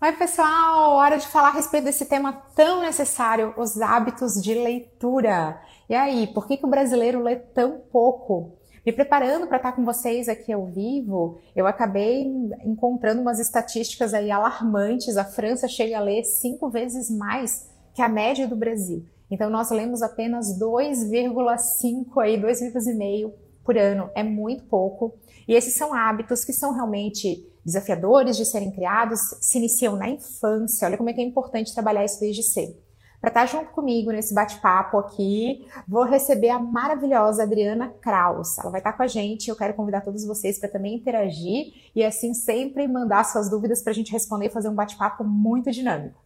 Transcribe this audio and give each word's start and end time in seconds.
Oi, 0.00 0.12
pessoal! 0.12 0.92
Hora 0.92 1.18
de 1.18 1.26
falar 1.26 1.48
a 1.48 1.54
respeito 1.54 1.82
desse 1.82 2.06
tema 2.06 2.32
tão 2.54 2.82
necessário, 2.82 3.52
os 3.56 3.80
hábitos 3.80 4.40
de 4.40 4.54
leitura. 4.54 5.60
E 5.88 5.94
aí, 5.94 6.28
por 6.28 6.46
que, 6.46 6.56
que 6.56 6.64
o 6.64 6.70
brasileiro 6.70 7.20
lê 7.20 7.34
tão 7.34 7.80
pouco? 7.90 8.52
Me 8.86 8.92
preparando 8.92 9.48
para 9.48 9.56
estar 9.56 9.72
com 9.72 9.84
vocês 9.84 10.28
aqui 10.28 10.52
ao 10.52 10.66
vivo, 10.66 11.40
eu 11.54 11.66
acabei 11.66 12.22
encontrando 12.64 13.20
umas 13.20 13.40
estatísticas 13.40 14.14
aí 14.14 14.30
alarmantes. 14.30 15.16
A 15.16 15.24
França 15.24 15.66
chega 15.66 15.98
a 15.98 16.00
ler 16.00 16.22
cinco 16.22 16.70
vezes 16.70 17.10
mais 17.10 17.68
que 17.92 18.00
a 18.00 18.08
média 18.08 18.46
do 18.46 18.54
Brasil. 18.54 19.04
Então, 19.28 19.50
nós 19.50 19.68
lemos 19.72 20.00
apenas 20.00 20.56
2,5 20.60 22.22
aí, 22.22 22.40
2,5 22.40 23.32
por 23.64 23.76
ano. 23.76 24.10
É 24.14 24.22
muito 24.22 24.62
pouco. 24.66 25.16
E 25.48 25.54
esses 25.54 25.74
são 25.74 25.92
hábitos 25.92 26.44
que 26.44 26.52
são 26.52 26.72
realmente 26.72 27.44
desafiadores 27.68 28.36
de 28.36 28.44
serem 28.44 28.72
criados, 28.72 29.20
se 29.40 29.58
iniciam 29.58 29.94
na 29.94 30.08
infância. 30.08 30.86
Olha 30.88 30.96
como 30.96 31.10
é 31.10 31.12
que 31.12 31.20
é 31.20 31.24
importante 31.24 31.74
trabalhar 31.74 32.04
isso 32.04 32.18
desde 32.18 32.42
cedo. 32.42 32.74
Para 33.20 33.30
estar 33.30 33.46
junto 33.46 33.72
comigo 33.72 34.12
nesse 34.12 34.32
bate-papo 34.32 34.96
aqui, 34.96 35.66
vou 35.88 36.04
receber 36.04 36.50
a 36.50 36.58
maravilhosa 36.58 37.42
Adriana 37.42 37.88
Kraus. 38.00 38.56
Ela 38.58 38.70
vai 38.70 38.80
estar 38.80 38.92
com 38.92 39.02
a 39.02 39.08
gente. 39.08 39.48
Eu 39.48 39.56
quero 39.56 39.74
convidar 39.74 40.02
todos 40.02 40.24
vocês 40.24 40.58
para 40.58 40.68
também 40.68 40.94
interagir 40.94 41.66
e 41.94 42.04
assim 42.04 42.32
sempre 42.32 42.86
mandar 42.86 43.24
suas 43.24 43.50
dúvidas 43.50 43.82
para 43.82 43.90
a 43.90 43.94
gente 43.94 44.12
responder 44.12 44.46
e 44.46 44.50
fazer 44.50 44.68
um 44.68 44.74
bate-papo 44.74 45.24
muito 45.24 45.70
dinâmico. 45.72 46.24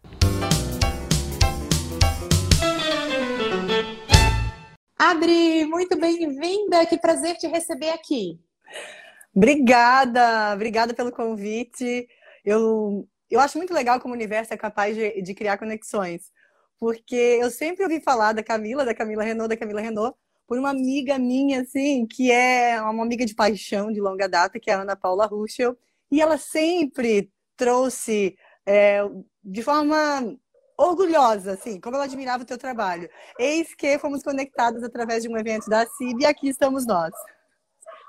Adri, 4.99 5.65
muito 5.65 5.99
bem-vinda. 5.99 6.85
Que 6.85 6.99
prazer 6.99 7.37
te 7.37 7.47
receber 7.47 7.89
aqui. 7.89 8.39
Obrigada, 9.35 10.53
obrigada 10.55 10.93
pelo 10.95 11.11
convite. 11.11 12.09
Eu, 12.45 13.09
eu 13.31 13.41
acho 13.41 13.57
muito 13.57 13.73
legal 13.73 14.01
como 14.01 14.15
o 14.15 14.17
universo 14.17 14.53
é 14.53 14.57
capaz 14.57 14.95
de, 14.95 15.23
de 15.23 15.35
criar 15.35 15.57
conexões, 15.59 16.31
porque 16.79 17.39
eu 17.41 17.51
sempre 17.51 17.83
ouvi 17.83 18.01
falar 18.01 18.33
da 18.33 18.43
Camila, 18.43 18.85
da 18.85 18.95
Camila 18.95 19.23
Renault, 19.23 19.49
da 19.49 19.57
Camila 19.57 19.81
Renault, 19.81 20.17
por 20.47 20.59
uma 20.59 20.71
amiga 20.71 21.19
minha, 21.19 21.63
assim, 21.63 22.07
que 22.07 22.31
é 22.31 22.81
uma 22.83 23.03
amiga 23.03 23.25
de 23.25 23.35
paixão 23.35 23.91
de 23.91 24.01
longa 24.01 24.29
data, 24.29 24.61
que 24.61 24.71
é 24.71 24.75
a 24.75 24.83
Ana 24.83 24.97
Paula 24.97 25.27
Ruschel, 25.27 25.77
e 26.11 26.21
ela 26.21 26.37
sempre 26.37 27.31
trouxe 27.57 28.37
é, 28.67 29.01
de 29.43 29.63
forma 29.63 30.37
orgulhosa, 30.77 31.53
assim, 31.53 31.81
como 31.81 31.97
ela 31.97 32.05
admirava 32.05 32.43
o 32.43 32.47
teu 32.47 32.59
trabalho. 32.59 33.09
Eis 33.39 33.75
que 33.75 33.99
fomos 33.99 34.23
conectados 34.23 34.83
através 34.83 35.23
de 35.23 35.29
um 35.29 35.39
evento 35.39 35.71
da 35.71 35.87
CIB 35.87 36.23
e 36.23 36.27
aqui 36.27 36.49
estamos 36.49 36.87
nós. 36.87 37.13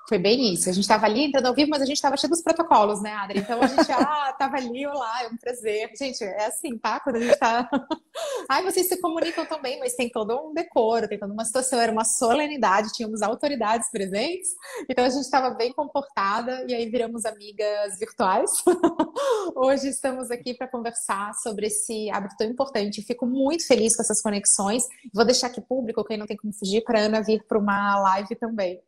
Foi 0.07 0.17
bem 0.17 0.53
isso. 0.53 0.69
A 0.69 0.73
gente 0.73 0.83
estava 0.83 1.05
ali 1.05 1.25
entrando 1.25 1.45
ao 1.45 1.53
vivo, 1.53 1.69
mas 1.69 1.81
a 1.81 1.85
gente 1.85 1.95
estava 1.95 2.17
cheio 2.17 2.29
dos 2.29 2.41
protocolos, 2.41 3.01
né, 3.01 3.13
Adri? 3.13 3.39
Então 3.39 3.61
a 3.61 3.67
gente, 3.67 3.89
ah, 3.91 4.33
tava 4.37 4.57
ali, 4.57 4.85
olá, 4.85 5.23
é 5.23 5.27
um 5.27 5.37
prazer. 5.37 5.89
Gente, 5.97 6.23
é 6.23 6.45
assim, 6.45 6.77
tá? 6.77 6.99
Quando 6.99 7.17
a 7.17 7.19
gente 7.19 7.37
tá. 7.37 7.69
Ai, 8.49 8.63
vocês 8.63 8.87
se 8.87 8.99
comunicam 8.99 9.45
também, 9.45 9.79
mas 9.79 9.95
tem 9.95 10.09
todo 10.09 10.37
um 10.37 10.53
decoro, 10.53 11.07
tem 11.07 11.17
toda 11.17 11.31
uma 11.31 11.45
situação, 11.45 11.79
era 11.79 11.91
uma 11.91 12.03
solenidade, 12.03 12.91
tínhamos 12.91 13.21
autoridades 13.21 13.89
presentes, 13.89 14.49
então 14.89 15.05
a 15.05 15.09
gente 15.09 15.23
estava 15.23 15.51
bem 15.51 15.71
comportada 15.71 16.65
e 16.67 16.73
aí 16.73 16.87
viramos 16.89 17.25
amigas 17.25 17.97
virtuais. 17.97 18.51
Hoje 19.55 19.87
estamos 19.87 20.29
aqui 20.29 20.53
para 20.53 20.67
conversar 20.67 21.33
sobre 21.35 21.67
esse 21.67 22.09
hábito 22.11 22.35
tão 22.37 22.47
importante. 22.47 23.01
Fico 23.01 23.25
muito 23.25 23.65
feliz 23.65 23.95
com 23.95 24.01
essas 24.01 24.21
conexões. 24.21 24.83
Vou 25.13 25.25
deixar 25.25 25.47
aqui 25.47 25.61
público, 25.61 26.03
quem 26.03 26.17
não 26.17 26.25
tem 26.25 26.37
como 26.37 26.53
fugir, 26.53 26.83
para 26.83 26.99
Ana 26.99 27.21
vir 27.21 27.43
para 27.47 27.57
uma 27.57 27.99
live 27.99 28.35
também. 28.35 28.81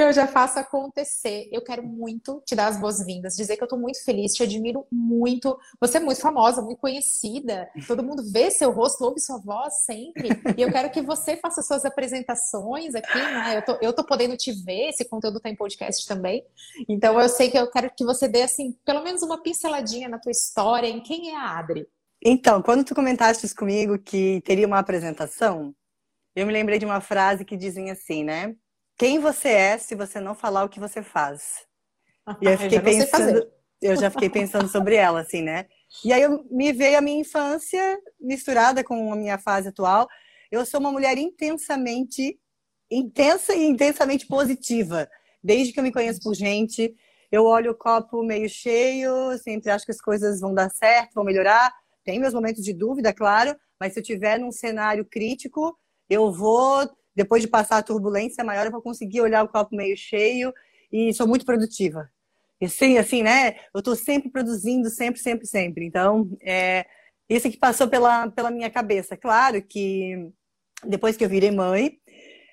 Eu 0.00 0.12
já 0.12 0.26
faço 0.26 0.58
acontecer. 0.58 1.48
Eu 1.52 1.62
quero 1.62 1.82
muito 1.82 2.42
te 2.46 2.54
dar 2.54 2.68
as 2.68 2.80
boas-vindas, 2.80 3.36
dizer 3.36 3.56
que 3.56 3.64
eu 3.64 3.68
tô 3.68 3.76
muito 3.76 4.02
feliz, 4.04 4.34
te 4.34 4.42
admiro 4.42 4.86
muito. 4.90 5.58
Você 5.80 5.98
é 5.98 6.00
muito 6.00 6.20
famosa, 6.20 6.62
muito 6.62 6.78
conhecida. 6.78 7.68
Todo 7.86 8.02
mundo 8.02 8.22
vê 8.30 8.50
seu 8.50 8.70
rosto, 8.70 9.04
ouve 9.04 9.20
sua 9.20 9.38
voz 9.38 9.84
sempre. 9.84 10.28
E 10.56 10.62
eu 10.62 10.70
quero 10.72 10.90
que 10.90 11.02
você 11.02 11.36
faça 11.36 11.62
suas 11.62 11.84
apresentações 11.84 12.94
aqui, 12.94 13.18
né? 13.18 13.58
Eu 13.58 13.64
tô, 13.64 13.78
eu 13.80 13.92
tô 13.92 14.04
podendo 14.04 14.36
te 14.36 14.52
ver, 14.52 14.88
esse 14.88 15.04
conteúdo 15.04 15.40
tá 15.40 15.48
em 15.48 15.56
podcast 15.56 16.06
também. 16.06 16.44
Então 16.88 17.20
eu 17.20 17.28
sei 17.28 17.50
que 17.50 17.58
eu 17.58 17.70
quero 17.70 17.90
que 17.94 18.04
você 18.04 18.28
dê, 18.28 18.42
assim, 18.42 18.72
pelo 18.84 19.02
menos 19.02 19.22
uma 19.22 19.42
pinceladinha 19.42 20.08
na 20.08 20.18
tua 20.18 20.32
história, 20.32 20.88
em 20.88 21.00
quem 21.00 21.30
é 21.30 21.36
a 21.36 21.58
Adri. 21.58 21.86
Então, 22.22 22.60
quando 22.60 22.84
tu 22.84 22.94
comentaste 22.94 23.54
comigo 23.54 23.98
que 23.98 24.42
teria 24.44 24.66
uma 24.66 24.78
apresentação, 24.78 25.74
eu 26.40 26.46
me 26.46 26.52
lembrei 26.52 26.78
de 26.78 26.86
uma 26.86 27.00
frase 27.00 27.44
que 27.44 27.56
dizia 27.56 27.92
assim, 27.92 28.24
né? 28.24 28.54
Quem 28.96 29.18
você 29.18 29.48
é 29.48 29.78
se 29.78 29.94
você 29.94 30.20
não 30.20 30.34
falar 30.34 30.64
o 30.64 30.68
que 30.68 30.80
você 30.80 31.02
faz? 31.02 31.66
E 32.40 32.46
eu 32.46 32.56
fiquei 32.58 32.78
eu 32.78 32.82
pensando, 32.82 33.52
eu 33.80 33.96
já 33.96 34.10
fiquei 34.10 34.30
pensando 34.30 34.68
sobre 34.68 34.94
ela, 34.94 35.20
assim, 35.20 35.42
né? 35.42 35.66
E 36.04 36.12
aí 36.12 36.22
eu, 36.22 36.44
me 36.50 36.72
veio 36.72 36.98
a 36.98 37.00
minha 37.00 37.20
infância 37.20 37.98
misturada 38.20 38.82
com 38.82 39.12
a 39.12 39.16
minha 39.16 39.38
fase 39.38 39.68
atual. 39.68 40.08
Eu 40.50 40.64
sou 40.64 40.80
uma 40.80 40.92
mulher 40.92 41.18
intensamente, 41.18 42.38
intensa 42.90 43.54
e 43.54 43.64
intensamente 43.66 44.26
positiva. 44.26 45.08
Desde 45.42 45.72
que 45.72 45.80
eu 45.80 45.84
me 45.84 45.92
conheço 45.92 46.20
por 46.22 46.34
gente, 46.34 46.94
eu 47.30 47.44
olho 47.44 47.72
o 47.72 47.76
copo 47.76 48.22
meio 48.22 48.48
cheio, 48.48 49.36
sempre 49.38 49.70
acho 49.70 49.84
que 49.84 49.92
as 49.92 50.00
coisas 50.00 50.40
vão 50.40 50.54
dar 50.54 50.70
certo, 50.70 51.14
vão 51.14 51.24
melhorar. 51.24 51.72
Tem 52.04 52.18
meus 52.18 52.34
momentos 52.34 52.64
de 52.64 52.72
dúvida, 52.72 53.12
claro, 53.12 53.54
mas 53.78 53.92
se 53.92 54.00
eu 54.00 54.04
tiver 54.04 54.38
num 54.38 54.50
cenário 54.52 55.04
crítico, 55.04 55.78
eu 56.10 56.32
vou, 56.32 56.86
depois 57.14 57.40
de 57.40 57.48
passar 57.48 57.78
a 57.78 57.82
turbulência 57.82 58.44
maior, 58.44 58.66
eu 58.66 58.72
vou 58.72 58.82
conseguir 58.82 59.20
olhar 59.20 59.44
o 59.44 59.48
copo 59.48 59.74
meio 59.74 59.96
cheio 59.96 60.52
e 60.92 61.14
sou 61.14 61.26
muito 61.26 61.44
produtiva. 61.46 62.10
E 62.60 62.68
sim, 62.68 62.98
assim, 62.98 63.22
né? 63.22 63.56
Eu 63.72 63.78
estou 63.78 63.96
sempre 63.96 64.28
produzindo, 64.28 64.90
sempre, 64.90 65.20
sempre, 65.20 65.46
sempre. 65.46 65.86
Então, 65.86 66.28
é, 66.42 66.84
isso 67.28 67.50
que 67.50 67.56
passou 67.56 67.88
pela, 67.88 68.28
pela 68.30 68.50
minha 68.50 68.68
cabeça. 68.68 69.16
Claro 69.16 69.62
que 69.62 70.30
depois 70.84 71.16
que 71.16 71.24
eu 71.24 71.28
virei 71.28 71.50
mãe, 71.50 71.98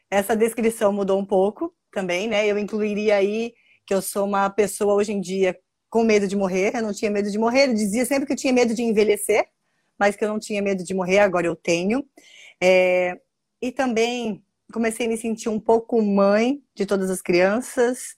essa 0.09 0.35
descrição 0.35 0.93
mudou 0.93 1.19
um 1.19 1.25
pouco 1.25 1.73
também, 1.91 2.27
né? 2.27 2.45
Eu 2.47 2.57
incluiria 2.57 3.15
aí 3.15 3.53
que 3.85 3.93
eu 3.93 4.01
sou 4.01 4.25
uma 4.25 4.49
pessoa 4.49 4.93
hoje 4.93 5.11
em 5.11 5.19
dia 5.19 5.57
com 5.89 6.03
medo 6.03 6.27
de 6.27 6.35
morrer. 6.35 6.75
Eu 6.75 6.83
não 6.83 6.93
tinha 6.93 7.11
medo 7.11 7.29
de 7.29 7.37
morrer. 7.37 7.69
Eu 7.69 7.73
dizia 7.73 8.05
sempre 8.05 8.25
que 8.25 8.33
eu 8.33 8.37
tinha 8.37 8.53
medo 8.53 8.73
de 8.73 8.83
envelhecer, 8.83 9.45
mas 9.99 10.15
que 10.15 10.23
eu 10.23 10.29
não 10.29 10.39
tinha 10.39 10.61
medo 10.61 10.83
de 10.83 10.93
morrer. 10.93 11.19
Agora 11.19 11.47
eu 11.47 11.55
tenho. 11.55 12.05
É, 12.61 13.19
e 13.61 13.71
também 13.71 14.43
comecei 14.71 15.05
a 15.05 15.09
me 15.09 15.17
sentir 15.17 15.49
um 15.49 15.59
pouco 15.59 16.01
mãe 16.01 16.61
de 16.75 16.85
todas 16.85 17.09
as 17.09 17.21
crianças 17.21 18.15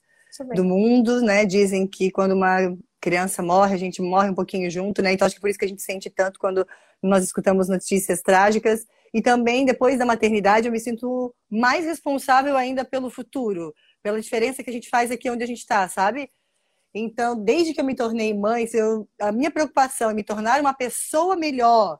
do 0.54 0.64
mundo, 0.64 1.20
né? 1.20 1.44
Dizem 1.44 1.86
que 1.86 2.10
quando 2.10 2.32
uma 2.32 2.76
criança 3.00 3.42
morre, 3.42 3.74
a 3.74 3.78
gente 3.78 4.02
morre 4.02 4.30
um 4.30 4.34
pouquinho 4.34 4.70
junto, 4.70 5.02
né? 5.02 5.12
Então 5.12 5.26
acho 5.26 5.34
que 5.34 5.40
por 5.40 5.48
isso 5.48 5.58
que 5.58 5.64
a 5.64 5.68
gente 5.68 5.82
sente 5.82 6.10
tanto 6.10 6.38
quando 6.38 6.66
nós 7.02 7.24
escutamos 7.24 7.68
notícias 7.68 8.20
trágicas. 8.20 8.86
E 9.12 9.20
também 9.20 9.64
depois 9.64 9.98
da 9.98 10.06
maternidade 10.06 10.66
eu 10.66 10.72
me 10.72 10.78
sinto 10.78 11.34
mais 11.50 11.84
responsável 11.84 12.56
ainda 12.56 12.84
pelo 12.84 13.10
futuro, 13.10 13.74
pela 14.02 14.20
diferença 14.20 14.62
que 14.62 14.70
a 14.70 14.72
gente 14.72 14.88
faz 14.88 15.10
aqui 15.10 15.30
onde 15.30 15.42
a 15.42 15.46
gente 15.46 15.58
está, 15.58 15.88
sabe? 15.88 16.30
Então, 16.92 17.36
desde 17.36 17.72
que 17.72 17.80
eu 17.80 17.84
me 17.84 17.94
tornei 17.94 18.34
mãe, 18.34 18.68
eu, 18.74 19.08
a 19.20 19.30
minha 19.30 19.50
preocupação 19.50 20.10
é 20.10 20.14
me 20.14 20.24
tornar 20.24 20.60
uma 20.60 20.74
pessoa 20.74 21.36
melhor, 21.36 21.98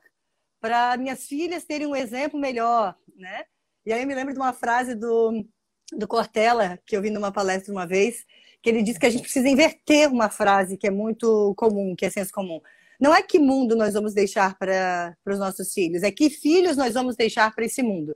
para 0.61 0.95
minhas 0.95 1.25
filhas 1.25 1.65
terem 1.65 1.87
um 1.87 1.95
exemplo 1.95 2.39
melhor, 2.39 2.95
né? 3.17 3.43
E 3.83 3.91
aí 3.91 4.01
eu 4.01 4.07
me 4.07 4.13
lembro 4.13 4.31
de 4.31 4.39
uma 4.39 4.53
frase 4.53 4.93
do, 4.93 5.43
do 5.91 6.07
Cortella, 6.07 6.79
que 6.85 6.95
eu 6.95 7.01
vi 7.01 7.09
numa 7.09 7.31
palestra 7.31 7.73
uma 7.73 7.87
vez, 7.87 8.23
que 8.61 8.69
ele 8.69 8.83
disse 8.83 8.99
que 8.99 9.07
a 9.07 9.09
gente 9.09 9.23
precisa 9.23 9.49
inverter 9.49 10.07
uma 10.11 10.29
frase 10.29 10.77
que 10.77 10.85
é 10.85 10.91
muito 10.91 11.53
comum, 11.57 11.95
que 11.95 12.05
é 12.05 12.09
senso 12.11 12.31
comum. 12.31 12.61
Não 12.99 13.15
é 13.15 13.23
que 13.23 13.39
mundo 13.39 13.75
nós 13.75 13.95
vamos 13.95 14.13
deixar 14.13 14.55
para 14.55 15.17
os 15.25 15.39
nossos 15.39 15.73
filhos, 15.73 16.03
é 16.03 16.11
que 16.11 16.29
filhos 16.29 16.77
nós 16.77 16.93
vamos 16.93 17.15
deixar 17.15 17.53
para 17.55 17.65
esse 17.65 17.81
mundo. 17.81 18.15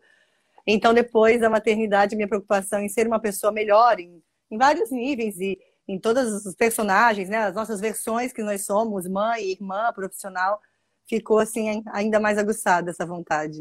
Então, 0.67 0.93
depois 0.93 1.41
da 1.41 1.49
maternidade, 1.49 2.15
minha 2.15 2.27
preocupação 2.27 2.79
em 2.79 2.89
ser 2.89 3.07
uma 3.07 3.19
pessoa 3.19 3.51
melhor, 3.51 3.99
em, 3.99 4.21
em 4.51 4.57
vários 4.57 4.91
níveis 4.91 5.39
e 5.39 5.57
em 5.87 5.99
todos 5.99 6.45
os 6.45 6.55
personagens, 6.55 7.29
né, 7.29 7.37
as 7.37 7.55
nossas 7.55 7.79
versões 7.79 8.31
que 8.31 8.43
nós 8.43 8.65
somos, 8.65 9.07
mãe, 9.07 9.51
irmã, 9.51 9.91
profissional, 9.93 10.59
ficou 11.07 11.39
assim 11.39 11.83
ainda 11.93 12.19
mais 12.19 12.37
aguçada 12.37 12.91
essa 12.91 13.05
vontade. 13.05 13.59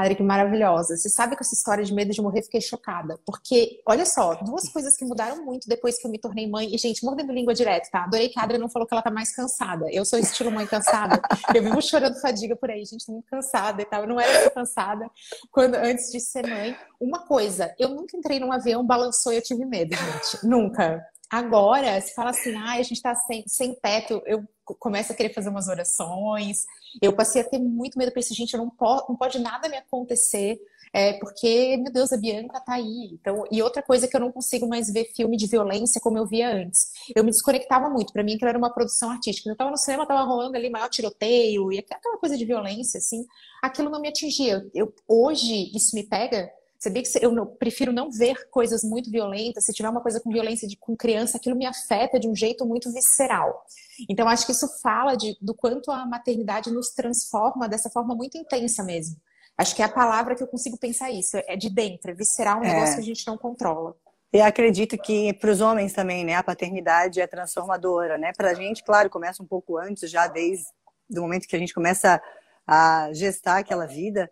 Adri, 0.00 0.14
que 0.14 0.22
maravilhosa. 0.22 0.96
Você 0.96 1.08
sabe 1.10 1.36
que 1.36 1.42
essa 1.42 1.54
história 1.54 1.84
de 1.84 1.92
medo 1.92 2.12
de 2.12 2.22
morrer, 2.22 2.42
fiquei 2.42 2.60
chocada. 2.60 3.18
Porque, 3.26 3.82
olha 3.86 4.06
só, 4.06 4.34
duas 4.34 4.68
coisas 4.72 4.96
que 4.96 5.04
mudaram 5.04 5.44
muito 5.44 5.68
depois 5.68 5.98
que 5.98 6.06
eu 6.06 6.10
me 6.10 6.18
tornei 6.18 6.48
mãe. 6.48 6.74
E, 6.74 6.78
gente, 6.78 7.04
mordendo 7.04 7.32
língua 7.32 7.54
direto, 7.54 7.90
tá? 7.90 8.04
Adorei 8.04 8.28
que 8.28 8.38
a 8.38 8.42
Adri 8.42 8.58
não 8.58 8.68
falou 8.68 8.88
que 8.88 8.94
ela 8.94 9.02
tá 9.02 9.10
mais 9.10 9.34
cansada. 9.34 9.86
Eu 9.90 10.04
sou 10.04 10.18
estilo 10.18 10.50
mãe 10.50 10.66
cansada. 10.66 11.20
Eu 11.54 11.62
vivo 11.62 11.82
chorando 11.82 12.20
fadiga 12.20 12.56
por 12.56 12.70
aí, 12.70 12.84
gente, 12.84 13.04
tô 13.04 13.12
muito 13.12 13.26
cansada 13.26 13.82
e 13.82 13.84
tal. 13.84 14.02
Eu 14.02 14.08
não 14.08 14.20
era 14.20 14.44
tão 14.44 14.54
cansada 14.54 15.10
quando, 15.50 15.74
antes 15.74 16.10
de 16.10 16.20
ser 16.20 16.46
mãe. 16.46 16.76
Uma 17.00 17.26
coisa, 17.26 17.74
eu 17.78 17.88
nunca 17.88 18.16
entrei 18.16 18.38
num 18.38 18.52
avião, 18.52 18.86
balançou 18.86 19.32
e 19.32 19.36
eu 19.36 19.42
tive 19.42 19.64
medo, 19.64 19.94
gente. 19.94 20.46
Nunca. 20.46 21.04
Agora, 21.30 22.00
se 22.00 22.12
fala 22.12 22.30
assim, 22.30 22.54
ah, 22.56 22.72
a 22.72 22.82
gente 22.82 22.94
está 22.94 23.14
sem, 23.14 23.44
sem 23.46 23.72
teto, 23.76 24.20
eu 24.26 24.44
começo 24.64 25.12
a 25.12 25.14
querer 25.14 25.32
fazer 25.32 25.48
umas 25.48 25.68
orações. 25.68 26.66
Eu 27.00 27.14
passei 27.14 27.42
a 27.42 27.48
ter 27.48 27.60
muito 27.60 27.96
medo, 27.96 28.10
pensei, 28.10 28.36
gente, 28.36 28.56
não, 28.56 28.68
pode, 28.68 29.04
não 29.08 29.16
pode 29.16 29.38
nada 29.38 29.68
me 29.68 29.76
acontecer, 29.76 30.58
é, 30.92 31.12
porque, 31.20 31.76
meu 31.76 31.92
Deus, 31.92 32.12
a 32.12 32.16
Bianca 32.16 32.60
tá 32.60 32.74
aí. 32.74 33.10
Então, 33.12 33.44
e 33.48 33.62
outra 33.62 33.80
coisa 33.80 34.08
que 34.08 34.16
eu 34.16 34.20
não 34.20 34.32
consigo 34.32 34.66
mais 34.68 34.92
ver 34.92 35.12
filme 35.14 35.36
de 35.36 35.46
violência 35.46 36.00
como 36.00 36.18
eu 36.18 36.26
via 36.26 36.52
antes. 36.52 36.90
Eu 37.14 37.22
me 37.22 37.30
desconectava 37.30 37.88
muito, 37.88 38.12
para 38.12 38.24
mim 38.24 38.34
aquilo 38.34 38.48
era 38.48 38.58
uma 38.58 38.72
produção 38.72 39.10
artística. 39.10 39.48
Eu 39.48 39.56
tava 39.56 39.70
no 39.70 39.76
cinema, 39.76 40.06
tava 40.06 40.22
rolando 40.22 40.56
ali 40.56 40.68
maior 40.68 40.88
tiroteio, 40.88 41.72
e 41.72 41.78
aquela 41.78 42.18
coisa 42.18 42.36
de 42.36 42.44
violência, 42.44 42.98
assim, 42.98 43.24
aquilo 43.62 43.88
não 43.88 44.00
me 44.00 44.08
atingia. 44.08 44.68
Eu, 44.74 44.92
hoje, 45.06 45.70
isso 45.76 45.94
me 45.94 46.02
pega 46.02 46.50
Sabia 46.82 47.02
que 47.02 47.10
eu 47.20 47.46
prefiro 47.46 47.92
não 47.92 48.10
ver 48.10 48.48
coisas 48.48 48.82
muito 48.82 49.10
violentas. 49.10 49.66
Se 49.66 49.72
tiver 49.72 49.90
uma 49.90 50.00
coisa 50.00 50.18
com 50.18 50.32
violência 50.32 50.66
de, 50.66 50.76
com 50.76 50.96
criança, 50.96 51.36
aquilo 51.36 51.54
me 51.54 51.66
afeta 51.66 52.18
de 52.18 52.26
um 52.26 52.34
jeito 52.34 52.64
muito 52.64 52.90
visceral. 52.90 53.66
Então, 54.08 54.26
acho 54.26 54.46
que 54.46 54.52
isso 54.52 54.66
fala 54.80 55.14
de, 55.14 55.36
do 55.42 55.54
quanto 55.54 55.90
a 55.90 56.06
maternidade 56.06 56.70
nos 56.70 56.88
transforma 56.88 57.68
dessa 57.68 57.90
forma 57.90 58.14
muito 58.14 58.38
intensa 58.38 58.82
mesmo. 58.82 59.20
Acho 59.58 59.76
que 59.76 59.82
é 59.82 59.84
a 59.84 59.90
palavra 59.90 60.34
que 60.34 60.42
eu 60.42 60.46
consigo 60.46 60.78
pensar 60.78 61.10
isso. 61.10 61.36
É 61.46 61.54
de 61.54 61.68
dentro, 61.68 62.12
é 62.12 62.14
visceral, 62.14 62.60
um 62.60 62.64
é. 62.64 62.72
negócio 62.72 62.94
que 62.94 63.02
a 63.02 63.04
gente 63.04 63.26
não 63.26 63.36
controla. 63.36 63.94
E 64.32 64.40
acredito 64.40 64.96
que 64.96 65.34
para 65.34 65.50
os 65.50 65.60
homens 65.60 65.92
também, 65.92 66.24
né, 66.24 66.36
a 66.36 66.42
paternidade 66.42 67.20
é 67.20 67.26
transformadora, 67.26 68.16
né? 68.16 68.32
Para 68.34 68.52
a 68.52 68.54
gente, 68.54 68.82
claro, 68.82 69.10
começa 69.10 69.42
um 69.42 69.46
pouco 69.46 69.76
antes, 69.76 70.10
já 70.10 70.26
desde 70.28 70.64
o 71.10 71.20
momento 71.20 71.46
que 71.46 71.56
a 71.56 71.58
gente 71.58 71.74
começa 71.74 72.22
a 72.66 73.12
gestar 73.12 73.58
aquela 73.58 73.86
vida, 73.86 74.30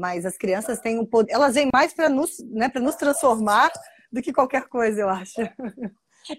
mas 0.00 0.24
as 0.24 0.36
crianças 0.38 0.80
têm 0.80 0.98
um 0.98 1.04
poder, 1.04 1.32
elas 1.32 1.54
vêm 1.54 1.68
mais 1.70 1.92
para 1.92 2.08
nos, 2.08 2.38
né, 2.50 2.70
para 2.70 2.80
nos 2.80 2.96
transformar 2.96 3.70
do 4.10 4.22
que 4.22 4.32
qualquer 4.32 4.66
coisa, 4.66 5.02
eu 5.02 5.08
acho. 5.10 5.34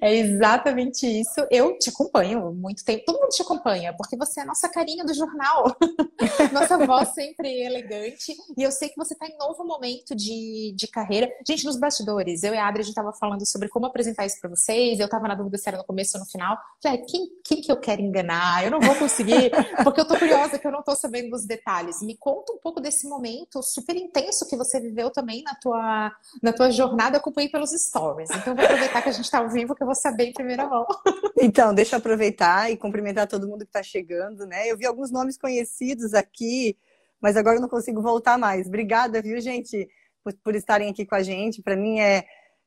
É 0.01 0.13
exatamente 0.13 1.05
isso. 1.05 1.45
Eu 1.49 1.77
te 1.77 1.89
acompanho 1.89 2.51
muito 2.53 2.83
tempo. 2.83 3.03
Todo 3.05 3.19
mundo 3.19 3.29
te 3.29 3.41
acompanha, 3.41 3.93
porque 3.93 4.15
você 4.15 4.39
é 4.39 4.43
a 4.43 4.45
nossa 4.45 4.69
carinha 4.69 5.03
do 5.03 5.13
jornal. 5.13 5.75
nossa 6.53 6.77
voz 6.85 7.09
sempre 7.09 7.61
elegante. 7.61 8.35
E 8.57 8.63
eu 8.63 8.71
sei 8.71 8.89
que 8.89 8.97
você 8.97 9.13
está 9.13 9.27
em 9.27 9.37
novo 9.37 9.63
momento 9.63 10.15
de, 10.15 10.73
de 10.75 10.87
carreira. 10.87 11.29
Gente, 11.47 11.65
nos 11.65 11.77
bastidores, 11.77 12.43
eu 12.43 12.53
e 12.53 12.57
a 12.57 12.67
Adri, 12.67 12.81
a 12.81 12.83
gente 12.83 12.91
estava 12.91 13.13
falando 13.13 13.45
sobre 13.45 13.67
como 13.69 13.85
apresentar 13.85 14.25
isso 14.25 14.39
para 14.39 14.49
vocês. 14.49 14.99
Eu 14.99 15.05
estava 15.05 15.27
na 15.27 15.35
dúvida 15.35 15.57
se 15.57 15.67
era 15.67 15.77
no 15.77 15.83
começo 15.83 16.17
ou 16.17 16.23
no 16.23 16.29
final. 16.29 16.57
Falei, 16.81 16.99
quem, 16.99 17.29
quem 17.43 17.61
que 17.61 17.71
eu 17.71 17.77
quero 17.77 18.01
enganar? 18.01 18.63
Eu 18.63 18.71
não 18.71 18.79
vou 18.79 18.95
conseguir, 18.95 19.51
porque 19.83 20.01
eu 20.01 20.07
tô 20.07 20.17
curiosa 20.17 20.57
que 20.57 20.67
eu 20.67 20.71
não 20.71 20.83
tô 20.83 20.95
sabendo 20.95 21.31
dos 21.31 21.45
detalhes. 21.45 22.01
Me 22.01 22.15
conta 22.15 22.53
um 22.53 22.57
pouco 22.57 22.79
desse 22.79 23.07
momento 23.07 23.61
super 23.63 23.95
intenso 23.95 24.47
que 24.47 24.55
você 24.55 24.79
viveu 24.79 25.09
também 25.09 25.43
na 25.43 25.55
tua, 25.55 26.11
na 26.41 26.53
tua 26.53 26.71
jornada. 26.71 27.15
Eu 27.15 27.19
acompanhei 27.19 27.49
pelos 27.49 27.71
stories. 27.71 28.29
Então, 28.29 28.55
vou 28.55 28.63
aproveitar 28.63 29.01
que 29.01 29.09
a 29.09 29.11
gente 29.11 29.25
está 29.25 29.39
ao 29.39 29.49
vivo 29.49 29.70
que 29.75 29.83
eu 29.83 29.87
vou 29.87 29.95
saber 29.95 30.25
em 30.25 30.33
primeira 30.33 30.67
mão. 30.67 30.85
Então, 31.43 31.73
deixa 31.73 31.95
eu 31.95 31.99
aproveitar 31.99 32.69
e 32.69 32.77
cumprimentar 32.77 33.27
todo 33.27 33.47
mundo 33.47 33.61
que 33.61 33.69
está 33.69 33.81
chegando, 33.81 34.45
né? 34.45 34.67
Eu 34.67 34.77
vi 34.77 34.85
alguns 34.85 35.09
nomes 35.09 35.37
conhecidos 35.37 36.13
aqui, 36.13 36.77
mas 37.19 37.35
agora 37.35 37.57
eu 37.57 37.61
não 37.61 37.69
consigo 37.69 37.99
voltar 37.99 38.37
mais. 38.37 38.67
Obrigada, 38.67 39.21
viu, 39.23 39.41
gente, 39.41 39.89
por, 40.23 40.33
por 40.43 40.55
estarem 40.55 40.89
aqui 40.89 41.03
com 41.03 41.15
a 41.15 41.23
gente. 41.23 41.63
Para 41.63 41.75
mim 41.75 41.99
é, 41.99 42.25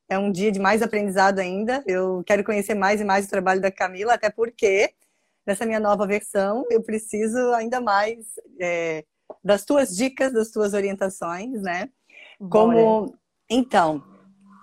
é 0.09 0.19
um 0.19 0.33
dia 0.33 0.51
de 0.51 0.59
mais 0.59 0.83
aprendizado 0.83 1.39
ainda. 1.39 1.85
Eu 1.87 2.25
quero 2.27 2.43
conhecer 2.43 2.75
mais 2.75 3.01
e 3.01 3.05
mais 3.05 3.27
o 3.27 3.31
trabalho 3.31 3.61
da 3.61 3.71
Camila, 3.71 4.15
até 4.15 4.29
porque 4.29 4.93
nessa 5.47 5.65
minha 5.67 5.81
nova 5.81 6.07
versão 6.07 6.65
eu 6.71 6.83
preciso 6.83 7.39
ainda 7.53 7.81
mais 7.81 8.27
é, 8.61 9.05
das 9.43 9.65
tuas 9.65 9.95
dicas, 9.95 10.33
das 10.33 10.51
tuas 10.51 10.75
orientações, 10.75 11.63
né? 11.63 11.89
Como. 12.51 13.15
Então, 13.49 14.03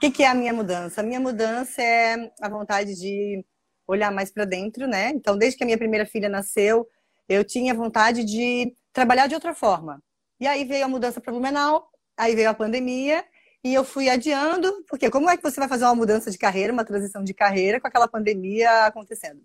que, 0.01 0.09
que 0.09 0.24
é 0.24 0.27
a 0.27 0.33
minha 0.33 0.51
mudança? 0.51 1.01
A 1.01 1.03
minha 1.03 1.19
mudança 1.19 1.80
é 1.80 2.31
a 2.42 2.50
vontade 2.50 2.95
de 2.95 3.45
olhar 3.88 4.12
mais 4.12 4.31
para 4.31 4.45
dentro, 4.45 4.88
né? 4.88 5.09
Então, 5.12 5.38
desde 5.38 5.57
que 5.57 5.63
a 5.63 5.65
minha 5.65 5.77
primeira 5.77 6.07
filha 6.07 6.27
nasceu, 6.27 6.88
eu 7.30 7.44
tinha 7.45 7.71
vontade 7.71 8.25
de 8.25 8.74
trabalhar 8.92 9.27
de 9.27 9.36
outra 9.36 9.53
forma. 9.53 10.01
E 10.39 10.48
aí 10.48 10.65
veio 10.65 10.86
a 10.86 10.88
mudança 10.88 11.21
para 11.21 11.31
Blumenau, 11.31 11.88
aí 12.18 12.36
veio 12.36 12.50
a 12.50 12.53
pandemia, 12.53 13.24
e 13.63 13.75
eu 13.75 13.83
fui 13.86 14.09
adiando, 14.09 14.83
porque 14.89 15.07
como 15.12 15.30
é 15.30 15.38
que 15.38 15.44
você 15.44 15.59
vai 15.59 15.69
fazer 15.69 15.86
uma 15.86 15.94
mudança 15.94 16.31
de 16.31 16.38
carreira, 16.38 16.74
uma 16.74 16.83
transição 16.83 17.24
de 17.24 17.33
carreira 17.36 17.80
com 17.80 17.88
aquela 17.88 18.07
pandemia 18.07 18.88
acontecendo? 18.88 19.42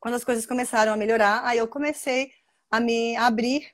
Quando 0.00 0.14
as 0.14 0.24
coisas 0.24 0.46
começaram 0.46 0.92
a 0.92 0.96
melhorar, 0.96 1.42
aí 1.44 1.58
eu 1.58 1.68
comecei 1.68 2.30
a 2.70 2.80
me 2.80 3.14
abrir 3.16 3.68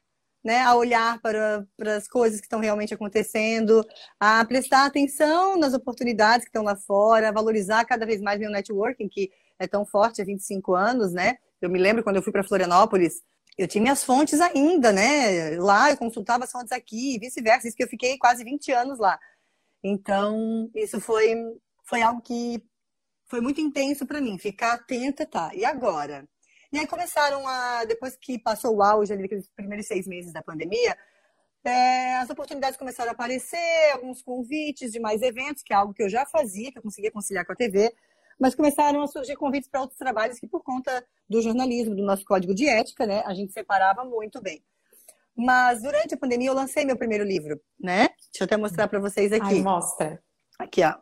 né, 0.48 0.62
a 0.62 0.74
olhar 0.74 1.20
para, 1.20 1.66
para 1.76 1.96
as 1.96 2.08
coisas 2.08 2.40
que 2.40 2.46
estão 2.46 2.58
realmente 2.58 2.94
acontecendo, 2.94 3.86
a 4.18 4.42
prestar 4.46 4.86
atenção 4.86 5.58
nas 5.58 5.74
oportunidades 5.74 6.46
que 6.46 6.48
estão 6.48 6.62
lá 6.62 6.74
fora, 6.74 7.28
a 7.28 7.32
valorizar 7.32 7.84
cada 7.84 8.06
vez 8.06 8.18
mais 8.22 8.40
meu 8.40 8.50
networking, 8.50 9.10
que 9.10 9.30
é 9.58 9.66
tão 9.66 9.84
forte 9.84 10.22
há 10.22 10.24
25 10.24 10.74
anos, 10.74 11.12
né? 11.12 11.36
Eu 11.60 11.68
me 11.68 11.78
lembro 11.78 12.02
quando 12.02 12.16
eu 12.16 12.22
fui 12.22 12.32
para 12.32 12.42
Florianópolis, 12.42 13.20
eu 13.58 13.68
tinha 13.68 13.82
minhas 13.82 14.02
fontes 14.02 14.40
ainda, 14.40 14.90
né? 14.90 15.58
Lá 15.58 15.90
eu 15.90 15.98
consultava 15.98 16.44
as 16.44 16.50
fontes 16.50 16.72
aqui, 16.72 17.16
e 17.16 17.18
vice-versa, 17.18 17.68
isso 17.68 17.76
que 17.76 17.84
eu 17.84 17.88
fiquei 17.88 18.16
quase 18.16 18.42
20 18.42 18.72
anos 18.72 18.98
lá. 18.98 19.18
Então, 19.84 20.70
isso 20.74 20.98
foi, 20.98 21.34
foi 21.84 22.00
algo 22.00 22.22
que 22.22 22.64
foi 23.26 23.42
muito 23.42 23.60
intenso 23.60 24.06
para 24.06 24.18
mim, 24.18 24.38
ficar 24.38 24.72
atenta, 24.72 25.26
tá? 25.26 25.50
E 25.54 25.62
agora? 25.62 26.26
E 26.72 26.78
aí 26.78 26.86
começaram 26.86 27.46
a, 27.46 27.84
depois 27.84 28.16
que 28.16 28.38
passou 28.38 28.76
o 28.76 28.82
auge 28.82 29.12
ali, 29.12 29.24
aqueles 29.24 29.48
primeiros 29.56 29.86
seis 29.86 30.06
meses 30.06 30.32
da 30.32 30.42
pandemia, 30.42 30.96
é, 31.64 32.18
as 32.18 32.30
oportunidades 32.30 32.78
começaram 32.78 33.10
a 33.10 33.12
aparecer, 33.12 33.92
alguns 33.92 34.22
convites 34.22 34.92
de 34.92 35.00
mais 35.00 35.22
eventos, 35.22 35.62
que 35.62 35.72
é 35.72 35.76
algo 35.76 35.94
que 35.94 36.02
eu 36.02 36.08
já 36.08 36.26
fazia, 36.26 36.70
que 36.70 36.78
eu 36.78 36.82
conseguia 36.82 37.10
conciliar 37.10 37.44
com 37.44 37.52
a 37.52 37.56
TV, 37.56 37.92
mas 38.38 38.54
começaram 38.54 39.02
a 39.02 39.06
surgir 39.06 39.36
convites 39.36 39.68
para 39.68 39.80
outros 39.80 39.98
trabalhos 39.98 40.38
que, 40.38 40.46
por 40.46 40.62
conta 40.62 41.04
do 41.28 41.42
jornalismo, 41.42 41.94
do 41.94 42.04
nosso 42.04 42.24
código 42.24 42.54
de 42.54 42.68
ética, 42.68 43.06
né, 43.06 43.22
a 43.26 43.34
gente 43.34 43.52
separava 43.52 44.04
muito 44.04 44.40
bem. 44.40 44.62
Mas 45.36 45.82
durante 45.82 46.14
a 46.14 46.18
pandemia 46.18 46.48
eu 46.48 46.54
lancei 46.54 46.84
meu 46.84 46.96
primeiro 46.96 47.24
livro, 47.24 47.60
né? 47.78 48.08
Deixa 48.08 48.42
eu 48.42 48.44
até 48.44 48.56
mostrar 48.56 48.88
para 48.88 48.98
vocês 48.98 49.32
aqui. 49.32 49.54
Ai, 49.54 49.62
mostra. 49.62 50.20
Aqui, 50.58 50.82
ó. 50.82 50.94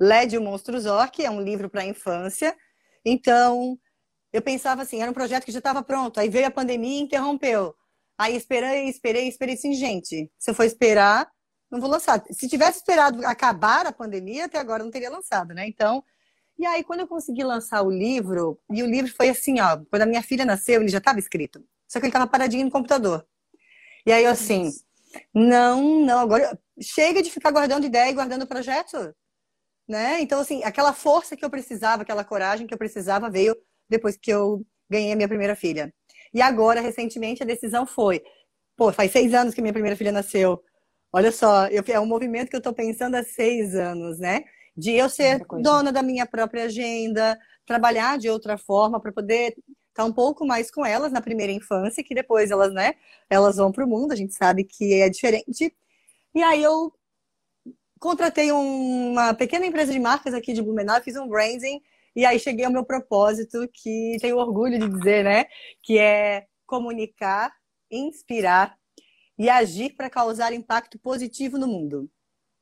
LED 0.00 0.36
o 0.36 0.42
Monstro 0.42 0.78
Zork 0.80 1.24
é 1.24 1.30
um 1.30 1.40
livro 1.40 1.70
para 1.70 1.82
a 1.82 1.86
infância. 1.86 2.56
Então, 3.04 3.78
eu 4.32 4.42
pensava 4.42 4.82
assim, 4.82 5.00
era 5.00 5.10
um 5.10 5.14
projeto 5.14 5.44
que 5.44 5.52
já 5.52 5.58
estava 5.58 5.82
pronto, 5.82 6.20
aí 6.20 6.28
veio 6.28 6.46
a 6.46 6.50
pandemia 6.50 6.98
e 6.98 7.02
interrompeu. 7.02 7.74
Aí 8.18 8.36
esperei, 8.36 8.88
esperei, 8.88 9.28
esperei 9.28 9.54
assim, 9.54 9.72
gente, 9.72 10.30
se 10.38 10.50
eu 10.50 10.54
for 10.54 10.64
esperar, 10.64 11.30
não 11.70 11.80
vou 11.80 11.88
lançar. 11.88 12.22
Se 12.30 12.48
tivesse 12.48 12.78
esperado 12.78 13.24
acabar 13.26 13.86
a 13.86 13.92
pandemia, 13.92 14.46
até 14.46 14.58
agora 14.58 14.82
não 14.82 14.90
teria 14.90 15.10
lançado, 15.10 15.54
né? 15.54 15.66
Então, 15.66 16.02
e 16.58 16.66
aí 16.66 16.82
quando 16.82 17.00
eu 17.00 17.06
consegui 17.06 17.44
lançar 17.44 17.82
o 17.82 17.90
livro, 17.90 18.58
e 18.70 18.82
o 18.82 18.86
livro 18.86 19.12
foi 19.14 19.28
assim, 19.28 19.60
ó, 19.60 19.78
quando 19.90 20.02
a 20.02 20.06
minha 20.06 20.22
filha 20.22 20.44
nasceu, 20.44 20.80
ele 20.80 20.90
já 20.90 20.98
estava 20.98 21.18
escrito, 21.18 21.64
só 21.86 22.00
que 22.00 22.06
ele 22.06 22.10
estava 22.10 22.26
paradinho 22.26 22.64
no 22.64 22.70
computador. 22.70 23.26
E 24.04 24.12
aí 24.12 24.24
eu 24.24 24.30
assim, 24.30 24.70
não, 25.32 26.00
não, 26.00 26.18
agora 26.18 26.58
chega 26.80 27.22
de 27.22 27.30
ficar 27.30 27.50
guardando 27.50 27.86
ideia 27.86 28.10
e 28.10 28.14
guardando 28.14 28.46
projeto, 28.46 29.14
né? 29.86 30.20
Então 30.20 30.40
assim, 30.40 30.64
aquela 30.64 30.92
força 30.92 31.36
que 31.36 31.44
eu 31.44 31.50
precisava, 31.50 32.02
aquela 32.02 32.24
coragem 32.24 32.66
que 32.66 32.74
eu 32.74 32.78
precisava 32.78 33.30
veio 33.30 33.56
depois 33.88 34.16
que 34.16 34.30
eu 34.30 34.64
ganhei 34.88 35.12
a 35.12 35.16
minha 35.16 35.28
primeira 35.28 35.56
filha. 35.56 35.92
E 36.32 36.42
agora, 36.42 36.80
recentemente, 36.80 37.42
a 37.42 37.46
decisão 37.46 37.86
foi: 37.86 38.22
pô, 38.76 38.92
faz 38.92 39.12
seis 39.12 39.34
anos 39.34 39.54
que 39.54 39.62
minha 39.62 39.72
primeira 39.72 39.96
filha 39.96 40.12
nasceu. 40.12 40.62
Olha 41.12 41.32
só, 41.32 41.66
eu, 41.68 41.82
é 41.88 42.00
um 42.00 42.06
movimento 42.06 42.50
que 42.50 42.56
eu 42.56 42.58
estou 42.58 42.72
pensando 42.72 43.14
há 43.14 43.22
seis 43.24 43.74
anos, 43.74 44.18
né? 44.18 44.44
De 44.76 44.92
eu 44.92 45.08
ser 45.08 45.44
dona 45.60 45.90
da 45.90 46.02
minha 46.02 46.26
própria 46.26 46.64
agenda, 46.64 47.38
trabalhar 47.66 48.18
de 48.18 48.28
outra 48.30 48.56
forma 48.56 49.00
para 49.00 49.12
poder 49.12 49.48
estar 49.48 49.74
tá 49.94 50.04
um 50.04 50.12
pouco 50.12 50.46
mais 50.46 50.70
com 50.70 50.84
elas 50.86 51.10
na 51.10 51.20
primeira 51.20 51.52
infância, 51.52 52.04
que 52.04 52.14
depois 52.14 52.50
elas, 52.50 52.72
né, 52.72 52.94
elas 53.28 53.56
vão 53.56 53.72
para 53.72 53.84
o 53.84 53.88
mundo, 53.88 54.12
a 54.12 54.16
gente 54.16 54.34
sabe 54.34 54.64
que 54.64 54.94
é 54.94 55.08
diferente. 55.08 55.74
E 56.34 56.42
aí 56.42 56.62
eu 56.62 56.92
contratei 57.98 58.52
uma 58.52 59.34
pequena 59.34 59.66
empresa 59.66 59.92
de 59.92 59.98
marcas 59.98 60.34
aqui 60.34 60.52
de 60.52 60.62
Blumenau, 60.62 61.00
fiz 61.02 61.16
um 61.16 61.28
branding 61.28 61.82
e 62.18 62.26
aí 62.26 62.36
cheguei 62.40 62.64
ao 62.64 62.72
meu 62.72 62.84
propósito, 62.84 63.68
que 63.72 64.16
tenho 64.20 64.38
orgulho 64.38 64.76
de 64.76 64.88
dizer, 64.88 65.22
né? 65.22 65.44
Que 65.80 66.00
é 66.00 66.46
comunicar, 66.66 67.54
inspirar 67.88 68.76
e 69.38 69.48
agir 69.48 69.94
para 69.94 70.10
causar 70.10 70.52
impacto 70.52 70.98
positivo 70.98 71.56
no 71.56 71.68
mundo. 71.68 72.10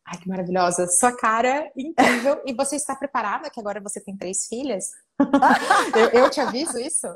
Ai, 0.06 0.18
que 0.18 0.28
maravilhosa. 0.28 0.86
Sua 0.86 1.16
cara 1.16 1.72
incrível. 1.74 2.42
e 2.44 2.52
você 2.52 2.76
está 2.76 2.94
preparada, 2.94 3.48
que 3.48 3.58
agora 3.58 3.80
você 3.80 3.98
tem 3.98 4.14
três 4.14 4.46
filhas? 4.46 4.90
eu, 5.96 6.24
eu, 6.24 6.28
te 6.28 6.38
aviso 6.38 6.78
isso? 6.78 7.06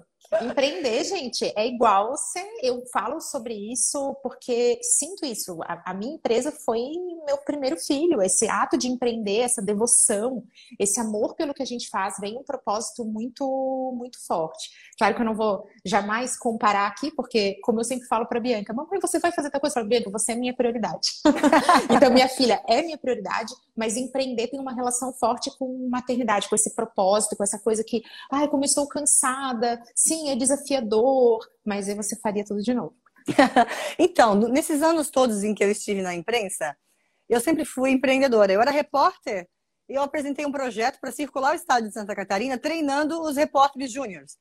Empreender, 0.40 1.02
gente, 1.02 1.52
é 1.56 1.66
igual 1.66 2.16
ser. 2.16 2.48
Eu 2.62 2.84
falo 2.92 3.20
sobre 3.20 3.52
isso 3.52 4.14
porque 4.22 4.78
sinto 4.80 5.26
isso. 5.26 5.60
A, 5.64 5.90
a, 5.90 5.94
minha 5.94 6.14
empresa 6.14 6.52
foi 6.52 6.80
meu 7.26 7.36
primeiro 7.38 7.76
filho. 7.76 8.22
Esse 8.22 8.48
ato 8.48 8.78
de 8.78 8.86
empreender, 8.86 9.40
essa 9.40 9.60
devoção, 9.60 10.44
esse 10.78 11.00
amor 11.00 11.34
pelo 11.34 11.52
que 11.52 11.62
a 11.62 11.66
gente 11.66 11.90
faz, 11.90 12.14
vem 12.20 12.38
um 12.38 12.44
propósito 12.44 13.04
muito, 13.04 13.44
muito 13.96 14.24
forte. 14.24 14.70
Claro 14.96 15.16
que 15.16 15.20
eu 15.20 15.26
não 15.26 15.34
vou 15.34 15.66
jamais 15.84 16.38
comparar 16.38 16.86
aqui, 16.86 17.10
porque, 17.10 17.58
como 17.62 17.80
eu 17.80 17.84
sempre 17.84 18.06
falo 18.06 18.26
para 18.26 18.38
Bianca, 18.38 18.72
mamãe, 18.72 19.00
você 19.00 19.18
vai 19.18 19.32
fazer 19.32 19.50
tal 19.50 19.60
coisa? 19.60 19.72
Eu 19.72 19.80
falo, 19.80 19.88
Bianca, 19.88 20.10
você 20.10 20.32
é 20.32 20.36
minha 20.36 20.54
prioridade. 20.54 21.08
então, 21.90 22.10
minha 22.12 22.28
filha 22.28 22.62
é 22.68 22.82
minha 22.82 22.98
prioridade, 22.98 23.52
mas 23.76 23.96
empreender 23.96 24.46
tem 24.48 24.60
uma 24.60 24.72
relação 24.72 25.12
forte 25.12 25.50
com 25.58 25.88
maternidade, 25.88 26.48
com 26.48 26.54
esse 26.54 26.74
propósito, 26.74 27.36
com 27.36 27.42
essa 27.42 27.58
coisa 27.58 27.82
que, 27.82 28.02
ai, 28.30 28.46
como 28.46 28.62
eu 28.62 28.66
estou 28.66 28.86
cansada, 28.86 29.82
sim, 29.94 30.19
é 30.28 30.36
desafiador, 30.36 31.40
mas 31.64 31.88
aí 31.88 31.94
você 31.94 32.16
faria 32.16 32.44
tudo 32.44 32.62
de 32.62 32.74
novo. 32.74 32.94
então, 33.98 34.34
nesses 34.34 34.82
anos 34.82 35.10
todos 35.10 35.42
em 35.42 35.54
que 35.54 35.64
eu 35.64 35.70
estive 35.70 36.02
na 36.02 36.14
imprensa, 36.14 36.76
eu 37.28 37.40
sempre 37.40 37.64
fui 37.64 37.90
empreendedora. 37.90 38.52
Eu 38.52 38.60
era 38.60 38.70
repórter 38.70 39.48
e 39.88 39.94
eu 39.94 40.02
apresentei 40.02 40.44
um 40.44 40.52
projeto 40.52 40.98
para 41.00 41.12
circular 41.12 41.52
o 41.52 41.56
estado 41.56 41.86
de 41.86 41.94
Santa 41.94 42.14
Catarina, 42.14 42.58
treinando 42.58 43.20
os 43.22 43.36
repórteres 43.36 43.92
júniores. 43.92 44.38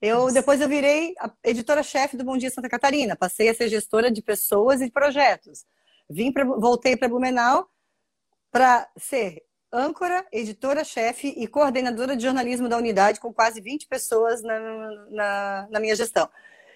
Eu 0.00 0.32
depois 0.32 0.60
eu 0.60 0.68
virei 0.68 1.14
editora-chefe 1.42 2.16
do 2.16 2.24
Bom 2.24 2.36
Dia 2.36 2.50
Santa 2.50 2.68
Catarina, 2.68 3.16
passei 3.16 3.48
a 3.48 3.54
ser 3.54 3.68
gestora 3.68 4.10
de 4.10 4.22
pessoas 4.22 4.80
e 4.80 4.90
projetos. 4.90 5.64
Vim 6.08 6.32
pra, 6.32 6.44
voltei 6.44 6.96
para 6.96 7.08
Blumenau 7.08 7.68
para 8.50 8.88
ser 8.96 9.42
âncora, 9.72 10.26
editora-chefe 10.32 11.28
e 11.36 11.46
coordenadora 11.46 12.16
de 12.16 12.22
jornalismo 12.22 12.68
da 12.68 12.76
unidade, 12.76 13.20
com 13.20 13.32
quase 13.32 13.60
20 13.60 13.86
pessoas 13.86 14.42
na, 14.42 14.58
na, 15.10 15.68
na, 15.70 15.80
minha 15.80 15.94
gestão. 15.94 16.28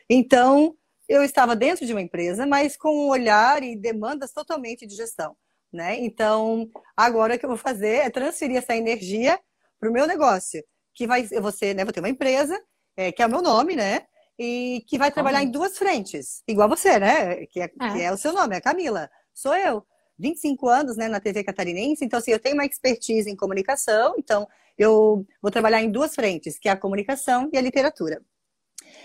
Então, 0.08 0.76
eu 1.08 1.22
estava 1.22 1.56
dentro 1.56 1.86
de 1.86 1.92
uma 1.92 2.02
empresa, 2.02 2.46
mas 2.46 2.76
com 2.76 3.06
um 3.06 3.08
olhar 3.08 3.62
e 3.62 3.76
demandas 3.76 4.32
totalmente 4.32 4.86
de 4.86 4.94
gestão. 4.94 5.36
Né? 5.72 5.98
Então, 6.00 6.70
agora 6.96 7.34
o 7.34 7.38
que 7.38 7.44
eu 7.44 7.48
vou 7.48 7.58
fazer 7.58 8.04
é 8.04 8.10
transferir 8.10 8.58
essa 8.58 8.76
energia 8.76 9.40
para 9.80 9.88
o 9.88 9.92
meu 9.92 10.06
negócio, 10.06 10.62
que 10.94 11.06
vai, 11.06 11.26
eu 11.30 11.40
vou, 11.40 11.50
ser, 11.50 11.74
né, 11.74 11.84
vou 11.84 11.92
ter 11.92 12.00
uma 12.00 12.08
empresa, 12.08 12.60
é, 12.96 13.10
que 13.10 13.22
é 13.22 13.26
o 13.26 13.30
meu 13.30 13.40
nome, 13.40 13.74
né? 13.74 14.02
E 14.38 14.84
que 14.86 14.98
vai 14.98 15.10
trabalhar 15.10 15.42
em 15.42 15.50
duas 15.50 15.78
frentes, 15.78 16.42
igual 16.46 16.68
você, 16.68 16.98
né? 16.98 17.46
Que 17.46 17.60
é, 17.60 17.64
é. 17.64 17.68
que 17.68 18.02
é 18.02 18.12
o 18.12 18.16
seu 18.16 18.32
nome, 18.32 18.56
é 18.56 18.60
Camila. 18.60 19.10
Sou 19.32 19.54
eu. 19.54 19.86
25 20.18 20.68
anos 20.68 20.96
né, 20.96 21.08
na 21.08 21.20
TV 21.20 21.42
catarinense, 21.44 22.04
então 22.04 22.18
assim, 22.18 22.30
eu 22.30 22.38
tenho 22.38 22.54
uma 22.54 22.66
expertise 22.66 23.28
em 23.30 23.36
comunicação, 23.36 24.14
então 24.18 24.46
eu 24.78 25.26
vou 25.40 25.50
trabalhar 25.50 25.82
em 25.82 25.90
duas 25.90 26.14
frentes, 26.14 26.58
que 26.58 26.68
é 26.68 26.72
a 26.72 26.76
comunicação 26.76 27.48
e 27.52 27.58
a 27.58 27.60
literatura. 27.60 28.22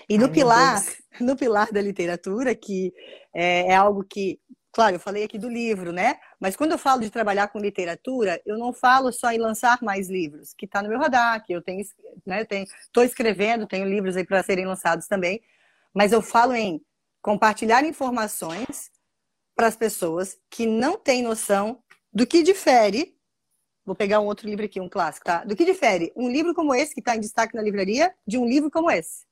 E 0.10 0.16
Ai, 0.16 0.20
no 0.20 0.30
pilar, 0.30 0.84
no 1.20 1.36
pilar 1.36 1.72
da 1.72 1.82
literatura, 1.82 2.56
que 2.56 2.94
é, 3.34 3.72
é, 3.72 3.76
algo 3.76 4.04
que, 4.04 4.40
claro, 4.72 4.96
eu 4.96 5.00
falei 5.00 5.24
aqui 5.24 5.38
do 5.38 5.50
livro, 5.50 5.92
né? 5.92 6.18
Mas 6.40 6.56
quando 6.56 6.72
eu 6.72 6.78
falo 6.78 7.02
de 7.02 7.10
trabalhar 7.10 7.48
com 7.50 7.60
literatura, 7.60 8.42
eu 8.46 8.58
não 8.58 8.74
falo 8.74 9.12
só 9.12 9.32
em 9.32 9.38
lançar 9.38 9.80
mais 9.82 10.10
livros, 10.10 10.54
que 10.54 10.66
está 10.66 10.82
no 10.82 10.90
meu 10.90 11.00
radar, 11.00 11.44
que 11.44 11.54
eu 11.54 11.62
tenho, 11.62 11.84
né? 12.26 12.46
Estou 12.82 13.04
escrevendo, 13.04 13.68
tenho 13.68 13.88
livros 13.88 14.16
aí 14.16 14.26
para 14.26 14.44
serem 14.44 14.66
lançados 14.66 15.08
também, 15.08 15.42
mas 15.94 16.12
eu 16.12 16.22
falo 16.22 16.54
em 16.54 16.82
compartilhar 17.22 17.84
informações 17.84 18.90
para 19.58 19.68
as 19.68 19.76
pessoas 19.76 20.38
que 20.52 20.68
não 20.68 21.00
têm 21.00 21.24
noção 21.24 21.82
do 22.14 22.28
que 22.28 22.44
difere. 22.44 23.18
Vou 23.84 23.96
pegar 23.96 24.20
um 24.20 24.26
outro 24.26 24.48
livro 24.48 24.64
aqui, 24.64 24.80
um 24.80 24.88
clássico, 24.88 25.26
tá? 25.26 25.44
Do 25.44 25.56
que 25.56 25.66
difere 25.66 26.14
um 26.16 26.30
livro 26.30 26.54
como 26.54 26.76
esse, 26.76 26.94
que 26.94 27.00
está 27.00 27.16
em 27.16 27.20
destaque 27.20 27.56
na 27.56 27.62
livraria, 27.64 28.14
de 28.26 28.38
um 28.38 28.46
livro 28.46 28.70
como 28.70 28.92
esse. 28.92 29.26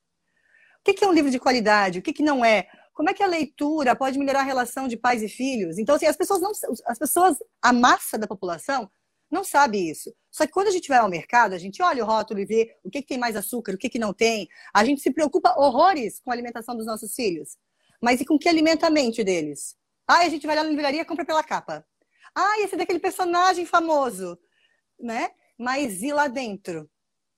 O 0.80 0.92
que 0.92 1.04
é 1.04 1.08
um 1.08 1.12
livro 1.12 1.30
de 1.30 1.38
qualidade? 1.38 2.00
O 2.00 2.02
que 2.02 2.22
não 2.24 2.44
é? 2.44 2.66
Como 2.92 3.08
é 3.08 3.14
que 3.14 3.22
a 3.22 3.26
leitura 3.26 3.94
pode 3.94 4.18
melhorar 4.18 4.40
a 4.40 4.44
relação 4.44 4.88
de 4.88 4.96
pais 4.96 5.22
e 5.22 5.28
filhos? 5.28 5.78
Então, 5.78 5.94
assim, 5.94 6.06
as 6.06 6.16
pessoas 6.16 6.40
não, 6.40 6.50
as 6.86 6.98
pessoas, 6.98 7.36
a 7.62 7.72
massa 7.72 8.18
da 8.18 8.26
população 8.26 8.90
não 9.30 9.44
sabe 9.44 9.88
isso. 9.88 10.12
Só 10.30 10.44
que 10.44 10.52
quando 10.52 10.68
a 10.68 10.72
gente 10.72 10.88
vai 10.88 10.98
ao 10.98 11.08
mercado, 11.08 11.52
a 11.52 11.58
gente 11.58 11.80
olha 11.82 12.02
o 12.02 12.06
rótulo 12.06 12.40
e 12.40 12.46
vê 12.46 12.76
o 12.82 12.90
que, 12.90 13.02
que 13.02 13.08
tem 13.08 13.18
mais 13.18 13.36
açúcar, 13.36 13.74
o 13.74 13.78
que, 13.78 13.88
que 13.88 13.98
não 13.98 14.12
tem. 14.12 14.48
A 14.74 14.84
gente 14.84 15.02
se 15.02 15.12
preocupa 15.12 15.54
horrores 15.56 16.20
com 16.20 16.32
a 16.32 16.34
alimentação 16.34 16.76
dos 16.76 16.86
nossos 16.86 17.14
filhos. 17.14 17.56
Mas 18.00 18.20
e 18.20 18.24
com 18.24 18.38
que 18.38 18.48
alimenta 18.48 18.88
a 18.88 18.90
mente 18.90 19.22
deles? 19.22 19.76
Ah, 20.06 20.18
a 20.18 20.28
gente 20.28 20.46
vai 20.46 20.56
lá 20.56 20.62
na 20.62 20.70
livraria 20.70 21.02
e 21.02 21.04
compra 21.04 21.24
pela 21.24 21.42
capa. 21.42 21.84
Ah, 22.34 22.60
esse 22.60 22.74
é 22.74 22.78
daquele 22.78 22.98
personagem 22.98 23.66
famoso, 23.66 24.38
né? 25.00 25.30
Mas 25.58 26.02
e 26.02 26.12
lá 26.12 26.28
dentro? 26.28 26.88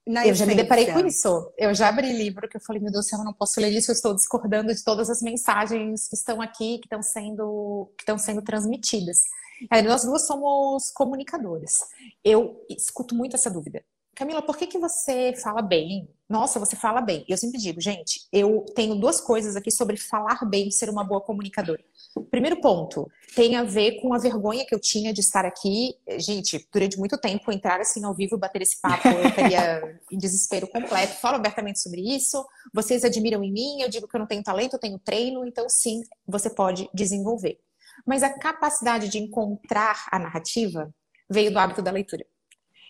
eu 0.06 0.32
essência? 0.32 0.34
já 0.34 0.46
me 0.46 0.54
deparei 0.54 0.90
com 0.90 1.00
isso. 1.00 1.52
Eu 1.56 1.74
já 1.74 1.88
abri 1.88 2.12
livro 2.12 2.48
que 2.48 2.56
eu 2.56 2.60
falei, 2.60 2.80
meu 2.80 2.90
Deus 2.90 3.04
do 3.04 3.08
céu, 3.08 3.18
eu 3.18 3.24
não 3.24 3.32
posso 3.32 3.60
ler 3.60 3.70
isso, 3.70 3.90
eu 3.90 3.94
estou 3.94 4.14
discordando 4.14 4.74
de 4.74 4.82
todas 4.82 5.10
as 5.10 5.20
mensagens 5.20 6.08
que 6.08 6.16
estão 6.16 6.40
aqui, 6.40 6.78
que 6.78 6.86
estão 6.86 7.02
sendo, 7.02 7.92
que 7.96 8.02
estão 8.02 8.18
sendo 8.18 8.42
transmitidas. 8.42 9.22
Aí, 9.70 9.82
nós 9.82 10.04
duas 10.04 10.26
somos 10.26 10.90
comunicadores. 10.90 11.80
Eu 12.24 12.64
escuto 12.70 13.14
muito 13.14 13.36
essa 13.36 13.50
dúvida. 13.50 13.84
Camila, 14.18 14.42
por 14.42 14.56
que, 14.56 14.66
que 14.66 14.80
você 14.80 15.32
fala 15.40 15.62
bem? 15.62 16.08
Nossa, 16.28 16.58
você 16.58 16.74
fala 16.74 17.00
bem. 17.00 17.24
Eu 17.28 17.36
sempre 17.36 17.56
digo, 17.56 17.80
gente, 17.80 18.26
eu 18.32 18.66
tenho 18.74 18.96
duas 18.96 19.20
coisas 19.20 19.54
aqui 19.54 19.70
sobre 19.70 19.96
falar 19.96 20.44
bem, 20.44 20.72
ser 20.72 20.90
uma 20.90 21.04
boa 21.04 21.20
comunicadora. 21.20 21.80
Primeiro 22.28 22.60
ponto, 22.60 23.08
tem 23.36 23.54
a 23.54 23.62
ver 23.62 24.00
com 24.00 24.12
a 24.12 24.18
vergonha 24.18 24.66
que 24.66 24.74
eu 24.74 24.80
tinha 24.80 25.12
de 25.12 25.20
estar 25.20 25.44
aqui. 25.44 25.94
Gente, 26.18 26.66
durante 26.72 26.98
muito 26.98 27.16
tempo, 27.16 27.52
entrar 27.52 27.80
assim 27.80 28.04
ao 28.04 28.12
vivo 28.12 28.34
e 28.34 28.40
bater 28.40 28.60
esse 28.60 28.80
papo, 28.80 29.06
eu 29.06 29.28
estaria 29.28 30.00
em 30.10 30.18
desespero 30.18 30.66
completo. 30.66 31.14
Falo 31.20 31.36
abertamente 31.36 31.78
sobre 31.78 32.00
isso. 32.00 32.44
Vocês 32.74 33.04
admiram 33.04 33.44
em 33.44 33.52
mim, 33.52 33.82
eu 33.82 33.88
digo 33.88 34.08
que 34.08 34.16
eu 34.16 34.20
não 34.20 34.26
tenho 34.26 34.42
talento, 34.42 34.72
eu 34.72 34.80
tenho 34.80 34.98
treino, 34.98 35.46
então 35.46 35.68
sim, 35.68 36.02
você 36.26 36.50
pode 36.50 36.90
desenvolver. 36.92 37.60
Mas 38.04 38.24
a 38.24 38.36
capacidade 38.36 39.08
de 39.08 39.18
encontrar 39.18 40.08
a 40.10 40.18
narrativa 40.18 40.92
veio 41.30 41.52
do 41.52 41.58
hábito 41.60 41.80
da 41.80 41.92
leitura. 41.92 42.26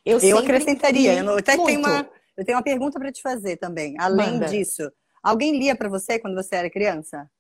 Eu, 0.09 0.19
eu 0.21 0.39
acrescentaria, 0.39 1.23
eu 1.23 1.37
até 1.37 1.57
tenho 1.57 1.81
uma, 1.81 2.09
eu 2.35 2.45
tenho 2.45 2.57
uma 2.57 2.65
pergunta 2.65 2.99
para 2.99 3.13
te 3.13 3.21
fazer 3.21 3.59
também. 3.59 3.95
Além 3.99 4.33
Manda. 4.33 4.47
disso, 4.47 4.91
alguém 5.23 5.59
lia 5.59 5.77
para 5.77 5.89
você 5.89 6.19
quando 6.19 6.35
você 6.35 6.57
era 6.57 6.71
criança? 6.71 7.31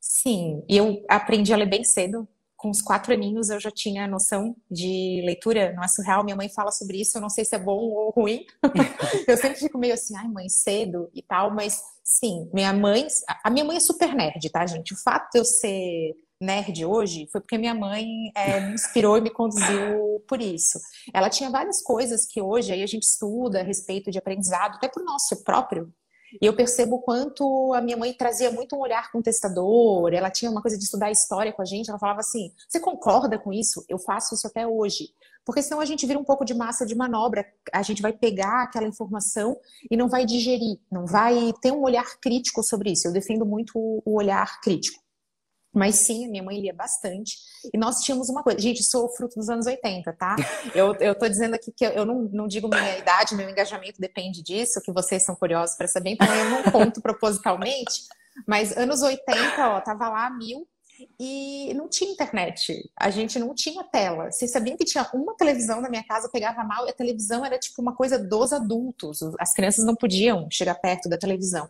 Sim, 0.00 0.64
e 0.68 0.76
eu 0.76 1.04
aprendi 1.08 1.52
a 1.52 1.56
ler 1.56 1.68
bem 1.68 1.82
cedo. 1.82 2.28
Com 2.56 2.70
uns 2.70 2.80
quatro 2.80 3.12
aninhos 3.12 3.50
eu 3.50 3.58
já 3.58 3.72
tinha 3.72 4.06
noção 4.06 4.54
de 4.70 5.20
leitura, 5.24 5.72
não 5.72 5.82
é 5.82 5.88
surreal. 5.88 6.22
Minha 6.22 6.36
mãe 6.36 6.48
fala 6.48 6.70
sobre 6.70 7.00
isso, 7.00 7.18
eu 7.18 7.20
não 7.20 7.28
sei 7.28 7.44
se 7.44 7.56
é 7.56 7.58
bom 7.58 7.76
ou 7.76 8.10
ruim. 8.10 8.46
eu 9.26 9.36
sempre 9.36 9.58
fico 9.58 9.76
meio 9.76 9.94
assim, 9.94 10.16
ai 10.16 10.28
mãe, 10.28 10.48
cedo 10.48 11.10
e 11.12 11.22
tal, 11.22 11.52
mas 11.52 11.82
sim, 12.04 12.48
minha 12.54 12.72
mãe, 12.72 13.04
a 13.42 13.50
minha 13.50 13.64
mãe 13.64 13.78
é 13.78 13.80
super 13.80 14.14
nerd, 14.14 14.48
tá, 14.50 14.64
gente? 14.64 14.94
O 14.94 15.02
fato 15.02 15.32
de 15.32 15.40
eu 15.40 15.44
ser 15.44 16.14
nerd 16.42 16.84
hoje 16.84 17.28
foi 17.30 17.40
porque 17.40 17.58
minha 17.58 17.74
mãe 17.74 18.04
é, 18.34 18.60
me 18.60 18.74
inspirou 18.74 19.16
e 19.16 19.20
me 19.20 19.30
conduziu 19.30 20.22
por 20.28 20.40
isso. 20.40 20.78
Ela 21.12 21.30
tinha 21.30 21.50
várias 21.50 21.82
coisas 21.82 22.26
que 22.26 22.40
hoje 22.40 22.72
aí 22.72 22.82
a 22.82 22.86
gente 22.86 23.04
estuda 23.04 23.60
a 23.60 23.64
respeito 23.64 24.10
de 24.10 24.18
aprendizado, 24.18 24.76
até 24.76 24.88
para 24.88 25.02
o 25.02 25.06
nosso 25.06 25.42
próprio 25.42 25.92
e 26.40 26.46
eu 26.46 26.54
percebo 26.54 27.00
quanto 27.00 27.74
a 27.74 27.80
minha 27.80 27.96
mãe 27.96 28.12
trazia 28.14 28.50
muito 28.50 28.76
um 28.76 28.80
olhar 28.80 29.10
contestador, 29.10 30.12
ela 30.14 30.30
tinha 30.30 30.50
uma 30.50 30.62
coisa 30.62 30.78
de 30.78 30.84
estudar 30.84 31.10
história 31.10 31.52
com 31.52 31.60
a 31.60 31.64
gente, 31.64 31.90
ela 31.90 31.98
falava 31.98 32.20
assim: 32.20 32.52
"Você 32.68 32.80
concorda 32.80 33.38
com 33.38 33.52
isso? 33.52 33.84
Eu 33.88 33.98
faço 33.98 34.34
isso 34.34 34.46
até 34.46 34.66
hoje". 34.66 35.08
Porque 35.44 35.60
senão 35.60 35.80
a 35.80 35.84
gente 35.84 36.06
vira 36.06 36.18
um 36.18 36.24
pouco 36.24 36.44
de 36.44 36.54
massa 36.54 36.86
de 36.86 36.94
manobra, 36.94 37.44
a 37.72 37.82
gente 37.82 38.00
vai 38.00 38.12
pegar 38.12 38.62
aquela 38.62 38.86
informação 38.86 39.56
e 39.90 39.96
não 39.96 40.08
vai 40.08 40.24
digerir, 40.24 40.78
não 40.90 41.04
vai 41.04 41.52
ter 41.60 41.72
um 41.72 41.82
olhar 41.82 42.06
crítico 42.20 42.62
sobre 42.62 42.92
isso. 42.92 43.08
Eu 43.08 43.12
defendo 43.12 43.44
muito 43.44 43.72
o 43.76 44.14
olhar 44.14 44.60
crítico. 44.60 45.02
Mas 45.72 45.96
sim, 45.96 46.26
a 46.26 46.28
minha 46.28 46.42
mãe 46.42 46.60
lia 46.60 46.74
bastante. 46.74 47.36
E 47.72 47.78
nós 47.78 48.00
tínhamos 48.02 48.28
uma 48.28 48.42
coisa. 48.42 48.58
Gente, 48.58 48.82
sou 48.82 49.08
fruto 49.08 49.38
dos 49.38 49.48
anos 49.48 49.66
80, 49.66 50.12
tá? 50.12 50.36
Eu, 50.74 50.94
eu 50.96 51.14
tô 51.14 51.28
dizendo 51.28 51.54
aqui 51.54 51.70
que 51.72 51.84
eu 51.84 52.06
não, 52.06 52.22
não 52.32 52.46
digo 52.46 52.68
minha 52.68 52.98
idade, 52.98 53.34
meu 53.34 53.48
engajamento 53.48 54.00
depende 54.00 54.42
disso, 54.42 54.80
que 54.82 54.92
vocês 54.92 55.22
são 55.24 55.34
curiosos 55.34 55.76
para 55.76 55.86
saber, 55.86 56.10
então 56.10 56.34
eu 56.34 56.50
não 56.50 56.62
conto 56.64 57.00
propositalmente. 57.00 58.02
Mas 58.46 58.76
anos 58.76 59.02
80, 59.02 59.68
ó, 59.68 59.80
tava 59.80 60.08
lá 60.08 60.30
mil 60.30 60.66
e 61.20 61.72
não 61.74 61.88
tinha 61.88 62.10
internet. 62.10 62.90
A 62.98 63.10
gente 63.10 63.38
não 63.38 63.54
tinha 63.54 63.84
tela. 63.84 64.30
Vocês 64.30 64.50
sabiam 64.50 64.76
que 64.76 64.84
tinha 64.84 65.08
uma 65.12 65.36
televisão 65.36 65.80
na 65.80 65.90
minha 65.90 66.04
casa, 66.04 66.26
eu 66.26 66.30
pegava 66.30 66.64
mal 66.64 66.86
e 66.86 66.90
a 66.90 66.94
televisão 66.94 67.44
era 67.44 67.58
tipo 67.58 67.82
uma 67.82 67.94
coisa 67.94 68.18
dos 68.18 68.52
adultos. 68.52 69.20
As 69.38 69.52
crianças 69.52 69.84
não 69.84 69.94
podiam 69.94 70.48
chegar 70.50 70.74
perto 70.76 71.08
da 71.08 71.18
televisão. 71.18 71.68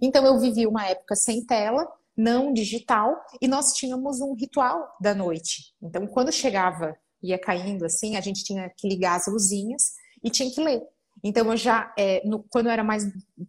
Então 0.00 0.24
eu 0.24 0.38
vivi 0.38 0.66
uma 0.66 0.86
época 0.86 1.16
sem 1.16 1.44
tela 1.44 1.86
não 2.16 2.52
digital, 2.52 3.16
e 3.40 3.48
nós 3.48 3.72
tínhamos 3.72 4.20
um 4.20 4.34
ritual 4.34 4.96
da 5.00 5.14
noite. 5.14 5.74
Então, 5.82 6.06
quando 6.06 6.30
chegava, 6.32 6.96
ia 7.22 7.38
caindo 7.38 7.84
assim, 7.84 8.16
a 8.16 8.20
gente 8.20 8.44
tinha 8.44 8.70
que 8.76 8.88
ligar 8.88 9.16
as 9.16 9.26
luzinhas 9.26 9.92
e 10.22 10.30
tinha 10.30 10.50
que 10.50 10.62
ler. 10.62 10.82
Então, 11.22 11.50
eu 11.50 11.56
já, 11.56 11.92
é, 11.98 12.22
no, 12.26 12.44
quando 12.50 12.66
eu 12.66 12.72
era 12.72 12.84
mais 12.84 13.04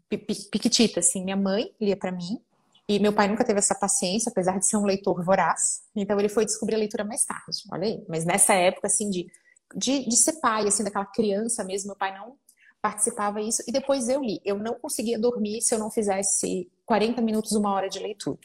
piquitita, 0.10 1.00
assim, 1.00 1.24
minha 1.24 1.36
mãe 1.36 1.74
lia 1.80 1.98
para 1.98 2.12
mim, 2.12 2.40
e 2.88 3.00
meu 3.00 3.12
pai 3.12 3.28
nunca 3.28 3.44
teve 3.44 3.60
essa 3.60 3.76
paciência, 3.76 4.30
apesar 4.30 4.60
de 4.60 4.68
ser 4.68 4.78
um 4.78 4.86
leitor 4.86 5.24
voraz. 5.24 5.82
Então, 5.96 6.20
ele 6.20 6.30
foi 6.30 6.46
descobrir 6.46 6.76
a 6.76 6.80
leitura 6.80 7.04
mais 7.04 7.26
tarde, 7.26 7.64
olha 7.72 7.86
aí. 7.86 8.06
Mas 8.08 8.26
nessa 8.26 8.54
época, 8.54 8.88
assim, 8.88 9.10
de, 9.10 9.28
de, 9.76 10.08
de 10.08 10.16
ser 10.16 10.34
pai, 10.40 10.68
assim, 10.68 10.84
daquela 10.84 11.06
criança 11.06 11.64
mesmo, 11.64 11.88
meu 11.88 11.96
pai 11.96 12.18
não 12.18 12.38
participava 12.82 13.42
isso, 13.42 13.64
e 13.68 13.72
depois 13.72 14.08
eu 14.08 14.22
li. 14.22 14.40
Eu 14.46 14.60
não 14.60 14.76
conseguia 14.76 15.18
dormir 15.18 15.62
se 15.62 15.74
eu 15.74 15.80
não 15.80 15.90
fizesse 15.90 16.70
40 16.86 17.22
minutos, 17.22 17.52
uma 17.54 17.74
hora 17.74 17.90
de 17.90 18.00
leitura. 18.00 18.38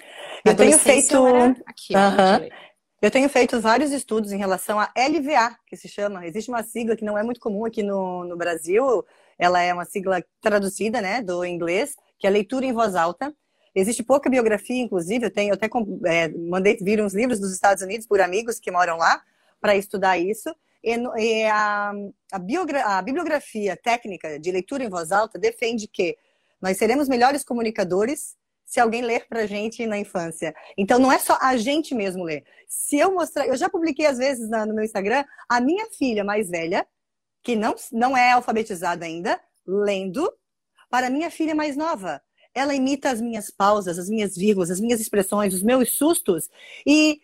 Eu 0.44 0.56
tenho 0.56 0.78
feito. 0.78 1.16
Aqui, 1.66 1.94
uhum. 1.94 2.48
Eu 3.02 3.10
tenho 3.10 3.28
feito 3.30 3.58
vários 3.60 3.92
estudos 3.92 4.30
em 4.30 4.36
relação 4.36 4.78
a 4.78 4.92
LVA, 4.96 5.56
que 5.66 5.76
se 5.76 5.88
chama. 5.88 6.26
Existe 6.26 6.50
uma 6.50 6.62
sigla 6.62 6.94
que 6.94 7.04
não 7.04 7.16
é 7.16 7.22
muito 7.22 7.40
comum 7.40 7.64
aqui 7.64 7.82
no, 7.82 8.24
no 8.24 8.36
Brasil. 8.36 9.04
Ela 9.38 9.62
é 9.62 9.72
uma 9.72 9.86
sigla 9.86 10.22
traduzida, 10.40 11.00
né, 11.00 11.22
do 11.22 11.44
inglês, 11.44 11.96
que 12.18 12.26
é 12.26 12.30
leitura 12.30 12.66
em 12.66 12.72
voz 12.72 12.94
alta. 12.94 13.34
Existe 13.74 14.02
pouca 14.02 14.28
biografia, 14.28 14.82
inclusive. 14.82 15.26
Eu 15.26 15.30
tenho, 15.30 15.50
eu 15.50 15.54
até 15.54 15.68
é, 16.06 16.28
mandei 16.28 16.76
vir 16.76 17.00
uns 17.00 17.14
livros 17.14 17.40
dos 17.40 17.52
Estados 17.52 17.82
Unidos 17.82 18.06
por 18.06 18.20
amigos 18.20 18.58
que 18.58 18.70
moram 18.70 18.98
lá 18.98 19.22
para 19.60 19.76
estudar 19.76 20.18
isso. 20.18 20.54
E, 20.84 20.94
e 21.18 21.44
a, 21.44 21.92
a, 22.32 22.98
a 22.98 23.02
bibliografia 23.02 23.76
técnica 23.76 24.38
de 24.38 24.50
leitura 24.50 24.84
em 24.84 24.90
voz 24.90 25.10
alta 25.10 25.38
defende 25.38 25.88
que 25.88 26.16
nós 26.60 26.76
seremos 26.76 27.08
melhores 27.08 27.42
comunicadores 27.44 28.36
se 28.64 28.78
alguém 28.78 29.02
ler 29.02 29.26
para 29.26 29.40
a 29.40 29.46
gente 29.46 29.84
na 29.84 29.98
infância. 29.98 30.54
Então, 30.78 30.98
não 30.98 31.10
é 31.10 31.18
só 31.18 31.36
a 31.40 31.56
gente 31.56 31.92
mesmo 31.92 32.22
ler. 32.22 32.44
Se 32.68 32.98
eu 32.98 33.12
mostrar, 33.12 33.46
eu 33.46 33.56
já 33.56 33.68
publiquei 33.68 34.06
às 34.06 34.18
vezes 34.18 34.48
na, 34.48 34.64
no 34.64 34.74
meu 34.74 34.84
Instagram 34.84 35.24
a 35.48 35.60
minha 35.60 35.86
filha 35.90 36.22
mais 36.22 36.48
velha, 36.48 36.86
que 37.42 37.56
não, 37.56 37.74
não 37.90 38.16
é 38.16 38.30
alfabetizada 38.30 39.04
ainda, 39.04 39.40
lendo 39.66 40.32
para 40.88 41.10
minha 41.10 41.30
filha 41.30 41.54
mais 41.54 41.76
nova. 41.76 42.22
Ela 42.54 42.74
imita 42.74 43.10
as 43.10 43.20
minhas 43.20 43.50
pausas, 43.50 43.98
as 43.98 44.08
minhas 44.08 44.36
vírgulas, 44.36 44.70
as 44.70 44.80
minhas 44.80 45.00
expressões, 45.00 45.52
os 45.52 45.62
meus 45.62 45.96
sustos. 45.96 46.48
E 46.86 47.20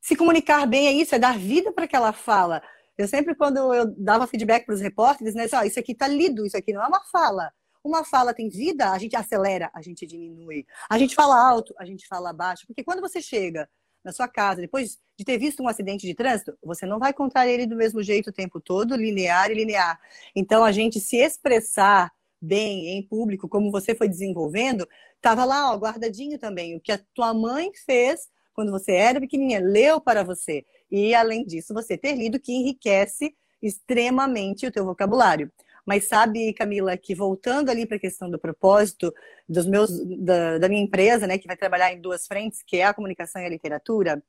se 0.00 0.16
comunicar 0.16 0.66
bem 0.66 0.88
é 0.88 0.92
isso, 0.92 1.14
é 1.14 1.18
dar 1.18 1.38
vida 1.38 1.72
para 1.72 1.84
aquela 1.84 2.12
fala. 2.12 2.60
Eu 2.98 3.06
sempre, 3.08 3.34
quando 3.34 3.72
eu 3.74 3.86
dava 3.96 4.26
feedback 4.26 4.66
para 4.66 4.74
os 4.74 4.80
repórteres, 4.80 5.34
né, 5.34 5.46
oh, 5.52 5.64
isso 5.64 5.78
aqui 5.78 5.92
está 5.92 6.06
lido, 6.08 6.44
isso 6.46 6.56
aqui 6.56 6.72
não 6.72 6.82
é 6.82 6.86
uma 6.86 7.02
fala. 7.04 7.52
Uma 7.84 8.02
fala 8.02 8.32
tem 8.32 8.48
vida, 8.48 8.90
a 8.90 8.98
gente 8.98 9.14
acelera, 9.14 9.70
a 9.74 9.82
gente 9.82 10.06
diminui. 10.06 10.66
A 10.88 10.98
gente 10.98 11.14
fala 11.14 11.36
alto, 11.38 11.74
a 11.78 11.84
gente 11.84 12.06
fala 12.08 12.32
baixo. 12.32 12.66
Porque 12.66 12.82
quando 12.82 13.02
você 13.02 13.20
chega 13.20 13.68
na 14.02 14.10
sua 14.10 14.26
casa, 14.26 14.62
depois 14.62 14.98
de 15.18 15.24
ter 15.24 15.38
visto 15.38 15.62
um 15.62 15.68
acidente 15.68 16.06
de 16.06 16.14
trânsito, 16.14 16.56
você 16.62 16.86
não 16.86 16.98
vai 16.98 17.12
contar 17.12 17.46
ele 17.46 17.66
do 17.66 17.76
mesmo 17.76 18.02
jeito 18.02 18.30
o 18.30 18.32
tempo 18.32 18.58
todo, 18.58 18.96
linear 18.96 19.50
e 19.50 19.54
linear. 19.54 20.00
Então, 20.34 20.64
a 20.64 20.72
gente 20.72 20.98
se 20.98 21.16
expressar 21.16 22.10
bem 22.40 22.88
em 22.96 23.02
público, 23.02 23.48
como 23.48 23.70
você 23.70 23.94
foi 23.94 24.08
desenvolvendo, 24.08 24.86
estava 25.16 25.44
lá, 25.44 25.72
ó, 25.72 25.76
guardadinho 25.76 26.38
também. 26.38 26.76
O 26.76 26.80
que 26.80 26.92
a 26.92 27.00
tua 27.14 27.32
mãe 27.32 27.70
fez 27.86 28.28
quando 28.54 28.70
você 28.70 28.92
era 28.92 29.20
pequenininha, 29.20 29.60
leu 29.60 30.00
para 30.00 30.22
você. 30.22 30.64
E, 30.90 31.14
além 31.14 31.44
disso, 31.44 31.74
você 31.74 31.98
ter 31.98 32.14
lido 32.14 32.40
que 32.40 32.52
enriquece 32.52 33.34
extremamente 33.60 34.66
o 34.66 34.72
teu 34.72 34.84
vocabulário. 34.84 35.50
Mas 35.86 36.08
sabe, 36.08 36.52
Camila, 36.54 36.96
que 36.96 37.14
voltando 37.14 37.70
ali 37.70 37.86
para 37.86 37.96
a 37.96 38.00
questão 38.00 38.30
do 38.30 38.38
propósito 38.38 39.12
dos 39.48 39.66
meus, 39.66 39.90
da, 40.18 40.58
da 40.58 40.68
minha 40.68 40.82
empresa, 40.82 41.26
né, 41.26 41.36
que 41.36 41.46
vai 41.46 41.56
trabalhar 41.56 41.92
em 41.92 42.00
duas 42.00 42.26
frentes, 42.26 42.62
que 42.62 42.78
é 42.78 42.84
a 42.84 42.94
comunicação 42.94 43.42
e 43.42 43.46
a 43.46 43.50
literatura, 43.50 44.22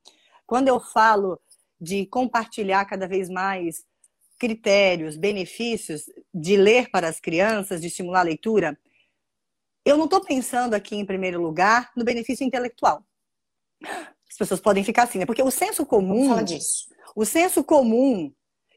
quando 0.45 0.67
eu 0.67 0.79
falo 0.79 1.39
de 1.79 2.05
compartilhar 2.07 2.85
cada 2.85 3.07
vez 3.07 3.29
mais 3.29 3.85
critérios, 4.37 5.15
benefícios 5.15 6.05
de 6.33 6.57
ler 6.57 6.89
para 6.91 7.07
as 7.07 7.19
crianças, 7.19 7.81
de 7.81 7.87
estimular 7.87 8.19
a 8.19 8.23
leitura, 8.23 8.77
eu 9.85 9.97
não 9.97 10.05
estou 10.05 10.19
pensando 10.19 10.73
aqui, 10.73 10.95
em 10.95 11.05
primeiro 11.05 11.41
lugar, 11.41 11.91
no 11.95 12.03
benefício 12.03 12.45
intelectual. 12.45 13.05
As 13.81 14.37
pessoas 14.37 14.59
podem 14.59 14.83
ficar 14.83 15.03
assim, 15.03 15.19
né? 15.19 15.25
Porque 15.25 15.43
o 15.43 15.51
senso 15.51 15.85
comum. 15.85 16.27
Fala 16.29 16.43
disso. 16.43 16.89
O 17.15 17.23
senso 17.23 17.63
comum. 17.63 18.33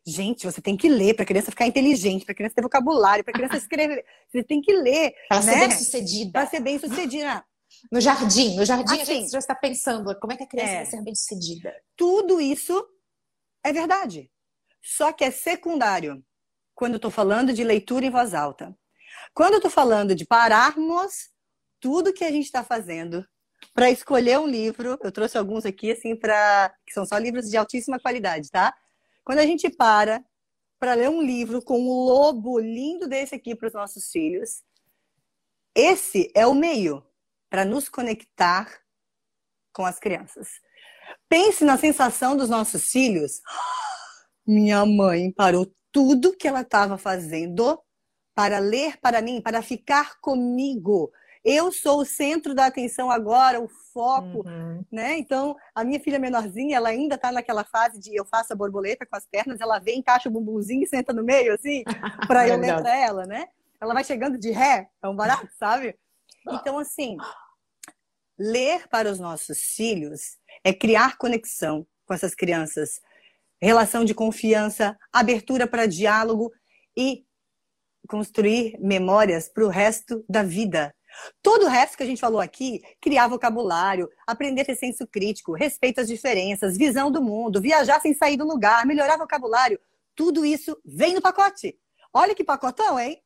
Gente, 0.08 0.46
você 0.46 0.62
tem 0.62 0.74
que 0.74 0.88
ler 0.88 1.12
para 1.12 1.22
a 1.22 1.26
criança 1.26 1.50
ficar 1.50 1.66
inteligente, 1.66 2.24
para 2.24 2.32
a 2.32 2.34
criança 2.34 2.54
ter 2.54 2.62
vocabulário, 2.62 3.22
para 3.22 3.30
a 3.30 3.34
criança 3.34 3.58
escrever. 3.58 4.02
Você 4.32 4.42
tem 4.42 4.60
que 4.62 4.72
ler. 4.72 5.14
Para 5.28 5.42
né? 5.42 5.52
ser 5.52 5.58
bem 5.58 5.70
sucedida. 5.78 6.32
Para 6.32 6.46
ser 6.46 6.60
bem 6.60 6.78
sucedida. 6.78 7.44
No 7.92 8.00
jardim, 8.00 8.56
no 8.56 8.64
jardim 8.64 8.94
assim, 8.94 9.02
a 9.02 9.04
gente 9.04 9.30
já 9.30 9.38
está 9.38 9.54
pensando 9.54 10.18
como 10.18 10.32
é 10.32 10.36
que 10.36 10.44
a 10.44 10.48
criança 10.48 10.70
é, 10.70 10.76
vai 10.76 10.86
ser 10.86 11.02
bem 11.02 11.14
sucedida. 11.14 11.74
Tudo 11.94 12.40
isso 12.40 12.82
é 13.62 13.70
verdade. 13.70 14.30
Só 14.82 15.12
que 15.12 15.24
é 15.24 15.30
secundário 15.30 16.24
quando 16.74 16.94
eu 16.94 16.98
estou 16.98 17.10
falando 17.10 17.52
de 17.52 17.62
leitura 17.62 18.06
em 18.06 18.10
voz 18.10 18.32
alta. 18.32 18.74
Quando 19.34 19.54
eu 19.54 19.58
estou 19.58 19.70
falando 19.70 20.14
de 20.14 20.24
pararmos 20.24 21.28
tudo 21.78 22.14
que 22.14 22.24
a 22.24 22.32
gente 22.32 22.46
está 22.46 22.64
fazendo 22.64 23.26
para 23.74 23.90
escolher 23.90 24.38
um 24.38 24.46
livro, 24.46 24.98
eu 25.02 25.12
trouxe 25.12 25.36
alguns 25.36 25.66
aqui, 25.66 25.90
assim, 25.90 26.16
para 26.16 26.74
que 26.86 26.94
são 26.94 27.04
só 27.04 27.18
livros 27.18 27.50
de 27.50 27.56
altíssima 27.58 28.00
qualidade, 28.00 28.48
tá? 28.50 28.74
Quando 29.28 29.40
a 29.40 29.46
gente 29.46 29.68
para 29.68 30.24
para 30.80 30.94
ler 30.94 31.10
um 31.10 31.20
livro 31.20 31.60
com 31.60 31.78
um 31.78 32.04
lobo 32.06 32.58
lindo 32.58 33.06
desse 33.06 33.34
aqui 33.34 33.54
para 33.54 33.68
os 33.68 33.74
nossos 33.74 34.10
filhos, 34.10 34.62
esse 35.74 36.32
é 36.34 36.46
o 36.46 36.54
meio 36.54 37.04
para 37.50 37.62
nos 37.62 37.90
conectar 37.90 38.80
com 39.70 39.84
as 39.84 39.98
crianças. 39.98 40.48
Pense 41.28 41.62
na 41.62 41.76
sensação 41.76 42.38
dos 42.38 42.48
nossos 42.48 42.84
filhos. 42.88 43.42
Minha 44.48 44.86
mãe 44.86 45.30
parou 45.30 45.70
tudo 45.92 46.34
que 46.34 46.48
ela 46.48 46.62
estava 46.62 46.96
fazendo 46.96 47.78
para 48.34 48.58
ler 48.58 48.96
para 48.96 49.20
mim, 49.20 49.42
para 49.42 49.60
ficar 49.60 50.18
comigo 50.22 51.12
eu 51.48 51.72
sou 51.72 52.02
o 52.02 52.04
centro 52.04 52.54
da 52.54 52.66
atenção 52.66 53.10
agora, 53.10 53.58
o 53.58 53.68
foco, 53.68 54.46
uhum. 54.46 54.84
né? 54.92 55.16
Então, 55.16 55.56
a 55.74 55.82
minha 55.82 55.98
filha 55.98 56.18
menorzinha, 56.18 56.76
ela 56.76 56.90
ainda 56.90 57.14
está 57.14 57.32
naquela 57.32 57.64
fase 57.64 57.98
de 57.98 58.14
eu 58.14 58.26
faço 58.26 58.52
a 58.52 58.56
borboleta 58.56 59.06
com 59.06 59.16
as 59.16 59.26
pernas, 59.26 59.58
ela 59.58 59.78
vem, 59.78 60.00
encaixa 60.00 60.28
o 60.28 60.32
bumbumzinho 60.32 60.82
e 60.82 60.86
senta 60.86 61.10
no 61.10 61.24
meio, 61.24 61.54
assim, 61.54 61.84
para 62.28 62.46
eu 62.46 62.58
ler 62.58 62.76
para 62.76 62.94
ela, 62.94 63.24
né? 63.24 63.46
Ela 63.80 63.94
vai 63.94 64.04
chegando 64.04 64.36
de 64.36 64.50
ré, 64.50 64.90
é 65.02 65.08
um 65.08 65.16
barato, 65.16 65.48
sabe? 65.58 65.96
Então, 66.50 66.78
assim, 66.78 67.16
ler 68.38 68.86
para 68.88 69.10
os 69.10 69.18
nossos 69.18 69.58
filhos 69.58 70.36
é 70.62 70.74
criar 70.74 71.16
conexão 71.16 71.86
com 72.04 72.12
essas 72.12 72.34
crianças, 72.34 73.00
relação 73.60 74.04
de 74.04 74.14
confiança, 74.14 74.98
abertura 75.10 75.66
para 75.66 75.86
diálogo 75.86 76.52
e 76.94 77.24
construir 78.06 78.76
memórias 78.78 79.48
para 79.48 79.64
o 79.64 79.68
resto 79.68 80.22
da 80.28 80.42
vida. 80.42 80.94
Todo 81.42 81.66
o 81.66 81.68
resto 81.68 81.96
que 81.96 82.02
a 82.02 82.06
gente 82.06 82.20
falou 82.20 82.40
aqui, 82.40 82.82
criar 83.00 83.28
vocabulário, 83.28 84.08
aprender 84.26 84.62
a 84.62 84.64
ter 84.64 84.74
senso 84.74 85.06
crítico, 85.06 85.52
respeito 85.52 86.00
às 86.00 86.08
diferenças, 86.08 86.76
visão 86.76 87.10
do 87.10 87.22
mundo, 87.22 87.60
viajar 87.60 88.00
sem 88.00 88.14
sair 88.14 88.36
do 88.36 88.46
lugar, 88.46 88.86
melhorar 88.86 89.16
vocabulário, 89.16 89.80
tudo 90.14 90.44
isso 90.44 90.76
vem 90.84 91.14
no 91.14 91.22
pacote. 91.22 91.78
Olha 92.12 92.34
que 92.34 92.42
pacotão, 92.42 92.98
hein? 92.98 93.22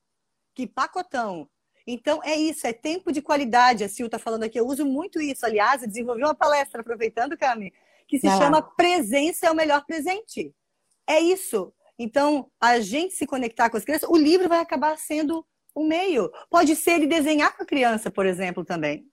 Que 0.54 0.66
pacotão. 0.66 1.48
Então, 1.86 2.20
é 2.22 2.36
isso, 2.36 2.66
é 2.66 2.72
tempo 2.72 3.10
de 3.10 3.22
qualidade. 3.22 3.82
A 3.82 3.88
Sil 3.88 4.06
está 4.06 4.18
falando 4.18 4.44
aqui, 4.44 4.58
eu 4.58 4.66
uso 4.66 4.84
muito 4.84 5.20
isso. 5.20 5.44
Aliás, 5.44 5.82
eu 5.82 5.88
desenvolvi 5.88 6.22
uma 6.22 6.34
palestra, 6.34 6.80
aproveitando, 6.80 7.36
Cami, 7.36 7.72
que 8.06 8.18
se 8.18 8.28
chama 8.28 8.62
Presença 8.62 9.46
é 9.46 9.50
o 9.50 9.54
Melhor 9.54 9.84
Presente. 9.86 10.54
É 11.06 11.18
isso. 11.18 11.72
Então, 11.98 12.50
a 12.60 12.80
gente 12.80 13.14
se 13.14 13.26
conectar 13.26 13.70
com 13.70 13.76
as 13.76 13.84
crianças, 13.84 14.08
o 14.08 14.16
livro 14.16 14.48
vai 14.48 14.58
acabar 14.58 14.96
sendo 14.98 15.44
o 15.74 15.84
meio. 15.84 16.30
Pode 16.50 16.74
ser 16.76 16.92
ele 16.92 17.06
desenhar 17.06 17.56
com 17.56 17.62
a 17.62 17.66
criança, 17.66 18.10
por 18.10 18.26
exemplo, 18.26 18.64
também. 18.64 19.06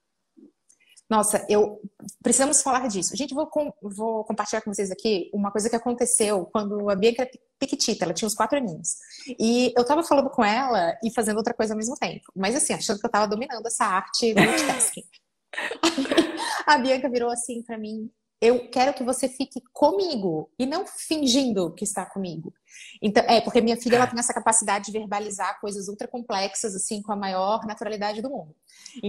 Nossa, 1.10 1.44
eu 1.50 1.82
precisamos 2.22 2.62
falar 2.62 2.88
disso. 2.88 3.16
Gente, 3.18 3.34
vou, 3.34 3.48
com, 3.48 3.74
vou 3.82 4.24
compartilhar 4.26 4.62
com 4.62 4.72
vocês 4.72 4.92
aqui 4.92 5.30
uma 5.34 5.52
coisa 5.52 5.68
que 5.68 5.76
aconteceu 5.76 6.46
quando 6.46 6.88
a 6.88 6.96
Bianca 6.96 7.24
era 7.24 7.32
piquitita, 7.58 8.06
ela 8.06 8.14
tinha 8.14 8.28
uns 8.28 8.36
quatro 8.36 8.60
aninhos. 8.60 8.96
E 9.40 9.74
eu 9.76 9.84
tava 9.84 10.04
falando 10.04 10.30
com 10.30 10.46
ela 10.46 10.96
e 11.04 11.12
fazendo 11.12 11.38
outra 11.38 11.54
coisa 11.54 11.74
ao 11.74 11.78
mesmo 11.78 11.96
tempo. 11.96 12.32
Mas 12.36 12.56
assim, 12.56 12.74
achando 12.74 13.00
que 13.00 13.06
eu 13.06 13.12
tava 13.12 13.28
dominando 13.28 13.66
essa 13.66 13.86
arte 13.86 14.36
multitasking. 14.36 15.04
a 16.68 16.78
Bianca 16.78 17.10
virou 17.10 17.32
assim 17.32 17.64
para 17.64 17.78
mim: 17.80 18.12
eu 18.42 18.70
quero 18.70 18.94
que 18.94 19.04
você 19.04 19.28
fique 19.28 19.62
comigo 19.74 20.50
e 20.58 20.66
não 20.66 20.86
fingindo 20.86 21.74
que 21.74 21.84
está 21.84 22.06
comigo. 22.06 22.54
Então, 23.02 23.24
é, 23.28 23.42
porque 23.42 23.60
minha 23.60 23.76
filha 23.76 23.98
ela 23.98 24.08
tem 24.08 24.20
essa 24.20 24.34
capacidade 24.34 24.86
de 24.86 24.92
verbalizar 24.92 25.60
coisas 25.60 25.88
ultra 25.88 26.08
complexas, 26.08 26.74
assim, 26.74 27.02
com 27.02 27.12
a 27.12 27.16
maior 27.16 27.66
naturalidade 27.66 28.22
do 28.22 28.30
mundo, 28.30 28.56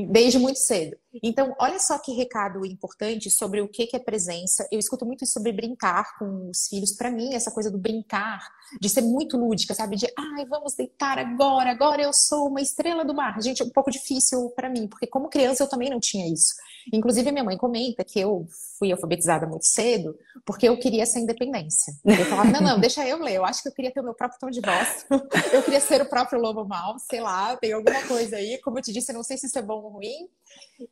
desde 0.08 0.38
muito 0.38 0.58
cedo. 0.58 0.96
Então, 1.22 1.54
olha 1.58 1.78
só 1.78 1.98
que 1.98 2.12
recado 2.12 2.64
importante 2.64 3.30
sobre 3.30 3.60
o 3.60 3.68
que 3.68 3.88
é 3.92 3.98
presença. 3.98 4.66
Eu 4.70 4.78
escuto 4.78 5.04
muito 5.04 5.26
sobre 5.26 5.52
brincar 5.52 6.16
com 6.18 6.50
os 6.50 6.68
filhos. 6.68 6.92
Para 6.92 7.10
mim, 7.10 7.34
essa 7.34 7.50
coisa 7.50 7.70
do 7.70 7.78
brincar, 7.78 8.40
de 8.80 8.88
ser 8.88 9.02
muito 9.02 9.36
lúdica, 9.36 9.74
sabe? 9.74 9.96
De, 9.96 10.06
ai, 10.16 10.46
vamos 10.46 10.74
deitar 10.74 11.18
agora, 11.18 11.70
agora 11.70 12.02
eu 12.02 12.12
sou 12.12 12.48
uma 12.48 12.60
estrela 12.60 13.04
do 13.04 13.14
mar. 13.14 13.40
Gente, 13.42 13.62
é 13.62 13.64
um 13.64 13.70
pouco 13.70 13.90
difícil 13.90 14.50
para 14.50 14.70
mim, 14.70 14.86
porque 14.86 15.06
como 15.06 15.28
criança 15.28 15.64
eu 15.64 15.68
também 15.68 15.90
não 15.90 15.98
tinha 15.98 16.32
isso. 16.32 16.54
Inclusive, 16.92 17.30
minha 17.32 17.44
mãe 17.44 17.56
comenta 17.56 18.04
que 18.04 18.20
eu 18.20 18.46
fui 18.78 18.90
alfabetizada 18.90 19.46
muito 19.46 19.66
cedo 19.66 20.16
porque 20.44 20.68
eu 20.68 20.78
queria 20.78 21.02
essa 21.02 21.18
independência. 21.18 21.92
Eu 22.04 22.24
falava, 22.26 22.50
não, 22.50 22.60
não, 22.60 22.80
deixa 22.80 23.06
eu 23.06 23.18
ler, 23.18 23.34
eu 23.34 23.44
acho 23.44 23.62
que 23.62 23.68
eu 23.68 23.72
queria 23.72 23.92
ter 23.92 24.00
o 24.00 24.04
meu 24.04 24.14
próprio 24.14 24.38
tom 24.40 24.50
de 24.50 24.60
voz. 24.60 25.06
Eu 25.52 25.62
queria 25.62 25.80
ser 25.80 26.00
o 26.00 26.06
próprio 26.06 26.40
lobo 26.40 26.64
mal, 26.64 26.98
sei 26.98 27.20
lá, 27.20 27.56
tem 27.56 27.72
alguma 27.72 28.02
coisa 28.06 28.36
aí. 28.36 28.58
Como 28.62 28.78
eu 28.78 28.82
te 28.82 28.92
disse, 28.92 29.12
eu 29.12 29.16
não 29.16 29.22
sei 29.22 29.36
se 29.36 29.46
isso 29.46 29.58
é 29.60 29.62
bom 29.62 29.82
ou 29.82 29.90
ruim. 29.90 30.28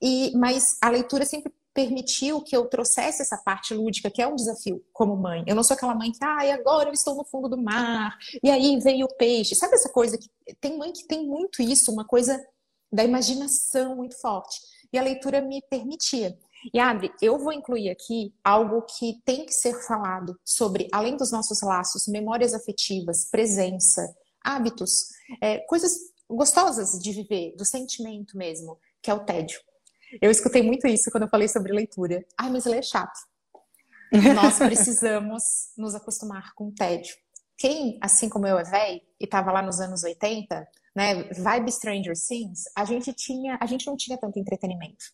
E, 0.00 0.32
mas 0.36 0.78
a 0.80 0.88
leitura 0.90 1.24
sempre 1.24 1.52
permitiu 1.74 2.40
que 2.42 2.56
eu 2.56 2.66
trouxesse 2.66 3.22
essa 3.22 3.36
parte 3.36 3.72
lúdica, 3.72 4.10
que 4.10 4.20
é 4.20 4.26
um 4.26 4.34
desafio 4.34 4.84
como 4.92 5.16
mãe. 5.16 5.44
Eu 5.46 5.54
não 5.54 5.62
sou 5.62 5.74
aquela 5.74 5.94
mãe 5.94 6.10
que, 6.10 6.18
ai, 6.22 6.50
ah, 6.50 6.54
agora 6.54 6.88
eu 6.88 6.92
estou 6.92 7.14
no 7.14 7.24
fundo 7.24 7.48
do 7.48 7.56
mar, 7.56 8.18
e 8.42 8.50
aí 8.50 8.78
veio 8.80 9.06
o 9.06 9.14
peixe. 9.14 9.54
Sabe 9.54 9.74
essa 9.74 9.88
coisa 9.88 10.18
que 10.18 10.28
tem 10.60 10.76
mãe 10.76 10.92
que 10.92 11.04
tem 11.04 11.24
muito 11.24 11.62
isso, 11.62 11.92
uma 11.92 12.04
coisa 12.04 12.44
da 12.92 13.04
imaginação 13.04 13.94
muito 13.94 14.20
forte. 14.20 14.60
E 14.92 14.98
a 14.98 15.02
leitura 15.02 15.40
me 15.40 15.62
permitia. 15.70 16.36
E 16.74 16.80
Adri, 16.80 17.12
eu 17.22 17.38
vou 17.38 17.52
incluir 17.52 17.90
aqui 17.90 18.34
algo 18.42 18.82
que 18.82 19.20
tem 19.24 19.46
que 19.46 19.52
ser 19.52 19.74
falado 19.86 20.36
sobre, 20.44 20.88
além 20.92 21.16
dos 21.16 21.30
nossos 21.30 21.62
laços, 21.62 22.08
memórias 22.08 22.54
afetivas, 22.54 23.26
presença, 23.30 24.02
hábitos, 24.42 25.10
é, 25.40 25.58
coisas 25.58 25.92
gostosas 26.28 26.98
de 26.98 27.12
viver, 27.12 27.54
do 27.56 27.64
sentimento 27.64 28.36
mesmo, 28.36 28.78
que 29.02 29.10
é 29.10 29.14
o 29.14 29.24
tédio. 29.24 29.60
Eu 30.20 30.30
escutei 30.30 30.62
muito 30.62 30.86
isso 30.86 31.10
quando 31.10 31.24
eu 31.24 31.28
falei 31.28 31.48
sobre 31.48 31.72
leitura. 31.72 32.24
Ai, 32.38 32.50
mas 32.50 32.64
ler 32.64 32.78
é 32.78 32.82
chato. 32.82 33.18
Nós 34.34 34.58
precisamos 34.58 35.42
nos 35.76 35.94
acostumar 35.94 36.54
com 36.54 36.68
o 36.68 36.74
tédio. 36.74 37.14
Quem, 37.56 37.98
assim 38.00 38.28
como 38.28 38.46
eu, 38.46 38.58
é 38.58 38.64
velho 38.64 39.00
e 39.20 39.24
estava 39.24 39.52
lá 39.52 39.60
nos 39.60 39.80
anos 39.80 40.04
80, 40.04 40.66
né, 40.94 41.24
vibe 41.24 41.72
Stranger 41.72 42.14
Things, 42.16 42.64
a 42.76 42.84
gente 42.84 43.12
tinha, 43.12 43.58
a 43.60 43.66
gente 43.66 43.86
não 43.86 43.96
tinha 43.96 44.16
tanto 44.16 44.38
entretenimento. 44.38 45.04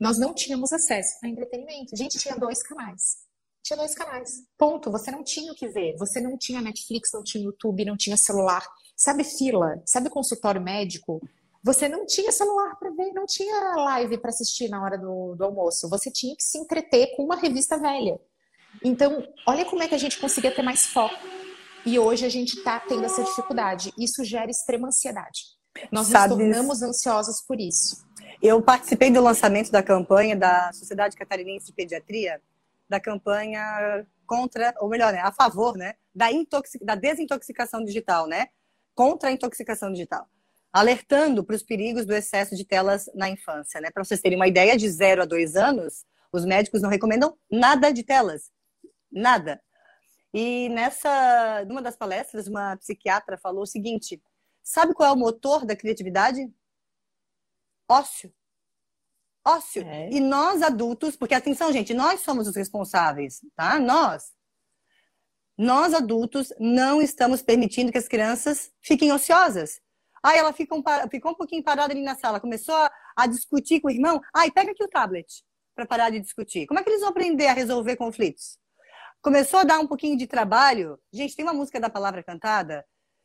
Nós 0.00 0.18
não 0.18 0.34
tínhamos 0.34 0.72
acesso 0.72 1.18
a 1.22 1.28
entretenimento. 1.28 1.94
A 1.94 1.96
gente 1.96 2.18
tinha 2.18 2.36
dois 2.36 2.62
canais. 2.62 3.18
Tinha 3.62 3.76
dois 3.76 3.94
canais. 3.94 4.42
Ponto. 4.56 4.90
Você 4.90 5.10
não 5.10 5.22
tinha 5.22 5.52
o 5.52 5.54
que 5.54 5.68
ver. 5.68 5.96
Você 5.98 6.20
não 6.20 6.36
tinha 6.38 6.60
Netflix, 6.60 7.10
não 7.12 7.22
tinha 7.22 7.44
YouTube, 7.44 7.84
não 7.84 7.96
tinha 7.96 8.16
celular. 8.16 8.66
Sabe 9.00 9.24
fila? 9.24 9.80
Sabe 9.86 10.10
consultório 10.10 10.60
médico? 10.60 11.22
você 11.62 11.88
não 11.88 12.06
tinha 12.06 12.32
celular 12.32 12.74
para 12.76 12.90
ver, 12.90 13.12
não 13.12 13.26
tinha 13.26 13.74
live 13.76 14.16
para 14.18 14.30
assistir 14.30 14.68
na 14.68 14.82
hora 14.82 14.96
do, 14.96 15.34
do, 15.34 15.44
almoço. 15.44 15.88
Você 15.90 16.10
tinha 16.10 16.34
que 16.34 16.42
se 16.42 16.58
entreter 16.58 17.14
com 17.14 17.24
uma 17.24 17.36
revista 17.36 17.78
velha. 17.78 18.18
Então, 18.82 19.22
olha 19.46 19.64
como 19.66 19.82
é 19.82 19.88
que 19.88 19.94
a 19.94 19.98
gente 19.98 20.18
conseguia 20.18 20.54
ter 20.54 20.62
mais 20.62 20.86
foco. 20.86 21.14
E 21.84 21.98
hoje 21.98 22.24
a 22.24 22.28
gente 22.30 22.56
está 22.56 22.80
tendo 22.80 23.04
essa 23.04 23.22
dificuldade. 23.22 23.92
Isso 23.98 24.24
gera 24.24 24.50
extrema 24.50 24.88
ansiedade. 24.88 25.40
Nós 25.92 26.06
Sabes, 26.06 26.36
nos 26.36 26.46
tornamos 26.46 26.82
ansiosos 26.82 27.42
por 27.42 27.60
isso. 27.60 28.06
Eu 28.42 28.62
participei 28.62 29.10
do 29.10 29.20
lançamento 29.20 29.70
da 29.70 29.82
campanha 29.82 30.34
da 30.34 30.72
Sociedade 30.72 31.16
Catarinense 31.16 31.66
de 31.66 31.72
Pediatria, 31.74 32.40
da 32.88 32.98
campanha 32.98 34.06
contra, 34.26 34.74
ou 34.80 34.88
melhor, 34.88 35.12
né, 35.12 35.20
a 35.20 35.32
favor, 35.32 35.76
né, 35.76 35.94
da, 36.14 36.28
da 36.82 36.94
desintoxicação 36.94 37.84
digital, 37.84 38.26
né, 38.26 38.48
contra 38.94 39.28
a 39.28 39.32
intoxicação 39.32 39.92
digital 39.92 40.28
alertando 40.72 41.44
para 41.44 41.56
os 41.56 41.62
perigos 41.62 42.06
do 42.06 42.14
excesso 42.14 42.54
de 42.54 42.64
telas 42.64 43.10
na 43.14 43.28
infância. 43.28 43.80
Né? 43.80 43.90
Para 43.90 44.04
vocês 44.04 44.20
terem 44.20 44.38
uma 44.38 44.48
ideia, 44.48 44.76
de 44.76 44.88
0 44.88 45.22
a 45.22 45.24
2 45.24 45.56
anos, 45.56 46.04
os 46.32 46.44
médicos 46.44 46.80
não 46.80 46.88
recomendam 46.88 47.36
nada 47.50 47.90
de 47.90 48.02
telas. 48.02 48.50
Nada. 49.10 49.60
E 50.32 50.68
nessa, 50.68 51.64
numa 51.66 51.82
das 51.82 51.96
palestras, 51.96 52.46
uma 52.46 52.76
psiquiatra 52.76 53.36
falou 53.36 53.62
o 53.62 53.66
seguinte: 53.66 54.22
sabe 54.62 54.94
qual 54.94 55.08
é 55.08 55.12
o 55.12 55.18
motor 55.18 55.66
da 55.66 55.74
criatividade? 55.74 56.48
Ócio. 57.88 58.32
Ócio. 59.44 59.82
É. 59.82 60.08
E 60.12 60.20
nós 60.20 60.62
adultos, 60.62 61.16
porque 61.16 61.34
atenção, 61.34 61.72
gente, 61.72 61.92
nós 61.92 62.20
somos 62.20 62.46
os 62.46 62.54
responsáveis, 62.54 63.40
tá? 63.56 63.80
Nós. 63.80 64.32
Nós 65.62 65.92
adultos 65.92 66.54
não 66.58 67.02
estamos 67.02 67.42
permitindo 67.42 67.92
que 67.92 67.98
as 67.98 68.08
crianças 68.08 68.72
fiquem 68.80 69.12
ociosas. 69.12 69.78
Aí 70.22 70.38
ela 70.38 70.54
fica 70.54 70.74
um, 70.74 70.82
ficou 71.10 71.32
um 71.32 71.34
pouquinho 71.34 71.62
parada 71.62 71.92
ali 71.92 72.02
na 72.02 72.14
sala, 72.14 72.40
começou 72.40 72.74
a, 72.74 72.90
a 73.14 73.26
discutir 73.26 73.78
com 73.78 73.88
o 73.88 73.90
irmão. 73.90 74.22
Ai, 74.34 74.50
pega 74.50 74.70
aqui 74.70 74.82
o 74.82 74.88
tablet 74.88 75.44
para 75.74 75.84
parar 75.84 76.08
de 76.08 76.18
discutir. 76.18 76.66
Como 76.66 76.80
é 76.80 76.82
que 76.82 76.88
eles 76.88 77.02
vão 77.02 77.10
aprender 77.10 77.46
a 77.46 77.52
resolver 77.52 77.96
conflitos? 77.96 78.56
Começou 79.20 79.60
a 79.60 79.64
dar 79.64 79.80
um 79.80 79.86
pouquinho 79.86 80.16
de 80.16 80.26
trabalho. 80.26 80.98
Gente, 81.12 81.36
tem 81.36 81.44
uma 81.44 81.52
música 81.52 81.78
da 81.78 81.90
Palavra 81.90 82.22
Cantada 82.22 82.82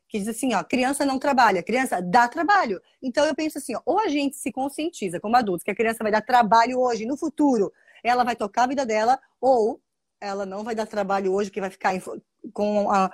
que 0.09 0.19
diz 0.19 0.27
assim, 0.27 0.53
ó, 0.55 0.61
criança 0.61 1.05
não 1.05 1.17
trabalha, 1.17 1.63
criança 1.63 2.01
dá 2.01 2.27
trabalho. 2.27 2.81
Então 3.01 3.25
eu 3.25 3.33
penso 3.33 3.59
assim, 3.59 3.77
ó, 3.77 3.81
ou 3.85 3.97
a 3.97 4.09
gente 4.09 4.35
se 4.35 4.51
conscientiza 4.51 5.21
como 5.21 5.37
adultos 5.37 5.63
que 5.63 5.71
a 5.71 5.75
criança 5.75 6.03
vai 6.03 6.11
dar 6.11 6.21
trabalho 6.21 6.81
hoje, 6.81 7.05
no 7.05 7.15
futuro, 7.15 7.71
ela 8.03 8.25
vai 8.25 8.35
tocar 8.35 8.63
a 8.63 8.67
vida 8.67 8.85
dela, 8.85 9.17
ou 9.39 9.81
ela 10.19 10.45
não 10.45 10.63
vai 10.63 10.75
dar 10.75 10.85
trabalho 10.85 11.33
hoje, 11.33 11.51
que 11.51 11.61
vai 11.61 11.69
ficar 11.69 11.93
com 12.53 12.89
a 12.89 13.11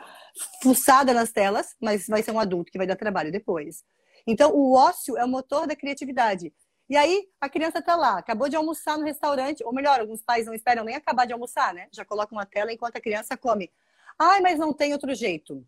fuçada 0.62 1.14
nas 1.14 1.32
telas, 1.32 1.76
mas 1.82 2.08
vai 2.08 2.24
ser 2.24 2.32
um 2.32 2.40
adulto 2.40 2.72
que 2.72 2.78
vai 2.78 2.88
dar 2.88 2.96
trabalho 2.96 3.32
depois. 3.32 3.84
Então, 4.26 4.52
o 4.54 4.74
ócio 4.74 5.18
é 5.18 5.26
o 5.26 5.28
motor 5.28 5.68
da 5.68 5.76
criatividade. 5.76 6.54
E 6.90 6.98
aí, 6.98 7.28
a 7.40 7.50
criança 7.50 7.80
está 7.80 7.96
lá, 7.96 8.18
acabou 8.18 8.50
de 8.50 8.56
almoçar 8.56 8.98
no 8.98 9.06
restaurante, 9.06 9.64
ou 9.64 9.74
melhor, 9.74 10.00
alguns 10.00 10.22
pais 10.22 10.46
não 10.46 10.54
esperam 10.54 10.84
nem 10.84 10.96
acabar 10.96 11.26
de 11.26 11.34
almoçar, 11.34 11.74
né? 11.74 11.88
Já 11.92 12.04
colocam 12.04 12.38
uma 12.38 12.46
tela 12.46 12.72
enquanto 12.72 12.98
a 12.98 13.02
criança 13.02 13.38
come. 13.38 13.72
Ai, 14.20 14.42
mas 14.42 14.60
não 14.60 14.74
tem 14.74 14.94
outro 14.94 15.14
jeito. 15.16 15.66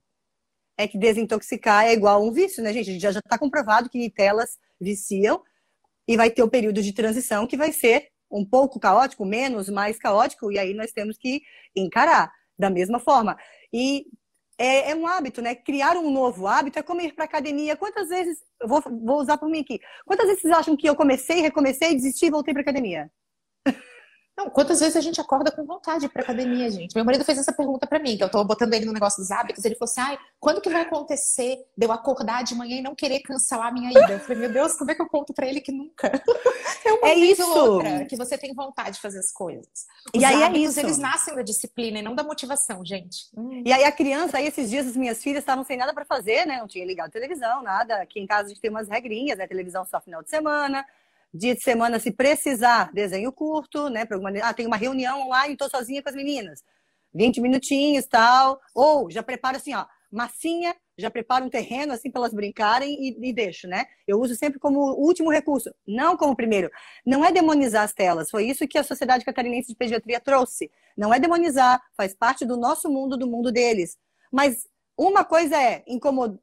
É 0.77 0.87
que 0.87 0.97
desintoxicar 0.97 1.85
é 1.85 1.93
igual 1.93 2.23
um 2.23 2.31
vício, 2.31 2.61
né, 2.61 2.73
gente? 2.73 2.99
Já 2.99 3.11
está 3.11 3.37
comprovado 3.37 3.89
que 3.89 4.09
telas 4.09 4.59
viciam 4.79 5.41
e 6.07 6.17
vai 6.17 6.29
ter 6.29 6.43
o 6.43 6.49
período 6.49 6.81
de 6.81 6.93
transição 6.93 7.47
que 7.47 7.55
vai 7.55 7.71
ser 7.71 8.11
um 8.33 8.43
pouco 8.43 8.79
caótico, 8.79 9.25
menos, 9.25 9.69
mais 9.69 9.99
caótico, 9.99 10.51
e 10.51 10.57
aí 10.57 10.73
nós 10.73 10.91
temos 10.91 11.17
que 11.17 11.41
encarar 11.75 12.31
da 12.57 12.69
mesma 12.69 12.99
forma. 12.99 13.37
E 13.71 14.05
é, 14.57 14.91
é, 14.91 14.95
um 14.95 15.07
hábito, 15.07 15.41
né? 15.41 15.55
Criar 15.55 15.97
um 15.97 16.11
novo 16.11 16.47
hábito 16.47 16.79
é 16.79 16.83
como 16.83 17.01
ir 17.01 17.13
para 17.13 17.25
academia. 17.25 17.75
Quantas 17.75 18.09
vezes, 18.09 18.39
vou, 18.63 18.81
vou 18.81 19.21
usar 19.21 19.37
por 19.37 19.49
mim 19.49 19.59
aqui, 19.59 19.79
quantas 20.05 20.25
vezes 20.25 20.41
vocês 20.41 20.53
acham 20.53 20.75
que 20.75 20.87
eu 20.87 20.95
comecei, 20.95 21.41
recomecei, 21.41 21.95
desisti 21.95 22.25
e 22.25 22.31
voltei 22.31 22.53
para 22.53 22.61
academia? 22.61 23.11
Não, 24.35 24.49
quantas 24.49 24.79
vezes 24.79 24.95
a 24.95 25.01
gente 25.01 25.21
acorda 25.21 25.51
com 25.51 25.63
vontade 25.63 26.09
pra 26.09 26.23
academia, 26.23 26.69
gente? 26.69 26.95
Meu 26.95 27.05
marido 27.05 27.23
fez 27.23 27.37
essa 27.37 27.53
pergunta 27.53 27.85
para 27.85 27.99
mim, 27.99 28.17
que 28.17 28.23
eu 28.23 28.29
tô 28.29 28.43
botando 28.43 28.73
ele 28.73 28.85
no 28.85 28.91
negócio 28.91 29.21
dos 29.21 29.29
hábitos. 29.29 29.63
Ele 29.63 29.75
falou 29.75 29.91
assim: 29.91 30.01
ai, 30.01 30.17
quando 30.39 30.59
que 30.59 30.69
vai 30.69 30.81
acontecer 30.81 31.63
de 31.77 31.85
eu 31.85 31.91
acordar 31.91 32.43
de 32.43 32.55
manhã 32.55 32.77
e 32.77 32.81
não 32.81 32.95
querer 32.95 33.19
cancelar 33.19 33.67
a 33.67 33.71
minha 33.71 33.91
ida? 33.91 34.13
Eu 34.13 34.19
falei, 34.19 34.39
meu 34.39 34.51
Deus, 34.51 34.73
como 34.73 34.89
é 34.89 34.95
que 34.95 35.01
eu 35.01 35.07
conto 35.07 35.33
para 35.33 35.45
ele 35.45 35.61
que 35.61 35.71
nunca? 35.71 36.11
É 36.85 36.91
uma 36.91 37.07
é 37.07 37.15
isso. 37.15 37.49
outra 37.49 38.03
que 38.03 38.17
você 38.17 38.37
tem 38.37 38.53
vontade 38.53 38.95
de 38.95 39.01
fazer 39.01 39.19
as 39.19 39.31
coisas. 39.31 39.85
Os 40.13 40.21
e 40.21 40.25
aí 40.25 40.41
é 40.41 40.45
hábitos, 40.45 40.65
é 40.65 40.69
isso. 40.69 40.79
eles 40.81 40.97
nascem 40.97 41.33
da 41.33 41.41
disciplina 41.41 41.99
e 41.99 42.01
não 42.01 42.13
da 42.13 42.23
motivação, 42.23 42.83
gente. 42.83 43.29
Hum. 43.37 43.63
E 43.65 43.71
aí 43.71 43.85
a 43.85 43.91
criança, 43.91 44.37
aí 44.37 44.47
esses 44.47 44.69
dias 44.69 44.87
as 44.87 44.97
minhas 44.97 45.23
filhas 45.23 45.43
estavam 45.43 45.63
sem 45.63 45.77
nada 45.77 45.93
para 45.93 46.03
fazer, 46.03 46.45
né? 46.45 46.57
Não 46.57 46.67
tinha 46.67 46.85
ligado 46.85 47.09
televisão, 47.09 47.63
nada. 47.63 48.01
Aqui 48.01 48.19
em 48.19 48.27
casa 48.27 48.47
a 48.47 48.49
gente 48.49 48.59
tem 48.59 48.69
umas 48.69 48.89
regrinhas, 48.89 49.37
né? 49.37 49.47
Televisão 49.47 49.85
só 49.85 50.01
final 50.01 50.21
de 50.21 50.29
semana 50.29 50.85
Dia 51.33 51.55
de 51.55 51.63
semana, 51.63 51.99
se 51.99 52.11
precisar, 52.11 52.91
desenho 52.93 53.31
curto, 53.31 53.89
né? 53.89 54.05
Alguma... 54.09 54.29
Ah, 54.41 54.53
tem 54.53 54.67
uma 54.67 54.77
reunião 54.77 55.21
online, 55.27 55.53
estou 55.53 55.69
sozinha 55.69 56.03
com 56.03 56.09
as 56.09 56.15
meninas. 56.15 56.63
20 57.13 57.41
minutinhos, 57.41 58.05
tal. 58.05 58.59
Ou 58.75 59.09
já 59.09 59.23
preparo 59.23 59.57
assim, 59.57 59.73
ó, 59.73 59.85
massinha, 60.11 60.75
já 60.95 61.09
preparo 61.09 61.45
um 61.45 61.49
terreno 61.49 61.91
assim 61.91 62.11
para 62.11 62.21
elas 62.21 62.33
brincarem 62.33 62.95
e, 62.99 63.29
e, 63.29 63.33
deixo, 63.33 63.67
né? 63.67 63.85
Eu 64.07 64.19
uso 64.21 64.35
sempre 64.35 64.59
como 64.59 64.79
último 64.93 65.31
recurso, 65.31 65.73
não 65.87 66.15
como 66.15 66.35
primeiro. 66.35 66.69
Não 67.05 67.25
é 67.25 67.31
demonizar 67.31 67.83
as 67.83 67.93
telas, 67.93 68.29
foi 68.29 68.45
isso 68.45 68.67
que 68.67 68.77
a 68.77 68.83
Sociedade 68.83 69.25
Catarinense 69.25 69.69
de 69.69 69.75
Pediatria 69.75 70.19
trouxe. 70.19 70.69
Não 70.95 71.11
é 71.11 71.19
demonizar, 71.19 71.81
faz 71.97 72.13
parte 72.15 72.45
do 72.45 72.55
nosso 72.55 72.89
mundo, 72.89 73.17
do 73.17 73.27
mundo 73.27 73.51
deles. 73.51 73.97
Mas 74.31 74.67
uma 74.97 75.23
coisa 75.23 75.59
é 75.59 75.83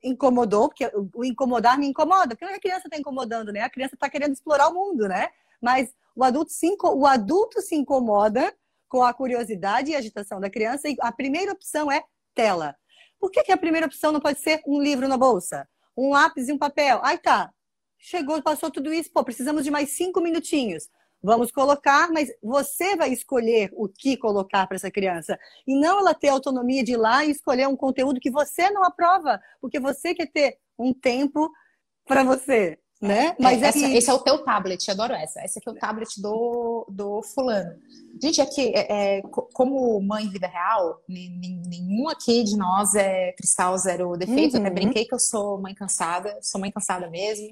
incomodou, 0.03 0.69
porque 0.69 0.91
o 1.15 1.25
incomodar 1.25 1.79
me 1.79 1.87
incomoda, 1.87 2.35
porque 2.35 2.45
a 2.45 2.61
criança 2.61 2.89
está 2.89 2.99
incomodando, 2.99 3.53
né? 3.53 3.61
A 3.63 3.71
criança 3.71 3.95
está 3.95 4.11
querendo 4.11 4.33
explorar 4.33 4.69
o 4.69 4.75
mundo, 4.75 5.07
né? 5.07 5.29
Mas 5.61 5.95
o 6.17 6.25
adulto, 6.25 6.51
se, 6.51 6.77
o 6.83 7.07
adulto 7.07 7.61
se 7.63 7.77
incomoda 7.77 8.53
com 8.89 9.05
a 9.05 9.15
curiosidade 9.15 9.91
e 9.93 9.95
agitação 9.95 10.41
da 10.41 10.51
criança, 10.51 10.89
e 10.89 10.97
a 11.01 11.13
primeira 11.13 11.53
opção 11.53 11.91
é 11.91 12.03
tela. 12.35 12.77
Por 13.21 13.31
que, 13.31 13.45
que 13.45 13.53
a 13.53 13.57
primeira 13.57 13.87
opção 13.87 14.11
não 14.11 14.21
pode 14.21 14.41
ser 14.41 14.61
um 14.67 14.81
livro 14.81 15.07
na 15.07 15.17
bolsa? 15.17 15.69
Um 15.97 16.11
lápis 16.11 16.49
e 16.49 16.53
um 16.53 16.59
papel? 16.59 17.01
Aí 17.05 17.19
tá, 17.19 17.53
chegou, 17.99 18.43
passou 18.43 18.71
tudo 18.71 18.93
isso, 18.93 19.13
pô, 19.13 19.23
precisamos 19.23 19.63
de 19.63 19.71
mais 19.71 19.91
cinco 19.91 20.21
minutinhos. 20.21 20.89
Vamos 21.23 21.51
colocar, 21.53 22.11
mas 22.11 22.31
você 22.43 22.97
vai 22.97 23.13
escolher 23.13 23.71
o 23.75 23.89
que 23.89 24.17
colocar 24.17 24.67
para 24.67 24.77
essa 24.77 24.91
criança. 24.91 25.39
E 25.67 25.79
não 25.79 25.99
ela 26.01 26.15
ter 26.15 26.29
autonomia 26.29 26.83
de 26.83 26.93
ir 26.93 26.97
lá 26.97 27.25
e 27.25 27.31
escolher 27.31 27.69
um 27.69 27.77
conteúdo 27.77 28.21
que 28.21 28.31
você 28.31 28.71
não 28.71 28.85
aprova, 28.85 29.41
porque 29.61 29.79
você 29.79 30.15
quer 30.15 30.27
ter 30.27 30.59
um 30.79 30.95
tempo 30.95 31.51
para 32.07 32.23
você. 32.25 32.79
Né? 33.01 33.29
É, 33.29 33.37
mas 33.43 33.63
é, 33.63 33.67
essa, 33.67 33.87
esse 33.89 34.11
é 34.11 34.13
o 34.13 34.19
teu 34.19 34.45
tablet, 34.45 34.91
adoro 34.91 35.15
essa. 35.15 35.43
Esse 35.43 35.59
aqui 35.59 35.71
é 35.71 35.73
o 35.73 35.75
tablet 35.75 36.21
do, 36.21 36.87
do 36.91 37.23
fulano. 37.23 37.75
Gente, 38.23 38.43
aqui, 38.43 38.73
é, 38.75 39.19
é, 39.19 39.23
como 39.55 39.99
mãe 40.03 40.29
vida 40.29 40.47
real, 40.47 41.01
nenhum 41.09 42.11
aqui 42.11 42.45
de 42.45 42.59
nós 42.59 42.95
é 42.95 43.33
cristal 43.33 43.77
zero 43.79 44.19
defeitos. 44.19 44.55
Uhum. 44.55 44.61
Até 44.61 44.71
brinquei 44.71 45.07
que 45.07 45.15
eu 45.15 45.19
sou 45.19 45.59
mãe 45.59 45.75
cansada, 45.75 46.39
sou 46.43 46.61
mãe 46.61 46.71
cansada 46.71 47.09
mesmo. 47.09 47.49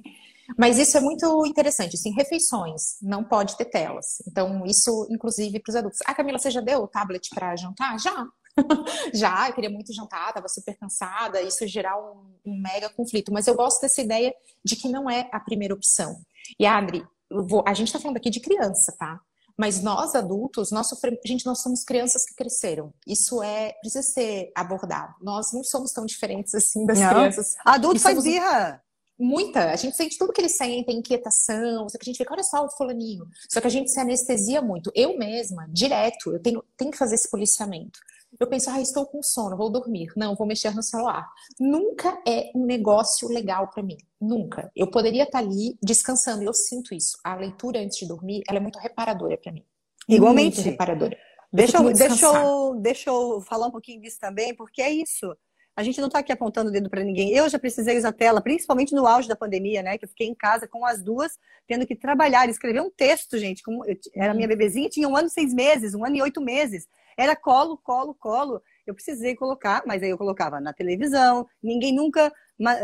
Mas 0.57 0.79
isso 0.79 0.97
é 0.97 1.01
muito 1.01 1.45
interessante, 1.47 1.97
assim, 1.97 2.11
refeições, 2.13 2.97
não 3.03 3.23
pode 3.23 3.57
ter 3.57 3.67
telas. 3.67 4.23
Então, 4.27 4.65
isso, 4.65 5.07
inclusive, 5.11 5.61
para 5.61 5.71
os 5.71 5.77
adultos. 5.77 5.99
Ah, 6.07 6.15
Camila, 6.15 6.39
você 6.39 6.51
já 6.51 6.61
deu 6.61 6.83
o 6.83 6.89
tablet 6.89 7.29
para 7.35 7.57
jantar? 7.57 7.99
Já. 7.99 8.27
já, 9.15 9.49
eu 9.49 9.55
queria 9.55 9.71
muito 9.71 9.95
jantar, 9.95 10.29
estava 10.29 10.49
super 10.49 10.77
cansada, 10.77 11.41
isso 11.43 11.67
gerar 11.67 11.97
um, 11.99 12.35
um, 12.45 12.61
mega 12.61 12.89
conflito. 12.91 13.33
Mas 13.33 13.47
eu 13.47 13.55
gosto 13.55 13.81
dessa 13.81 14.01
ideia 14.01 14.35
de 14.65 14.75
que 14.75 14.89
não 14.89 15.09
é 15.09 15.29
a 15.33 15.39
primeira 15.39 15.75
opção. 15.75 16.17
E, 16.59 16.67
Adri, 16.67 17.05
vou, 17.31 17.63
a 17.67 17.75
gente 17.75 17.89
está 17.89 18.01
falando 18.01 18.17
aqui 18.17 18.31
de 18.31 18.41
criança, 18.41 18.95
tá? 18.99 19.21
Mas 19.57 19.83
nós 19.83 20.15
adultos, 20.15 20.71
nós 20.71 20.89
sofremos, 20.89 21.19
gente, 21.27 21.45
nós 21.45 21.61
somos 21.61 21.83
crianças 21.83 22.25
que 22.25 22.35
cresceram. 22.35 22.93
Isso 23.05 23.43
é 23.43 23.73
precisa 23.81 24.03
ser 24.03 24.53
abordado. 24.55 25.15
Nós 25.21 25.53
não 25.53 25.65
somos 25.65 25.93
tão 25.93 26.07
diferentes 26.07 26.55
assim 26.55 26.87
das 26.87 27.01
não. 27.01 27.09
crianças. 27.09 27.57
Adulto 27.65 27.99
faz 27.99 28.23
birra. 28.23 28.81
Muita. 29.19 29.73
A 29.73 29.77
gente 29.77 29.97
sente 29.97 30.17
tudo 30.17 30.33
que 30.33 30.41
eles 30.41 30.57
sentem, 30.57 30.99
inquietação. 30.99 31.89
Só 31.89 31.99
que 31.99 32.05
a 32.05 32.09
gente 32.09 32.19
fica, 32.19 32.33
olha 32.33 32.43
só 32.43 32.65
o 32.65 32.71
fulaninho. 32.71 33.27
Só 33.49 33.61
que 33.61 33.67
a 33.67 33.71
gente 33.71 33.91
se 33.91 33.99
anestesia 33.99 34.63
muito. 34.63 34.93
Eu 34.95 35.19
mesma, 35.19 35.67
direto, 35.71 36.33
eu 36.33 36.41
tenho, 36.41 36.63
tenho 36.77 36.91
que 36.91 36.97
fazer 36.97 37.17
esse 37.17 37.29
policiamento. 37.29 37.99
Eu 38.39 38.47
penso, 38.47 38.71
ah, 38.71 38.81
estou 38.81 39.07
com 39.07 39.23
sono, 39.23 39.57
vou 39.57 39.71
dormir. 39.71 40.13
Não, 40.15 40.37
vou 40.37 40.47
mexer 40.47 40.75
no 40.75 40.83
celular. 40.83 41.29
Nunca 41.59 42.21
é 42.27 42.51
um 42.55 42.65
negócio 42.65 43.27
legal 43.29 43.69
para 43.69 43.83
mim. 43.83 43.97
Nunca. 44.21 44.71
Eu 44.77 44.91
poderia 44.91 45.25
estar 45.25 45.39
ali 45.39 45.77
descansando. 45.83 46.45
Eu 46.45 46.53
sinto 46.53 46.95
isso. 46.95 47.19
A 47.25 47.35
leitura 47.35 47.81
antes 47.81 47.99
de 47.99 48.07
dormir, 48.07 48.43
ela 48.49 48.59
é 48.59 48.61
muito 48.61 48.79
reparadora 48.79 49.37
para 49.37 49.51
mim. 49.51 49.65
Igualmente. 50.09 50.57
Muito 50.57 50.71
reparadora. 50.71 51.17
Deixa 51.51 51.79
eu, 51.79 51.93
deixa, 51.93 52.27
eu, 52.27 52.75
deixa 52.79 53.11
eu 53.11 53.41
falar 53.41 53.69
um 53.69 53.71
pouquinho 53.71 54.03
disso 54.03 54.19
também, 54.21 54.55
porque 54.55 54.83
é 54.83 54.91
isso. 54.91 55.35
A 55.79 55.83
gente 55.85 56.01
não 56.01 56.09
está 56.09 56.19
aqui 56.19 56.33
apontando 56.33 56.71
o 56.71 56.73
dedo 56.73 56.91
para 56.91 57.05
ninguém. 57.05 57.31
Eu 57.31 57.49
já 57.49 57.57
precisei 57.57 57.97
usar 57.97 58.11
tela, 58.11 58.41
principalmente 58.41 58.93
no 58.93 59.07
auge 59.07 59.29
da 59.29 59.37
pandemia, 59.37 59.81
né? 59.81 59.97
Que 59.97 60.07
eu 60.07 60.09
fiquei 60.09 60.27
em 60.27 60.35
casa 60.35 60.67
com 60.67 60.85
as 60.85 61.01
duas, 61.01 61.39
tendo 61.69 61.87
que 61.87 61.95
trabalhar, 61.95 62.49
escrever 62.49 62.81
um 62.81 62.91
texto, 62.91 63.39
gente. 63.39 63.63
Como 63.63 63.87
eu, 63.87 63.97
era 64.13 64.35
minha 64.35 64.49
bebezinha, 64.49 64.89
tinha 64.89 65.09
um 65.09 65.17
ano 65.17 65.29
e 65.29 65.31
seis 65.31 65.55
meses, 65.55 65.95
um 65.95 66.05
ano 66.05 66.17
e 66.17 66.23
oito 66.23 66.41
meses. 66.41 66.89
Era 67.17 67.37
colo, 67.37 67.79
colo, 67.79 68.13
colo. 68.13 68.61
Eu 68.85 68.93
precisei 68.93 69.37
colocar, 69.37 69.85
mas 69.87 70.03
aí 70.03 70.11
eu 70.11 70.19
colocava 70.19 70.61
na 70.61 70.73
televisão. 70.73 71.47
Ninguém 71.63 71.95
nunca 71.95 72.33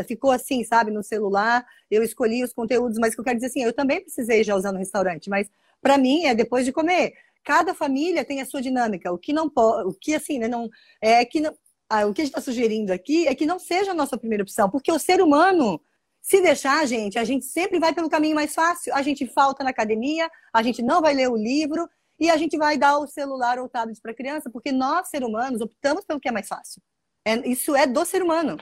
ficou 0.06 0.30
assim, 0.30 0.62
sabe, 0.62 0.92
no 0.92 1.02
celular. 1.02 1.66
Eu 1.90 2.04
escolhi 2.04 2.44
os 2.44 2.52
conteúdos, 2.52 2.96
mas 3.00 3.12
o 3.12 3.16
que 3.16 3.20
eu 3.22 3.24
quero 3.24 3.38
dizer 3.38 3.48
assim, 3.48 3.64
eu 3.64 3.72
também 3.72 4.02
precisei 4.02 4.44
já 4.44 4.54
usar 4.54 4.70
no 4.70 4.78
restaurante, 4.78 5.28
mas 5.28 5.50
para 5.82 5.98
mim 5.98 6.26
é 6.26 6.34
depois 6.34 6.64
de 6.64 6.70
comer. 6.70 7.14
Cada 7.42 7.74
família 7.74 8.24
tem 8.24 8.40
a 8.40 8.46
sua 8.46 8.62
dinâmica. 8.62 9.12
O 9.12 9.18
que 9.18 9.32
não 9.32 9.50
pode, 9.50 9.88
o 9.88 9.92
que 9.92 10.14
assim, 10.14 10.38
né, 10.38 10.46
não 10.46 10.70
é 11.02 11.24
que 11.24 11.40
não, 11.40 11.52
o 11.90 12.12
que 12.12 12.22
a 12.22 12.24
gente 12.24 12.34
está 12.34 12.40
sugerindo 12.40 12.92
aqui 12.92 13.26
é 13.28 13.34
que 13.34 13.46
não 13.46 13.58
seja 13.58 13.92
a 13.92 13.94
nossa 13.94 14.16
primeira 14.16 14.42
opção, 14.42 14.70
porque 14.70 14.90
o 14.90 14.98
ser 14.98 15.20
humano 15.20 15.80
se 16.20 16.40
deixar, 16.40 16.86
gente, 16.86 17.18
a 17.18 17.24
gente 17.24 17.44
sempre 17.44 17.78
vai 17.78 17.92
pelo 17.92 18.08
caminho 18.08 18.34
mais 18.34 18.54
fácil. 18.54 18.94
A 18.94 19.02
gente 19.02 19.26
falta 19.26 19.62
na 19.62 19.70
academia, 19.70 20.30
a 20.52 20.62
gente 20.62 20.82
não 20.82 21.02
vai 21.02 21.12
ler 21.12 21.28
o 21.28 21.36
livro, 21.36 21.86
e 22.18 22.30
a 22.30 22.36
gente 22.36 22.56
vai 22.56 22.78
dar 22.78 22.98
o 22.98 23.06
celular 23.06 23.58
ou 23.58 23.66
o 23.66 23.68
tablet 23.68 24.00
para 24.00 24.12
a 24.12 24.14
criança, 24.14 24.50
porque 24.50 24.70
nós, 24.70 25.08
seres 25.08 25.28
humanos, 25.28 25.60
optamos 25.60 26.04
pelo 26.04 26.20
que 26.20 26.28
é 26.28 26.32
mais 26.32 26.48
fácil. 26.48 26.80
É, 27.24 27.48
isso 27.48 27.74
é 27.74 27.86
do 27.86 28.04
ser 28.04 28.22
humano. 28.22 28.56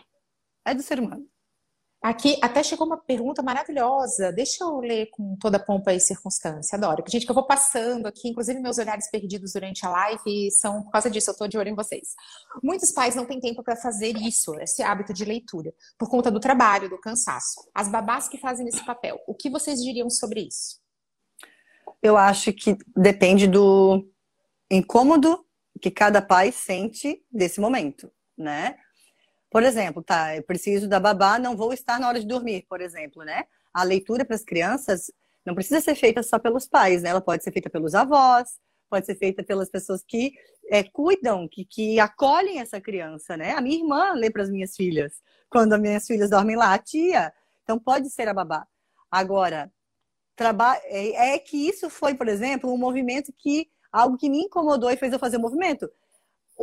É 0.65 0.75
do 0.75 0.83
ser 0.83 0.99
humano. 0.99 1.27
Aqui 2.03 2.37
até 2.43 2.63
chegou 2.63 2.87
uma 2.87 2.97
pergunta 2.97 3.43
maravilhosa. 3.43 4.33
Deixa 4.33 4.65
eu 4.65 4.81
ler 4.81 5.09
com 5.11 5.37
toda 5.37 5.59
pompa 5.59 5.93
e 5.93 6.01
circunstância. 6.01 6.77
Adoro. 6.77 7.05
Gente, 7.09 7.25
que 7.25 7.31
eu 7.31 7.35
vou 7.35 7.47
passando 7.47 8.07
aqui, 8.07 8.29
inclusive 8.29 8.59
meus 8.59 8.79
olhares 8.79 9.09
perdidos 9.11 9.53
durante 9.53 9.87
a 9.87 9.91
live 9.91 10.51
são 10.51 10.83
por 10.83 10.91
causa 10.91 11.09
disso, 11.09 11.31
eu 11.31 11.33
estou 11.33 11.47
de 11.47 11.57
olho 11.57 11.69
em 11.69 11.75
vocês. 11.75 12.15
Muitos 12.63 12.91
pais 12.91 13.15
não 13.15 13.25
têm 13.25 13.39
tempo 13.39 13.63
para 13.63 13.77
fazer 13.77 14.17
isso, 14.17 14.59
esse 14.61 14.83
hábito 14.83 15.13
de 15.13 15.25
leitura, 15.25 15.73
por 15.97 16.11
conta 16.11 16.31
do 16.31 16.41
trabalho, 16.41 16.89
do 16.89 16.99
cansaço. 16.99 17.71
As 17.75 17.89
babás 17.89 18.29
que 18.29 18.39
fazem 18.39 18.67
esse 18.67 18.85
papel, 18.85 19.21
o 19.27 19.35
que 19.35 19.49
vocês 19.49 19.81
diriam 19.81 20.11
sobre 20.11 20.41
isso? 20.41 20.83
eu 22.03 22.17
acho 22.17 22.53
que 22.53 22.77
depende 22.97 23.47
do 23.47 24.05
incômodo 24.71 25.47
que 25.81 25.91
cada 25.91 26.21
pai 26.21 26.51
sente 26.51 27.25
desse 27.31 27.61
momento, 27.61 28.11
né? 28.37 28.77
Por 29.53 29.63
exemplo, 29.63 30.03
tá, 30.03 30.35
eu 30.35 30.43
preciso 30.43 30.89
da 30.89 30.99
babá, 30.99 31.39
não 31.39 31.55
vou 31.55 31.75
estar 31.75 32.01
na 32.01 32.09
hora 32.09 32.19
de 32.19 32.27
dormir, 32.27 32.65
por 32.69 32.81
exemplo, 32.81 33.23
né? 33.23 33.45
A 33.73 33.83
leitura 33.83 34.25
para 34.25 34.35
as 34.35 34.43
crianças 34.43 35.13
não 35.45 35.55
precisa 35.55 35.81
ser 35.81 35.95
feita 35.95 36.23
só 36.23 36.39
pelos 36.39 36.67
pais, 36.67 37.03
né? 37.03 37.11
Ela 37.11 37.21
pode 37.21 37.45
ser 37.45 37.53
feita 37.53 37.69
pelos 37.69 37.95
avós, 37.95 38.59
pode 38.89 39.05
ser 39.05 39.15
feita 39.15 39.45
pelas 39.45 39.69
pessoas 39.69 40.03
que 40.03 40.33
é, 40.71 40.83
cuidam, 40.83 41.47
que, 41.47 41.67
que 41.67 42.01
acolhem 42.01 42.61
essa 42.61 42.81
criança, 42.81 43.37
né? 43.37 43.53
A 43.53 43.61
minha 43.61 43.77
irmã 43.77 44.13
lê 44.15 44.31
para 44.31 44.43
as 44.43 44.51
minhas 44.51 44.75
filhas, 44.75 45.21
quando 45.51 45.75
as 45.75 45.81
minhas 45.81 46.07
filhas 46.07 46.31
dormem 46.31 46.57
lá, 46.57 46.73
a 46.73 46.79
tia. 46.79 47.31
Então 47.63 47.79
pode 47.79 48.09
ser 48.09 48.29
a 48.29 48.35
babá. 48.35 48.67
Agora, 49.11 49.71
é, 50.85 51.35
é 51.35 51.39
que 51.39 51.69
isso 51.69 51.91
foi, 51.91 52.15
por 52.15 52.27
exemplo, 52.27 52.73
um 52.73 52.79
movimento 52.79 53.33
que 53.37 53.69
algo 53.93 54.17
que 54.17 54.31
me 54.31 54.39
incomodou 54.39 54.91
e 54.91 54.97
fez 54.97 55.13
eu 55.13 55.19
fazer 55.19 55.37
o 55.37 55.41
movimento. 55.41 55.91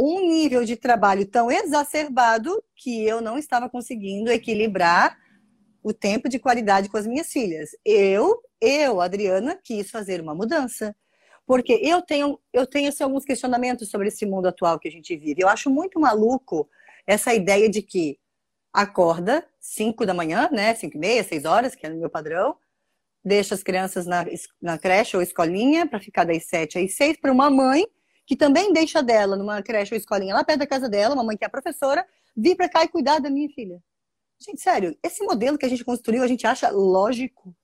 Um 0.01 0.21
nível 0.29 0.63
de 0.63 0.77
trabalho 0.77 1.25
tão 1.25 1.51
exacerbado 1.51 2.63
que 2.73 3.03
eu 3.03 3.19
não 3.19 3.37
estava 3.37 3.69
conseguindo 3.69 4.31
equilibrar 4.31 5.17
o 5.83 5.91
tempo 5.91 6.29
de 6.29 6.39
qualidade 6.39 6.87
com 6.87 6.95
as 6.95 7.05
minhas 7.05 7.29
filhas. 7.29 7.71
Eu, 7.83 8.41
eu, 8.61 9.01
Adriana, 9.01 9.59
quis 9.61 9.91
fazer 9.91 10.21
uma 10.21 10.33
mudança. 10.33 10.95
Porque 11.45 11.73
eu 11.83 12.01
tenho, 12.01 12.39
eu 12.53 12.65
tenho 12.65 12.87
assim, 12.87 13.03
alguns 13.03 13.25
questionamentos 13.25 13.89
sobre 13.89 14.07
esse 14.07 14.25
mundo 14.25 14.47
atual 14.47 14.79
que 14.79 14.87
a 14.87 14.91
gente 14.91 15.17
vive. 15.17 15.41
Eu 15.41 15.49
acho 15.49 15.69
muito 15.69 15.99
maluco 15.99 16.69
essa 17.05 17.33
ideia 17.33 17.69
de 17.69 17.81
que 17.81 18.17
acorda 18.71 19.45
5 19.59 20.05
da 20.05 20.13
manhã, 20.13 20.47
né? 20.49 20.75
5 20.75 20.95
e 20.95 20.99
meia, 20.99 21.23
6 21.23 21.43
horas, 21.43 21.75
que 21.75 21.85
é 21.85 21.89
o 21.89 21.97
meu 21.97 22.09
padrão, 22.09 22.55
deixa 23.23 23.53
as 23.53 23.63
crianças 23.63 24.05
na, 24.05 24.25
na 24.61 24.77
creche 24.77 25.17
ou 25.17 25.23
escolinha 25.23 25.87
para 25.87 25.99
ficar 25.99 26.23
das 26.23 26.45
sete 26.45 26.79
às 26.79 26.95
seis 26.95 27.17
para 27.19 27.31
uma 27.31 27.49
mãe 27.49 27.85
que 28.29 28.35
também 28.35 28.71
deixa 28.71 29.01
dela 29.01 29.35
numa 29.35 29.59
creche 29.63 29.95
ou 29.95 29.97
escolinha 29.97 30.35
lá 30.35 30.43
perto 30.43 30.59
da 30.59 30.67
casa 30.67 30.87
dela, 30.87 31.15
uma 31.15 31.23
mãe 31.23 31.35
que 31.35 31.43
é 31.43 31.49
professora, 31.49 32.07
vir 32.37 32.55
para 32.55 32.69
cá 32.69 32.83
e 32.83 32.87
cuidar 32.87 33.17
da 33.17 33.27
minha 33.27 33.49
filha. 33.49 33.81
Gente, 34.39 34.61
sério, 34.61 34.95
esse 35.01 35.23
modelo 35.23 35.57
que 35.57 35.65
a 35.65 35.69
gente 35.69 35.83
construiu, 35.83 36.21
a 36.21 36.27
gente 36.27 36.45
acha 36.45 36.69
lógico. 36.69 37.55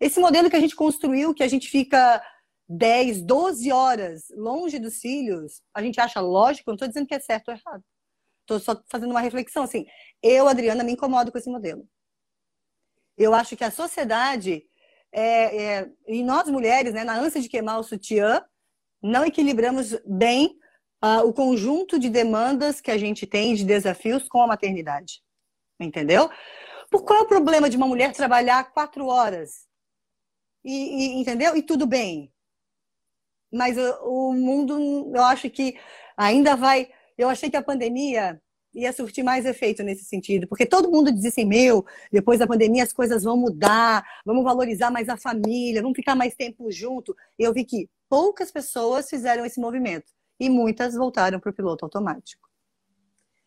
Esse 0.00 0.18
modelo 0.18 0.50
que 0.50 0.56
a 0.56 0.60
gente 0.60 0.74
construiu, 0.74 1.32
que 1.32 1.44
a 1.44 1.48
gente 1.48 1.70
fica 1.70 2.20
10, 2.68 3.22
12 3.22 3.70
horas 3.70 4.24
longe 4.30 4.80
dos 4.80 5.00
filhos, 5.00 5.62
a 5.72 5.80
gente 5.80 6.00
acha 6.00 6.20
lógico, 6.20 6.70
não 6.70 6.74
estou 6.74 6.88
dizendo 6.88 7.06
que 7.06 7.14
é 7.14 7.20
certo 7.20 7.50
ou 7.50 7.54
errado. 7.54 7.84
Estou 8.40 8.58
só 8.58 8.82
fazendo 8.88 9.12
uma 9.12 9.20
reflexão 9.20 9.62
assim. 9.62 9.86
Eu, 10.20 10.48
Adriana, 10.48 10.82
me 10.82 10.90
incomodo 10.90 11.30
com 11.30 11.38
esse 11.38 11.48
modelo. 11.48 11.88
Eu 13.16 13.32
acho 13.32 13.56
que 13.56 13.62
a 13.62 13.70
sociedade, 13.70 14.64
é, 15.12 15.62
é, 15.62 15.90
e 16.08 16.24
nós 16.24 16.48
mulheres, 16.48 16.92
né, 16.92 17.04
na 17.04 17.16
ânsia 17.16 17.40
de 17.40 17.48
queimar 17.48 17.78
o 17.78 17.84
sutiã, 17.84 18.44
não 19.02 19.24
equilibramos 19.24 19.96
bem 20.04 20.58
uh, 21.04 21.26
o 21.26 21.32
conjunto 21.32 21.98
de 21.98 22.08
demandas 22.08 22.80
que 22.80 22.90
a 22.90 22.98
gente 22.98 23.26
tem, 23.26 23.54
de 23.54 23.64
desafios 23.64 24.28
com 24.28 24.42
a 24.42 24.46
maternidade. 24.46 25.22
Entendeu? 25.80 26.28
Por 26.90 27.04
qual 27.04 27.20
é 27.20 27.22
o 27.22 27.28
problema 27.28 27.68
de 27.68 27.76
uma 27.76 27.86
mulher 27.86 28.12
trabalhar 28.12 28.72
quatro 28.72 29.06
horas? 29.06 29.66
E, 30.64 30.72
e 30.72 31.20
entendeu? 31.20 31.56
E 31.56 31.62
tudo 31.62 31.86
bem. 31.86 32.32
Mas 33.52 33.76
o, 33.78 34.30
o 34.30 34.34
mundo, 34.34 35.12
eu 35.14 35.22
acho 35.22 35.48
que 35.48 35.78
ainda 36.16 36.56
vai. 36.56 36.90
Eu 37.16 37.28
achei 37.28 37.48
que 37.50 37.56
a 37.56 37.62
pandemia 37.62 38.40
ia 38.74 38.92
surtir 38.92 39.24
mais 39.24 39.44
efeito 39.46 39.82
nesse 39.82 40.04
sentido, 40.04 40.46
porque 40.46 40.66
todo 40.66 40.90
mundo 40.90 41.10
diz 41.10 41.24
assim, 41.24 41.44
meu, 41.44 41.84
depois 42.12 42.38
da 42.38 42.46
pandemia 42.46 42.82
as 42.82 42.92
coisas 42.92 43.24
vão 43.24 43.36
mudar, 43.36 44.04
vamos 44.24 44.44
valorizar 44.44 44.90
mais 44.90 45.08
a 45.08 45.16
família, 45.16 45.82
vamos 45.82 45.96
ficar 45.96 46.14
mais 46.14 46.34
tempo 46.34 46.70
junto. 46.70 47.16
Eu 47.38 47.52
vi 47.52 47.64
que 47.64 47.88
poucas 48.08 48.50
pessoas 48.50 49.08
fizeram 49.08 49.44
esse 49.44 49.60
movimento 49.60 50.10
e 50.40 50.48
muitas 50.48 50.94
voltaram 50.94 51.40
para 51.40 51.50
o 51.50 51.54
piloto 51.54 51.84
automático. 51.84 52.48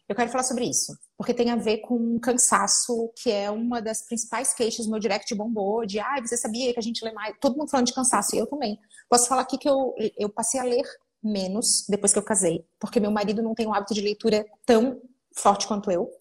Eu 0.07 0.15
quero 0.15 0.29
falar 0.29 0.43
sobre 0.43 0.65
isso, 0.65 0.93
porque 1.17 1.33
tem 1.33 1.51
a 1.51 1.55
ver 1.55 1.77
com 1.77 2.19
cansaço, 2.19 3.09
que 3.15 3.31
é 3.31 3.49
uma 3.49 3.81
das 3.81 4.05
principais 4.05 4.53
queixas. 4.53 4.85
Meu 4.85 4.99
direct 4.99 5.33
bombou 5.33 5.85
de, 5.85 6.01
ah, 6.01 6.19
você 6.19 6.35
sabia 6.35 6.73
que 6.73 6.79
a 6.79 6.83
gente 6.83 7.03
lê 7.05 7.13
mais. 7.13 7.33
Todo 7.39 7.55
mundo 7.57 7.69
falando 7.69 7.87
de 7.87 7.93
cansaço, 7.93 8.35
e 8.35 8.39
eu 8.39 8.45
também. 8.45 8.77
Posso 9.09 9.29
falar 9.29 9.43
aqui 9.43 9.57
que 9.57 9.69
eu, 9.69 9.95
eu 10.19 10.27
passei 10.27 10.59
a 10.59 10.63
ler 10.63 10.83
menos 11.23 11.85
depois 11.87 12.11
que 12.11 12.19
eu 12.19 12.23
casei, 12.23 12.65
porque 12.77 12.99
meu 12.99 13.09
marido 13.09 13.41
não 13.41 13.55
tem 13.55 13.65
um 13.65 13.73
hábito 13.73 13.93
de 13.93 14.01
leitura 14.01 14.45
tão 14.65 15.01
forte 15.33 15.65
quanto 15.65 15.89
eu. 15.89 16.11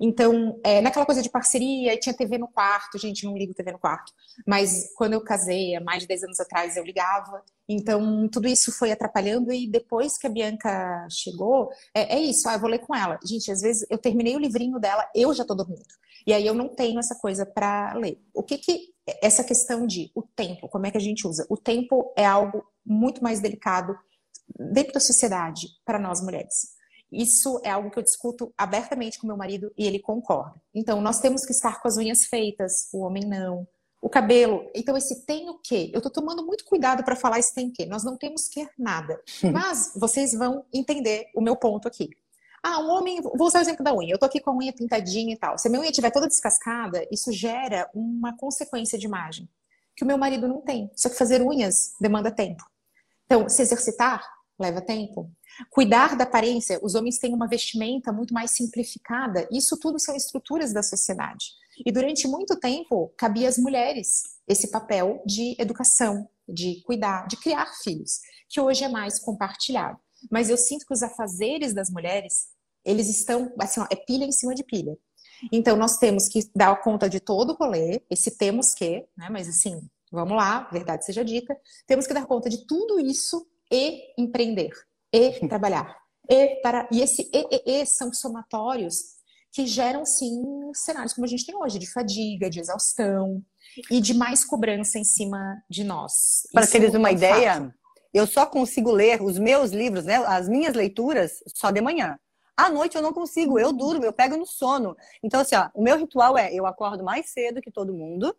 Então, 0.00 0.60
é, 0.64 0.80
naquela 0.80 1.06
coisa 1.06 1.22
de 1.22 1.30
parceria, 1.30 1.98
tinha 1.98 2.14
TV 2.14 2.38
no 2.38 2.48
quarto, 2.48 2.98
gente, 2.98 3.24
não 3.24 3.36
ligo 3.36 3.54
TV 3.54 3.72
no 3.72 3.78
quarto. 3.78 4.12
Mas 4.46 4.92
quando 4.96 5.14
eu 5.14 5.20
casei, 5.20 5.74
há 5.74 5.80
mais 5.80 6.02
de 6.02 6.08
10 6.08 6.24
anos 6.24 6.40
atrás, 6.40 6.76
eu 6.76 6.84
ligava. 6.84 7.42
Então, 7.68 8.28
tudo 8.28 8.48
isso 8.48 8.72
foi 8.72 8.92
atrapalhando. 8.92 9.52
E 9.52 9.70
depois 9.70 10.18
que 10.18 10.26
a 10.26 10.30
Bianca 10.30 11.06
chegou, 11.10 11.70
é, 11.94 12.16
é 12.16 12.20
isso, 12.20 12.48
ah, 12.48 12.54
eu 12.54 12.60
vou 12.60 12.70
ler 12.70 12.80
com 12.80 12.94
ela. 12.94 13.18
Gente, 13.24 13.50
às 13.50 13.60
vezes 13.60 13.86
eu 13.90 13.98
terminei 13.98 14.36
o 14.36 14.40
livrinho 14.40 14.78
dela, 14.78 15.08
eu 15.14 15.32
já 15.34 15.44
tô 15.44 15.54
dormindo. 15.54 15.82
E 16.26 16.32
aí 16.32 16.46
eu 16.46 16.54
não 16.54 16.68
tenho 16.68 16.98
essa 16.98 17.14
coisa 17.14 17.44
para 17.44 17.94
ler. 17.94 18.18
O 18.32 18.42
que 18.42 18.58
que. 18.58 18.94
Essa 19.20 19.44
questão 19.44 19.86
de 19.86 20.10
o 20.14 20.22
tempo, 20.22 20.66
como 20.66 20.86
é 20.86 20.90
que 20.90 20.96
a 20.96 21.00
gente 21.00 21.26
usa? 21.28 21.46
O 21.50 21.58
tempo 21.58 22.10
é 22.16 22.24
algo 22.24 22.64
muito 22.86 23.22
mais 23.22 23.38
delicado 23.38 23.94
dentro 24.72 24.94
da 24.94 25.00
sociedade 25.00 25.66
para 25.84 25.98
nós 25.98 26.22
mulheres. 26.22 26.74
Isso 27.14 27.60
é 27.62 27.70
algo 27.70 27.90
que 27.90 27.98
eu 27.98 28.02
discuto 28.02 28.52
abertamente 28.58 29.18
com 29.18 29.26
meu 29.26 29.36
marido 29.36 29.72
e 29.78 29.86
ele 29.86 29.98
concorda. 29.98 30.60
Então, 30.74 31.00
nós 31.00 31.20
temos 31.20 31.44
que 31.44 31.52
estar 31.52 31.80
com 31.80 31.88
as 31.88 31.96
unhas 31.96 32.24
feitas, 32.24 32.88
o 32.92 33.00
homem 33.00 33.24
não. 33.24 33.66
O 34.02 34.08
cabelo, 34.10 34.70
então 34.74 34.96
esse 34.98 35.24
tem 35.24 35.48
o 35.48 35.58
quê? 35.58 35.90
Eu 35.94 36.02
tô 36.02 36.10
tomando 36.10 36.44
muito 36.44 36.64
cuidado 36.66 37.02
para 37.02 37.16
falar 37.16 37.38
esse 37.38 37.54
tem 37.54 37.68
o 37.68 37.72
quê. 37.72 37.86
Nós 37.86 38.04
não 38.04 38.18
temos 38.18 38.48
que 38.48 38.68
nada. 38.78 39.18
Mas 39.50 39.92
vocês 39.96 40.34
vão 40.34 40.64
entender 40.72 41.30
o 41.34 41.40
meu 41.40 41.56
ponto 41.56 41.88
aqui. 41.88 42.10
Ah, 42.62 42.80
um 42.80 42.90
homem, 42.90 43.22
vou 43.22 43.46
usar 43.46 43.60
o 43.60 43.62
exemplo 43.62 43.82
da 43.82 43.94
unha. 43.94 44.12
Eu 44.12 44.18
tô 44.18 44.26
aqui 44.26 44.40
com 44.40 44.50
a 44.50 44.56
unha 44.56 44.74
pintadinha 44.74 45.32
e 45.32 45.38
tal. 45.38 45.56
Se 45.56 45.68
a 45.68 45.70
minha 45.70 45.80
unha 45.80 45.90
estiver 45.90 46.10
toda 46.10 46.26
descascada, 46.26 47.06
isso 47.10 47.32
gera 47.32 47.88
uma 47.94 48.36
consequência 48.36 48.98
de 48.98 49.06
imagem 49.06 49.48
que 49.96 50.04
o 50.04 50.06
meu 50.06 50.18
marido 50.18 50.48
não 50.48 50.60
tem. 50.60 50.90
Só 50.94 51.08
que 51.08 51.16
fazer 51.16 51.40
unhas 51.40 51.94
demanda 52.00 52.30
tempo. 52.30 52.62
Então, 53.24 53.48
se 53.48 53.62
exercitar 53.62 54.22
leva 54.58 54.80
tempo. 54.80 55.30
Cuidar 55.70 56.16
da 56.16 56.24
aparência, 56.24 56.78
os 56.82 56.94
homens 56.94 57.18
têm 57.18 57.34
uma 57.34 57.48
vestimenta 57.48 58.12
muito 58.12 58.32
mais 58.32 58.52
simplificada. 58.52 59.48
Isso 59.50 59.78
tudo 59.78 59.98
são 59.98 60.14
estruturas 60.14 60.72
da 60.72 60.82
sociedade. 60.82 61.46
E 61.84 61.90
durante 61.90 62.28
muito 62.28 62.58
tempo 62.58 63.12
cabia 63.16 63.48
às 63.48 63.58
mulheres 63.58 64.22
esse 64.46 64.70
papel 64.70 65.22
de 65.26 65.56
educação, 65.58 66.28
de 66.48 66.82
cuidar, 66.82 67.26
de 67.26 67.36
criar 67.36 67.66
filhos, 67.82 68.20
que 68.48 68.60
hoje 68.60 68.84
é 68.84 68.88
mais 68.88 69.18
compartilhado. 69.18 69.98
Mas 70.30 70.50
eu 70.50 70.56
sinto 70.56 70.86
que 70.86 70.94
os 70.94 71.02
afazeres 71.02 71.74
das 71.74 71.90
mulheres, 71.90 72.48
eles 72.84 73.08
estão, 73.08 73.52
assim, 73.58 73.80
ó, 73.80 73.86
é 73.90 73.96
pilha 73.96 74.24
em 74.24 74.32
cima 74.32 74.54
de 74.54 74.62
pilha. 74.62 74.96
Então, 75.52 75.76
nós 75.76 75.96
temos 75.98 76.28
que 76.28 76.48
dar 76.54 76.80
conta 76.82 77.08
de 77.08 77.20
todo 77.20 77.50
o 77.50 77.56
rolê, 77.56 78.02
esse 78.08 78.36
temos 78.36 78.72
que, 78.74 79.06
né? 79.16 79.28
Mas 79.30 79.48
assim, 79.48 79.88
vamos 80.10 80.36
lá, 80.36 80.68
verdade 80.70 81.04
seja 81.04 81.24
dita, 81.24 81.56
temos 81.86 82.06
que 82.06 82.14
dar 82.14 82.26
conta 82.26 82.48
de 82.48 82.66
tudo 82.66 83.00
isso 83.00 83.46
e 83.70 84.02
empreender, 84.18 84.70
e 85.12 85.32
trabalhar. 85.48 85.96
E, 86.28 86.60
para, 86.62 86.88
e 86.90 87.00
esse 87.02 87.30
e, 87.32 87.48
e, 87.50 87.82
e 87.82 87.86
são 87.86 88.12
somatórios 88.12 89.14
que 89.52 89.66
geram, 89.66 90.04
sim, 90.04 90.42
cenários 90.74 91.12
como 91.12 91.24
a 91.24 91.28
gente 91.28 91.46
tem 91.46 91.54
hoje, 91.54 91.78
de 91.78 91.90
fadiga, 91.90 92.50
de 92.50 92.58
exaustão 92.60 93.40
e 93.90 94.00
de 94.00 94.12
mais 94.12 94.44
cobrança 94.44 94.98
em 94.98 95.04
cima 95.04 95.62
de 95.70 95.84
nós. 95.84 96.42
Para 96.52 96.66
teres 96.66 96.94
uma 96.94 97.10
é 97.10 97.12
ideia, 97.12 97.54
fato. 97.54 97.74
eu 98.12 98.26
só 98.26 98.46
consigo 98.46 98.90
ler 98.90 99.22
os 99.22 99.38
meus 99.38 99.70
livros, 99.70 100.04
né, 100.04 100.16
as 100.26 100.48
minhas 100.48 100.74
leituras, 100.74 101.42
só 101.54 101.70
de 101.70 101.80
manhã. 101.80 102.18
À 102.56 102.68
noite 102.68 102.96
eu 102.96 103.02
não 103.02 103.12
consigo, 103.12 103.58
eu 103.58 103.72
durmo, 103.72 104.04
eu 104.04 104.12
pego 104.12 104.36
no 104.36 104.46
sono. 104.46 104.96
Então, 105.22 105.40
assim, 105.40 105.56
ó, 105.56 105.68
o 105.74 105.82
meu 105.82 105.96
ritual 105.98 106.38
é: 106.38 106.52
eu 106.52 106.66
acordo 106.66 107.04
mais 107.04 107.30
cedo 107.30 107.60
que 107.60 107.70
todo 107.70 107.94
mundo, 107.94 108.34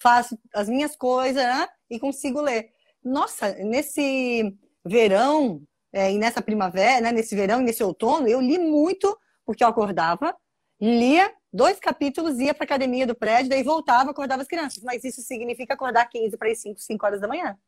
faço 0.00 0.38
as 0.54 0.68
minhas 0.68 0.96
coisas 0.96 1.42
né, 1.42 1.68
e 1.88 1.98
consigo 1.98 2.40
ler. 2.40 2.70
Nossa, 3.02 3.54
nesse 3.54 4.56
verão 4.84 5.62
é, 5.92 6.12
e 6.12 6.18
nessa 6.18 6.42
primavera, 6.42 7.00
né, 7.00 7.12
nesse 7.12 7.34
verão 7.34 7.60
e 7.60 7.64
nesse 7.64 7.82
outono, 7.82 8.28
eu 8.28 8.40
li 8.40 8.58
muito, 8.58 9.18
porque 9.44 9.64
eu 9.64 9.68
acordava, 9.68 10.36
lia 10.80 11.32
dois 11.52 11.78
capítulos, 11.80 12.38
ia 12.38 12.54
para 12.54 12.64
a 12.64 12.66
academia 12.66 13.06
do 13.06 13.14
prédio, 13.14 13.50
daí 13.50 13.62
voltava, 13.62 14.10
acordava 14.10 14.42
as 14.42 14.48
crianças. 14.48 14.82
Mas 14.82 15.04
isso 15.04 15.20
significa 15.22 15.74
acordar 15.74 16.06
15 16.06 16.36
para 16.36 16.50
as 16.50 16.60
5, 16.60 16.80
5 16.80 17.06
horas 17.06 17.20
da 17.20 17.28
manhã. 17.28 17.58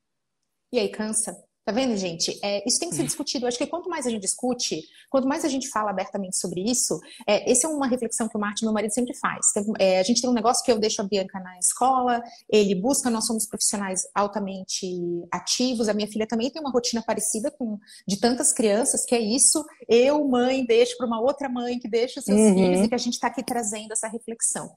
E 0.73 0.79
aí 0.79 0.88
cansa? 0.88 1.37
Tá 1.64 1.70
vendo, 1.70 1.96
gente? 1.96 2.37
É, 2.42 2.66
isso 2.66 2.81
tem 2.81 2.90
que 2.90 2.96
ser 2.96 3.05
discutido. 3.05 3.44
Eu 3.44 3.48
acho 3.48 3.57
que 3.57 3.66
quanto 3.68 3.88
mais 3.88 4.05
a 4.05 4.11
gente 4.11 4.22
discute, 4.22 4.83
quanto 5.09 5.29
mais 5.29 5.44
a 5.44 5.48
gente 5.48 5.68
fala 5.68 5.90
abertamente 5.90 6.37
sobre 6.37 6.61
isso, 6.61 6.98
é, 7.25 7.48
essa 7.48 7.68
é 7.68 7.70
uma 7.70 7.87
reflexão 7.87 8.29
que 8.29 8.37
o 8.37 8.40
Martin, 8.40 8.64
meu 8.64 8.75
marido, 8.75 8.92
sempre 8.92 9.14
faz. 9.14 9.46
É, 9.79 10.01
a 10.01 10.03
gente 10.03 10.20
tem 10.20 10.29
um 10.29 10.33
negócio 10.33 10.64
que 10.64 10.72
eu 10.72 10.79
deixo 10.81 11.01
a 11.01 11.05
Bianca 11.05 11.38
na 11.38 11.57
escola, 11.61 12.20
ele 12.51 12.75
busca, 12.75 13.09
nós 13.11 13.27
somos 13.27 13.46
profissionais 13.46 14.03
altamente 14.12 14.88
ativos. 15.31 15.88
A 15.88 15.94
minha 15.94 16.09
filha 16.09 16.27
também 16.27 16.51
tem 16.51 16.61
uma 16.61 16.72
rotina 16.72 17.01
parecida 17.01 17.48
com 17.48 17.79
de 18.09 18.18
tantas 18.18 18.53
crianças, 18.53 19.05
que 19.05 19.14
é 19.14 19.20
isso. 19.20 19.64
Eu, 19.88 20.27
mãe, 20.27 20.66
deixo 20.66 20.96
para 20.96 21.07
uma 21.07 21.20
outra 21.20 21.48
mãe 21.48 21.79
que 21.79 21.88
deixa 21.88 22.18
os 22.18 22.27
seus 22.27 22.40
uhum. 22.40 22.55
filhos 22.55 22.87
e 22.87 22.88
que 22.88 22.94
a 22.96 22.98
gente 22.98 23.14
está 23.14 23.29
aqui 23.29 23.42
trazendo 23.44 23.92
essa 23.92 24.09
reflexão. 24.09 24.68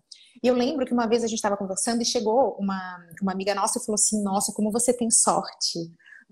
E 0.44 0.48
eu 0.48 0.54
lembro 0.54 0.86
que 0.86 0.94
uma 0.94 1.08
vez 1.08 1.24
a 1.24 1.28
gente 1.28 1.38
estava 1.38 1.58
conversando 1.58 2.04
e 2.04 2.06
chegou 2.06 2.56
uma, 2.60 3.00
uma 3.24 3.32
amiga 3.32 3.56
nossa 3.56 3.80
e 3.80 3.84
falou 3.84 3.96
assim: 3.96 4.22
Nossa, 4.22 4.54
como 4.54 4.72
você 4.72 4.94
tem 4.94 5.10
sorte 5.10 5.80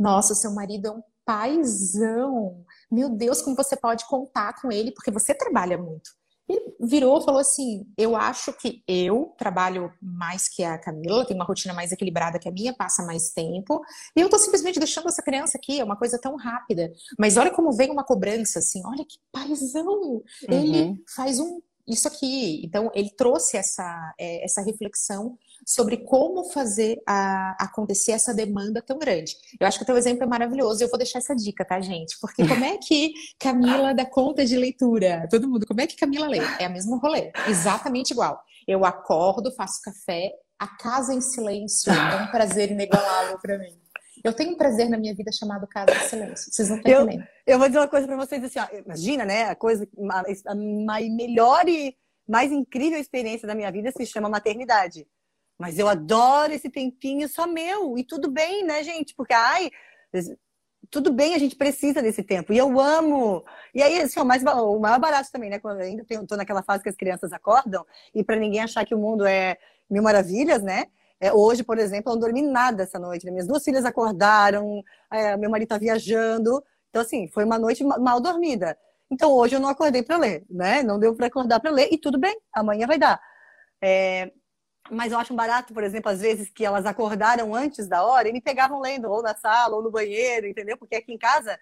nossa, 0.03 0.35
seu 0.35 0.51
marido 0.51 0.87
é 0.87 0.91
um 0.91 1.01
paizão. 1.25 2.65
Meu 2.91 3.07
Deus, 3.07 3.41
como 3.41 3.55
você 3.55 3.77
pode 3.77 4.05
contar 4.05 4.53
com 4.61 4.69
ele, 4.69 4.91
porque 4.91 5.09
você 5.09 5.33
trabalha 5.33 5.77
muito. 5.77 6.11
Ele 6.45 6.75
virou 6.81 7.21
e 7.21 7.23
falou 7.23 7.39
assim: 7.39 7.87
Eu 7.97 8.13
acho 8.13 8.51
que 8.51 8.83
eu 8.85 9.33
trabalho 9.37 9.89
mais 10.01 10.49
que 10.49 10.61
a 10.61 10.77
Camila, 10.77 11.25
tenho 11.25 11.39
uma 11.39 11.45
rotina 11.45 11.73
mais 11.73 11.93
equilibrada 11.93 12.37
que 12.37 12.49
a 12.49 12.51
minha, 12.51 12.75
passa 12.75 13.01
mais 13.05 13.31
tempo, 13.31 13.81
e 14.13 14.19
eu 14.19 14.29
tô 14.29 14.37
simplesmente 14.37 14.77
deixando 14.77 15.07
essa 15.07 15.23
criança 15.23 15.57
aqui, 15.57 15.79
é 15.79 15.83
uma 15.85 15.95
coisa 15.95 16.19
tão 16.19 16.35
rápida. 16.35 16.91
Mas 17.17 17.37
olha 17.37 17.49
como 17.49 17.71
vem 17.71 17.89
uma 17.89 18.03
cobrança 18.03 18.59
assim: 18.59 18.81
olha 18.85 19.05
que 19.05 19.17
paizão! 19.31 19.85
Uhum. 19.85 20.23
Ele 20.49 21.01
faz 21.15 21.39
um 21.39 21.61
isso 21.87 22.07
aqui. 22.07 22.61
Então, 22.65 22.91
ele 22.93 23.09
trouxe 23.11 23.57
essa, 23.57 24.13
é, 24.19 24.43
essa 24.43 24.61
reflexão 24.61 25.37
sobre 25.65 25.97
como 25.97 26.45
fazer 26.51 27.01
a, 27.07 27.55
acontecer 27.59 28.11
essa 28.11 28.33
demanda 28.33 28.81
tão 28.81 28.97
grande. 28.97 29.35
Eu 29.59 29.67
acho 29.67 29.77
que 29.77 29.83
o 29.83 29.85
teu 29.85 29.97
exemplo 29.97 30.23
é 30.23 30.27
maravilhoso 30.27 30.81
e 30.81 30.85
eu 30.85 30.89
vou 30.89 30.97
deixar 30.97 31.19
essa 31.19 31.35
dica, 31.35 31.65
tá, 31.65 31.79
gente? 31.79 32.17
Porque 32.19 32.43
como 32.47 32.63
é 32.63 32.77
que 32.77 33.13
Camila 33.39 33.93
dá 33.93 34.05
conta 34.05 34.45
de 34.45 34.57
leitura? 34.57 35.27
Todo 35.29 35.47
mundo, 35.47 35.65
como 35.65 35.81
é 35.81 35.87
que 35.87 35.95
Camila 35.95 36.27
lê? 36.27 36.39
É 36.59 36.65
a 36.65 36.69
mesmo 36.69 36.97
rolê, 36.97 37.31
exatamente 37.47 38.11
igual. 38.11 38.41
Eu 38.67 38.85
acordo, 38.85 39.53
faço 39.55 39.81
café, 39.81 40.31
a 40.59 40.67
casa 40.67 41.13
em 41.13 41.21
silêncio, 41.21 41.91
é 41.91 42.23
um 42.23 42.27
prazer 42.27 42.71
inigualável 42.71 43.37
para 43.39 43.57
mim. 43.57 43.82
Eu 44.23 44.31
tenho 44.33 44.51
um 44.51 44.57
prazer 44.57 44.89
na 44.89 44.97
minha 44.97 45.13
vida 45.13 45.31
chamado 45.31 45.67
Casa 45.67 45.91
em 45.91 46.07
Silêncio. 46.07 46.51
Vocês 46.51 46.69
não 46.69 46.77
estão 46.77 47.03
entendendo. 47.03 47.27
Eu 47.45 47.59
vou 47.59 47.67
dizer 47.67 47.79
uma 47.79 47.87
coisa 47.89 48.07
para 48.07 48.15
vocês 48.15 48.41
assim, 48.43 48.59
ó, 48.59 48.67
imagina, 48.77 49.25
né? 49.25 49.43
A 49.49 49.55
coisa, 49.55 49.85
a, 50.11 50.51
a 50.51 50.55
melhor 50.55 51.67
e 51.67 51.95
mais 52.27 52.51
incrível 52.51 52.97
experiência 52.97 53.45
da 53.45 53.53
minha 53.53 53.69
vida 53.69 53.91
se 53.91 54.05
chama 54.05 54.29
maternidade. 54.29 55.05
Mas 55.59 55.77
eu 55.77 55.89
adoro 55.89 56.53
esse 56.53 56.69
tempinho 56.69 57.27
só 57.27 57.45
meu. 57.45 57.97
E 57.97 58.03
tudo 58.03 58.31
bem, 58.31 58.63
né, 58.63 58.81
gente? 58.81 59.13
Porque, 59.13 59.33
ai, 59.33 59.69
tudo 60.89 61.11
bem, 61.11 61.35
a 61.35 61.37
gente 61.37 61.57
precisa 61.57 62.01
desse 62.01 62.23
tempo. 62.23 62.53
E 62.53 62.57
eu 62.57 62.79
amo. 62.79 63.43
E 63.75 63.83
aí, 63.83 64.01
assim, 64.01 64.21
o, 64.21 64.25
mais, 64.25 64.41
o 64.43 64.79
maior 64.79 64.99
barato 64.99 65.29
também, 65.31 65.49
né? 65.49 65.59
Quando 65.59 65.81
eu 65.81 65.85
ainda 65.85 66.05
estou 66.09 66.37
naquela 66.37 66.63
fase 66.63 66.81
que 66.81 66.89
as 66.89 66.95
crianças 66.95 67.33
acordam, 67.33 67.85
e 68.15 68.23
para 68.23 68.37
ninguém 68.37 68.61
achar 68.61 68.85
que 68.85 68.95
o 68.95 68.99
mundo 68.99 69.25
é 69.25 69.57
mil 69.89 70.01
maravilhas, 70.01 70.63
né? 70.63 70.85
É, 71.19 71.31
hoje, 71.33 71.63
por 71.63 71.77
exemplo, 71.77 72.11
eu 72.11 72.15
não 72.15 72.21
dormi 72.21 72.41
nada 72.41 72.83
essa 72.83 72.99
noite. 72.99 73.25
Né? 73.25 73.31
Minhas 73.31 73.47
duas 73.47 73.63
filhas 73.63 73.85
acordaram, 73.85 74.83
é, 75.11 75.37
meu 75.37 75.49
marido 75.49 75.65
está 75.65 75.77
viajando. 75.77 76.63
Então, 76.89 77.01
assim, 77.01 77.27
foi 77.27 77.43
uma 77.43 77.57
noite 77.57 77.83
mal 77.83 78.19
dormida. 78.19 78.77
Então, 79.09 79.31
hoje 79.31 79.55
eu 79.55 79.59
não 79.59 79.69
acordei 79.69 80.01
para 80.03 80.17
ler, 80.17 80.43
né? 80.49 80.81
Não 80.81 80.99
deu 80.99 81.15
para 81.15 81.27
acordar 81.27 81.59
para 81.59 81.71
ler, 81.71 81.89
e 81.91 81.97
tudo 81.97 82.19
bem, 82.19 82.35
amanhã 82.51 82.87
vai 82.87 82.97
dar. 82.97 83.21
É, 83.81 84.31
mas 84.91 85.11
eu 85.11 85.19
acho 85.19 85.33
barato, 85.33 85.73
por 85.73 85.83
exemplo, 85.83 86.11
às 86.11 86.19
vezes 86.21 86.49
que 86.49 86.65
elas 86.65 86.85
acordaram 86.85 87.53
antes 87.55 87.87
da 87.87 88.03
hora 88.03 88.27
e 88.27 88.33
me 88.33 88.41
pegavam 88.41 88.79
lendo, 88.81 89.09
ou 89.09 89.21
na 89.21 89.35
sala, 89.35 89.75
ou 89.75 89.83
no 89.83 89.91
banheiro, 89.91 90.47
entendeu? 90.47 90.77
Porque 90.77 90.95
aqui 90.95 91.13
em 91.13 91.17
casa, 91.17 91.57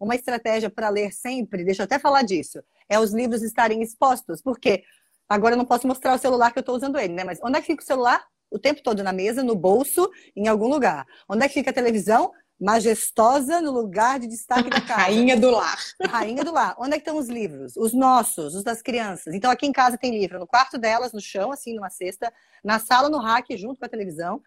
uma 0.00 0.14
estratégia 0.14 0.70
para 0.70 0.88
ler 0.88 1.12
sempre, 1.12 1.64
deixa 1.64 1.82
eu 1.82 1.84
até 1.84 1.98
falar 1.98 2.22
disso, 2.22 2.62
é 2.88 2.98
os 2.98 3.12
livros 3.12 3.42
estarem 3.42 3.82
expostos. 3.82 4.40
Porque 4.40 4.84
agora 5.28 5.54
eu 5.54 5.58
não 5.58 5.64
posso 5.64 5.86
mostrar 5.86 6.14
o 6.14 6.18
celular 6.18 6.52
que 6.52 6.58
eu 6.58 6.62
estou 6.62 6.76
usando 6.76 6.98
ele, 6.98 7.14
né? 7.14 7.24
Mas 7.24 7.40
onde 7.42 7.58
é 7.58 7.60
que 7.60 7.66
fica 7.66 7.82
o 7.82 7.86
celular? 7.86 8.24
O 8.52 8.58
tempo 8.58 8.82
todo 8.82 9.02
na 9.02 9.12
mesa, 9.12 9.42
no 9.42 9.56
bolso, 9.56 10.10
em 10.36 10.46
algum 10.46 10.68
lugar. 10.68 11.06
Onde 11.28 11.44
é 11.44 11.48
que 11.48 11.54
fica 11.54 11.70
a 11.70 11.74
televisão? 11.74 12.32
majestosa 12.62 13.60
no 13.60 13.72
lugar 13.72 14.20
de 14.20 14.28
destaque 14.28 14.70
da 14.70 14.80
casa. 14.86 15.00
Rainha 15.00 15.36
do 15.36 15.50
lar. 15.50 15.76
Rainha 16.06 16.44
do 16.44 16.52
lar. 16.52 16.76
Onde 16.78 16.90
é 16.90 16.92
que 16.92 17.00
estão 17.00 17.18
os 17.18 17.28
livros? 17.28 17.76
Os 17.76 17.92
nossos, 17.92 18.54
os 18.54 18.62
das 18.62 18.80
crianças. 18.80 19.34
Então, 19.34 19.50
aqui 19.50 19.66
em 19.66 19.72
casa 19.72 19.98
tem 19.98 20.16
livro 20.16 20.38
no 20.38 20.46
quarto 20.46 20.78
delas, 20.78 21.12
no 21.12 21.20
chão, 21.20 21.50
assim, 21.50 21.74
numa 21.74 21.90
cesta, 21.90 22.32
na 22.62 22.78
sala, 22.78 23.08
no 23.08 23.18
rack, 23.18 23.56
junto 23.56 23.80
com 23.80 23.84
a 23.84 23.88
televisão. 23.88 24.40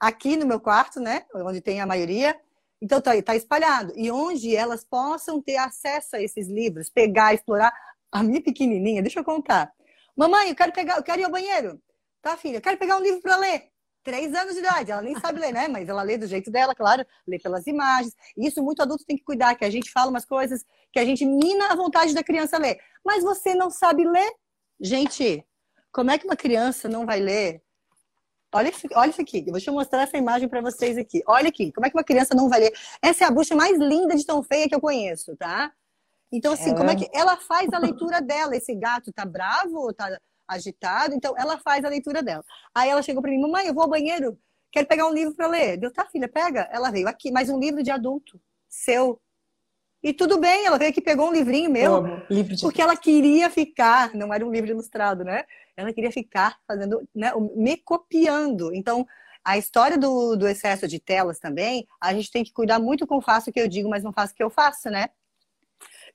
Aqui 0.00 0.36
no 0.36 0.44
meu 0.44 0.58
quarto, 0.58 0.98
né, 0.98 1.24
onde 1.36 1.60
tem 1.60 1.80
a 1.80 1.86
maioria. 1.86 2.36
Então, 2.82 3.00
tá, 3.00 3.10
tá 3.22 3.36
espalhado. 3.36 3.92
E 3.96 4.10
onde 4.10 4.54
elas 4.54 4.84
possam 4.84 5.40
ter 5.40 5.56
acesso 5.56 6.16
a 6.16 6.20
esses 6.20 6.48
livros, 6.48 6.90
pegar, 6.90 7.32
explorar. 7.32 7.72
A 8.10 8.22
minha 8.22 8.42
pequenininha, 8.42 9.02
deixa 9.02 9.20
eu 9.20 9.24
contar. 9.24 9.72
Mamãe, 10.16 10.48
eu 10.48 10.56
quero 10.56 10.72
pegar, 10.72 10.96
eu 10.96 11.02
quero 11.02 11.20
ir 11.20 11.24
ao 11.24 11.30
banheiro. 11.30 11.80
Tá, 12.26 12.36
filha? 12.36 12.60
Quero 12.60 12.76
pegar 12.76 12.96
um 12.96 13.00
livro 13.00 13.20
para 13.20 13.36
ler 13.36 13.70
três 14.02 14.34
anos 14.34 14.54
de 14.54 14.58
idade. 14.58 14.90
Ela 14.90 15.00
nem 15.00 15.16
sabe 15.16 15.38
ler, 15.38 15.52
né? 15.52 15.68
Mas 15.68 15.88
ela 15.88 16.02
lê 16.02 16.18
do 16.18 16.26
jeito 16.26 16.50
dela, 16.50 16.74
claro, 16.74 17.06
lê 17.24 17.38
pelas 17.38 17.68
imagens. 17.68 18.16
E 18.36 18.48
isso 18.48 18.60
muito 18.64 18.82
adulto 18.82 19.04
tem 19.06 19.16
que 19.16 19.22
cuidar, 19.22 19.54
que 19.54 19.64
a 19.64 19.70
gente 19.70 19.92
fala 19.92 20.10
umas 20.10 20.24
coisas 20.24 20.64
que 20.92 20.98
a 20.98 21.04
gente 21.04 21.24
mina 21.24 21.68
a 21.68 21.76
vontade 21.76 22.12
da 22.12 22.24
criança 22.24 22.58
ler. 22.58 22.80
Mas 23.04 23.22
você 23.22 23.54
não 23.54 23.70
sabe 23.70 24.04
ler? 24.04 24.28
Gente, 24.80 25.46
como 25.92 26.10
é 26.10 26.18
que 26.18 26.24
uma 26.24 26.34
criança 26.34 26.88
não 26.88 27.06
vai 27.06 27.20
ler? 27.20 27.62
Olha, 28.52 28.72
olha 28.96 29.10
isso 29.10 29.20
aqui, 29.20 29.44
eu 29.46 29.52
vou 29.52 29.60
te 29.60 29.70
mostrar 29.70 30.02
essa 30.02 30.16
imagem 30.16 30.48
para 30.48 30.60
vocês 30.60 30.98
aqui. 30.98 31.22
Olha 31.28 31.48
aqui, 31.48 31.70
como 31.70 31.86
é 31.86 31.90
que 31.90 31.96
uma 31.96 32.02
criança 32.02 32.34
não 32.34 32.48
vai 32.48 32.58
ler? 32.58 32.72
Essa 33.00 33.22
é 33.22 33.26
a 33.28 33.30
bucha 33.30 33.54
mais 33.54 33.78
linda 33.78 34.16
de 34.16 34.26
tão 34.26 34.42
feia 34.42 34.68
que 34.68 34.74
eu 34.74 34.80
conheço, 34.80 35.36
tá? 35.36 35.72
Então, 36.32 36.54
assim, 36.54 36.72
é. 36.72 36.74
como 36.74 36.90
é 36.90 36.96
que 36.96 37.08
ela 37.14 37.36
faz 37.36 37.72
a 37.72 37.78
leitura 37.78 38.20
dela? 38.20 38.56
Esse 38.56 38.74
gato 38.74 39.12
tá 39.12 39.24
bravo? 39.24 39.92
Tá, 39.92 40.18
agitado, 40.48 41.14
então 41.14 41.34
ela 41.36 41.58
faz 41.58 41.84
a 41.84 41.88
leitura 41.88 42.22
dela. 42.22 42.44
Aí 42.74 42.88
ela 42.88 43.02
chegou 43.02 43.22
para 43.22 43.30
mim, 43.30 43.40
mamãe, 43.40 43.66
eu 43.66 43.74
vou 43.74 43.82
ao 43.82 43.90
banheiro, 43.90 44.38
quero 44.70 44.86
pegar 44.86 45.06
um 45.06 45.12
livro 45.12 45.34
para 45.34 45.46
ler. 45.46 45.76
Deu, 45.76 45.92
tá, 45.92 46.06
filha, 46.06 46.28
pega. 46.28 46.68
Ela 46.72 46.90
veio 46.90 47.08
aqui, 47.08 47.30
mais 47.30 47.48
um 47.48 47.58
livro 47.58 47.82
de 47.82 47.90
adulto, 47.90 48.40
seu. 48.68 49.20
E 50.02 50.12
tudo 50.12 50.38
bem, 50.38 50.66
ela 50.66 50.78
veio 50.78 50.90
aqui 50.90 51.00
pegou 51.00 51.28
um 51.28 51.32
livrinho 51.32 51.70
meu, 51.70 52.22
livro 52.30 52.54
de 52.54 52.62
porque 52.62 52.80
ela 52.80 52.96
queria 52.96 53.50
ficar, 53.50 54.14
não 54.14 54.32
era 54.32 54.46
um 54.46 54.50
livro 54.50 54.70
ilustrado, 54.70 55.24
né? 55.24 55.44
Ela 55.76 55.92
queria 55.92 56.12
ficar 56.12 56.58
fazendo, 56.66 57.08
né, 57.14 57.32
me 57.56 57.76
copiando. 57.78 58.72
Então, 58.72 59.06
a 59.44 59.58
história 59.58 59.98
do, 59.98 60.36
do 60.36 60.46
excesso 60.46 60.86
de 60.86 61.00
telas 61.00 61.38
também, 61.38 61.86
a 62.00 62.12
gente 62.12 62.30
tem 62.30 62.44
que 62.44 62.52
cuidar 62.52 62.78
muito 62.78 63.06
com 63.06 63.20
faço 63.20 63.50
o 63.50 63.52
que 63.52 63.60
eu 63.60 63.68
digo, 63.68 63.88
mas 63.88 64.04
não 64.04 64.12
faço 64.12 64.32
o 64.32 64.36
que 64.36 64.42
eu 64.42 64.50
faço, 64.50 64.90
né? 64.90 65.08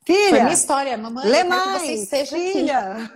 Filha! 0.06 0.30
Foi 0.30 0.40
minha 0.40 0.54
história, 0.54 0.98
mamãe. 0.98 1.28
Lê 1.28 1.44
mais, 1.44 2.10
filha! 2.10 3.12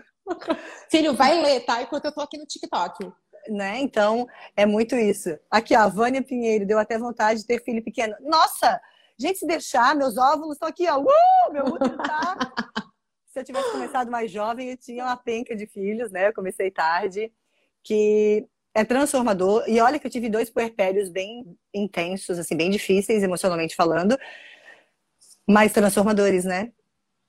Filho, 0.89 1.13
vai 1.13 1.41
ler, 1.41 1.61
tá? 1.61 1.81
Enquanto 1.81 2.05
eu 2.05 2.11
tô 2.11 2.21
aqui 2.21 2.37
no 2.37 2.45
TikTok. 2.45 3.11
né? 3.49 3.79
Então, 3.79 4.27
é 4.55 4.65
muito 4.65 4.95
isso. 4.95 5.37
Aqui, 5.49 5.75
ó, 5.75 5.81
a 5.81 5.87
Vânia 5.87 6.23
Pinheiro 6.23 6.65
deu 6.65 6.79
até 6.79 6.97
vontade 6.97 7.41
de 7.41 7.47
ter 7.47 7.63
filho 7.63 7.83
pequeno. 7.83 8.15
Nossa! 8.21 8.79
Gente, 9.17 9.39
se 9.39 9.47
deixar, 9.47 9.95
meus 9.95 10.17
óvulos 10.17 10.55
estão 10.55 10.67
aqui, 10.67 10.87
ó. 10.89 10.99
Uh, 10.99 11.53
meu 11.53 11.65
útero 11.65 11.97
tá. 11.97 12.37
se 13.31 13.39
eu 13.39 13.43
tivesse 13.43 13.71
começado 13.71 14.11
mais 14.11 14.29
jovem, 14.29 14.71
eu 14.71 14.77
tinha 14.77 15.05
uma 15.05 15.15
penca 15.15 15.55
de 15.55 15.65
filhos, 15.67 16.11
né? 16.11 16.27
Eu 16.27 16.33
comecei 16.33 16.69
tarde, 16.69 17.31
que 17.83 18.45
é 18.73 18.83
transformador. 18.83 19.63
E 19.67 19.79
olha 19.79 19.97
que 19.97 20.05
eu 20.05 20.11
tive 20.11 20.29
dois 20.29 20.49
puerpérios 20.49 21.09
bem 21.09 21.57
intensos, 21.73 22.37
assim, 22.37 22.57
bem 22.57 22.69
difíceis 22.69 23.23
emocionalmente 23.23 23.75
falando, 23.75 24.17
mas 25.47 25.71
transformadores, 25.71 26.43
né? 26.43 26.73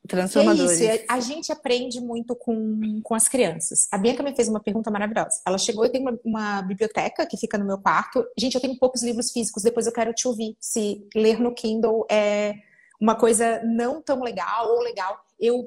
Transformadores. 0.07 0.81
É 0.81 0.97
isso, 0.97 1.05
a 1.09 1.21
gente 1.21 1.53
aprende 1.53 2.01
muito 2.01 2.35
com, 2.35 3.01
com 3.03 3.15
as 3.15 3.29
crianças. 3.29 3.89
A 3.91 3.99
Bianca 3.99 4.23
me 4.23 4.35
fez 4.35 4.49
uma 4.49 4.61
pergunta 4.61 4.91
maravilhosa. 4.91 5.41
Ela 5.47 5.59
chegou, 5.59 5.85
eu 5.85 5.91
tenho 5.91 6.09
uma, 6.09 6.19
uma, 6.25 6.63
biblioteca 6.63 7.27
que 7.27 7.37
fica 7.37 7.59
no 7.59 7.65
meu 7.65 7.79
quarto. 7.79 8.25
Gente, 8.39 8.55
eu 8.55 8.61
tenho 8.61 8.79
poucos 8.79 9.03
livros 9.03 9.31
físicos, 9.31 9.63
depois 9.63 9.87
eu 9.87 9.93
quero 9.93 10.13
te 10.13 10.29
ouvir. 10.29 10.57
Se 10.61 11.07
ler 11.15 11.41
no 11.41 11.55
Kindle 11.55 12.07
é 12.11 12.55
uma 13.01 13.15
coisa 13.15 13.63
não 13.65 14.01
tão 14.01 14.23
legal 14.23 14.69
ou 14.69 14.81
legal. 14.83 15.26
Eu 15.39 15.65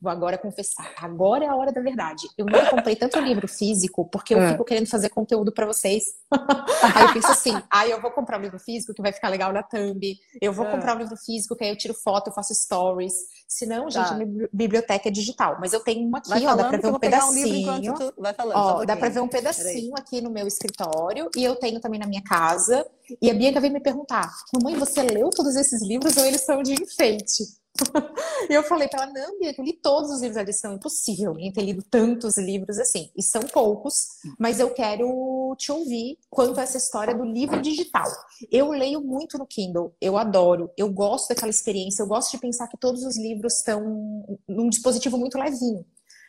vou 0.00 0.10
agora 0.10 0.38
confessar, 0.38 0.92
agora 0.96 1.44
é 1.44 1.48
a 1.48 1.56
hora 1.56 1.72
da 1.72 1.80
verdade. 1.80 2.28
Eu 2.38 2.46
nunca 2.46 2.70
comprei 2.70 2.94
tanto 2.94 3.18
livro 3.18 3.48
físico 3.48 4.08
porque 4.08 4.32
eu 4.32 4.40
é. 4.40 4.52
fico 4.52 4.64
querendo 4.64 4.86
fazer 4.86 5.08
conteúdo 5.08 5.52
para 5.52 5.66
vocês. 5.66 6.04
aí 6.94 7.02
eu 7.02 7.12
penso 7.12 7.28
assim, 7.28 7.54
aí 7.54 7.62
ah, 7.70 7.88
eu 7.88 8.00
vou 8.00 8.12
comprar 8.12 8.38
um 8.38 8.42
livro 8.42 8.58
físico 8.60 8.94
que 8.94 9.02
vai 9.02 9.12
ficar 9.12 9.28
legal 9.28 9.52
na 9.52 9.62
thumb. 9.62 10.16
Eu 10.40 10.52
vou 10.52 10.66
é. 10.66 10.70
comprar 10.70 10.94
um 10.94 11.00
livro 11.00 11.16
físico 11.16 11.56
que 11.56 11.64
aí 11.64 11.70
eu 11.70 11.76
tiro 11.76 11.94
foto, 11.94 12.28
eu 12.28 12.32
faço 12.32 12.54
stories. 12.54 13.14
Se 13.48 13.66
não, 13.66 13.90
gente, 13.90 14.08
tá. 14.08 14.14
minha 14.14 14.48
biblioteca 14.52 15.08
é 15.08 15.12
digital. 15.12 15.56
Mas 15.60 15.72
eu 15.72 15.80
tenho 15.80 16.06
uma 16.06 16.18
aqui, 16.18 16.46
ó, 16.46 16.54
dá 16.54 16.68
pra 16.68 16.78
ver 16.78 16.86
um 16.88 16.98
pedacinho. 16.98 17.72
Um 17.72 18.22
vai 18.22 18.34
falando, 18.34 18.56
ó, 18.56 18.84
dá 18.84 18.96
pra 18.96 19.08
ver 19.08 19.20
um 19.20 19.28
pedacinho 19.28 19.94
aqui 19.96 20.20
no 20.20 20.30
meu 20.30 20.46
escritório 20.46 21.28
e 21.36 21.42
eu 21.42 21.56
tenho 21.56 21.80
também 21.80 21.98
na 21.98 22.06
minha 22.06 22.22
casa. 22.22 22.86
E 23.20 23.30
a 23.30 23.34
Bianca 23.34 23.60
veio 23.60 23.72
me 23.72 23.80
perguntar: 23.80 24.30
Mamãe, 24.52 24.76
você 24.76 25.02
leu 25.02 25.30
todos 25.30 25.56
esses 25.56 25.82
livros 25.82 26.16
ou 26.16 26.24
eles 26.24 26.42
são 26.42 26.62
de 26.62 26.74
enfeite? 26.74 27.44
e 28.50 28.54
eu 28.54 28.62
falei 28.62 28.88
para 28.88 29.04
ela: 29.04 29.12
Não, 29.12 29.38
Bianca, 29.38 29.60
eu 29.60 29.64
li 29.64 29.72
todos 29.72 30.10
os 30.10 30.20
livros 30.20 30.36
da 30.36 30.42
lição. 30.42 30.74
Impossível 30.74 31.34
nem 31.34 31.52
ter 31.52 31.62
lido 31.62 31.82
tantos 31.82 32.36
livros 32.36 32.78
assim. 32.78 33.10
E 33.16 33.22
são 33.22 33.42
poucos, 33.42 34.06
mas 34.38 34.60
eu 34.60 34.70
quero 34.70 35.54
te 35.56 35.70
ouvir 35.72 36.18
quanto 36.30 36.58
a 36.58 36.62
essa 36.62 36.76
história 36.76 37.14
do 37.14 37.24
livro 37.24 37.60
digital. 37.60 38.06
Eu 38.50 38.70
leio 38.70 39.00
muito 39.00 39.38
no 39.38 39.46
Kindle, 39.46 39.94
eu 40.00 40.16
adoro, 40.16 40.70
eu 40.76 40.90
gosto 40.90 41.28
daquela 41.28 41.50
experiência, 41.50 42.02
eu 42.02 42.06
gosto 42.06 42.32
de 42.32 42.38
pensar 42.38 42.68
que 42.68 42.76
todos 42.76 43.04
os 43.04 43.16
livros 43.16 43.58
estão 43.58 44.38
num 44.46 44.68
dispositivo 44.68 45.18
muito 45.18 45.38
levinho. 45.38 45.84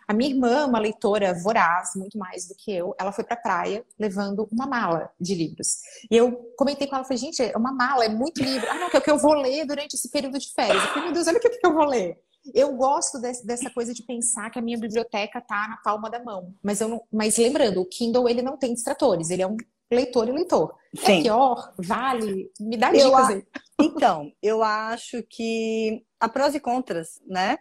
A 0.10 0.14
minha 0.14 0.32
irmã, 0.32 0.66
uma 0.66 0.80
leitora 0.80 1.36
voraz, 1.36 1.92
muito 1.96 2.18
mais 2.18 2.48
do 2.48 2.56
que 2.56 2.72
eu, 2.72 2.96
ela 2.98 3.12
foi 3.12 3.24
para 3.24 3.36
a 3.36 3.40
praia 3.40 3.86
levando 4.00 4.50
uma 4.52 4.66
mala 4.66 5.12
de 5.22 5.36
livros. 5.36 5.82
E 6.10 6.18
eu 6.18 6.32
comentei 6.58 6.88
com 6.88 6.96
ela, 6.96 7.06
falei, 7.06 7.20
gente, 7.20 7.44
é 7.44 7.56
uma 7.56 7.72
mala, 7.72 8.06
é 8.06 8.10
muito 8.10 8.42
livro. 8.42 8.68
Ah, 8.72 8.80
não, 8.80 8.90
que 8.90 8.98
é 8.98 9.00
o 9.00 9.04
que 9.04 9.12
eu 9.12 9.20
vou 9.20 9.36
ler 9.36 9.68
durante 9.68 9.94
esse 9.94 10.10
período 10.10 10.40
de 10.40 10.52
férias. 10.52 10.82
Eu 10.82 10.90
falei, 10.90 11.04
meu 11.04 11.14
Deus, 11.14 11.28
olha 11.28 11.38
o 11.38 11.40
que 11.40 11.60
eu 11.64 11.74
vou 11.76 11.86
ler. 11.86 12.20
Eu 12.56 12.76
gosto 12.76 13.20
desse, 13.20 13.46
dessa 13.46 13.70
coisa 13.70 13.94
de 13.94 14.02
pensar 14.02 14.50
que 14.50 14.58
a 14.58 14.62
minha 14.64 14.80
biblioteca 14.80 15.40
tá 15.42 15.68
na 15.68 15.78
palma 15.78 16.10
da 16.10 16.24
mão. 16.24 16.56
Mas, 16.64 16.82
eu 16.82 16.88
não, 16.88 17.04
mas 17.14 17.38
lembrando, 17.38 17.80
o 17.80 17.86
Kindle 17.86 18.28
ele 18.28 18.42
não 18.42 18.58
tem 18.58 18.74
distratores, 18.74 19.30
ele 19.30 19.44
é 19.44 19.48
um 19.48 19.58
leitor 19.92 20.28
e 20.28 20.32
leitor. 20.32 20.74
É 20.98 21.06
Sim. 21.06 21.20
É 21.20 21.22
pior? 21.22 21.72
Vale? 21.78 22.52
Me 22.60 22.78
dá 22.78 22.92
dicas 22.92 23.30
aí. 23.30 23.46
Então, 23.80 24.32
eu 24.42 24.64
acho 24.64 25.22
que 25.30 26.04
há 26.20 26.28
prós 26.28 26.56
e 26.56 26.60
contras, 26.60 27.22
né? 27.28 27.60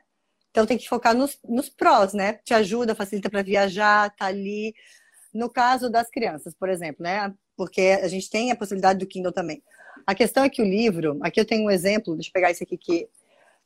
Então 0.59 0.67
tem 0.67 0.77
que 0.77 0.89
focar 0.89 1.15
nos, 1.15 1.39
nos 1.49 1.69
prós, 1.69 2.13
né? 2.13 2.41
Te 2.45 2.53
ajuda, 2.53 2.93
facilita 2.93 3.31
para 3.31 3.43
viajar, 3.43 4.13
tá 4.17 4.27
ali. 4.27 4.75
No 5.33 5.49
caso 5.49 5.89
das 5.89 6.11
crianças, 6.11 6.53
por 6.53 6.69
exemplo, 6.69 7.05
né? 7.05 7.33
Porque 7.57 7.97
a 8.03 8.09
gente 8.09 8.29
tem 8.29 8.51
a 8.51 8.57
possibilidade 8.57 8.99
do 8.99 9.07
Kindle 9.07 9.31
também. 9.31 9.63
A 10.05 10.17
questão 10.17 10.43
é 10.43 10.49
que 10.49 10.61
o 10.61 10.65
livro, 10.65 11.17
aqui 11.23 11.39
eu 11.39 11.45
tenho 11.45 11.65
um 11.65 11.71
exemplo, 11.71 12.17
deixa 12.17 12.31
eu 12.31 12.33
pegar 12.33 12.51
esse 12.51 12.65
aqui 12.65 12.77
que 12.77 13.09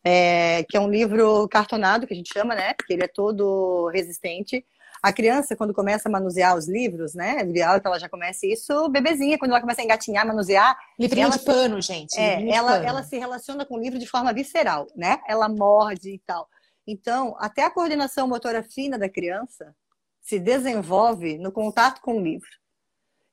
é, 0.05 0.65
que 0.69 0.77
é 0.77 0.81
um 0.81 0.91
livro 0.91 1.49
cartonado, 1.49 2.07
que 2.07 2.13
a 2.13 2.17
gente 2.17 2.31
chama, 2.31 2.55
né? 2.55 2.75
Porque 2.75 2.93
ele 2.93 3.05
é 3.05 3.09
todo 3.09 3.89
resistente. 3.89 4.63
A 5.03 5.15
criança, 5.15 5.57
quando 5.57 5.73
começa 5.73 6.11
a 6.11 6.13
manusear 6.13 6.55
os 6.55 6.69
livros, 6.69 7.15
né? 7.15 7.37
É 7.39 7.43
ideal 7.43 7.81
que 7.81 7.87
ela 7.87 7.99
já 7.99 8.09
comece 8.09 8.53
isso 8.53 8.87
bebezinha, 8.91 9.39
quando 9.39 9.53
ela 9.53 9.63
começa 9.63 9.81
a 9.81 9.85
engatinhar, 9.85 10.27
manusear. 10.27 10.77
Livrinho 11.01 11.31
de 11.31 11.39
pano, 11.39 11.81
gente. 11.81 12.21
É, 12.21 12.47
ela, 12.51 12.85
ela 12.85 13.03
se 13.03 13.17
relaciona 13.17 13.65
com 13.65 13.77
o 13.77 13.81
livro 13.81 13.99
de 13.99 14.07
forma 14.07 14.31
visceral, 14.35 14.87
né? 14.95 15.21
Ela 15.27 15.49
morde 15.49 16.11
e 16.11 16.19
tal. 16.19 16.47
Então, 16.87 17.37
até 17.39 17.65
a 17.65 17.71
coordenação 17.71 18.27
motora 18.27 18.63
fina 18.63 18.99
da 18.99 19.09
criança 19.09 19.75
se 20.21 20.39
desenvolve 20.39 21.39
no 21.39 21.53
contato 21.53 22.01
com 22.01 22.17
o 22.17 22.21
livro. 22.21 22.49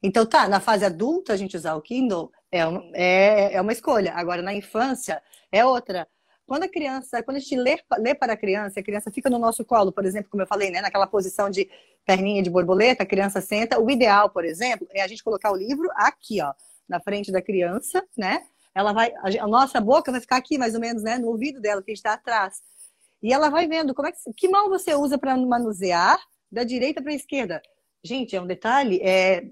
Então, 0.01 0.25
tá, 0.25 0.47
na 0.47 0.59
fase 0.59 0.85
adulta 0.85 1.33
a 1.33 1.37
gente 1.37 1.57
usar 1.57 1.75
o 1.75 1.81
Kindle 1.81 2.31
é, 2.51 2.61
é, 2.93 3.53
é 3.55 3.61
uma 3.61 3.73
escolha. 3.73 4.13
Agora, 4.13 4.41
na 4.41 4.53
infância, 4.53 5.21
é 5.51 5.65
outra. 5.65 6.07
Quando 6.45 6.63
a 6.63 6.67
criança, 6.67 7.21
quando 7.21 7.37
a 7.37 7.39
gente 7.39 7.55
lê, 7.55 7.77
lê 7.99 8.15
para 8.15 8.33
a 8.33 8.37
criança, 8.37 8.79
a 8.79 8.83
criança 8.83 9.11
fica 9.11 9.29
no 9.29 9.37
nosso 9.37 9.63
colo, 9.63 9.91
por 9.91 10.03
exemplo, 10.03 10.31
como 10.31 10.41
eu 10.41 10.47
falei, 10.47 10.71
né, 10.71 10.81
naquela 10.81 11.05
posição 11.05 11.49
de 11.49 11.69
perninha 12.05 12.41
de 12.41 12.49
borboleta, 12.49 13.03
a 13.03 13.05
criança 13.05 13.39
senta. 13.39 13.79
O 13.79 13.89
ideal, 13.91 14.31
por 14.31 14.43
exemplo, 14.43 14.87
é 14.91 15.01
a 15.01 15.07
gente 15.07 15.23
colocar 15.23 15.51
o 15.51 15.55
livro 15.55 15.87
aqui, 15.93 16.41
ó, 16.41 16.53
na 16.87 16.99
frente 16.99 17.31
da 17.31 17.41
criança, 17.41 18.03
né? 18.17 18.41
Ela 18.73 18.93
vai, 18.93 19.11
a 19.39 19.47
nossa 19.47 19.79
boca 19.79 20.11
vai 20.11 20.21
ficar 20.21 20.37
aqui, 20.37 20.57
mais 20.57 20.73
ou 20.73 20.81
menos, 20.81 21.03
né, 21.03 21.17
no 21.17 21.27
ouvido 21.27 21.59
dela, 21.61 21.83
que 21.83 21.91
está 21.91 22.13
atrás. 22.13 22.61
E 23.21 23.33
ela 23.33 23.49
vai 23.49 23.67
vendo 23.67 23.93
como 23.93 24.07
é 24.07 24.11
que, 24.11 24.17
que 24.35 24.47
mão 24.47 24.69
você 24.69 24.93
usa 24.95 25.17
para 25.17 25.35
manusear 25.37 26.17
da 26.51 26.63
direita 26.63 27.01
para 27.01 27.11
a 27.11 27.15
esquerda. 27.15 27.61
Gente, 28.03 28.35
é 28.35 28.41
um 28.41 28.47
detalhe, 28.47 28.99
é 29.01 29.45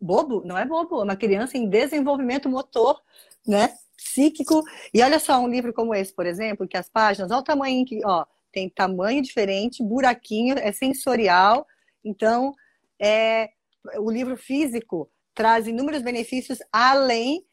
bobo, 0.00 0.42
não 0.44 0.56
é 0.56 0.64
bobo, 0.64 1.00
é 1.00 1.04
uma 1.04 1.16
criança 1.16 1.58
em 1.58 1.68
desenvolvimento 1.68 2.48
motor, 2.48 3.00
né? 3.46 3.74
Psíquico. 3.96 4.62
E 4.94 5.02
olha 5.02 5.18
só, 5.18 5.38
um 5.38 5.48
livro 5.48 5.72
como 5.72 5.94
esse, 5.94 6.12
por 6.12 6.26
exemplo, 6.26 6.66
que 6.66 6.76
as 6.76 6.88
páginas, 6.88 7.30
olha 7.30 7.40
o 7.40 7.44
tamanho 7.44 7.84
que, 7.84 8.00
ó, 8.04 8.24
tem 8.50 8.68
tamanho 8.68 9.22
diferente, 9.22 9.82
buraquinho, 9.82 10.56
é 10.58 10.72
sensorial. 10.72 11.66
Então, 12.02 12.54
é, 12.98 13.50
o 13.98 14.10
livro 14.10 14.36
físico 14.36 15.10
traz 15.34 15.66
inúmeros 15.66 16.02
benefícios 16.02 16.58
além 16.72 17.44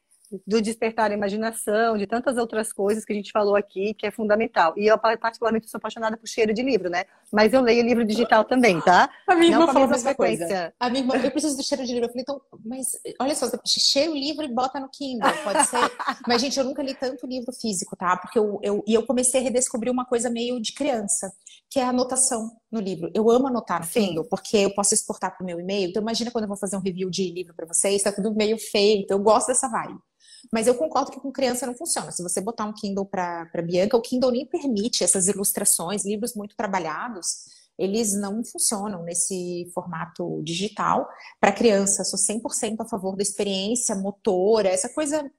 do 0.46 0.62
despertar 0.62 1.12
a 1.12 1.14
imaginação, 1.14 1.98
de 1.98 2.06
tantas 2.06 2.38
outras 2.38 2.74
coisas 2.74 3.06
que 3.06 3.14
a 3.14 3.16
gente 3.16 3.32
falou 3.32 3.56
aqui, 3.56 3.94
que 3.94 4.06
é 4.06 4.12
fundamental. 4.12 4.74
E 4.78 4.88
eu, 4.88 4.98
particularmente, 4.98 5.70
sou 5.70 5.78
apaixonada 5.78 6.18
por 6.18 6.28
cheiro 6.28 6.54
de 6.54 6.62
livro, 6.62 6.90
né? 6.90 7.06
Mas 7.32 7.54
eu 7.54 7.62
leio 7.62 7.84
livro 7.84 8.06
digital 8.06 8.44
também, 8.44 8.80
tá? 8.82 9.10
A 9.26 9.36
minha 9.36 9.52
irmã 9.52 9.68
falou 9.68 9.84
a 9.84 9.88
mesma 9.88 10.16
coisa. 10.16 10.74
A 10.80 10.90
minha 10.90 11.02
irmã, 11.04 11.16
eu 11.16 11.32
preciso 11.32 11.56
do 11.56 11.64
cheiro 11.64 11.86
de 11.86 11.94
livro. 11.94 12.08
Eu 12.08 12.10
falei, 12.10 12.24
então, 12.24 12.42
mas 12.66 12.88
olha 13.20 13.36
só, 13.36 13.50
cheiro 13.66 14.14
livro 14.14 14.44
e 14.44 14.54
bota 14.54 14.80
no 14.80 14.90
Kindle, 14.90 15.32
pode 15.44 15.66
ser. 15.68 15.78
mas, 16.28 16.42
gente, 16.42 16.58
eu 16.58 16.66
nunca 16.66 16.84
li 16.84 16.94
tanto 16.94 17.26
livro 17.26 17.54
físico, 17.54 17.96
tá? 17.96 18.18
Porque 18.18 18.38
eu, 18.38 18.60
eu, 18.62 18.84
e 18.86 18.94
eu 18.94 19.06
comecei 19.06 19.40
a 19.40 19.44
redescobrir 19.44 19.92
uma 19.92 20.06
coisa 20.06 20.30
meio 20.30 20.62
de 20.62 20.74
criança, 20.74 21.32
que 21.70 21.80
é 21.80 21.84
a 21.84 21.90
anotação 21.90 22.52
no 22.72 22.80
livro. 22.80 23.10
Eu 23.14 23.30
amo 23.30 23.48
anotar 23.48 23.80
no 23.80 23.86
Sim. 23.86 24.08
Kindle, 24.08 24.26
porque 24.26 24.58
eu 24.58 24.74
posso 24.74 24.94
exportar 24.94 25.36
para 25.36 25.44
o 25.44 25.46
meu 25.46 25.60
e-mail. 25.60 25.90
Então, 25.90 26.02
imagina 26.02 26.32
quando 26.32 26.44
eu 26.44 26.50
vou 26.50 26.58
fazer 26.58 26.76
um 26.76 26.82
review 26.82 27.10
de 27.10 27.32
livro 27.32 27.54
para 27.54 27.66
vocês, 27.66 28.04
tá 28.04 28.12
tudo 28.12 28.34
meio 28.36 28.58
feito. 28.58 29.12
Eu 29.12 29.20
gosto 29.20 29.48
dessa 29.48 29.70
vibe. 29.70 30.00
Mas 30.52 30.68
eu 30.68 30.76
concordo 30.76 31.12
que 31.12 31.20
com 31.20 31.32
criança 31.32 31.66
não 31.66 31.76
funciona. 31.76 32.12
Se 32.12 32.24
você 32.24 32.40
botar 32.42 32.66
um 32.66 32.74
Kindle 32.74 33.06
para 33.06 33.62
Bianca, 33.64 33.98
o 33.98 34.02
Kindle 34.02 34.32
nem 34.32 34.46
permite 34.46 35.04
essas 35.04 35.28
ilustrações, 35.28 36.06
livros 36.06 36.34
muito 36.34 36.56
trabalhados, 36.56 37.46
eles 37.78 38.14
não 38.14 38.44
funcionam 38.44 39.04
nesse 39.04 39.70
formato 39.74 40.42
digital. 40.44 41.08
Para 41.40 41.52
criança, 41.52 42.04
sou 42.04 42.18
100% 42.18 42.78
a 42.80 42.86
favor 42.86 43.16
da 43.16 43.22
experiência 43.22 43.96
motora, 43.96 44.70
essa 44.70 44.90
coisa 44.90 45.30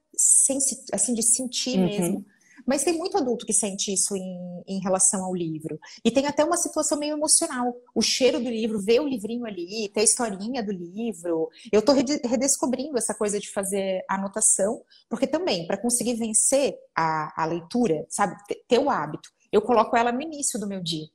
assim 0.93 1.15
de 1.15 1.23
sentir 1.23 1.79
uhum. 1.79 1.87
mesmo. 1.87 2.27
Mas 2.69 2.85
tem 2.85 2.99
muito 2.99 3.17
adulto 3.17 3.47
que 3.47 3.53
sente 3.55 3.95
isso 3.95 4.15
em, 4.15 4.63
em 4.67 4.79
relação 4.81 5.25
ao 5.25 5.35
livro. 5.35 5.81
E 6.05 6.11
tem 6.11 6.27
até 6.27 6.45
uma 6.45 6.59
situação 6.59 6.99
meio 6.99 7.15
emocional. 7.15 7.75
O 7.95 8.03
cheiro 8.03 8.39
do 8.39 8.51
livro, 8.51 8.79
ver 8.79 9.01
o 9.01 9.09
livrinho 9.09 9.47
ali, 9.47 9.89
ter 9.89 10.01
a 10.01 10.05
historinha 10.05 10.63
do 10.63 10.71
livro. 10.71 11.49
Eu 11.73 11.81
estou 11.81 11.95
redescobrindo 11.95 12.99
essa 12.99 13.15
coisa 13.15 13.41
de 13.41 13.51
fazer 13.51 14.05
anotação, 14.07 14.83
porque 15.09 15.27
também, 15.27 15.67
para 15.67 15.79
conseguir 15.79 16.17
vencer 16.17 16.77
a, 16.95 17.43
a 17.43 17.47
leitura, 17.47 18.05
sabe, 18.11 18.37
ter 18.69 18.79
o 18.79 18.91
hábito, 18.91 19.31
eu 19.51 19.63
coloco 19.63 19.97
ela 19.97 20.13
no 20.13 20.21
início 20.21 20.61
do 20.61 20.69
meu 20.69 20.83
dia. 20.83 21.07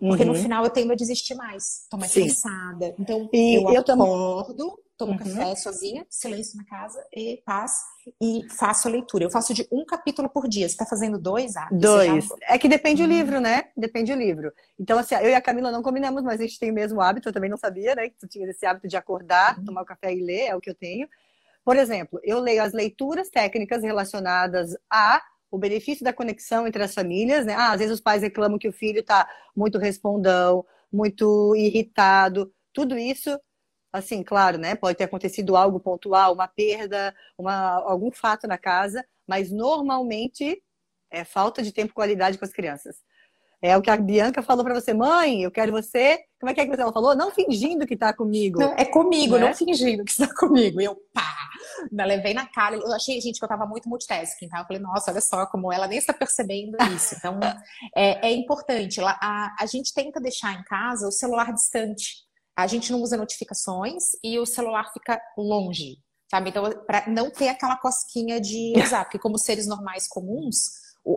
Porque 0.00 0.22
uhum. 0.22 0.30
no 0.30 0.34
final 0.34 0.64
eu 0.64 0.70
tendo 0.70 0.92
a 0.92 0.96
desistir 0.96 1.34
mais, 1.34 1.86
tô 1.90 1.98
mais 1.98 2.10
Sim. 2.10 2.26
cansada. 2.26 2.94
Então 2.98 3.28
e 3.32 3.56
eu, 3.56 3.70
eu 3.70 3.80
acordo, 3.80 4.80
tomo 4.96 5.12
uhum. 5.12 5.18
café 5.18 5.54
sozinha, 5.56 6.06
silêncio 6.08 6.56
na 6.56 6.64
casa 6.64 6.98
e 7.14 7.42
paz 7.44 7.72
e 8.20 8.42
faço 8.50 8.88
a 8.88 8.90
leitura. 8.90 9.24
Eu 9.24 9.30
faço 9.30 9.52
de 9.52 9.68
um 9.70 9.84
capítulo 9.84 10.28
por 10.28 10.48
dia. 10.48 10.66
Você 10.66 10.72
está 10.72 10.86
fazendo 10.86 11.18
dois? 11.18 11.54
Ah, 11.54 11.68
dois. 11.70 12.26
Já... 12.26 12.36
É 12.48 12.58
que 12.58 12.66
depende 12.68 13.02
hum. 13.02 13.06
do 13.06 13.12
livro, 13.12 13.40
né? 13.40 13.64
Depende 13.76 14.12
do 14.12 14.18
livro. 14.18 14.52
Então, 14.78 14.98
assim, 14.98 15.14
eu 15.16 15.28
e 15.28 15.34
a 15.34 15.40
Camila 15.40 15.70
não 15.70 15.82
combinamos, 15.82 16.22
mas 16.22 16.40
a 16.40 16.44
gente 16.44 16.58
tem 16.58 16.70
o 16.70 16.74
mesmo 16.74 17.00
hábito. 17.00 17.28
Eu 17.28 17.32
também 17.32 17.50
não 17.50 17.58
sabia, 17.58 17.94
né? 17.94 18.08
Que 18.08 18.16
tu 18.18 18.26
tinha 18.26 18.48
esse 18.48 18.64
hábito 18.64 18.88
de 18.88 18.96
acordar, 18.96 19.58
uhum. 19.58 19.64
tomar 19.66 19.82
o 19.82 19.86
café 19.86 20.14
e 20.14 20.22
ler, 20.22 20.46
é 20.46 20.56
o 20.56 20.60
que 20.60 20.70
eu 20.70 20.74
tenho. 20.74 21.06
Por 21.62 21.76
exemplo, 21.76 22.18
eu 22.24 22.40
leio 22.40 22.62
as 22.62 22.72
leituras 22.72 23.28
técnicas 23.28 23.82
relacionadas 23.82 24.74
a 24.90 25.22
o 25.50 25.58
benefício 25.58 26.04
da 26.04 26.12
conexão 26.12 26.66
entre 26.66 26.82
as 26.82 26.94
famílias, 26.94 27.44
né? 27.44 27.54
Ah, 27.54 27.72
às 27.72 27.78
vezes 27.78 27.94
os 27.94 28.00
pais 28.00 28.22
reclamam 28.22 28.58
que 28.58 28.68
o 28.68 28.72
filho 28.72 29.00
está 29.00 29.28
muito 29.54 29.78
respondão, 29.78 30.64
muito 30.92 31.54
irritado. 31.56 32.52
Tudo 32.72 32.96
isso 32.96 33.38
Assim, 33.92 34.22
claro, 34.22 34.56
né? 34.56 34.76
Pode 34.76 34.96
ter 34.96 35.04
acontecido 35.04 35.56
algo 35.56 35.80
pontual, 35.80 36.32
uma 36.32 36.46
perda, 36.46 37.14
uma, 37.36 37.72
algum 37.82 38.10
fato 38.12 38.46
na 38.46 38.56
casa, 38.56 39.04
mas 39.26 39.50
normalmente 39.50 40.62
é 41.10 41.24
falta 41.24 41.60
de 41.60 41.72
tempo 41.72 41.90
e 41.90 41.94
qualidade 41.94 42.38
com 42.38 42.44
as 42.44 42.52
crianças. 42.52 42.96
É 43.60 43.76
o 43.76 43.82
que 43.82 43.90
a 43.90 43.96
Bianca 43.96 44.42
falou 44.42 44.64
para 44.64 44.74
você, 44.74 44.94
mãe, 44.94 45.42
eu 45.42 45.50
quero 45.50 45.72
você. 45.72 46.20
Como 46.38 46.50
é 46.50 46.54
que 46.54 46.60
é 46.60 46.66
que 46.66 46.80
ela 46.80 46.92
falou? 46.92 47.16
Não 47.16 47.30
fingindo 47.32 47.86
que 47.86 47.96
tá 47.96 48.12
comigo. 48.12 48.60
Não, 48.60 48.74
é 48.74 48.84
comigo, 48.84 49.36
né? 49.36 49.46
não 49.46 49.54
fingindo 49.54 50.04
que 50.04 50.12
está 50.12 50.32
comigo. 50.34 50.80
Eu, 50.80 50.94
pá, 51.12 51.36
levei 52.04 52.34
na 52.34 52.46
cara. 52.46 52.76
Eu 52.76 52.92
achei, 52.92 53.20
gente, 53.20 53.38
que 53.38 53.44
eu 53.44 53.48
tava 53.48 53.66
muito 53.66 53.88
multitasking, 53.88 54.48
tá? 54.48 54.60
Eu 54.60 54.64
falei, 54.64 54.80
nossa, 54.82 55.10
olha 55.10 55.20
só 55.20 55.46
como 55.46 55.72
ela 55.72 55.86
nem 55.86 55.98
está 55.98 56.12
percebendo 56.12 56.76
isso. 56.94 57.14
Então, 57.16 57.38
é, 57.96 58.28
é 58.28 58.32
importante. 58.32 59.00
A, 59.00 59.54
a 59.58 59.66
gente 59.66 59.92
tenta 59.92 60.20
deixar 60.20 60.52
em 60.54 60.62
casa 60.64 61.06
o 61.08 61.12
celular 61.12 61.52
distante. 61.52 62.24
A 62.56 62.66
gente 62.66 62.92
não 62.92 63.00
usa 63.00 63.16
notificações 63.16 64.02
e 64.22 64.38
o 64.38 64.46
celular 64.46 64.92
fica 64.92 65.20
longe, 65.36 65.96
sabe? 66.30 66.50
Então, 66.50 66.70
para 66.86 67.08
não 67.08 67.30
ter 67.30 67.48
aquela 67.48 67.76
cosquinha 67.76 68.40
de 68.40 68.74
usar, 68.76 69.04
porque 69.04 69.18
como 69.18 69.38
seres 69.38 69.66
normais 69.66 70.06
comuns, 70.08 70.70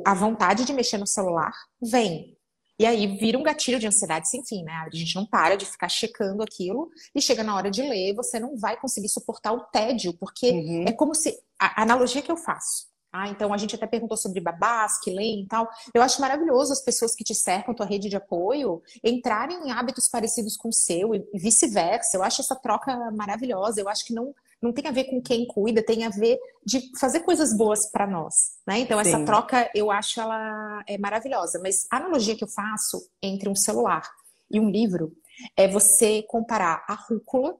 a 0.06 0.14
vontade 0.14 0.66
de 0.66 0.74
mexer 0.74 0.98
no 0.98 1.08
celular 1.08 1.52
vem. 1.82 2.38
E 2.84 2.86
aí 2.86 3.08
vira 3.08 3.38
um 3.38 3.44
gatilho 3.44 3.80
de 3.80 3.88
ansiedade 3.88 4.28
sem 4.28 4.44
fim, 4.44 4.62
né? 4.62 4.74
A 4.74 4.94
gente 4.94 5.16
não 5.16 5.26
para 5.26 5.56
de 5.56 5.66
ficar 5.66 5.88
checando 5.88 6.44
aquilo 6.44 6.92
e 7.16 7.22
chega 7.22 7.42
na 7.42 7.56
hora 7.56 7.72
de 7.72 7.82
ler, 7.82 8.14
você 8.14 8.42
não 8.42 8.58
vai 8.58 8.78
conseguir 8.78 9.08
suportar 9.08 9.54
o 9.54 9.62
tédio, 9.68 10.14
porque 10.20 10.52
uhum. 10.52 10.86
é 10.86 10.92
como 10.92 11.16
se. 11.16 11.34
A 11.58 11.84
analogia 11.84 12.22
que 12.22 12.30
eu 12.30 12.36
faço. 12.36 12.92
Ah, 13.10 13.30
então 13.30 13.54
a 13.54 13.58
gente 13.58 13.74
até 13.74 13.88
perguntou 13.88 14.18
sobre 14.18 14.42
babás 14.42 15.00
que 15.00 15.12
leem 15.12 15.44
e 15.44 15.48
tal. 15.48 15.70
Eu 15.94 16.02
acho 16.02 16.20
maravilhoso 16.20 16.74
as 16.74 16.82
pessoas 16.82 17.16
que 17.16 17.24
te 17.24 17.34
cercam, 17.34 17.74
tua 17.74 17.86
rede 17.86 18.10
de 18.10 18.18
apoio, 18.18 18.82
entrarem 19.02 19.66
em 19.66 19.72
hábitos 19.72 20.10
parecidos 20.10 20.58
com 20.58 20.68
o 20.68 20.74
seu 20.74 21.16
e 21.16 21.24
vice-versa. 21.36 22.18
Eu 22.18 22.24
acho 22.24 22.42
essa 22.42 22.56
troca 22.56 23.12
maravilhosa. 23.12 23.80
Eu 23.80 23.88
acho 23.88 24.04
que 24.04 24.14
não, 24.14 24.36
não 24.64 24.72
tem 24.72 24.88
a 24.88 24.92
ver 24.92 25.04
com 25.04 25.22
quem 25.22 25.46
cuida, 25.46 25.84
tem 25.84 26.06
a 26.06 26.10
ver 26.10 26.40
de 26.66 26.82
fazer 26.98 27.20
coisas 27.20 27.56
boas 27.56 27.92
para 27.92 28.08
nós, 28.08 28.34
né? 28.66 28.80
Então 28.80 29.04
Sim. 29.04 29.10
essa 29.10 29.26
troca 29.26 29.70
eu 29.76 29.92
acho 29.92 30.22
ela 30.22 30.82
é 30.88 30.98
maravilhosa, 30.98 31.60
mas 31.62 31.86
a 31.92 31.98
analogia 31.98 32.36
que 32.36 32.46
eu 32.46 32.48
faço 32.48 33.06
entre 33.22 33.50
um 33.50 33.56
celular 33.56 34.10
e 34.50 34.62
um 34.62 34.70
livro 34.70 35.12
é 35.58 35.68
você 35.68 36.24
comparar 36.24 36.86
a 36.88 36.94
rúcula 36.94 37.58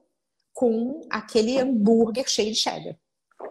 com 0.54 1.02
aquele 1.10 1.58
hambúrguer 1.58 2.26
cheio 2.26 2.52
de 2.52 2.58
cheddar. 2.58 2.96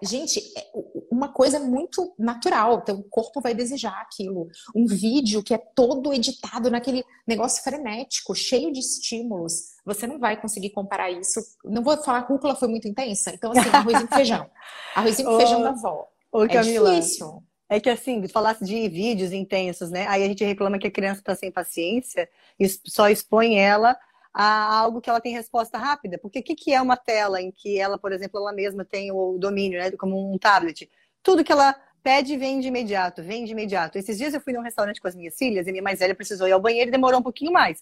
Gente, 0.03 0.39
é, 0.57 0.65
uma 1.09 1.31
coisa 1.31 1.59
muito 1.59 2.13
natural, 2.17 2.81
então 2.81 2.99
o 2.99 3.03
corpo 3.03 3.39
vai 3.39 3.53
desejar 3.53 4.01
aquilo. 4.01 4.49
Um 4.75 4.85
vídeo 4.85 5.41
que 5.41 5.53
é 5.53 5.57
todo 5.57 6.13
editado 6.13 6.69
naquele 6.69 7.03
negócio 7.25 7.63
frenético, 7.63 8.35
cheio 8.35 8.71
de 8.71 8.79
estímulos, 8.79 9.73
você 9.85 10.05
não 10.05 10.19
vai 10.19 10.39
conseguir 10.39 10.71
comparar 10.71 11.09
isso. 11.09 11.39
Não 11.63 11.83
vou 11.83 11.95
falar 12.03 12.19
rúcula 12.19 12.55
foi 12.55 12.67
muito 12.67 12.87
intensa, 12.87 13.31
então 13.33 13.51
assim, 13.51 13.69
arrozinho 13.69 14.07
com 14.07 14.15
feijão. 14.15 14.49
Arrozinho 14.95 15.29
com 15.29 15.37
feijão 15.37 15.61
da 15.61 15.69
avó. 15.69 16.07
Ô, 16.31 16.47
Camila, 16.47 16.93
é 16.93 16.99
difícil. 16.99 17.43
É 17.69 17.79
que 17.79 17.89
assim, 17.89 18.27
falasse 18.27 18.63
de 18.65 18.89
vídeos 18.89 19.31
intensos, 19.31 19.89
né? 19.89 20.05
Aí 20.07 20.23
a 20.23 20.27
gente 20.27 20.43
reclama 20.43 20.77
que 20.77 20.87
a 20.87 20.91
criança 20.91 21.21
está 21.21 21.35
sem 21.35 21.51
paciência 21.51 22.29
e 22.59 22.67
só 22.69 23.09
expõe 23.09 23.57
ela 23.57 23.97
a 24.33 24.75
algo 24.75 24.99
que 24.99 25.09
ela 25.09 25.21
tem 25.21 25.33
resposta 25.33 25.77
rápida. 25.77 26.17
Porque 26.17 26.39
o 26.39 26.43
que, 26.43 26.55
que 26.55 26.73
é 26.73 26.81
uma 26.81 26.97
tela 26.97 27.41
em 27.41 27.51
que 27.51 27.79
ela, 27.79 27.97
por 27.97 28.11
exemplo, 28.11 28.39
ela 28.39 28.51
mesma 28.51 28.83
tem 28.83 29.11
o 29.11 29.37
domínio, 29.37 29.79
né? 29.79 29.91
Como 29.91 30.33
um 30.33 30.37
tablet. 30.37 30.89
Tudo 31.21 31.43
que 31.43 31.51
ela 31.51 31.75
pede 32.01 32.35
vem 32.35 32.59
de 32.59 32.67
imediato, 32.67 33.23
vem 33.23 33.45
de 33.45 33.53
imediato. 33.53 33.97
Esses 33.97 34.17
dias 34.17 34.33
eu 34.33 34.41
fui 34.41 34.51
num 34.51 34.61
restaurante 34.61 34.99
com 34.99 35.07
as 35.07 35.15
minhas 35.15 35.35
filhas 35.37 35.67
e 35.67 35.71
minha 35.71 35.83
mais 35.83 35.99
velha 35.99 36.13
precisou 36.13 36.47
ir 36.47 36.51
ao 36.51 36.59
banheiro 36.59 36.89
e 36.89 36.91
demorou 36.91 37.19
um 37.19 37.23
pouquinho 37.23 37.53
mais. 37.53 37.81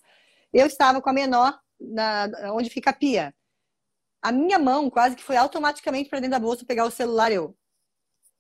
Eu 0.54 0.68
estava 0.68 1.02
com 1.02 1.10
a 1.10 1.14
menor 1.14 1.60
na, 1.80 2.30
onde 2.54 2.70
fica 2.70 2.92
a 2.92 2.94
pia. 2.94 3.34
A 4.22 4.32
minha 4.32 4.60
mão 4.60 4.90
quase 4.90 5.16
que 5.16 5.24
foi 5.24 5.36
automaticamente 5.36 6.10
para 6.10 6.20
dentro 6.20 6.32
da 6.32 6.40
bolsa 6.40 6.66
pegar 6.66 6.86
o 6.86 6.92
celular. 6.92 7.32
Eu 7.32 7.56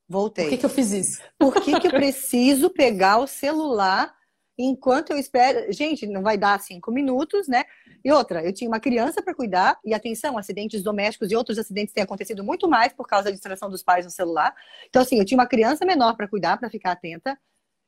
voltei. 0.08 0.46
Por 0.46 0.52
que, 0.52 0.58
que 0.60 0.66
eu 0.66 0.70
fiz 0.70 0.92
isso? 0.92 1.22
Por 1.40 1.54
que, 1.56 1.80
que 1.80 1.88
eu 1.88 1.92
preciso 1.92 2.70
pegar 2.70 3.18
o 3.18 3.26
celular 3.26 4.14
enquanto 4.56 5.10
eu 5.10 5.18
espero? 5.18 5.72
Gente, 5.74 6.06
não 6.06 6.22
vai 6.22 6.38
dar 6.38 6.60
cinco 6.60 6.92
minutos, 6.92 7.48
né? 7.48 7.64
E 8.04 8.12
outra, 8.12 8.44
eu 8.44 8.54
tinha 8.54 8.68
uma 8.68 8.80
criança 8.80 9.22
para 9.22 9.34
cuidar, 9.34 9.80
e 9.86 9.94
atenção, 9.94 10.38
acidentes 10.38 10.82
domésticos 10.82 11.32
e 11.32 11.36
outros 11.36 11.58
acidentes 11.58 11.94
têm 11.94 12.04
acontecido 12.04 12.44
muito 12.44 12.68
mais 12.68 12.94
por 12.94 13.08
causa 13.08 13.26
da 13.26 13.32
distração 13.32 13.70
dos 13.70 13.84
pais 13.84 14.06
no 14.06 14.12
celular. 14.12 14.54
Então, 14.90 15.02
assim, 15.02 15.20
eu 15.20 15.26
tinha 15.26 15.38
uma 15.38 15.48
criança 15.48 15.86
menor 15.86 16.16
para 16.16 16.28
cuidar, 16.28 16.58
para 16.58 16.70
ficar 16.70 16.92
atenta. 16.92 17.38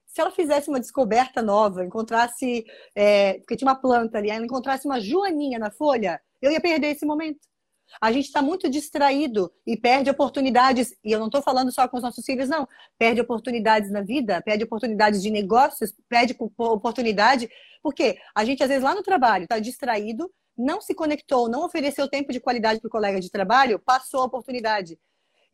Se 0.05 0.22
ela 0.22 0.30
fizesse 0.30 0.70
uma 0.70 0.80
descoberta 0.80 1.41
nova, 1.41 1.84
encontrasse, 1.84 2.66
é, 2.95 3.39
porque 3.39 3.55
tinha 3.55 3.68
uma 3.68 3.76
planta 3.76 4.20
ali, 4.20 4.30
ela 4.30 4.45
encontrasse 4.45 4.86
uma 4.86 4.99
joaninha 4.99 5.57
na 5.57 5.72
folha, 5.72 6.22
eu 6.39 6.51
ia 6.51 6.61
perder 6.61 6.91
esse 6.91 7.05
momento. 7.05 7.39
A 8.02 8.12
gente 8.12 8.26
está 8.26 8.41
muito 8.41 8.70
distraído 8.70 9.52
e 9.66 9.78
perde 9.78 10.10
oportunidades, 10.10 10.96
e 11.04 11.12
eu 11.12 11.20
não 11.20 11.28
estou 11.28 11.41
falando 11.41 11.72
só 11.72 11.88
com 11.88 11.98
os 11.98 12.04
nossos 12.04 12.26
filhos, 12.26 12.50
não. 12.50 12.68
Perde 12.98 13.22
oportunidades 13.22 13.91
na 13.91 14.02
vida, 14.02 14.41
perde 14.41 14.64
oportunidades 14.64 15.22
de 15.22 15.30
negócios, 15.30 15.94
perde 16.10 16.36
oportunidade, 16.58 17.50
porque 17.82 18.18
a 18.36 18.44
gente, 18.46 18.64
às 18.64 18.70
vezes, 18.70 18.84
lá 18.84 18.94
no 18.96 19.04
trabalho, 19.04 19.44
está 19.44 19.60
distraído, 19.60 20.32
não 20.58 20.80
se 20.82 20.94
conectou, 20.94 21.50
não 21.50 21.66
ofereceu 21.66 22.08
tempo 22.08 22.32
de 22.32 22.39
qualidade 22.39 22.80
para 22.80 22.88
o 22.88 22.91
colega 22.91 23.20
de 23.20 23.30
trabalho, 23.30 23.80
passou 23.80 24.22
a 24.22 24.26
oportunidade. 24.26 25.00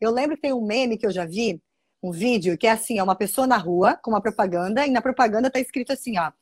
Eu 0.00 0.10
lembro 0.10 0.36
que 0.36 0.42
tem 0.42 0.52
um 0.52 0.64
meme 0.64 0.98
que 0.98 1.06
eu 1.06 1.12
já 1.12 1.24
vi, 1.24 1.62
um 2.02 2.10
vídeo, 2.10 2.56
que 2.56 2.66
é 2.66 2.70
assim, 2.70 2.98
é 2.98 3.02
uma 3.02 3.14
pessoa 3.14 3.46
na 3.46 3.56
rua 3.56 3.98
com 4.02 4.10
uma 4.10 4.20
propaganda, 4.20 4.86
e 4.86 4.90
na 4.90 5.02
propaganda 5.02 5.48
está 5.48 5.60
escrito 5.60 5.92
assim, 5.92 6.18
ó, 6.18 6.32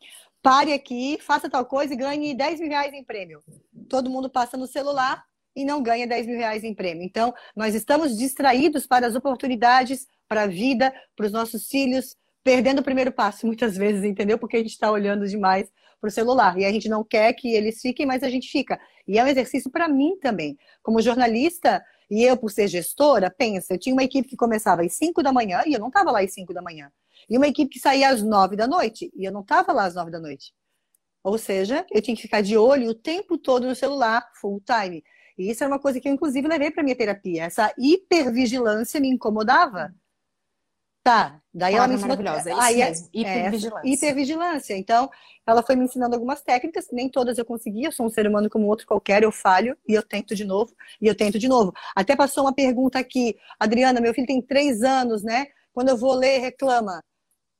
pare 0.42 0.72
aqui, 0.72 1.18
faça 1.20 1.50
tal 1.50 1.64
coisa 1.64 1.92
e 1.92 1.96
ganhe 1.96 2.34
10 2.34 2.60
mil 2.60 2.68
reais 2.68 2.92
em 2.92 3.04
prêmio. 3.04 3.42
Todo 3.88 4.10
mundo 4.10 4.30
passa 4.30 4.56
no 4.56 4.66
celular, 4.66 5.24
e 5.58 5.64
não 5.64 5.82
ganha 5.82 6.06
10 6.06 6.28
mil 6.28 6.38
reais 6.38 6.62
em 6.62 6.72
prêmio. 6.72 7.02
Então, 7.02 7.34
nós 7.56 7.74
estamos 7.74 8.16
distraídos 8.16 8.86
para 8.86 9.08
as 9.08 9.16
oportunidades, 9.16 10.06
para 10.28 10.42
a 10.42 10.46
vida, 10.46 10.94
para 11.16 11.26
os 11.26 11.32
nossos 11.32 11.66
filhos, 11.66 12.14
perdendo 12.44 12.78
o 12.78 12.84
primeiro 12.84 13.10
passo 13.10 13.44
muitas 13.44 13.76
vezes, 13.76 14.04
entendeu? 14.04 14.38
Porque 14.38 14.56
a 14.56 14.60
gente 14.60 14.70
está 14.70 14.88
olhando 14.88 15.26
demais 15.26 15.68
para 16.00 16.06
o 16.06 16.12
celular. 16.12 16.56
E 16.56 16.64
a 16.64 16.70
gente 16.70 16.88
não 16.88 17.02
quer 17.02 17.32
que 17.32 17.52
eles 17.52 17.80
fiquem, 17.80 18.06
mas 18.06 18.22
a 18.22 18.30
gente 18.30 18.48
fica. 18.48 18.78
E 19.04 19.18
é 19.18 19.24
um 19.24 19.26
exercício 19.26 19.68
para 19.68 19.88
mim 19.88 20.16
também. 20.20 20.56
Como 20.80 21.02
jornalista, 21.02 21.84
e 22.08 22.22
eu, 22.22 22.36
por 22.36 22.52
ser 22.52 22.68
gestora, 22.68 23.28
pensa, 23.28 23.74
eu 23.74 23.78
tinha 23.78 23.92
uma 23.92 24.04
equipe 24.04 24.28
que 24.28 24.36
começava 24.36 24.82
às 24.82 24.92
5 24.92 25.24
da 25.24 25.32
manhã 25.32 25.60
e 25.66 25.72
eu 25.72 25.80
não 25.80 25.88
estava 25.88 26.12
lá 26.12 26.20
às 26.20 26.32
5 26.32 26.54
da 26.54 26.62
manhã. 26.62 26.88
E 27.28 27.36
uma 27.36 27.48
equipe 27.48 27.72
que 27.72 27.80
saía 27.80 28.10
às 28.10 28.22
9 28.22 28.54
da 28.54 28.68
noite 28.68 29.10
e 29.12 29.24
eu 29.24 29.32
não 29.32 29.40
estava 29.40 29.72
lá 29.72 29.86
às 29.86 29.96
9 29.96 30.08
da 30.12 30.20
noite. 30.20 30.52
Ou 31.22 31.36
seja, 31.36 31.84
eu 31.90 32.00
tinha 32.00 32.16
que 32.16 32.22
ficar 32.22 32.40
de 32.40 32.56
olho 32.56 32.90
o 32.90 32.94
tempo 32.94 33.36
todo 33.36 33.66
no 33.66 33.74
celular, 33.74 34.24
full 34.40 34.62
time. 34.64 35.02
E 35.38 35.50
isso 35.50 35.62
é 35.62 35.66
uma 35.66 35.78
coisa 35.78 36.00
que 36.00 36.08
eu, 36.08 36.12
inclusive, 36.12 36.46
levei 36.48 36.70
para 36.70 36.82
minha 36.82 36.96
terapia. 36.96 37.44
Essa 37.44 37.72
hipervigilância 37.78 39.00
me 39.00 39.08
incomodava. 39.08 39.94
Tá, 41.02 41.40
daí 41.54 41.74
ela 41.74 41.88
me 41.88 41.94
ensinou. 41.94 42.16
Maravilhosa, 42.18 42.50
é 42.50 42.52
isso 42.52 42.62
aí, 42.62 42.82
é 42.82 42.88
mesmo. 42.88 43.08
Hipervigilância. 43.14 43.88
É, 43.88 43.90
hipervigilância. 43.90 44.76
Então, 44.76 45.10
ela 45.46 45.62
foi 45.62 45.74
me 45.74 45.84
ensinando 45.84 46.14
algumas 46.14 46.42
técnicas, 46.42 46.88
nem 46.92 47.08
todas 47.08 47.38
eu 47.38 47.44
conseguia, 47.46 47.88
eu 47.88 47.92
sou 47.92 48.04
um 48.04 48.10
ser 48.10 48.26
humano 48.26 48.50
como 48.50 48.66
outro 48.66 48.86
qualquer, 48.86 49.22
eu 49.22 49.32
falho 49.32 49.74
e 49.88 49.94
eu 49.94 50.02
tento 50.02 50.34
de 50.34 50.44
novo, 50.44 50.74
e 51.00 51.06
eu 51.06 51.14
tento 51.14 51.38
de 51.38 51.48
novo. 51.48 51.72
Até 51.96 52.14
passou 52.14 52.44
uma 52.44 52.52
pergunta 52.52 52.98
aqui, 52.98 53.34
Adriana, 53.58 54.00
meu 54.00 54.12
filho 54.12 54.26
tem 54.26 54.42
três 54.42 54.82
anos, 54.82 55.22
né? 55.22 55.46
Quando 55.72 55.88
eu 55.88 55.96
vou 55.96 56.12
ler, 56.12 56.40
reclama. 56.40 57.02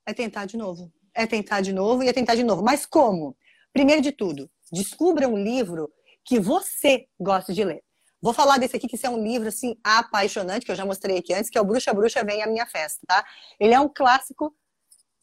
É 0.05 0.12
tentar 0.12 0.45
de 0.45 0.59
novo. 0.59 0.93
É 1.14 1.26
tentar 1.26 1.62
de 1.62 1.72
novo 1.72 2.03
e 2.03 2.09
é 2.09 2.12
tentar 2.12 2.35
de 2.35 2.45
novo. 2.45 2.62
Mas 2.62 2.85
como? 2.85 3.35
Primeiro 3.72 4.03
de 4.03 4.12
tudo, 4.12 4.51
descubra 4.70 5.26
um 5.26 5.37
livro 5.37 5.91
que 6.29 6.39
você 6.39 7.07
gosta 7.18 7.55
de 7.55 7.64
ler. 7.64 7.83
Vou 8.20 8.35
falar 8.35 8.59
desse 8.59 8.76
aqui, 8.76 8.87
que 8.87 9.07
é 9.07 9.09
um 9.09 9.22
livro, 9.22 9.49
assim, 9.49 9.79
apaixonante, 9.83 10.66
que 10.66 10.70
eu 10.70 10.76
já 10.76 10.85
mostrei 10.85 11.16
aqui 11.16 11.33
antes, 11.33 11.49
que 11.49 11.57
é 11.57 11.61
o 11.61 11.64
Bruxa 11.64 11.95
Bruxa 11.95 12.22
Vem 12.22 12.43
à 12.43 12.47
Minha 12.47 12.66
Festa, 12.66 13.01
tá? 13.07 13.24
Ele 13.59 13.72
é 13.72 13.81
um 13.81 13.89
clássico 13.89 14.55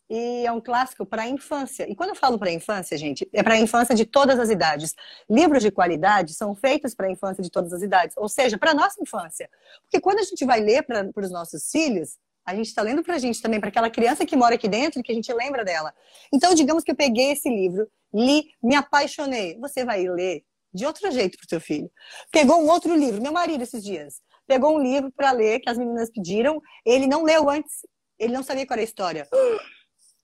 e 0.09 0.45
é 0.47 0.51
um 0.51 0.59
clássico 0.59 1.05
para 1.05 1.23
a 1.23 1.27
infância. 1.27 1.87
E 1.87 1.95
quando 1.95 2.09
eu 2.09 2.15
falo 2.15 2.39
para 2.39 2.49
a 2.49 2.53
infância, 2.53 2.97
gente, 2.97 3.29
é 3.31 3.43
para 3.43 3.53
a 3.53 3.59
infância 3.59 3.93
de 3.93 4.03
todas 4.03 4.39
as 4.39 4.49
idades. 4.49 4.95
Livros 5.29 5.61
de 5.61 5.69
qualidade 5.69 6.33
são 6.33 6.55
feitos 6.55 6.95
para 6.95 7.05
a 7.05 7.11
infância 7.11 7.43
de 7.43 7.51
todas 7.51 7.71
as 7.71 7.83
idades, 7.83 8.17
ou 8.17 8.27
seja, 8.27 8.57
para 8.57 8.71
a 8.71 8.73
nossa 8.73 8.99
infância. 8.99 9.47
Porque 9.83 10.01
quando 10.01 10.19
a 10.19 10.23
gente 10.23 10.43
vai 10.43 10.59
ler 10.59 10.83
para 10.83 11.11
os 11.17 11.31
nossos 11.31 11.69
filhos, 11.69 12.17
a 12.43 12.55
gente 12.55 12.67
está 12.67 12.81
lendo 12.81 13.03
para 13.03 13.15
a 13.15 13.19
gente 13.19 13.41
também, 13.43 13.59
para 13.59 13.69
aquela 13.69 13.91
criança 13.91 14.25
que 14.25 14.35
mora 14.35 14.55
aqui 14.55 14.67
dentro, 14.67 15.03
que 15.03 15.11
a 15.11 15.15
gente 15.15 15.31
lembra 15.31 15.63
dela. 15.63 15.93
Então, 16.33 16.55
digamos 16.55 16.83
que 16.83 16.91
eu 16.91 16.95
peguei 16.95 17.31
esse 17.31 17.49
livro, 17.49 17.87
li, 18.11 18.49
me 18.63 18.75
apaixonei. 18.75 19.55
Você 19.59 19.85
vai 19.85 20.07
ler 20.07 20.43
de 20.75 20.85
outro 20.85 21.09
jeito 21.11 21.37
para 21.37 21.45
o 21.45 21.49
seu 21.49 21.61
filho. 21.61 21.89
Pegou 22.31 22.61
um 22.61 22.69
outro 22.69 22.95
livro, 22.95 23.21
meu 23.21 23.31
marido 23.31 23.63
esses 23.63 23.83
dias, 23.83 24.21
pegou 24.45 24.75
um 24.75 24.83
livro 24.83 25.11
para 25.11 25.31
ler 25.31 25.59
que 25.59 25.69
as 25.69 25.77
meninas 25.77 26.11
pediram, 26.11 26.61
ele 26.85 27.07
não 27.07 27.23
leu 27.23 27.49
antes, 27.49 27.85
ele 28.19 28.33
não 28.33 28.43
sabia 28.43 28.67
qual 28.67 28.75
era 28.75 28.81
a 28.81 28.83
história. 28.83 29.27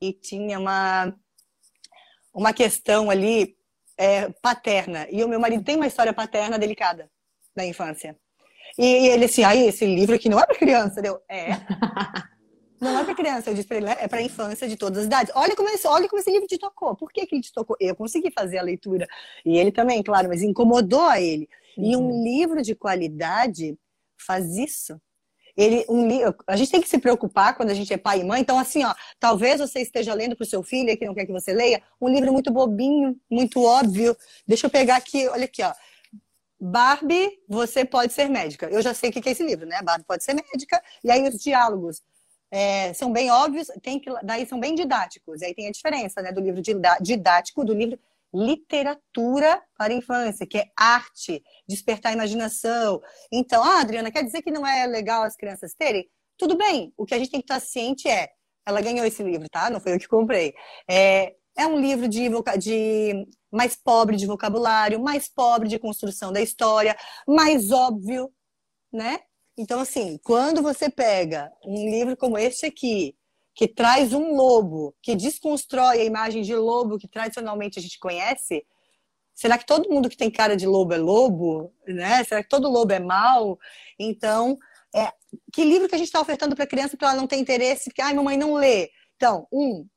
E 0.01 0.13
tinha 0.13 0.59
uma, 0.59 1.15
uma 2.33 2.53
questão 2.53 3.09
ali 3.09 3.55
é, 3.97 4.29
paterna. 4.41 5.07
E 5.09 5.23
o 5.23 5.27
meu 5.27 5.39
marido 5.39 5.63
tem 5.63 5.75
uma 5.75 5.87
história 5.87 6.13
paterna 6.13 6.59
delicada 6.59 7.09
da 7.55 7.65
infância. 7.65 8.17
E, 8.77 8.85
e 8.85 9.07
ele 9.09 9.25
assim, 9.25 9.43
aí 9.43 9.67
esse 9.67 9.85
livro 9.85 10.15
aqui 10.15 10.29
não 10.29 10.39
é 10.39 10.45
para 10.45 10.57
criança, 10.57 11.01
deu? 11.01 11.21
É. 11.29 11.51
Não 12.81 12.97
é 12.97 13.03
para 13.03 13.13
criança, 13.13 13.51
eu 13.51 13.53
disse 13.53 13.67
para 13.67 13.77
ele, 13.77 13.85
é 13.89 14.07
para 14.07 14.23
infância 14.23 14.67
de 14.67 14.75
todas 14.75 14.97
as 14.97 15.05
idades. 15.05 15.31
Olha 15.35 15.55
como, 15.55 15.69
esse, 15.69 15.87
olha 15.87 16.09
como 16.09 16.19
esse 16.19 16.31
livro 16.31 16.47
te 16.47 16.57
tocou. 16.57 16.95
Por 16.95 17.11
que, 17.11 17.27
que 17.27 17.35
ele 17.35 17.43
te 17.43 17.53
tocou? 17.53 17.77
Eu 17.79 17.95
consegui 17.95 18.31
fazer 18.31 18.57
a 18.57 18.63
leitura. 18.63 19.07
E 19.45 19.55
ele 19.55 19.71
também, 19.71 20.01
claro, 20.01 20.27
mas 20.27 20.41
incomodou 20.41 21.03
a 21.03 21.21
ele. 21.21 21.47
Uhum. 21.77 21.85
E 21.85 21.95
um 21.95 22.09
uhum. 22.09 22.23
livro 22.23 22.63
de 22.63 22.73
qualidade 22.73 23.77
faz 24.17 24.57
isso. 24.57 24.99
Ele, 25.55 25.85
um, 25.87 26.07
a 26.47 26.55
gente 26.55 26.71
tem 26.71 26.81
que 26.81 26.89
se 26.89 26.97
preocupar 26.97 27.55
quando 27.55 27.69
a 27.69 27.73
gente 27.75 27.93
é 27.93 27.97
pai 27.97 28.21
e 28.21 28.23
mãe. 28.23 28.41
Então, 28.41 28.57
assim, 28.57 28.83
ó, 28.83 28.95
talvez 29.19 29.59
você 29.59 29.79
esteja 29.79 30.15
lendo 30.15 30.35
para 30.35 30.43
o 30.43 30.47
seu 30.47 30.63
filho 30.63 30.97
que 30.97 31.05
não 31.05 31.13
quer 31.13 31.27
que 31.27 31.31
você 31.31 31.53
leia 31.53 31.83
um 32.01 32.09
livro 32.09 32.33
muito 32.33 32.51
bobinho, 32.51 33.15
muito 33.29 33.63
óbvio. 33.63 34.17
Deixa 34.47 34.65
eu 34.65 34.71
pegar 34.71 34.95
aqui, 34.95 35.27
olha 35.27 35.45
aqui, 35.45 35.61
ó. 35.61 35.71
Barbie, 36.59 37.39
você 37.47 37.85
pode 37.85 38.13
ser 38.13 38.27
médica. 38.27 38.67
Eu 38.69 38.81
já 38.81 38.93
sei 38.93 39.11
o 39.11 39.13
que 39.13 39.29
é 39.29 39.31
esse 39.31 39.43
livro, 39.43 39.67
né? 39.67 39.81
Barbie 39.83 40.05
pode 40.05 40.23
ser 40.23 40.33
médica. 40.33 40.81
E 41.03 41.11
aí 41.11 41.27
os 41.27 41.39
diálogos 41.39 42.01
é, 42.51 42.93
são 42.93 43.11
bem 43.11 43.31
óbvios, 43.31 43.67
tem 43.81 43.99
que, 43.99 44.11
daí 44.23 44.45
são 44.45 44.59
bem 44.59 44.75
didáticos. 44.75 45.41
Aí 45.41 45.55
tem 45.55 45.67
a 45.67 45.71
diferença, 45.71 46.21
né, 46.21 46.31
do 46.31 46.41
livro 46.41 46.61
didático 47.01 47.63
do 47.63 47.73
livro 47.73 47.97
literatura 48.33 49.61
para 49.77 49.93
a 49.93 49.97
infância, 49.97 50.47
que 50.47 50.57
é 50.57 50.71
arte, 50.77 51.43
despertar 51.67 52.11
a 52.11 52.15
imaginação. 52.15 53.01
Então, 53.31 53.63
ah, 53.63 53.81
Adriana, 53.81 54.11
quer 54.11 54.23
dizer 54.23 54.41
que 54.41 54.51
não 54.51 54.65
é 54.65 54.87
legal 54.87 55.23
as 55.23 55.35
crianças 55.35 55.73
terem? 55.73 56.09
Tudo 56.37 56.57
bem, 56.57 56.93
o 56.97 57.05
que 57.05 57.13
a 57.13 57.19
gente 57.19 57.31
tem 57.31 57.41
que 57.41 57.45
estar 57.45 57.59
ciente 57.59 58.07
é, 58.07 58.29
ela 58.65 58.81
ganhou 58.81 59.05
esse 59.05 59.21
livro, 59.21 59.47
tá? 59.49 59.69
Não 59.69 59.79
foi 59.79 59.93
eu 59.93 59.99
que 59.99 60.07
comprei. 60.07 60.53
É, 60.89 61.35
é 61.57 61.67
um 61.67 61.79
livro 61.79 62.07
de, 62.07 62.29
de 62.57 63.27
mais 63.51 63.75
pobre 63.75 64.15
de 64.15 64.25
vocabulário, 64.25 65.01
mais 65.01 65.27
pobre 65.27 65.67
de 65.67 65.77
construção 65.77 66.31
da 66.31 66.41
história, 66.41 66.95
mais 67.27 67.71
óbvio, 67.71 68.31
né? 68.91 69.19
Então, 69.61 69.79
assim, 69.79 70.19
quando 70.23 70.59
você 70.63 70.89
pega 70.89 71.51
um 71.63 71.87
livro 71.87 72.17
como 72.17 72.35
este 72.35 72.65
aqui, 72.65 73.15
que 73.53 73.67
traz 73.67 74.11
um 74.11 74.35
lobo, 74.35 74.95
que 75.03 75.15
desconstrói 75.15 76.01
a 76.01 76.03
imagem 76.03 76.41
de 76.41 76.55
lobo 76.55 76.97
que 76.97 77.07
tradicionalmente 77.07 77.77
a 77.77 77.81
gente 77.81 77.99
conhece, 77.99 78.65
será 79.35 79.59
que 79.59 79.65
todo 79.67 79.87
mundo 79.87 80.09
que 80.09 80.17
tem 80.17 80.31
cara 80.31 80.57
de 80.57 80.65
lobo 80.65 80.95
é 80.95 80.97
lobo? 80.97 81.71
Né? 81.85 82.23
Será 82.23 82.41
que 82.41 82.49
todo 82.49 82.71
lobo 82.71 82.91
é 82.91 82.99
mau? 82.99 83.59
Então, 83.99 84.57
é, 84.95 85.13
que 85.53 85.63
livro 85.63 85.87
que 85.87 85.93
a 85.93 85.97
gente 85.99 86.07
está 86.07 86.19
ofertando 86.19 86.55
para 86.55 86.63
a 86.63 86.67
criança 86.67 86.97
para 86.97 87.09
ela 87.09 87.17
não 87.17 87.27
ter 87.27 87.35
interesse? 87.35 87.91
Porque, 87.91 88.01
ai, 88.01 88.15
mamãe 88.15 88.37
não 88.37 88.55
lê. 88.55 88.89
Então, 89.15 89.47
um, 89.53 89.87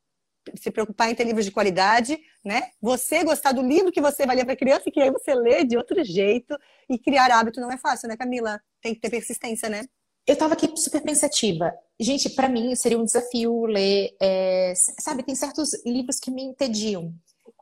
se 0.55 0.71
preocupar 0.71 1.11
em 1.11 1.15
ter 1.15 1.25
livros 1.25 1.47
de 1.47 1.51
qualidade, 1.51 2.19
né? 2.45 2.69
Você 2.83 3.25
gostar 3.25 3.53
do 3.53 3.63
livro 3.63 3.91
que 3.91 4.03
você 4.03 4.27
vai 4.27 4.37
ler 4.37 4.45
para 4.45 4.53
a 4.53 4.59
criança 4.59 4.83
e 4.87 4.93
que 4.93 5.01
aí 5.01 5.11
você 5.11 5.35
lê 5.35 5.65
de 5.65 5.79
outro 5.79 6.05
jeito 6.05 6.55
e 6.87 6.99
criar 6.99 7.31
hábito 7.31 7.63
não 7.63 7.73
é 7.73 7.79
fácil, 7.79 8.11
né, 8.11 8.17
Camila? 8.19 8.61
Tem 8.85 8.95
que 8.95 9.01
ter 9.01 9.09
persistência, 9.09 9.67
né? 9.71 9.87
Eu 10.27 10.37
tava 10.37 10.53
aqui 10.53 10.71
super 10.77 11.03
pensativa. 11.03 11.73
Gente, 11.99 12.29
para 12.29 12.51
mim 12.51 12.75
seria 12.77 12.99
um 12.99 13.05
desafio 13.05 13.65
ler, 13.65 14.15
é, 14.21 14.75
sabe, 15.01 15.23
tem 15.23 15.35
certos 15.35 15.71
livros 15.87 16.19
que 16.21 16.31
me 16.31 16.43
entediam. 16.43 17.11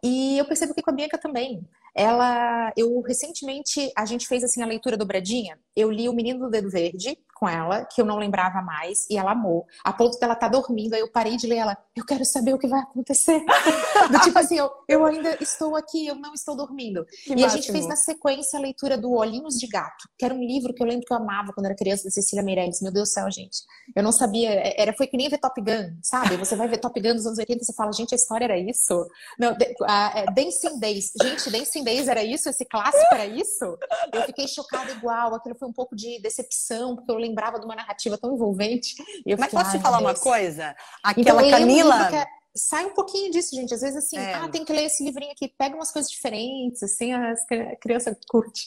E 0.02 0.36
eu 0.36 0.44
percebo 0.44 0.74
que 0.74 0.82
com 0.82 0.90
a 0.90 0.94
Bianca 0.94 1.16
também. 1.16 1.64
Ela, 1.94 2.72
eu 2.76 3.00
recentemente, 3.02 3.92
a 3.96 4.04
gente 4.04 4.26
fez 4.26 4.42
assim 4.42 4.62
a 4.62 4.66
leitura 4.66 4.96
dobradinha. 4.96 5.56
Eu 5.76 5.92
li 5.92 6.08
O 6.08 6.12
Menino 6.12 6.40
do 6.40 6.50
Dedo 6.50 6.68
Verde, 6.68 7.16
com 7.42 7.48
ela, 7.48 7.84
que 7.84 8.00
eu 8.00 8.04
não 8.04 8.18
lembrava 8.18 8.62
mais, 8.62 9.04
e 9.10 9.18
ela 9.18 9.32
amou. 9.32 9.66
A 9.82 9.92
ponto 9.92 10.16
dela 10.20 10.34
estar 10.34 10.48
tá 10.48 10.52
dormindo, 10.52 10.94
aí 10.94 11.00
eu 11.00 11.10
parei 11.10 11.36
de 11.36 11.48
ler 11.48 11.56
ela, 11.56 11.76
eu 11.96 12.06
quero 12.06 12.24
saber 12.24 12.54
o 12.54 12.58
que 12.58 12.68
vai 12.68 12.78
acontecer. 12.78 13.40
do 14.12 14.20
tipo 14.20 14.38
assim, 14.38 14.58
eu, 14.58 14.70
eu 14.88 15.04
ainda 15.04 15.36
estou 15.40 15.74
aqui, 15.74 16.06
eu 16.06 16.14
não 16.14 16.34
estou 16.34 16.54
dormindo. 16.54 17.04
Que 17.24 17.32
e 17.32 17.42
máximo. 17.42 17.46
a 17.46 17.48
gente 17.48 17.72
fez 17.72 17.84
na 17.88 17.96
sequência 17.96 18.56
a 18.56 18.62
leitura 18.62 18.96
do 18.96 19.10
Olhinhos 19.10 19.54
de 19.58 19.66
Gato, 19.66 20.08
que 20.16 20.24
era 20.24 20.32
um 20.32 20.38
livro 20.38 20.72
que 20.72 20.80
eu 20.80 20.86
lembro 20.86 21.04
que 21.04 21.12
eu 21.12 21.16
amava 21.16 21.52
quando 21.52 21.66
era 21.66 21.74
criança, 21.74 22.04
da 22.04 22.10
Cecília 22.10 22.44
Meirelles. 22.44 22.80
Meu 22.80 22.92
Deus 22.92 23.08
do 23.08 23.12
céu, 23.12 23.28
gente. 23.28 23.58
Eu 23.96 24.04
não 24.04 24.12
sabia, 24.12 24.48
é, 24.48 24.80
era, 24.80 24.92
foi 24.92 25.08
que 25.08 25.16
nem 25.16 25.28
ver 25.28 25.38
Top 25.38 25.60
Gun, 25.60 25.98
sabe? 26.00 26.36
Você 26.36 26.54
vai 26.54 26.68
ver 26.68 26.78
Top 26.78 27.00
Gun 27.00 27.16
dos 27.16 27.26
anos 27.26 27.40
80 27.40 27.60
e 27.60 27.64
você 27.64 27.72
fala, 27.72 27.92
gente, 27.92 28.14
a 28.14 28.16
história 28.16 28.44
era 28.44 28.56
isso? 28.56 29.04
Não, 29.36 29.56
a, 29.82 30.20
é, 30.20 30.26
Dancing 30.26 30.78
Days. 30.78 31.10
Gente, 31.20 31.50
Dancing 31.50 31.82
Days 31.82 32.06
era 32.06 32.22
isso? 32.22 32.48
Esse 32.48 32.64
clássico 32.64 33.12
era 33.12 33.26
isso? 33.26 33.76
Eu 34.12 34.22
fiquei 34.22 34.46
chocada 34.46 34.92
igual, 34.92 35.34
aquilo 35.34 35.56
foi 35.56 35.66
um 35.66 35.72
pouco 35.72 35.96
de 35.96 36.20
decepção, 36.22 36.94
porque 36.94 37.10
eu 37.10 37.16
lembro 37.16 37.31
lembrava 37.32 37.58
de 37.58 37.64
uma 37.64 37.74
narrativa 37.74 38.18
tão 38.18 38.34
envolvente. 38.34 38.94
Mas 39.26 39.46
fiquei, 39.46 39.58
posso 39.58 39.70
te 39.72 39.82
falar 39.82 39.98
uma 39.98 40.14
coisa? 40.14 40.76
Aquela 41.02 41.46
então, 41.46 41.58
Camila. 41.58 42.14
É, 42.14 42.26
sai 42.54 42.84
um 42.84 42.94
pouquinho 42.94 43.30
disso, 43.30 43.56
gente. 43.56 43.72
Às 43.72 43.80
vezes, 43.80 43.96
assim, 43.96 44.18
é. 44.18 44.34
ah, 44.34 44.48
tem 44.48 44.64
que 44.64 44.72
ler 44.72 44.84
esse 44.84 45.02
livrinho 45.02 45.32
aqui, 45.32 45.48
pega 45.48 45.74
umas 45.74 45.90
coisas 45.90 46.10
diferentes, 46.10 46.82
assim, 46.82 47.12
a 47.12 47.34
criança 47.80 48.16
curte. 48.28 48.66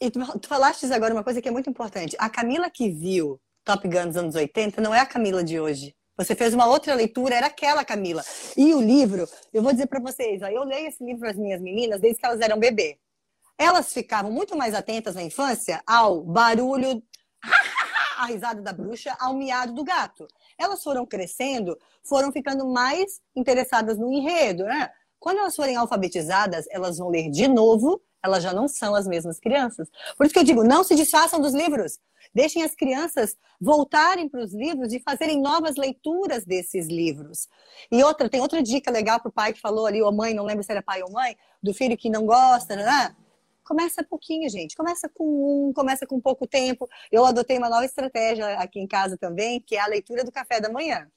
E 0.00 0.10
tu, 0.10 0.38
tu 0.38 0.48
falaste 0.48 0.84
agora 0.92 1.12
uma 1.12 1.24
coisa 1.24 1.42
que 1.42 1.48
é 1.48 1.52
muito 1.52 1.68
importante. 1.68 2.16
A 2.18 2.30
Camila 2.30 2.70
que 2.70 2.88
viu 2.88 3.40
Top 3.64 3.86
Gun 3.86 4.08
dos 4.08 4.16
anos 4.16 4.34
80 4.34 4.80
não 4.80 4.94
é 4.94 5.00
a 5.00 5.06
Camila 5.06 5.42
de 5.42 5.58
hoje. 5.58 5.94
Você 6.16 6.36
fez 6.36 6.54
uma 6.54 6.66
outra 6.66 6.94
leitura, 6.94 7.34
era 7.34 7.46
aquela 7.46 7.84
Camila. 7.84 8.22
E 8.56 8.72
o 8.72 8.80
livro, 8.80 9.28
eu 9.52 9.62
vou 9.62 9.72
dizer 9.72 9.86
para 9.86 10.00
vocês, 10.00 10.42
ó, 10.42 10.46
eu 10.46 10.62
leio 10.62 10.86
esse 10.86 11.02
livro 11.04 11.20
para 11.20 11.30
as 11.30 11.36
minhas 11.36 11.60
meninas 11.60 12.00
desde 12.00 12.20
que 12.20 12.26
elas 12.26 12.40
eram 12.40 12.58
bebê. 12.58 12.98
Elas 13.58 13.92
ficavam 13.92 14.30
muito 14.30 14.56
mais 14.56 14.74
atentas 14.74 15.14
na 15.14 15.22
infância 15.22 15.82
ao 15.86 16.22
barulho 16.22 17.02
a 18.18 18.26
risada 18.26 18.60
da 18.60 18.72
bruxa 18.72 19.16
ao 19.18 19.34
miado 19.34 19.72
do 19.72 19.84
gato. 19.84 20.26
Elas 20.58 20.82
foram 20.82 21.06
crescendo, 21.06 21.78
foram 22.02 22.32
ficando 22.32 22.66
mais 22.66 23.20
interessadas 23.34 23.98
no 23.98 24.12
enredo, 24.12 24.64
né? 24.64 24.90
Quando 25.18 25.38
elas 25.38 25.56
forem 25.56 25.76
alfabetizadas, 25.76 26.66
elas 26.70 26.98
vão 26.98 27.08
ler 27.08 27.30
de 27.30 27.48
novo, 27.48 28.00
elas 28.22 28.42
já 28.42 28.52
não 28.52 28.68
são 28.68 28.94
as 28.94 29.06
mesmas 29.06 29.38
crianças. 29.38 29.88
Por 30.16 30.24
isso 30.24 30.32
que 30.32 30.38
eu 30.38 30.44
digo, 30.44 30.64
não 30.64 30.84
se 30.84 30.94
desfaçam 30.94 31.40
dos 31.40 31.54
livros. 31.54 31.98
Deixem 32.34 32.62
as 32.62 32.74
crianças 32.74 33.36
voltarem 33.60 34.28
para 34.28 34.42
os 34.42 34.52
livros 34.52 34.92
e 34.92 35.00
fazerem 35.00 35.40
novas 35.40 35.76
leituras 35.76 36.44
desses 36.44 36.88
livros. 36.88 37.48
E 37.90 38.02
outra, 38.02 38.28
tem 38.28 38.40
outra 38.40 38.62
dica 38.62 38.90
legal 38.90 39.20
para 39.20 39.28
o 39.28 39.32
pai 39.32 39.52
que 39.52 39.60
falou 39.60 39.86
ali, 39.86 40.02
ou 40.02 40.12
mãe, 40.12 40.34
não 40.34 40.44
lembro 40.44 40.64
se 40.64 40.72
era 40.72 40.82
pai 40.82 41.02
ou 41.02 41.12
mãe, 41.12 41.36
do 41.62 41.72
filho 41.72 41.96
que 41.96 42.10
não 42.10 42.24
gosta, 42.26 42.76
né? 42.76 43.14
Começa 43.64 44.04
pouquinho, 44.04 44.48
gente. 44.48 44.76
Começa 44.76 45.08
com 45.08 45.68
um, 45.68 45.72
começa 45.72 46.06
com 46.06 46.20
pouco 46.20 46.46
tempo. 46.46 46.88
Eu 47.10 47.24
adotei 47.24 47.58
uma 47.58 47.68
nova 47.68 47.84
estratégia 47.84 48.58
aqui 48.58 48.78
em 48.78 48.86
casa 48.86 49.16
também, 49.16 49.60
que 49.60 49.76
é 49.76 49.80
a 49.80 49.86
leitura 49.86 50.22
do 50.22 50.32
café 50.32 50.60
da 50.60 50.70
manhã. 50.70 51.08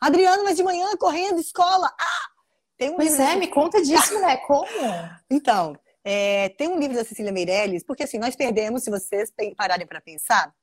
Adriano, 0.00 0.44
mas 0.44 0.56
de 0.56 0.62
manhã 0.62 0.86
correndo, 0.96 1.40
escola. 1.40 1.90
Ah! 1.98 2.28
Tem 2.76 2.90
um 2.90 2.96
pois 2.96 3.18
é, 3.18 3.34
me 3.34 3.48
conta 3.48 3.82
disso, 3.82 4.20
né? 4.20 4.36
Como? 4.38 4.66
Então, 5.30 5.76
é, 6.04 6.50
tem 6.50 6.68
um 6.68 6.78
livro 6.78 6.96
da 6.96 7.04
Cecília 7.04 7.32
Meirelles, 7.32 7.82
porque 7.82 8.04
assim, 8.04 8.18
nós 8.18 8.36
perdemos, 8.36 8.84
se 8.84 8.90
vocês 8.90 9.32
pararem 9.56 9.86
para 9.86 10.00
pensar, 10.00 10.54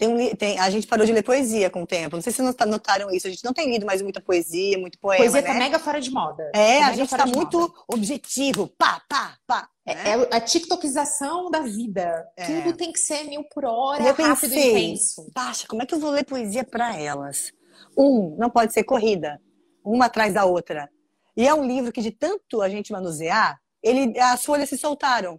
tem 0.00 0.08
um, 0.08 0.34
tem, 0.34 0.58
a 0.58 0.70
gente 0.70 0.86
parou 0.86 1.04
de 1.04 1.12
ler 1.12 1.22
poesia 1.22 1.68
com 1.68 1.82
o 1.82 1.86
tempo. 1.86 2.16
Não 2.16 2.22
sei 2.22 2.32
se 2.32 2.42
vocês 2.42 2.70
notaram 2.70 3.10
isso. 3.10 3.26
A 3.26 3.30
gente 3.30 3.44
não 3.44 3.52
tem 3.52 3.70
lido 3.70 3.84
mais 3.84 4.00
muita 4.00 4.18
poesia, 4.18 4.78
muito 4.78 4.98
poema. 4.98 5.22
Poesia 5.22 5.42
tá 5.42 5.48
né? 5.48 5.52
tá 5.52 5.60
mega 5.60 5.78
fora 5.78 6.00
de 6.00 6.10
moda. 6.10 6.50
É, 6.54 6.78
tá 6.78 6.86
a 6.86 6.92
gente 6.94 7.10
tá 7.10 7.26
muito 7.26 7.60
moda. 7.60 7.74
objetivo. 7.86 8.66
Pá, 8.78 9.02
pá, 9.06 9.36
pá. 9.46 9.68
É, 9.84 9.94
né? 9.94 10.28
é 10.30 10.36
a 10.36 10.40
tiktokização 10.40 11.50
da 11.50 11.60
vida. 11.60 12.26
É. 12.34 12.46
Tudo 12.46 12.74
tem 12.74 12.90
que 12.90 12.98
ser 12.98 13.24
mil 13.24 13.44
por 13.44 13.66
hora, 13.66 14.02
eu 14.02 14.14
rápido 14.14 14.40
pensei, 14.40 14.74
e 14.74 14.84
intenso. 14.86 15.30
Baixa, 15.34 15.66
como 15.68 15.82
é 15.82 15.86
que 15.86 15.94
eu 15.94 16.00
vou 16.00 16.12
ler 16.12 16.24
poesia 16.24 16.64
para 16.64 16.96
elas? 16.96 17.52
Um, 17.94 18.36
não 18.38 18.48
pode 18.48 18.72
ser 18.72 18.84
corrida. 18.84 19.38
Uma 19.84 20.06
atrás 20.06 20.32
da 20.32 20.46
outra. 20.46 20.88
E 21.36 21.46
é 21.46 21.52
um 21.52 21.66
livro 21.66 21.92
que, 21.92 22.00
de 22.00 22.10
tanto 22.10 22.62
a 22.62 22.70
gente 22.70 22.90
manusear, 22.90 23.60
ele, 23.82 24.18
as 24.18 24.42
folhas 24.42 24.70
se 24.70 24.78
soltaram. 24.78 25.38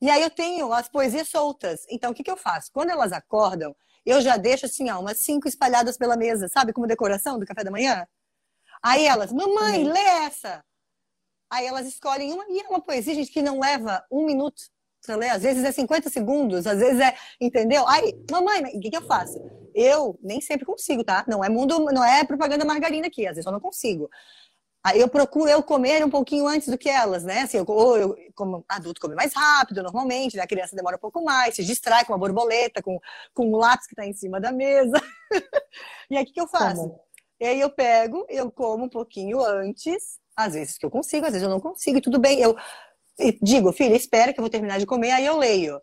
E 0.00 0.08
aí 0.08 0.22
eu 0.22 0.30
tenho 0.30 0.72
as 0.72 0.88
poesias 0.88 1.28
soltas. 1.28 1.84
Então, 1.90 2.12
o 2.12 2.14
que, 2.14 2.22
que 2.22 2.30
eu 2.30 2.36
faço? 2.36 2.70
Quando 2.72 2.90
elas 2.90 3.12
acordam, 3.12 3.74
eu 4.06 4.20
já 4.20 4.36
deixo 4.36 4.66
assim, 4.66 4.90
ó, 4.90 5.00
umas 5.00 5.18
cinco 5.18 5.48
espalhadas 5.48 5.98
pela 5.98 6.16
mesa, 6.16 6.48
sabe? 6.48 6.72
Como 6.72 6.86
decoração 6.86 7.38
do 7.38 7.46
café 7.46 7.64
da 7.64 7.70
manhã. 7.70 8.06
Aí 8.82 9.04
elas, 9.04 9.32
mamãe, 9.32 9.84
uhum. 9.84 9.92
lê 9.92 10.00
essa. 10.00 10.64
Aí 11.50 11.66
elas 11.66 11.86
escolhem 11.86 12.32
uma, 12.32 12.44
e 12.48 12.60
é 12.60 12.68
uma 12.68 12.80
poesia, 12.80 13.14
gente, 13.14 13.32
que 13.32 13.42
não 13.42 13.58
leva 13.58 14.04
um 14.10 14.24
minuto 14.24 14.62
para 15.04 15.16
ler. 15.16 15.30
Às 15.30 15.42
vezes 15.42 15.64
é 15.64 15.72
50 15.72 16.10
segundos, 16.10 16.66
às 16.66 16.78
vezes 16.78 17.00
é, 17.00 17.14
entendeu? 17.40 17.86
Aí, 17.88 18.14
mamãe, 18.30 18.62
o 18.64 18.80
que, 18.80 18.90
que 18.90 18.96
eu 18.96 19.06
faço? 19.06 19.38
Eu 19.74 20.18
nem 20.22 20.40
sempre 20.40 20.66
consigo, 20.66 21.02
tá? 21.02 21.24
Não 21.26 21.42
é 21.42 21.48
mundo, 21.48 21.78
não 21.92 22.04
é 22.04 22.24
propaganda 22.24 22.64
margarina 22.64 23.06
aqui, 23.06 23.26
às 23.26 23.34
vezes 23.34 23.46
eu 23.46 23.52
não 23.52 23.60
consigo. 23.60 24.10
Eu 24.94 25.08
procuro 25.08 25.48
eu 25.48 25.62
comer 25.62 26.04
um 26.04 26.10
pouquinho 26.10 26.46
antes 26.46 26.68
do 26.68 26.78
que 26.78 26.88
elas, 26.88 27.24
né? 27.24 27.42
Assim, 27.42 27.58
eu, 27.58 27.66
eu, 27.96 28.16
como 28.34 28.64
adulto, 28.68 29.00
come 29.00 29.14
mais 29.14 29.32
rápido, 29.34 29.82
normalmente, 29.82 30.36
né? 30.36 30.42
A 30.42 30.46
criança 30.46 30.76
demora 30.76 30.96
um 30.96 31.00
pouco 31.00 31.22
mais, 31.22 31.54
se 31.54 31.64
distrai 31.64 32.04
com 32.04 32.12
uma 32.12 32.18
borboleta, 32.18 32.82
com, 32.82 32.98
com 33.34 33.46
um 33.46 33.56
lápis 33.56 33.86
que 33.86 33.92
está 33.92 34.06
em 34.06 34.12
cima 34.12 34.40
da 34.40 34.52
mesa. 34.52 35.00
e 36.10 36.16
aí, 36.16 36.22
o 36.22 36.26
que, 36.26 36.32
que 36.32 36.40
eu 36.40 36.48
faço? 36.48 36.82
Como? 36.82 37.08
E 37.40 37.46
aí 37.46 37.60
eu 37.60 37.70
pego, 37.70 38.26
eu 38.28 38.50
como 38.50 38.86
um 38.86 38.88
pouquinho 38.88 39.40
antes, 39.40 40.18
às 40.36 40.54
vezes 40.54 40.76
que 40.76 40.84
eu 40.84 40.90
consigo, 40.90 41.24
às 41.24 41.32
vezes 41.32 41.46
eu 41.46 41.50
não 41.50 41.60
consigo, 41.60 41.98
e 41.98 42.00
tudo 42.00 42.18
bem. 42.18 42.40
Eu 42.40 42.56
digo, 43.40 43.72
filha, 43.72 43.94
espera 43.94 44.32
que 44.32 44.40
eu 44.40 44.42
vou 44.42 44.50
terminar 44.50 44.78
de 44.78 44.86
comer, 44.86 45.12
aí 45.12 45.26
eu 45.26 45.36
leio. 45.36 45.80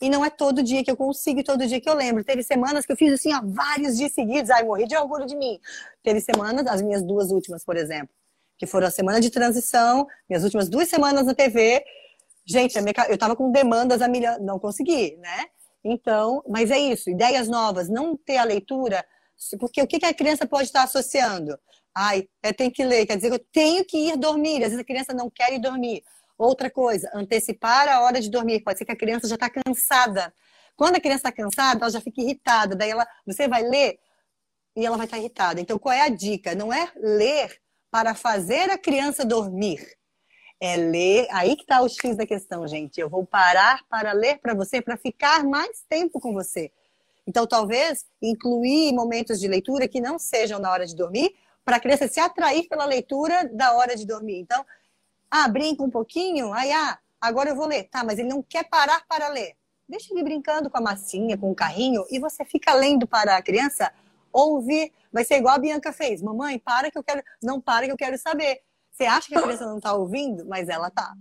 E 0.00 0.08
não 0.08 0.24
é 0.24 0.30
todo 0.30 0.62
dia 0.62 0.82
que 0.82 0.90
eu 0.90 0.96
consigo, 0.96 1.42
todo 1.44 1.66
dia 1.66 1.80
que 1.80 1.88
eu 1.88 1.94
lembro. 1.94 2.24
Teve 2.24 2.42
semanas 2.42 2.84
que 2.84 2.92
eu 2.92 2.96
fiz 2.96 3.12
assim, 3.12 3.32
ó, 3.32 3.40
vários 3.44 3.96
dias 3.96 4.12
seguidos, 4.12 4.50
ai, 4.50 4.64
morri 4.64 4.86
de 4.86 4.96
orgulho 4.96 5.26
de 5.26 5.36
mim. 5.36 5.60
Teve 6.02 6.20
semanas, 6.20 6.66
as 6.66 6.82
minhas 6.82 7.02
duas 7.02 7.30
últimas, 7.30 7.64
por 7.64 7.76
exemplo, 7.76 8.14
que 8.62 8.66
foram 8.66 8.86
a 8.86 8.92
semana 8.92 9.20
de 9.20 9.28
transição, 9.28 10.06
minhas 10.30 10.44
últimas 10.44 10.68
duas 10.68 10.88
semanas 10.88 11.26
na 11.26 11.34
TV. 11.34 11.84
Gente, 12.46 12.78
eu 13.08 13.14
estava 13.14 13.34
com 13.34 13.50
demandas 13.50 14.00
a 14.00 14.06
milhão, 14.06 14.38
não 14.38 14.56
consegui, 14.56 15.16
né? 15.16 15.46
Então, 15.82 16.44
mas 16.48 16.70
é 16.70 16.78
isso, 16.78 17.10
ideias 17.10 17.48
novas, 17.48 17.88
não 17.88 18.16
ter 18.16 18.36
a 18.36 18.44
leitura, 18.44 19.04
porque 19.58 19.82
o 19.82 19.86
que, 19.86 19.98
que 19.98 20.06
a 20.06 20.14
criança 20.14 20.46
pode 20.46 20.68
estar 20.68 20.84
associando? 20.84 21.58
Ai, 21.92 22.28
é, 22.40 22.52
tem 22.52 22.70
que 22.70 22.84
ler, 22.84 23.04
quer 23.04 23.16
dizer 23.16 23.30
que 23.30 23.34
eu 23.34 23.46
tenho 23.52 23.84
que 23.84 23.96
ir 23.96 24.16
dormir, 24.16 24.58
às 24.62 24.70
vezes 24.70 24.78
a 24.78 24.84
criança 24.84 25.12
não 25.12 25.28
quer 25.28 25.52
ir 25.52 25.58
dormir. 25.58 26.04
Outra 26.38 26.70
coisa, 26.70 27.10
antecipar 27.12 27.88
a 27.88 28.02
hora 28.02 28.20
de 28.20 28.30
dormir. 28.30 28.62
Pode 28.62 28.78
ser 28.78 28.84
que 28.84 28.92
a 28.92 28.96
criança 28.96 29.26
já 29.26 29.34
está 29.34 29.50
cansada. 29.50 30.32
Quando 30.76 30.96
a 30.96 31.00
criança 31.00 31.28
está 31.28 31.32
cansada, 31.32 31.80
ela 31.80 31.90
já 31.90 32.00
fica 32.00 32.20
irritada. 32.20 32.76
Daí 32.76 32.90
ela, 32.90 33.06
você 33.26 33.46
vai 33.46 33.62
ler 33.62 33.98
e 34.76 34.86
ela 34.86 34.96
vai 34.96 35.06
estar 35.06 35.16
tá 35.16 35.20
irritada. 35.20 35.60
Então, 35.60 35.78
qual 35.78 35.92
é 35.92 36.00
a 36.00 36.08
dica? 36.08 36.54
Não 36.54 36.72
é 36.72 36.90
ler 36.96 37.62
para 37.92 38.14
fazer 38.14 38.70
a 38.70 38.78
criança 38.78 39.22
dormir. 39.22 39.86
É 40.58 40.76
ler. 40.76 41.28
Aí 41.30 41.54
que 41.54 41.62
está 41.62 41.82
o 41.82 41.88
X 41.88 42.16
da 42.16 42.26
questão, 42.26 42.66
gente. 42.66 42.98
Eu 42.98 43.10
vou 43.10 43.26
parar 43.26 43.84
para 43.86 44.12
ler 44.12 44.38
para 44.38 44.54
você, 44.54 44.80
para 44.80 44.96
ficar 44.96 45.44
mais 45.44 45.84
tempo 45.90 46.18
com 46.18 46.32
você. 46.32 46.72
Então, 47.26 47.46
talvez 47.46 48.06
incluir 48.20 48.94
momentos 48.94 49.38
de 49.38 49.46
leitura 49.46 49.86
que 49.86 50.00
não 50.00 50.18
sejam 50.18 50.58
na 50.58 50.72
hora 50.72 50.86
de 50.86 50.96
dormir, 50.96 51.34
para 51.64 51.76
a 51.76 51.80
criança 51.80 52.08
se 52.08 52.18
atrair 52.18 52.66
pela 52.66 52.86
leitura 52.86 53.48
da 53.52 53.74
hora 53.74 53.94
de 53.94 54.06
dormir. 54.06 54.40
Então, 54.40 54.64
ah, 55.30 55.46
brinca 55.46 55.82
um 55.82 55.90
pouquinho, 55.90 56.52
aí, 56.54 56.72
ah, 56.72 56.98
agora 57.20 57.50
eu 57.50 57.56
vou 57.56 57.66
ler. 57.66 57.84
Tá, 57.84 58.02
mas 58.02 58.18
ele 58.18 58.28
não 58.28 58.42
quer 58.42 58.64
parar 58.68 59.04
para 59.06 59.28
ler. 59.28 59.54
Deixa 59.86 60.14
ele 60.14 60.22
brincando 60.22 60.70
com 60.70 60.78
a 60.78 60.80
massinha, 60.80 61.36
com 61.36 61.50
o 61.50 61.54
carrinho, 61.54 62.06
e 62.10 62.18
você 62.18 62.42
fica 62.42 62.72
lendo 62.72 63.06
para 63.06 63.36
a 63.36 63.42
criança 63.42 63.92
ouvir. 64.32 64.92
Vai 65.12 65.24
ser 65.24 65.36
igual 65.36 65.54
a 65.54 65.58
Bianca 65.58 65.92
fez. 65.92 66.22
Mamãe, 66.22 66.58
para 66.58 66.90
que 66.90 66.98
eu 66.98 67.02
quero. 67.02 67.22
Não 67.42 67.60
para 67.60 67.86
que 67.86 67.92
eu 67.92 67.96
quero 67.96 68.16
saber. 68.18 68.60
Você 68.90 69.04
acha 69.04 69.28
que 69.28 69.34
a 69.34 69.42
criança 69.42 69.66
não 69.66 69.78
está 69.78 69.94
ouvindo, 69.94 70.44
mas 70.46 70.68
ela 70.68 70.90
tá. 70.90 71.14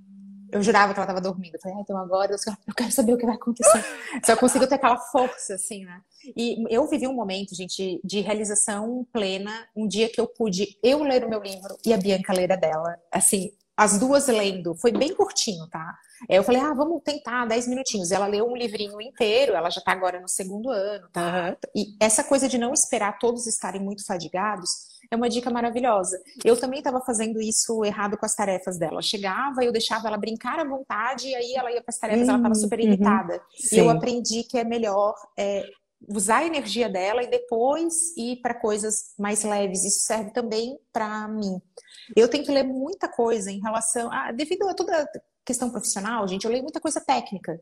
Eu 0.52 0.62
jurava 0.62 0.94
que 0.94 1.00
ela 1.00 1.06
estava 1.06 1.22
dormindo. 1.22 1.56
Eu 1.56 1.62
falei, 1.62 1.78
ah, 1.78 1.82
então 1.82 1.98
agora 1.98 2.34
eu 2.34 2.74
quero 2.76 2.92
saber 2.92 3.14
o 3.14 3.18
que 3.18 3.26
vai 3.26 3.36
acontecer. 3.36 3.84
Só 4.26 4.36
consigo 4.36 4.68
ter 4.68 4.76
aquela 4.76 4.98
força, 4.98 5.56
assim, 5.56 5.86
né? 5.86 6.02
E 6.36 6.64
eu 6.70 6.86
vivi 6.88 7.08
um 7.08 7.14
momento, 7.14 7.56
gente, 7.56 8.02
de 8.04 8.20
realização 8.20 9.08
plena. 9.14 9.66
Um 9.74 9.88
dia 9.88 10.10
que 10.10 10.20
eu 10.20 10.28
pude 10.28 10.78
eu 10.84 11.04
ler 11.04 11.24
o 11.24 11.30
meu 11.30 11.42
livro 11.42 11.78
e 11.86 11.94
a 11.94 11.98
Bianca 11.98 12.34
ler 12.34 12.52
a 12.52 12.58
dela. 12.58 12.98
Assim, 13.10 13.52
as 13.82 13.98
duas 13.98 14.28
lendo. 14.28 14.76
Foi 14.76 14.92
bem 14.92 15.12
curtinho, 15.16 15.68
tá? 15.68 15.98
Eu 16.30 16.44
falei, 16.44 16.62
ah, 16.62 16.72
vamos 16.72 17.02
tentar 17.04 17.48
10 17.48 17.68
minutinhos. 17.68 18.12
Ela 18.12 18.28
leu 18.28 18.46
um 18.46 18.56
livrinho 18.56 19.02
inteiro, 19.02 19.54
ela 19.54 19.72
já 19.72 19.80
está 19.80 19.92
agora 19.92 20.20
no 20.20 20.28
segundo 20.28 20.70
ano, 20.70 21.08
tá? 21.12 21.50
Uhum. 21.50 21.56
E 21.76 21.96
essa 22.00 22.24
coisa 22.24 22.48
de 22.48 22.60
não 22.60 22.74
esperar 22.74 23.18
todos 23.18 23.48
estarem 23.48 23.82
muito 23.82 24.06
fadigados 24.06 24.92
é 25.10 25.16
uma 25.16 25.28
dica 25.28 25.50
maravilhosa. 25.50 26.22
Eu 26.46 26.56
também 26.56 26.78
estava 26.78 27.02
fazendo 27.02 27.42
isso 27.42 27.84
errado 27.84 28.18
com 28.18 28.26
as 28.26 28.36
tarefas 28.36 28.78
dela. 28.78 29.02
Chegava, 29.02 29.64
eu 29.64 29.72
deixava 29.72 30.08
ela 30.08 30.18
brincar 30.18 30.60
à 30.60 30.64
vontade, 30.64 31.30
e 31.30 31.36
aí 31.36 31.56
ela 31.56 31.72
ia 31.72 31.82
para 31.82 31.90
as 31.92 31.98
tarefas, 31.98 32.28
uhum, 32.28 32.30
ela 32.30 32.38
estava 32.38 32.56
super 32.56 32.80
irritada. 32.80 33.34
Uhum, 33.34 33.40
e 33.72 33.78
eu 33.80 33.90
aprendi 33.90 34.44
que 34.44 34.60
é 34.60 34.64
melhor 34.64 35.16
é, 35.36 35.68
usar 36.08 36.38
a 36.38 36.46
energia 36.46 36.90
dela 36.90 37.24
e 37.24 37.30
depois 37.30 38.16
ir 38.18 38.42
para 38.42 38.54
coisas 38.54 39.14
mais 39.18 39.44
leves. 39.44 39.84
Isso 39.84 40.00
serve 40.02 40.32
também 40.32 40.78
para 40.92 41.28
mim. 41.28 41.62
Eu 42.16 42.28
tenho 42.28 42.44
que 42.44 42.52
ler 42.52 42.64
muita 42.64 43.08
coisa 43.08 43.52
em 43.52 43.60
relação 43.60 44.12
a, 44.12 44.32
devido 44.32 44.68
a 44.68 44.74
toda 44.74 45.08
questão 45.46 45.70
profissional, 45.70 46.28
gente, 46.28 46.46
eu 46.46 46.52
leio 46.52 46.64
muita 46.64 46.80
coisa 46.80 47.02
técnica. 47.02 47.60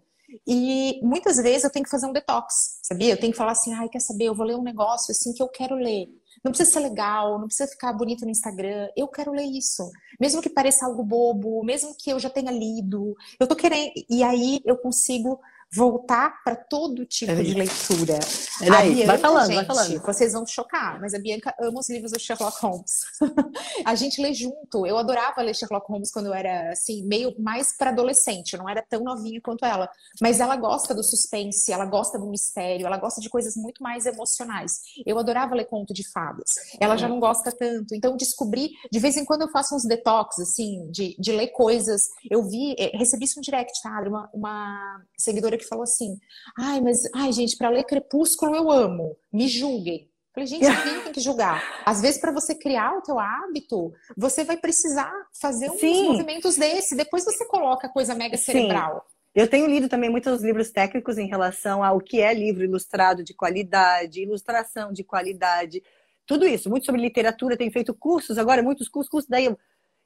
E 0.48 1.00
muitas 1.02 1.38
vezes 1.38 1.64
eu 1.64 1.72
tenho 1.72 1.84
que 1.84 1.90
fazer 1.90 2.06
um 2.06 2.14
detox, 2.14 2.80
sabia? 2.84 3.14
Eu 3.14 3.20
tenho 3.20 3.32
que 3.32 3.38
falar 3.38 3.54
assim, 3.54 3.74
ai, 3.74 3.90
quer 3.90 4.00
saber, 4.00 4.26
eu 4.26 4.36
vou 4.36 4.46
ler 4.46 4.56
um 4.56 4.64
negócio 4.64 5.12
assim 5.12 5.34
que 5.34 5.42
eu 5.42 5.48
quero 5.48 5.76
ler. 5.76 6.08
Não 6.44 6.52
precisa 6.52 6.72
ser 6.72 6.80
legal, 6.80 7.38
não 7.38 7.48
precisa 7.48 7.70
ficar 7.70 7.92
bonito 7.94 8.24
no 8.24 8.32
Instagram. 8.32 8.90
Eu 8.96 9.08
quero 9.08 9.32
ler 9.32 9.46
isso. 9.46 9.90
Mesmo 10.20 10.42
que 10.42 10.50
pareça 10.50 10.86
algo 10.86 11.04
bobo, 11.04 11.64
mesmo 11.64 11.96
que 11.98 12.12
eu 12.12 12.20
já 12.20 12.30
tenha 12.30 12.52
lido. 12.52 13.16
Eu 13.40 13.48
tô 13.48 13.56
querendo. 13.56 13.92
E 14.10 14.24
aí 14.24 14.62
eu 14.64 14.78
consigo 14.78 15.40
voltar 15.72 16.44
para 16.44 16.56
todo 16.56 17.06
tipo 17.06 17.36
de 17.36 17.54
leitura. 17.54 18.20
É 18.62 18.70
daí, 18.70 18.96
Bianca, 18.96 19.08
vai 19.08 19.18
falando, 19.18 19.48
gente, 19.48 19.56
vai 19.56 19.66
falando. 19.66 20.02
Vocês 20.02 20.34
vão 20.34 20.46
chocar, 20.46 21.00
mas 21.00 21.14
a 21.14 21.20
Bianca 21.20 21.54
ama 21.60 21.80
os 21.80 21.90
livros 21.90 22.12
do 22.12 22.20
Sherlock 22.20 22.60
Holmes. 22.60 23.06
a 23.86 23.94
gente 23.94 24.20
lê 24.22 24.34
junto. 24.34 24.86
Eu 24.86 24.98
adorava 24.98 25.42
ler 25.42 25.56
Sherlock 25.56 25.88
Holmes 25.88 26.12
quando 26.12 26.26
eu 26.26 26.34
era 26.34 26.72
assim, 26.72 27.06
meio 27.06 27.36
mais 27.40 27.78
para 27.78 27.92
adolescente, 27.92 28.54
eu 28.54 28.60
não 28.60 28.68
era 28.70 28.82
tão 28.82 29.04
novinha 29.04 29.40
quanto 29.42 29.64
ela, 29.64 29.90
mas 30.20 30.40
ela 30.40 30.56
gosta 30.56 30.94
do 30.94 31.04
suspense, 31.04 31.72
ela 31.72 31.86
gosta 31.86 32.18
do 32.18 32.28
mistério, 32.28 32.88
ela 32.88 32.98
gosta 32.98 33.22
de 33.22 33.30
coisas 33.30 33.56
muito 33.56 33.84
mais 33.84 34.06
emocionais. 34.06 34.82
Eu 35.06 35.20
adorava 35.20 35.54
ler 35.54 35.66
conto 35.66 35.94
de 35.94 36.10
fadas. 36.12 36.56
Ela 36.80 36.98
já 36.98 37.08
não 37.08 37.20
gosta 37.20 37.52
tanto. 37.52 37.94
Então 37.94 38.18
descobri, 38.18 38.72
de 38.92 39.00
vez 39.00 39.18
em 39.18 39.26
quando 39.26 39.44
eu 39.44 39.52
faço 39.52 39.76
uns 39.76 39.84
detox 39.84 40.40
assim, 40.40 40.90
de, 40.90 41.16
de 41.20 41.32
ler 41.32 41.50
coisas. 41.50 42.10
Eu 42.30 42.44
vi, 42.44 42.76
eh, 42.78 42.98
recebi 42.98 43.26
isso 43.26 43.40
um 43.40 43.42
direct, 43.42 43.82
tá? 43.84 44.02
Uma, 44.02 44.30
uma 44.34 45.06
seguidora 45.18 45.59
que 45.60 45.68
falou 45.68 45.84
assim: 45.84 46.18
ai, 46.58 46.82
mas, 46.82 47.04
ai, 47.14 47.32
gente, 47.32 47.58
para 47.58 47.70
ler 47.70 47.84
Crepúsculo 47.84 48.56
eu 48.56 48.72
amo, 48.72 49.16
me 49.32 49.48
julguem. 49.48 50.10
Falei, 50.34 50.48
gente, 50.48 50.62
ninguém 50.86 51.04
tem 51.04 51.14
que 51.14 51.20
julgar. 51.20 51.84
Às 51.86 52.02
vezes, 52.02 52.20
para 52.20 52.32
você 52.32 52.56
criar 52.56 52.98
o 52.98 53.02
teu 53.02 53.20
hábito, 53.20 53.94
você 54.16 54.44
vai 54.44 54.58
precisar 54.58 55.12
fazer 55.40 55.70
uns 55.70 55.80
Sim. 55.80 56.06
movimentos 56.06 56.56
desse. 56.56 56.96
Depois 56.96 57.26
você 57.26 57.46
coloca 57.46 57.88
a 57.88 57.92
coisa 57.92 58.16
mega 58.16 58.38
cerebral. 58.38 59.06
Sim. 59.08 59.20
Eu 59.36 59.48
tenho 59.48 59.68
lido 59.68 59.88
também 59.88 60.10
muitos 60.10 60.42
livros 60.42 60.72
técnicos 60.72 61.18
em 61.18 61.28
relação 61.28 61.84
ao 61.84 62.00
que 62.00 62.20
é 62.20 62.34
livro 62.34 62.64
ilustrado 62.64 63.24
de 63.24 63.34
qualidade, 63.34 64.22
ilustração 64.22 64.92
de 64.92 65.04
qualidade, 65.04 65.84
tudo 66.26 66.48
isso, 66.48 66.70
muito 66.70 66.86
sobre 66.86 67.02
literatura. 67.02 67.58
Tenho 67.58 67.72
feito 67.72 67.94
cursos 67.94 68.38
agora, 68.38 68.64
muitos 68.64 68.88
cursos, 68.88 69.10
cursos 69.10 69.30
daí. 69.30 69.46
Eu... 69.46 69.58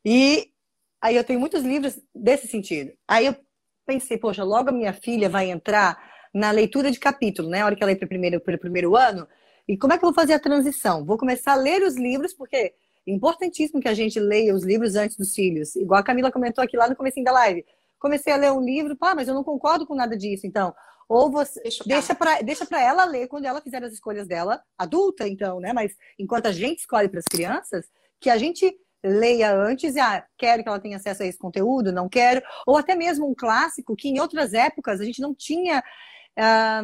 E 0.05 0.51
aí 1.01 1.15
eu 1.15 1.23
tenho 1.23 1.39
muitos 1.39 1.63
livros 1.63 1.99
desse 2.13 2.47
sentido. 2.47 2.91
Aí 3.07 3.25
eu 3.25 3.35
pensei, 3.85 4.17
poxa, 4.17 4.43
logo 4.43 4.69
a 4.69 4.73
minha 4.73 4.93
filha 4.93 5.29
vai 5.29 5.49
entrar 5.49 5.97
na 6.33 6.51
leitura 6.51 6.89
de 6.89 6.99
capítulo, 6.99 7.49
né? 7.49 7.61
A 7.61 7.65
hora 7.65 7.75
que 7.75 7.83
ela 7.83 7.91
entra 7.91 8.07
primeiro, 8.07 8.39
pelo 8.41 8.57
primeiro 8.57 8.95
ano. 8.95 9.27
E 9.67 9.77
como 9.77 9.93
é 9.93 9.97
que 9.97 10.03
eu 10.03 10.09
vou 10.09 10.15
fazer 10.15 10.33
a 10.33 10.39
transição? 10.39 11.05
Vou 11.05 11.17
começar 11.17 11.53
a 11.53 11.55
ler 11.55 11.83
os 11.83 11.95
livros, 11.95 12.33
porque 12.33 12.55
é 12.55 12.73
importantíssimo 13.07 13.81
que 13.81 13.87
a 13.87 13.93
gente 13.93 14.19
leia 14.19 14.53
os 14.53 14.63
livros 14.63 14.95
antes 14.95 15.15
dos 15.15 15.33
filhos. 15.33 15.75
Igual 15.75 15.99
a 15.99 16.03
Camila 16.03 16.31
comentou 16.31 16.63
aqui 16.63 16.75
lá 16.75 16.89
no 16.89 16.95
começo 16.95 17.21
da 17.23 17.31
live. 17.31 17.63
Comecei 17.99 18.33
a 18.33 18.37
ler 18.37 18.51
um 18.51 18.61
livro, 18.61 18.97
pá, 18.97 19.13
mas 19.15 19.27
eu 19.27 19.33
não 19.33 19.43
concordo 19.43 19.85
com 19.85 19.95
nada 19.95 20.17
disso. 20.17 20.45
Então, 20.47 20.73
ou 21.07 21.31
você 21.31 21.61
deixa 21.85 22.15
para 22.15 22.41
deixa 22.41 22.65
para 22.65 22.81
ela 22.81 23.05
ler 23.05 23.27
quando 23.27 23.45
ela 23.45 23.61
fizer 23.61 23.83
as 23.83 23.93
escolhas 23.93 24.27
dela, 24.27 24.61
adulta 24.77 25.27
então, 25.27 25.59
né? 25.59 25.71
Mas 25.71 25.95
enquanto 26.17 26.47
a 26.47 26.51
gente 26.51 26.79
escolhe 26.79 27.07
para 27.07 27.19
as 27.19 27.25
crianças, 27.25 27.85
que 28.19 28.29
a 28.29 28.37
gente 28.37 28.73
leia 29.03 29.53
antes 29.53 29.95
e 29.95 29.99
ah, 29.99 30.25
quero 30.37 30.63
que 30.63 30.69
ela 30.69 30.79
tenha 30.79 30.97
acesso 30.97 31.23
a 31.23 31.25
esse 31.25 31.37
conteúdo, 31.37 31.91
não 31.91 32.07
quero, 32.07 32.41
ou 32.65 32.77
até 32.77 32.95
mesmo 32.95 33.29
um 33.29 33.35
clássico 33.35 33.95
que 33.95 34.09
em 34.09 34.19
outras 34.19 34.53
épocas 34.53 35.01
a 35.01 35.05
gente 35.05 35.21
não 35.21 35.35
tinha 35.35 35.83
ah, 36.37 36.83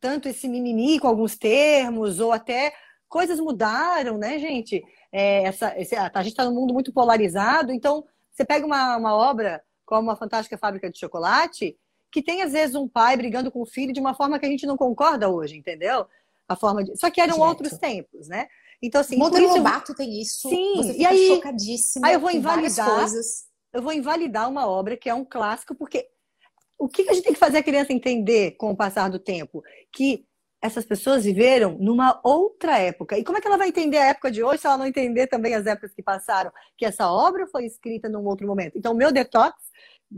tanto 0.00 0.28
esse 0.28 0.48
mimimi 0.48 0.98
com 1.00 1.08
alguns 1.08 1.36
termos, 1.36 2.20
ou 2.20 2.32
até 2.32 2.72
coisas 3.08 3.40
mudaram, 3.40 4.18
né, 4.18 4.38
gente? 4.38 4.84
É, 5.10 5.44
essa, 5.44 5.78
esse, 5.78 5.96
a 5.96 6.22
gente 6.22 6.32
está 6.32 6.44
num 6.44 6.54
mundo 6.54 6.74
muito 6.74 6.92
polarizado, 6.92 7.72
então 7.72 8.04
você 8.30 8.44
pega 8.44 8.64
uma, 8.64 8.96
uma 8.96 9.14
obra 9.16 9.62
como 9.84 10.10
a 10.10 10.16
Fantástica 10.16 10.58
Fábrica 10.58 10.90
de 10.90 10.98
Chocolate, 10.98 11.76
que 12.12 12.22
tem 12.22 12.42
às 12.42 12.52
vezes 12.52 12.74
um 12.74 12.86
pai 12.86 13.16
brigando 13.16 13.50
com 13.50 13.62
o 13.62 13.66
filho 13.66 13.92
de 13.92 14.00
uma 14.00 14.14
forma 14.14 14.38
que 14.38 14.46
a 14.46 14.48
gente 14.48 14.66
não 14.66 14.76
concorda 14.76 15.28
hoje, 15.28 15.56
entendeu? 15.56 16.06
A 16.46 16.54
forma 16.54 16.84
de... 16.84 16.96
Só 16.96 17.10
que 17.10 17.20
eram 17.20 17.34
Direto. 17.34 17.48
outros 17.48 17.78
tempos, 17.78 18.28
né? 18.28 18.48
Então, 18.82 19.00
assim. 19.00 19.16
Monteiro 19.16 19.46
isso... 19.46 19.56
Lobato 19.56 19.94
tem 19.94 20.20
isso. 20.20 20.48
Sim, 20.48 20.92
e 20.92 21.04
aí. 21.04 21.28
Chocadíssima 21.28 22.06
aí 22.08 22.14
eu 22.14 22.20
vou 22.20 22.30
invalidar. 22.30 23.06
Eu 23.72 23.82
vou 23.82 23.92
invalidar 23.92 24.48
uma 24.48 24.66
obra 24.66 24.96
que 24.96 25.10
é 25.10 25.14
um 25.14 25.24
clássico, 25.24 25.74
porque 25.74 26.08
o 26.78 26.88
que 26.88 27.08
a 27.08 27.12
gente 27.12 27.24
tem 27.24 27.32
que 27.32 27.38
fazer 27.38 27.58
a 27.58 27.62
criança 27.62 27.92
entender 27.92 28.52
com 28.52 28.70
o 28.70 28.76
passar 28.76 29.10
do 29.10 29.18
tempo? 29.18 29.62
Que 29.92 30.24
essas 30.60 30.84
pessoas 30.84 31.24
viveram 31.24 31.76
numa 31.78 32.20
outra 32.24 32.78
época. 32.78 33.18
E 33.18 33.24
como 33.24 33.38
é 33.38 33.40
que 33.40 33.46
ela 33.46 33.58
vai 33.58 33.68
entender 33.68 33.98
a 33.98 34.06
época 34.06 34.30
de 34.30 34.42
hoje 34.42 34.62
se 34.62 34.66
ela 34.66 34.78
não 34.78 34.86
entender 34.86 35.26
também 35.26 35.54
as 35.54 35.66
épocas 35.66 35.92
que 35.94 36.02
passaram? 36.02 36.50
Que 36.76 36.84
essa 36.84 37.10
obra 37.10 37.46
foi 37.46 37.64
escrita 37.64 38.08
num 38.08 38.24
outro 38.26 38.46
momento. 38.46 38.76
Então, 38.76 38.94
meu 38.94 39.12
detox 39.12 39.56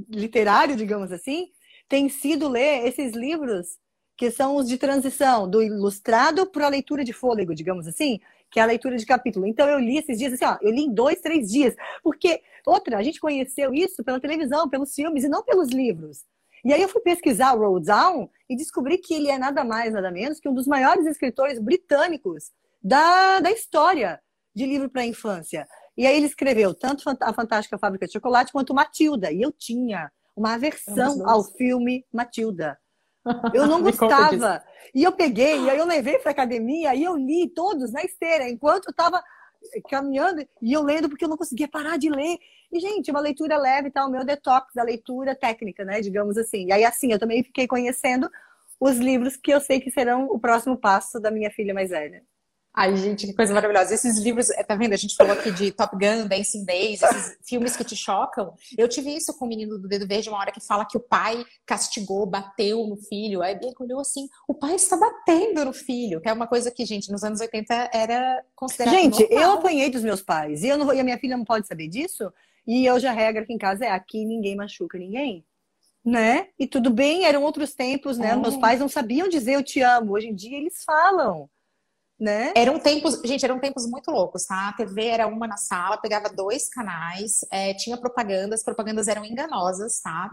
literário, 0.09 0.77
digamos 0.77 1.13
assim, 1.13 1.49
tem 1.89 2.09
sido 2.09 2.49
ler 2.49 2.87
esses 2.87 3.13
livros 3.13 3.79
que 4.17 4.31
são 4.31 4.57
os 4.57 4.69
de 4.69 4.77
transição, 4.77 5.49
do 5.49 5.63
ilustrado 5.63 6.47
para 6.47 6.67
a 6.67 6.69
leitura 6.71 7.03
de 7.03 7.13
fôlego, 7.13 7.55
digamos 7.55 7.87
assim, 7.87 8.21
que 8.51 8.59
é 8.59 8.63
a 8.63 8.67
leitura 8.67 8.97
de 8.97 9.07
capítulo. 9.07 9.47
Então 9.47 9.69
eu 9.69 9.79
li 9.79 9.99
esses 9.99 10.19
dias 10.19 10.33
assim, 10.33 10.45
ó, 10.45 10.59
eu 10.61 10.71
li 10.71 10.83
em 10.83 10.93
dois, 10.93 11.21
três 11.21 11.49
dias. 11.49 11.75
Porque, 12.03 12.43
outra, 12.67 12.99
a 12.99 13.03
gente 13.03 13.21
conheceu 13.21 13.73
isso 13.73 14.03
pela 14.03 14.21
televisão, 14.21 14.69
pelos 14.69 14.95
filmes 14.95 15.25
e 15.25 15.29
não 15.29 15.45
pelos 15.45 15.69
livros. 15.69 16.25
E 16.65 16.73
aí 16.73 16.83
eu 16.83 16.89
fui 16.89 17.01
pesquisar 17.01 17.55
o 17.55 17.59
Roald 17.59 17.87
Dahl 17.87 18.31
e 18.49 18.57
descobri 18.57 18.99
que 18.99 19.15
ele 19.15 19.31
é 19.31 19.39
nada 19.39 19.65
mais, 19.65 19.93
nada 19.93 20.11
menos 20.11 20.41
que 20.41 20.49
um 20.49 20.55
dos 20.55 20.67
maiores 20.67 21.07
escritores 21.07 21.59
britânicos 21.59 22.51
da, 22.83 23.41
da 23.41 23.51
história 23.51 24.21
de 24.55 24.67
livro 24.67 24.91
para 24.91 25.03
a 25.03 25.07
infância. 25.07 25.67
E 25.97 26.07
aí 26.07 26.17
ele 26.17 26.27
escreveu 26.27 26.75
tanto 26.75 27.05
A 27.21 27.33
Fantástica 27.33 27.79
Fábrica 27.79 28.07
de 28.07 28.13
Chocolate 28.13 28.53
quanto 28.53 28.75
Matilda. 28.75 29.31
E 29.33 29.41
eu 29.41 29.53
tinha 29.53 30.11
uma 30.37 30.55
aversão 30.55 31.29
ao 31.29 31.45
filme 31.45 32.05
Matilda. 32.13 32.79
Eu 33.55 33.67
não 33.67 33.83
gostava. 33.83 34.63
E 34.95 35.03
eu 35.03 35.13
peguei, 35.13 35.61
e 35.61 35.71
aí 35.71 35.79
eu 35.79 35.87
levei 35.87 36.19
para 36.19 36.33
academia 36.33 36.95
e 36.95 37.05
eu 37.05 37.17
li 37.17 37.49
todos 37.49 37.93
na 37.93 38.03
esteira, 38.03 38.49
enquanto 38.49 38.87
eu 38.87 38.91
estava 38.91 39.23
caminhando 39.89 40.47
e 40.61 40.73
eu 40.73 40.83
lendo 40.83 41.09
porque 41.09 41.25
eu 41.25 41.29
não 41.29 41.37
conseguia 41.37 41.69
parar 41.69 41.97
de 41.99 42.09
ler. 42.09 42.39
E, 42.73 42.81
gente, 42.81 43.11
uma 43.11 43.21
leitura 43.21 43.59
leve, 43.59 43.91
tá? 43.91 44.07
O 44.07 44.11
meu 44.11 44.25
detox 44.25 44.73
da 44.75 44.83
leitura 44.83 45.35
técnica, 45.35 45.85
né? 45.85 46.01
Digamos 46.01 46.37
assim. 46.37 46.67
E 46.67 46.73
aí, 46.73 46.85
assim, 46.85 47.13
eu 47.13 47.19
também 47.19 47.43
fiquei 47.43 47.67
conhecendo 47.67 48.31
os 48.79 48.97
livros 48.97 49.37
que 49.37 49.53
eu 49.53 49.61
sei 49.61 49.81
que 49.81 49.91
serão 49.91 50.27
o 50.27 50.39
próximo 50.39 50.77
passo 50.77 51.21
da 51.21 51.31
minha 51.31 51.51
filha 51.51 51.75
mais 51.75 51.91
velha. 51.91 52.23
Ai, 52.73 52.97
gente, 52.97 53.27
que 53.27 53.35
coisa 53.35 53.53
maravilhosa. 53.53 53.93
Esses 53.93 54.19
livros, 54.19 54.49
é, 54.51 54.63
tá 54.63 54.77
vendo? 54.77 54.93
A 54.93 54.97
gente 54.97 55.17
falou 55.17 55.33
aqui 55.33 55.51
de 55.51 55.73
Top 55.73 55.97
Gun, 55.97 56.29
Dancing 56.29 56.65
Days, 56.65 57.03
esses 57.03 57.37
filmes 57.43 57.77
que 57.77 57.83
te 57.83 57.97
chocam. 57.97 58.55
Eu 58.79 58.89
tive 58.89 59.15
isso 59.15 59.37
com 59.37 59.45
o 59.45 59.49
menino 59.49 59.77
do 59.77 59.89
Dedo 59.89 60.07
Verde, 60.07 60.29
uma 60.29 60.39
hora 60.39 60.53
que 60.53 60.61
fala 60.61 60.85
que 60.85 60.97
o 60.97 61.01
pai 61.01 61.45
castigou, 61.67 62.25
bateu 62.27 62.87
no 62.87 62.97
filho. 62.97 63.43
Aí 63.43 63.55
ele 63.55 63.75
olhou 63.81 64.01
assim: 64.01 64.29
o 64.47 64.55
pai 64.55 64.77
está 64.77 64.97
batendo 64.97 65.65
no 65.65 65.73
filho, 65.73 66.21
que 66.21 66.29
é 66.29 66.33
uma 66.33 66.47
coisa 66.47 66.71
que, 66.71 66.85
gente, 66.85 67.11
nos 67.11 67.25
anos 67.25 67.41
80 67.41 67.91
era 67.93 68.45
considerado. 68.55 68.95
Gente, 68.95 69.21
normal. 69.23 69.43
eu 69.43 69.53
apanhei 69.53 69.91
dos 69.91 70.05
meus 70.05 70.23
pais 70.23 70.63
e, 70.63 70.69
eu 70.69 70.79
não, 70.79 70.95
e 70.95 71.01
a 71.01 71.05
minha 71.05 71.19
filha 71.19 71.37
não 71.37 71.45
pode 71.45 71.67
saber 71.67 71.89
disso. 71.89 72.33
E 72.67 72.87
eu 72.87 73.01
já 73.01 73.11
regra 73.11 73.43
aqui 73.43 73.53
em 73.53 73.59
casa 73.59 73.85
é 73.85 73.91
aqui 73.91 74.25
ninguém 74.25 74.55
machuca 74.55 74.97
ninguém 74.97 75.45
né? 76.03 76.49
E 76.59 76.67
tudo 76.67 76.89
bem, 76.89 77.27
eram 77.27 77.43
outros 77.43 77.75
tempos, 77.75 78.17
né? 78.17 78.31
É. 78.31 78.37
Meus 78.37 78.57
pais 78.57 78.81
não 78.81 78.89
sabiam 78.89 79.29
dizer 79.29 79.55
eu 79.55 79.63
te 79.63 79.83
amo. 79.83 80.15
Hoje 80.15 80.29
em 80.29 80.35
dia 80.35 80.57
eles 80.57 80.83
falam 80.83 81.49
né? 82.21 82.53
Eram 82.55 82.79
tempos, 82.79 83.19
gente, 83.25 83.45
eram 83.45 83.59
tempos 83.59 83.87
muito 83.87 84.11
loucos, 84.11 84.45
tá? 84.45 84.69
A 84.69 84.73
TV 84.75 85.07
era 85.07 85.27
uma 85.27 85.47
na 85.47 85.57
sala, 85.57 85.97
pegava 85.97 86.29
dois 86.29 86.69
canais, 86.69 87.41
é, 87.51 87.73
tinha 87.73 87.97
propaganda, 87.97 88.55
as 88.55 88.63
propagandas 88.63 89.09
eram 89.09 89.25
enganosas, 89.25 90.01
tá? 90.03 90.29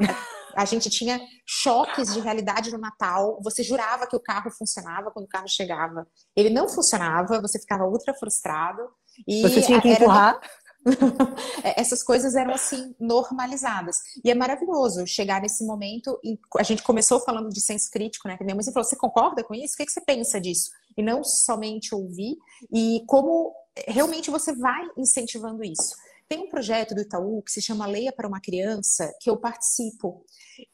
A 0.54 0.66
gente 0.66 0.90
tinha 0.90 1.22
choques 1.46 2.14
de 2.14 2.20
realidade 2.20 2.72
no 2.72 2.78
Natal. 2.78 3.40
Você 3.42 3.64
jurava 3.64 4.06
que 4.06 4.16
o 4.16 4.20
carro 4.20 4.52
funcionava 4.52 5.12
quando 5.12 5.26
o 5.26 5.30
carro 5.30 5.48
chegava. 5.48 6.06
Ele 6.36 6.50
não 6.50 6.68
funcionava, 6.68 7.40
você 7.40 7.58
ficava 7.60 7.86
ultra 7.86 8.14
frustrado. 8.14 8.82
E 9.26 9.42
você 9.42 9.62
tinha 9.62 9.82
que 9.82 9.90
empurrar. 9.90 10.40
Era... 10.42 10.68
É, 11.64 11.82
essas 11.82 12.02
coisas 12.02 12.34
eram 12.34 12.54
assim 12.54 12.96
normalizadas. 12.98 13.98
E 14.24 14.32
é 14.32 14.36
maravilhoso 14.36 15.06
chegar 15.06 15.42
nesse 15.42 15.66
momento 15.66 16.18
e 16.24 16.40
a 16.58 16.64
gente 16.64 16.82
começou 16.82 17.20
falando 17.20 17.50
de 17.50 17.60
senso 17.60 17.92
crítico, 17.92 18.26
né? 18.26 18.38
Que 18.38 18.44
minha 18.46 18.56
mãe 18.56 18.64
falou: 18.64 18.86
"Você 18.86 18.96
concorda 18.96 19.44
com 19.44 19.54
isso? 19.54 19.74
O 19.74 19.78
que, 19.78 19.86
que 19.86 19.92
você 19.92 20.00
pensa 20.00 20.40
disso?" 20.40 20.70
E 20.98 21.04
não 21.04 21.24
somente 21.24 21.94
ouvir 21.94 22.36
e 22.74 23.04
como 23.06 23.54
realmente 23.88 24.32
você 24.32 24.56
vai 24.56 24.88
incentivando 24.98 25.64
isso. 25.64 25.96
Tem 26.28 26.40
um 26.40 26.50
projeto 26.50 26.94
do 26.94 27.02
Itaú 27.02 27.42
que 27.42 27.52
se 27.52 27.62
chama 27.62 27.88
Leia 27.88 28.12
para 28.12 28.28
uma 28.28 28.42
Criança, 28.42 29.14
que 29.22 29.30
eu 29.30 29.38
participo. 29.38 30.26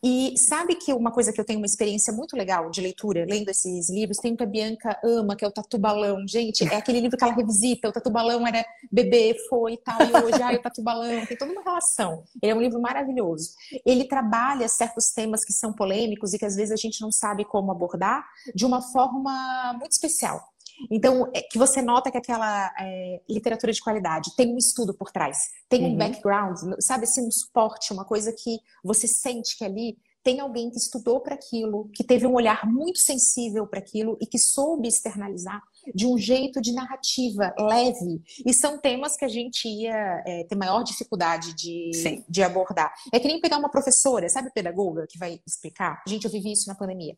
E 0.01 0.33
sabe 0.37 0.75
que 0.75 0.93
uma 0.93 1.11
coisa 1.11 1.31
que 1.31 1.39
eu 1.39 1.45
tenho 1.45 1.59
uma 1.59 1.65
experiência 1.65 2.13
muito 2.13 2.35
legal 2.35 2.69
de 2.69 2.81
leitura, 2.81 3.25
lendo 3.27 3.49
esses 3.49 3.89
livros, 3.89 4.17
tem 4.17 4.33
um 4.33 4.35
que 4.35 4.43
a 4.43 4.47
Bianca 4.47 4.99
ama, 5.03 5.35
que 5.35 5.43
é 5.43 5.47
o 5.47 5.51
Tatu 5.51 5.77
Balão. 5.77 6.25
Gente, 6.27 6.63
é 6.63 6.75
aquele 6.75 6.99
livro 6.99 7.17
que 7.17 7.23
ela 7.23 7.33
revisita. 7.33 7.89
O 7.89 7.91
Tatu 7.91 8.09
Balão 8.09 8.47
era 8.47 8.65
bebê, 8.91 9.35
foi 9.49 9.73
e 9.73 9.77
tal, 9.77 9.99
e 10.01 10.23
hoje, 10.23 10.41
ai, 10.41 10.55
o 10.55 10.61
Tatu 10.61 10.81
Balão. 10.81 11.25
Tem 11.25 11.37
toda 11.37 11.51
uma 11.51 11.61
relação. 11.61 12.23
Ele 12.41 12.51
é 12.51 12.55
um 12.55 12.61
livro 12.61 12.81
maravilhoso. 12.81 13.51
Ele 13.85 14.05
trabalha 14.05 14.67
certos 14.67 15.11
temas 15.11 15.43
que 15.45 15.53
são 15.53 15.73
polêmicos 15.73 16.33
e 16.33 16.39
que 16.39 16.45
às 16.45 16.55
vezes 16.55 16.71
a 16.71 16.77
gente 16.77 17.01
não 17.01 17.11
sabe 17.11 17.45
como 17.45 17.71
abordar 17.71 18.25
de 18.55 18.65
uma 18.65 18.81
forma 18.81 19.73
muito 19.77 19.91
especial. 19.91 20.52
Então, 20.91 21.29
é 21.33 21.41
que 21.41 21.57
você 21.57 21.81
nota 21.81 22.11
que 22.11 22.17
aquela 22.17 22.73
é, 22.79 23.21
literatura 23.29 23.71
de 23.71 23.81
qualidade 23.81 24.35
tem 24.35 24.53
um 24.53 24.57
estudo 24.57 24.93
por 24.93 25.11
trás, 25.11 25.49
tem 25.69 25.83
uhum. 25.83 25.93
um 25.93 25.97
background, 25.97 26.57
sabe 26.79 27.03
assim, 27.03 27.25
um 27.25 27.31
suporte, 27.31 27.93
uma 27.93 28.05
coisa 28.05 28.33
que 28.33 28.59
você 28.83 29.07
sente 29.07 29.57
que 29.57 29.63
ali 29.63 29.97
tem 30.23 30.39
alguém 30.39 30.71
que 30.71 30.77
estudou 30.77 31.19
para 31.19 31.35
aquilo, 31.35 31.89
que 31.93 32.03
teve 32.03 32.25
um 32.25 32.33
olhar 32.33 32.65
muito 32.65 32.97
sensível 32.99 33.67
para 33.67 33.79
aquilo 33.79 34.17
e 34.21 34.25
que 34.25 34.39
soube 34.39 34.87
externalizar 34.87 35.61
de 35.93 36.07
um 36.07 36.17
jeito 36.17 36.61
de 36.61 36.71
narrativa 36.71 37.53
leve. 37.59 38.23
E 38.45 38.53
são 38.53 38.77
temas 38.77 39.17
que 39.17 39.25
a 39.25 39.27
gente 39.27 39.67
ia 39.67 40.23
é, 40.25 40.45
ter 40.45 40.55
maior 40.55 40.81
dificuldade 40.81 41.53
de, 41.53 41.91
de 42.27 42.41
abordar. 42.41 42.93
É 43.11 43.19
que 43.19 43.27
nem 43.27 43.41
pegar 43.41 43.57
uma 43.57 43.69
professora, 43.69 44.29
sabe, 44.29 44.49
pedagoga, 44.51 45.05
que 45.09 45.19
vai 45.19 45.41
explicar? 45.45 46.01
Gente, 46.07 46.23
eu 46.23 46.31
vivi 46.31 46.53
isso 46.53 46.69
na 46.69 46.75
pandemia. 46.75 47.17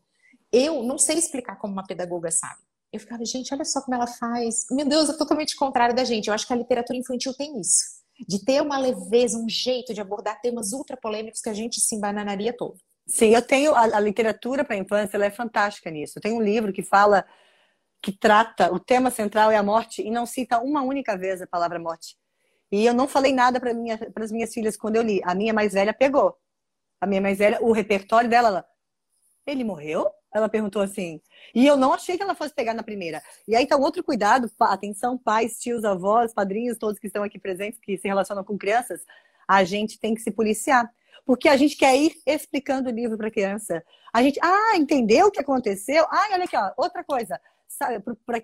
Eu 0.52 0.82
não 0.82 0.98
sei 0.98 1.18
explicar 1.18 1.58
como 1.58 1.74
uma 1.74 1.86
pedagoga 1.86 2.32
sabe. 2.32 2.60
Eu 2.96 3.00
ficava, 3.00 3.26
gente, 3.26 3.54
olha 3.54 3.66
só 3.66 3.82
como 3.82 3.96
ela 3.96 4.08
faz. 4.08 4.66
Meu 4.72 4.88
Deus, 4.88 5.10
é 5.10 5.18
totalmente 5.18 5.56
contrário 5.56 5.96
da 5.96 6.04
gente. 6.04 6.28
Eu 6.28 6.34
acho 6.34 6.48
que 6.48 6.54
a 6.54 6.56
literatura 6.56 6.98
infantil 6.98 7.34
tem 7.34 7.60
isso. 7.60 7.84
De 8.28 8.44
ter 8.44 8.62
uma 8.62 8.78
leveza, 8.78 9.38
um 9.38 9.50
jeito 9.50 9.94
de 9.94 10.00
abordar 10.00 10.40
temas 10.40 10.72
ultra 10.72 10.96
polêmicos 10.96 11.42
que 11.42 11.50
a 11.50 11.54
gente 11.54 11.82
se 11.82 11.96
embananaria 11.96 12.56
todo. 12.56 12.78
Sim, 13.08 13.36
eu 13.36 13.42
tenho 13.42 13.76
a, 13.76 13.82
a 13.82 14.00
literatura 14.00 14.64
para 14.64 14.76
a 14.76 14.80
infância, 14.80 15.18
ela 15.18 15.26
é 15.26 15.30
fantástica 15.32 15.92
nisso. 15.92 16.18
Eu 16.18 16.22
tenho 16.22 16.38
um 16.38 16.42
livro 16.42 16.72
que 16.72 16.82
fala, 16.82 17.26
que 18.02 18.12
trata, 18.12 18.74
o 18.74 18.80
tema 18.80 19.12
central 19.12 19.52
é 19.52 19.58
a 19.58 19.64
morte 19.64 20.02
e 20.02 20.10
não 20.10 20.26
cita 20.26 20.60
uma 20.60 20.82
única 20.82 21.18
vez 21.18 21.42
a 21.42 21.48
palavra 21.48 21.78
morte. 21.78 22.16
E 22.72 22.86
eu 22.86 22.94
não 22.94 23.08
falei 23.08 23.34
nada 23.34 23.60
para 23.60 23.74
minha, 23.74 24.00
as 24.16 24.32
minhas 24.32 24.54
filhas 24.54 24.78
quando 24.78 24.96
eu 24.96 25.04
li. 25.04 25.22
A 25.24 25.36
minha 25.36 25.54
mais 25.54 25.74
velha 25.74 25.94
pegou. 25.94 26.36
A 27.00 27.06
minha 27.06 27.22
mais 27.22 27.38
velha, 27.38 27.60
o 27.62 27.72
repertório 27.72 28.30
dela, 28.30 28.48
ela, 28.48 28.66
ele 29.46 29.64
morreu? 29.64 30.10
Ela 30.34 30.50
perguntou 30.50 30.82
assim. 30.82 31.22
E 31.54 31.66
eu 31.66 31.78
não 31.78 31.94
achei 31.94 32.18
que 32.18 32.24
ela 32.24 32.36
fosse 32.36 32.54
pegar 32.54 32.74
na 32.74 32.84
primeira. 32.84 33.22
E 33.48 33.56
aí 33.56 33.64
então 33.64 33.80
outro 33.82 34.04
cuidado, 34.04 34.52
atenção, 34.60 35.18
pais, 35.18 35.60
tios, 35.60 35.86
avós, 35.86 36.34
padrinhos, 36.34 36.78
todos 36.78 37.00
que 37.00 37.08
estão 37.08 37.24
aqui 37.24 37.40
presentes, 37.40 37.80
que 37.80 37.98
se 37.98 38.08
relacionam 38.08 38.44
com 38.44 38.58
crianças, 38.58 39.06
a 39.48 39.64
gente 39.64 40.00
tem 40.00 40.14
que 40.14 40.22
se 40.22 40.32
policiar. 40.32 40.92
Porque 41.26 41.50
a 41.50 41.58
gente 41.58 41.76
quer 41.76 41.96
ir 41.96 42.16
explicando 42.26 42.90
o 42.90 42.92
livro 42.92 43.18
para 43.18 43.28
a 43.28 43.32
criança. 43.32 43.84
A 44.14 44.22
gente, 44.22 44.40
ah, 44.44 44.76
entendeu 44.76 45.28
o 45.28 45.32
que 45.32 45.40
aconteceu? 45.40 46.06
Ah, 46.10 46.30
olha 46.34 46.44
aqui, 46.44 46.56
ó, 46.56 46.72
outra 46.78 47.04
coisa. 47.04 47.40
Para 48.26 48.38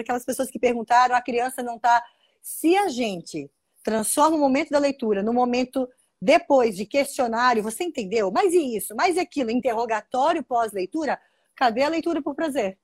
aquelas 0.00 0.24
pessoas 0.24 0.50
que 0.50 0.58
perguntaram, 0.58 1.14
a 1.14 1.22
criança 1.22 1.62
não 1.62 1.76
está. 1.76 2.02
Se 2.42 2.76
a 2.76 2.88
gente 2.88 3.50
transforma 3.82 4.36
o 4.36 4.40
momento 4.40 4.70
da 4.70 4.78
leitura 4.78 5.22
no 5.22 5.32
momento 5.32 5.88
depois 6.20 6.76
de 6.76 6.84
questionário, 6.84 7.62
você 7.62 7.84
entendeu? 7.84 8.30
Mas 8.32 8.52
e 8.52 8.76
isso? 8.76 8.94
Mas 8.96 9.16
e 9.16 9.20
aquilo? 9.20 9.50
Interrogatório 9.50 10.42
pós-leitura? 10.42 11.18
Cadê 11.54 11.82
a 11.82 11.88
leitura 11.88 12.22
por 12.22 12.34
prazer? 12.34 12.78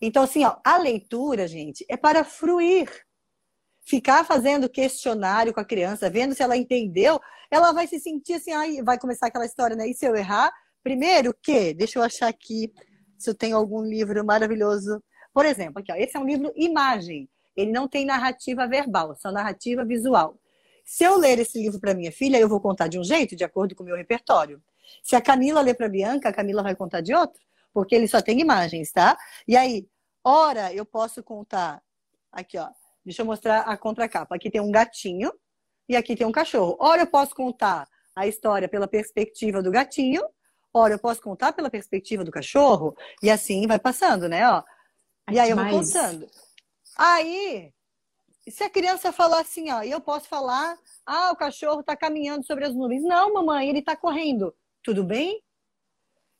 Então, 0.00 0.22
assim, 0.22 0.44
ó, 0.44 0.56
a 0.64 0.76
leitura, 0.76 1.48
gente, 1.48 1.84
é 1.88 1.96
para 1.96 2.24
fruir. 2.24 2.88
Ficar 3.86 4.24
fazendo 4.24 4.68
questionário 4.68 5.52
com 5.52 5.60
a 5.60 5.64
criança, 5.64 6.08
vendo 6.08 6.34
se 6.34 6.42
ela 6.42 6.56
entendeu, 6.56 7.20
ela 7.50 7.72
vai 7.72 7.86
se 7.86 8.00
sentir 8.00 8.34
assim, 8.34 8.52
aí 8.52 8.82
vai 8.82 8.98
começar 8.98 9.26
aquela 9.26 9.44
história, 9.44 9.76
né? 9.76 9.86
E 9.88 9.94
se 9.94 10.06
eu 10.06 10.16
errar? 10.16 10.50
Primeiro, 10.82 11.30
o 11.30 11.34
quê? 11.34 11.74
Deixa 11.74 11.98
eu 11.98 12.02
achar 12.02 12.28
aqui 12.28 12.72
se 13.18 13.28
eu 13.28 13.34
tenho 13.34 13.56
algum 13.56 13.82
livro 13.82 14.24
maravilhoso. 14.24 15.02
Por 15.32 15.44
exemplo, 15.44 15.80
aqui, 15.80 15.92
ó, 15.92 15.96
esse 15.96 16.16
é 16.16 16.20
um 16.20 16.26
livro 16.26 16.52
imagem. 16.56 17.28
Ele 17.56 17.72
não 17.72 17.86
tem 17.86 18.04
narrativa 18.04 18.66
verbal, 18.66 19.14
só 19.16 19.30
narrativa 19.30 19.84
visual. 19.84 20.38
Se 20.84 21.04
eu 21.04 21.16
ler 21.16 21.38
esse 21.38 21.60
livro 21.60 21.80
para 21.80 21.94
minha 21.94 22.12
filha, 22.12 22.38
eu 22.38 22.48
vou 22.48 22.60
contar 22.60 22.88
de 22.88 22.98
um 22.98 23.04
jeito, 23.04 23.34
de 23.34 23.44
acordo 23.44 23.74
com 23.74 23.82
o 23.82 23.86
meu 23.86 23.96
repertório. 23.96 24.62
Se 25.02 25.16
a 25.16 25.20
Camila 25.20 25.60
ler 25.60 25.74
para 25.74 25.88
Bianca, 25.88 26.28
a 26.28 26.32
Camila 26.32 26.62
vai 26.62 26.76
contar 26.76 27.00
de 27.00 27.14
outro, 27.14 27.40
porque 27.72 27.94
ele 27.94 28.06
só 28.06 28.20
tem 28.20 28.40
imagens, 28.40 28.92
tá? 28.92 29.16
E 29.48 29.56
aí, 29.56 29.88
ora, 30.22 30.72
eu 30.72 30.84
posso 30.84 31.22
contar. 31.22 31.82
Aqui, 32.30 32.58
ó. 32.58 32.68
Deixa 33.04 33.22
eu 33.22 33.26
mostrar 33.26 33.60
a 33.60 33.76
contracapa. 33.76 34.34
Aqui 34.34 34.50
tem 34.50 34.60
um 34.60 34.70
gatinho 34.70 35.32
e 35.88 35.96
aqui 35.96 36.16
tem 36.16 36.26
um 36.26 36.32
cachorro. 36.32 36.76
Ora, 36.78 37.02
eu 37.02 37.06
posso 37.06 37.34
contar 37.34 37.88
a 38.14 38.26
história 38.26 38.68
pela 38.68 38.86
perspectiva 38.86 39.62
do 39.62 39.70
gatinho, 39.70 40.22
ora, 40.72 40.94
eu 40.94 40.98
posso 40.98 41.20
contar 41.20 41.52
pela 41.52 41.70
perspectiva 41.70 42.24
do 42.24 42.30
cachorro, 42.30 42.96
e 43.22 43.30
assim 43.30 43.66
vai 43.66 43.78
passando, 43.78 44.28
né? 44.28 44.48
Ó. 44.48 44.62
E 45.30 45.38
aí 45.38 45.50
eu 45.50 45.56
vou 45.56 45.68
contando. 45.68 46.26
Aí, 46.96 47.72
se 48.50 48.62
a 48.62 48.70
criança 48.70 49.12
falar 49.12 49.40
assim, 49.40 49.70
ó, 49.70 49.82
e 49.82 49.90
eu 49.90 50.00
posso 50.00 50.28
falar, 50.28 50.78
ah, 51.06 51.30
o 51.32 51.36
cachorro 51.36 51.80
está 51.80 51.96
caminhando 51.96 52.44
sobre 52.44 52.64
as 52.64 52.74
nuvens. 52.74 53.02
Não, 53.02 53.32
mamãe, 53.32 53.68
ele 53.68 53.78
está 53.78 53.96
correndo. 53.96 54.54
Tudo 54.82 55.02
bem? 55.02 55.42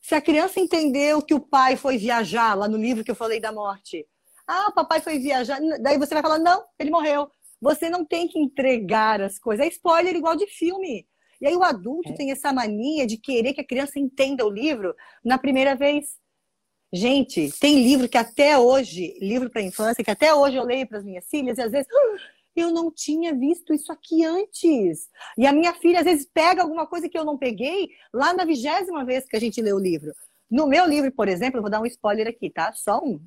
Se 0.01 0.15
a 0.15 0.21
criança 0.21 0.61
entendeu 0.61 1.23
que 1.23 1.33
o 1.33 1.41
pai 1.41 1.77
foi 1.77 1.97
viajar, 1.97 2.55
lá 2.55 2.69
no 2.69 2.77
livro 2.77 3.03
que 3.03 3.11
eu 3.11 3.15
falei 3.15 3.41
da 3.41 3.51
morte, 3.51 4.07
ah, 4.47 4.69
o 4.69 4.75
papai 4.75 5.01
foi 5.01 5.19
viajar, 5.19 5.59
daí 5.81 5.99
você 5.99 6.13
vai 6.13 6.23
falar, 6.23 6.39
não, 6.39 6.65
ele 6.79 6.91
morreu. 6.91 7.31
Você 7.61 7.89
não 7.89 8.05
tem 8.05 8.29
que 8.29 8.39
entregar 8.39 9.23
as 9.23 9.39
coisas. 9.39 9.65
É 9.65 9.69
spoiler 9.71 10.15
igual 10.15 10.37
de 10.37 10.47
filme. 10.47 11.07
E 11.41 11.47
aí 11.47 11.57
o 11.57 11.63
adulto 11.63 12.11
é. 12.11 12.15
tem 12.15 12.31
essa 12.31 12.53
mania 12.53 13.07
de 13.07 13.17
querer 13.17 13.55
que 13.55 13.61
a 13.61 13.67
criança 13.67 13.99
entenda 13.99 14.45
o 14.45 14.51
livro 14.51 14.95
na 15.25 15.39
primeira 15.39 15.75
vez. 15.75 16.19
Gente, 16.97 17.51
tem 17.59 17.83
livro 17.83 18.09
que 18.09 18.17
até 18.17 18.57
hoje, 18.57 19.19
livro 19.21 19.51
para 19.51 19.61
infância, 19.61 20.05
que 20.05 20.13
até 20.13 20.33
hoje 20.33 20.55
eu 20.55 20.63
leio 20.63 20.87
para 20.87 20.99
as 20.99 21.05
minhas 21.05 21.29
filhas, 21.29 21.59
e 21.59 21.63
às 21.63 21.73
vezes 21.73 21.89
ah, 21.93 22.17
eu 22.55 22.71
não 22.71 22.89
tinha 22.89 23.35
visto 23.35 23.75
isso 23.75 23.91
aqui 23.91 24.25
antes. 24.25 25.11
E 25.37 25.45
a 25.45 25.53
minha 25.53 25.75
filha 25.75 25.99
às 25.99 26.05
vezes 26.05 26.25
pega 26.25 26.63
alguma 26.63 26.87
coisa 26.87 27.09
que 27.09 27.19
eu 27.19 27.25
não 27.25 27.37
peguei 27.37 27.91
lá 28.13 28.33
na 28.33 28.45
vigésima 28.45 29.05
vez 29.05 29.27
que 29.27 29.35
a 29.35 29.41
gente 29.41 29.61
lê 29.61 29.73
o 29.73 29.79
livro. 29.79 30.13
No 30.49 30.69
meu 30.69 30.87
livro, 30.87 31.11
por 31.11 31.27
exemplo, 31.27 31.59
eu 31.59 31.63
vou 31.63 31.71
dar 31.71 31.81
um 31.81 31.87
spoiler 31.87 32.29
aqui, 32.29 32.49
tá? 32.49 32.73
Só 32.73 33.01
um. 33.03 33.21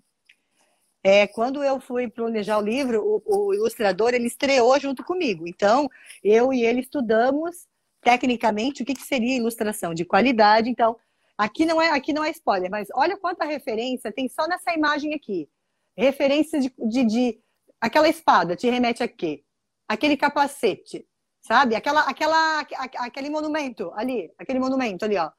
É, 1.03 1.27
quando 1.27 1.61
eu 1.61 1.77
fui 1.81 2.09
planejar 2.09 2.59
o 2.59 2.65
livro, 2.65 3.03
o, 3.03 3.49
o 3.49 3.53
ilustrador 3.53 4.13
ele 4.13 4.27
estreou 4.27 4.79
junto 4.79 5.03
comigo. 5.03 5.45
Então, 5.45 5.89
eu 6.23 6.53
e 6.53 6.63
ele 6.63 6.79
estudamos 6.79 7.67
tecnicamente 8.01 8.81
o 8.83 8.85
que, 8.85 8.93
que 8.93 9.03
seria 9.03 9.35
ilustração 9.35 9.93
de 9.93 10.05
qualidade. 10.05 10.69
Então, 10.69 10.95
Aqui 11.37 11.65
não 11.65 11.81
é, 11.81 11.91
aqui 11.91 12.13
não 12.13 12.23
é 12.23 12.31
spoiler, 12.31 12.69
mas 12.69 12.87
olha 12.93 13.17
quanta 13.17 13.45
referência 13.45 14.11
tem 14.11 14.27
só 14.27 14.47
nessa 14.47 14.73
imagem 14.73 15.13
aqui. 15.13 15.47
Referência 15.95 16.59
de, 16.59 16.73
de, 16.77 17.05
de 17.05 17.39
aquela 17.79 18.09
espada 18.09 18.55
te 18.55 18.69
remete 18.69 19.03
a 19.03 19.07
quê? 19.07 19.43
Aquele 19.87 20.17
capacete, 20.17 21.07
sabe? 21.41 21.75
Aquela, 21.75 22.01
aquela, 22.01 22.65
aquele 22.97 23.29
monumento 23.29 23.91
ali, 23.95 24.31
aquele 24.37 24.59
monumento 24.59 25.05
ali, 25.05 25.17
ó. 25.17 25.31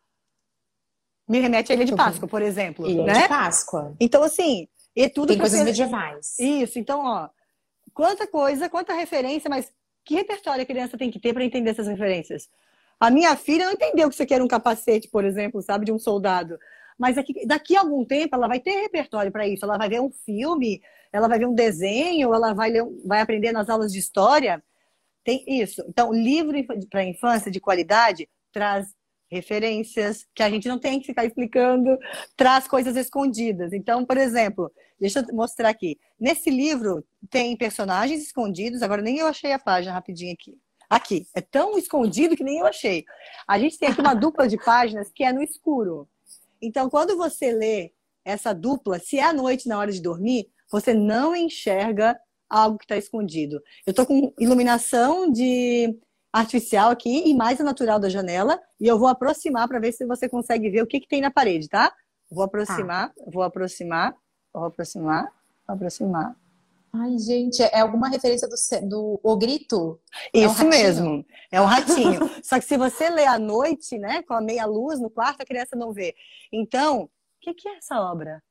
Me 1.29 1.41
remete 1.41 1.73
a 1.73 1.75
Ilha 1.75 1.85
de 1.85 1.95
Páscoa, 1.95 2.27
por 2.27 2.41
exemplo. 2.41 2.89
Ilha 2.89 3.05
né? 3.05 3.23
de 3.23 3.29
Páscoa. 3.29 3.95
Então, 4.01 4.23
assim, 4.23 4.67
E 4.99 5.09
tudo 5.09 5.29
Tem 5.29 5.39
coisas 5.39 5.59
ser... 5.59 5.65
medievais. 5.65 6.37
Isso, 6.41 6.77
então, 6.77 7.05
ó, 7.05 7.29
quanta 7.95 8.27
coisa, 8.27 8.69
quanta 8.69 8.93
referência, 8.95 9.49
mas 9.49 9.73
que 10.05 10.15
repertório 10.15 10.63
a 10.63 10.67
criança 10.67 10.99
tem 10.99 11.09
que 11.09 11.21
ter 11.21 11.33
para 11.33 11.45
entender 11.45 11.71
essas 11.71 11.87
referências? 11.87 12.49
A 13.01 13.11
minha 13.11 13.37
filha 13.37 13.67
não 13.67 13.73
entendeu 13.73 14.09
que 14.09 14.17
você 14.17 14.27
quer 14.27 14.43
um 14.43 14.49
capacete, 14.49 15.09
por 15.09 15.25
exemplo, 15.25 15.63
sabe, 15.63 15.85
de 15.85 15.93
um 15.93 15.99
soldado. 15.99 16.59
Mas 16.99 17.15
daqui, 17.15 17.47
daqui 17.47 17.77
a 17.77 17.81
algum 17.81 18.05
tempo 18.05 18.35
ela 18.35 18.49
vai 18.49 18.59
ter 18.59 18.73
repertório 18.83 19.31
para 19.31 19.47
isso. 19.47 19.65
Ela 19.65 19.79
vai 19.79 19.89
ver 19.89 20.01
um 20.01 20.11
filme, 20.11 20.83
ela 21.13 21.29
vai 21.29 21.39
ver 21.39 21.47
um 21.47 21.55
desenho, 21.55 22.35
ela 22.35 22.53
vai, 22.53 22.71
ler, 22.71 22.85
vai 23.07 23.21
aprender 23.21 23.53
nas 23.53 23.69
aulas 23.69 23.93
de 23.93 23.99
história. 23.99 24.63
Tem 25.25 25.45
isso. 25.47 25.85
Então, 25.89 26.13
livro 26.13 26.57
para 26.91 27.05
infância 27.05 27.51
de 27.51 27.61
qualidade 27.61 28.29
traz 28.53 28.89
referências 29.31 30.27
que 30.35 30.43
a 30.43 30.51
gente 30.51 30.67
não 30.67 30.79
tem 30.79 30.99
que 30.99 31.07
ficar 31.07 31.25
explicando, 31.25 31.99
traz 32.37 32.67
coisas 32.67 32.97
escondidas. 32.97 33.73
Então, 33.73 34.05
por 34.05 34.17
exemplo, 34.17 34.73
deixa 34.99 35.21
eu 35.21 35.35
mostrar 35.35 35.69
aqui. 35.69 35.99
Nesse 36.19 36.51
livro 36.51 37.05
tem 37.31 37.57
personagens 37.57 38.23
escondidos, 38.23 38.83
agora 38.83 39.03
nem 39.03 39.19
eu 39.19 39.27
achei 39.27 39.53
a 39.53 39.59
página 39.59 39.93
rapidinho 39.93 40.33
aqui. 40.33 40.59
Aqui, 40.89 41.27
é 41.35 41.41
tão 41.41 41.77
escondido 41.77 42.37
que 42.37 42.45
nem 42.45 42.59
eu 42.59 42.67
achei. 42.67 43.05
A 43.47 43.59
gente 43.59 43.79
tem 43.79 43.91
aqui 43.91 44.01
uma 44.01 44.15
dupla 44.17 44.49
de 44.49 44.57
páginas 44.57 45.11
que 45.15 45.23
é 45.23 45.33
no 45.33 45.43
escuro. 45.43 46.09
Então, 46.61 46.89
quando 46.89 47.17
você 47.17 47.53
lê 47.53 47.93
essa 48.25 48.53
dupla, 48.53 48.99
se 48.99 49.19
é 49.19 49.25
à 49.25 49.33
noite 49.33 49.69
na 49.69 49.79
hora 49.79 49.93
de 49.93 50.01
dormir, 50.01 50.51
você 50.71 50.95
não 50.95 51.37
enxerga 51.37 52.19
algo 52.49 52.79
que 52.79 52.85
está 52.85 52.97
escondido. 52.97 53.57
Eu 53.87 53.91
estou 53.91 54.07
com 54.07 54.33
iluminação 54.39 55.31
de 55.31 55.99
artificial 56.33 56.91
aqui 56.91 57.29
e 57.29 57.35
mais 57.35 57.61
a 57.61 57.65
natural 57.65 57.99
da 57.99 58.09
janela 58.09 58.61
e 58.81 58.87
eu 58.87 58.99
vou 58.99 59.09
aproximar 59.09 59.67
para 59.67 59.79
ver 59.79 59.93
se 59.93 60.07
você 60.07 60.29
consegue 60.29 60.71
ver 60.71 60.83
o 60.83 60.87
que, 60.87 61.01
que 61.01 61.09
tem 61.09 61.21
na 61.21 61.31
parede, 61.31 61.69
tá? 61.69 61.93
Vou 62.31 62.45
aproximar, 62.45 63.11
ah. 63.19 63.31
vou 63.33 63.43
aproximar, 63.43 64.15
vou 64.53 64.65
aproximar, 64.65 65.25
vou 65.67 65.75
aproximar. 65.75 66.37
Ai, 66.93 67.19
gente, 67.19 67.63
é 67.63 67.81
alguma 67.81 68.09
referência 68.09 68.49
do, 68.49 68.89
do 68.89 69.21
O 69.23 69.37
Grito? 69.37 70.01
É 70.35 70.41
Isso 70.41 70.63
é 70.63 70.65
mesmo, 70.65 71.25
é 71.53 71.61
um 71.61 71.67
ratinho. 71.67 72.21
Só 72.43 72.59
que 72.59 72.65
se 72.65 72.79
você 72.79 73.11
lê 73.11 73.27
à 73.27 73.39
noite, 73.39 73.99
né, 73.99 74.23
com 74.23 74.35
a 74.35 74.41
meia 74.41 74.65
luz 74.65 74.99
no 74.99 75.11
quarto, 75.11 75.43
a 75.43 75.47
criança 75.47 75.77
não 75.77 75.93
vê. 75.93 76.15
Então, 76.53 77.03
o 77.03 77.11
que, 77.41 77.53
que, 77.55 77.69
é 77.69 77.77
essa 77.77 78.01
obra? 78.01 78.43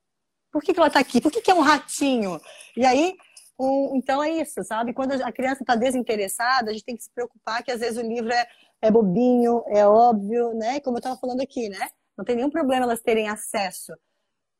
Por 0.52 0.62
que, 0.62 0.74
que 0.74 0.80
ela 0.80 0.88
está 0.88 1.00
aqui? 1.00 1.20
Por 1.20 1.32
que, 1.32 1.42
que, 1.42 1.52
é 1.52 1.54
um 1.54 1.62
ratinho? 1.62 2.40
E 2.76 2.86
aí, 2.86 3.16
um, 3.60 3.96
então 3.96 4.24
é 4.24 4.30
isso, 4.30 4.64
sabe? 4.64 4.94
Quando 4.94 5.14
a 5.14 5.32
criança 5.32 5.64
está 5.64 5.76
desinteressada, 5.76 6.70
a 6.70 6.74
gente 6.74 6.86
tem 6.86 6.96
que 6.96 7.04
se 7.04 7.12
preocupar 7.12 7.64
que 7.64 7.72
às 7.72 7.80
vezes 7.80 7.98
o 7.98 8.08
livro 8.08 8.32
é, 8.32 8.48
é 8.82 8.92
bobinho, 8.92 9.64
é 9.68 9.86
óbvio, 9.86 10.54
né? 10.54 10.80
Como 10.82 10.98
eu 10.98 11.00
estava 11.00 11.18
falando 11.18 11.42
aqui, 11.42 11.70
né? 11.70 11.90
Não 12.16 12.24
tem 12.24 12.36
nenhum 12.36 12.52
problema 12.52 12.86
elas 12.86 13.02
terem 13.02 13.30
acesso, 13.30 13.94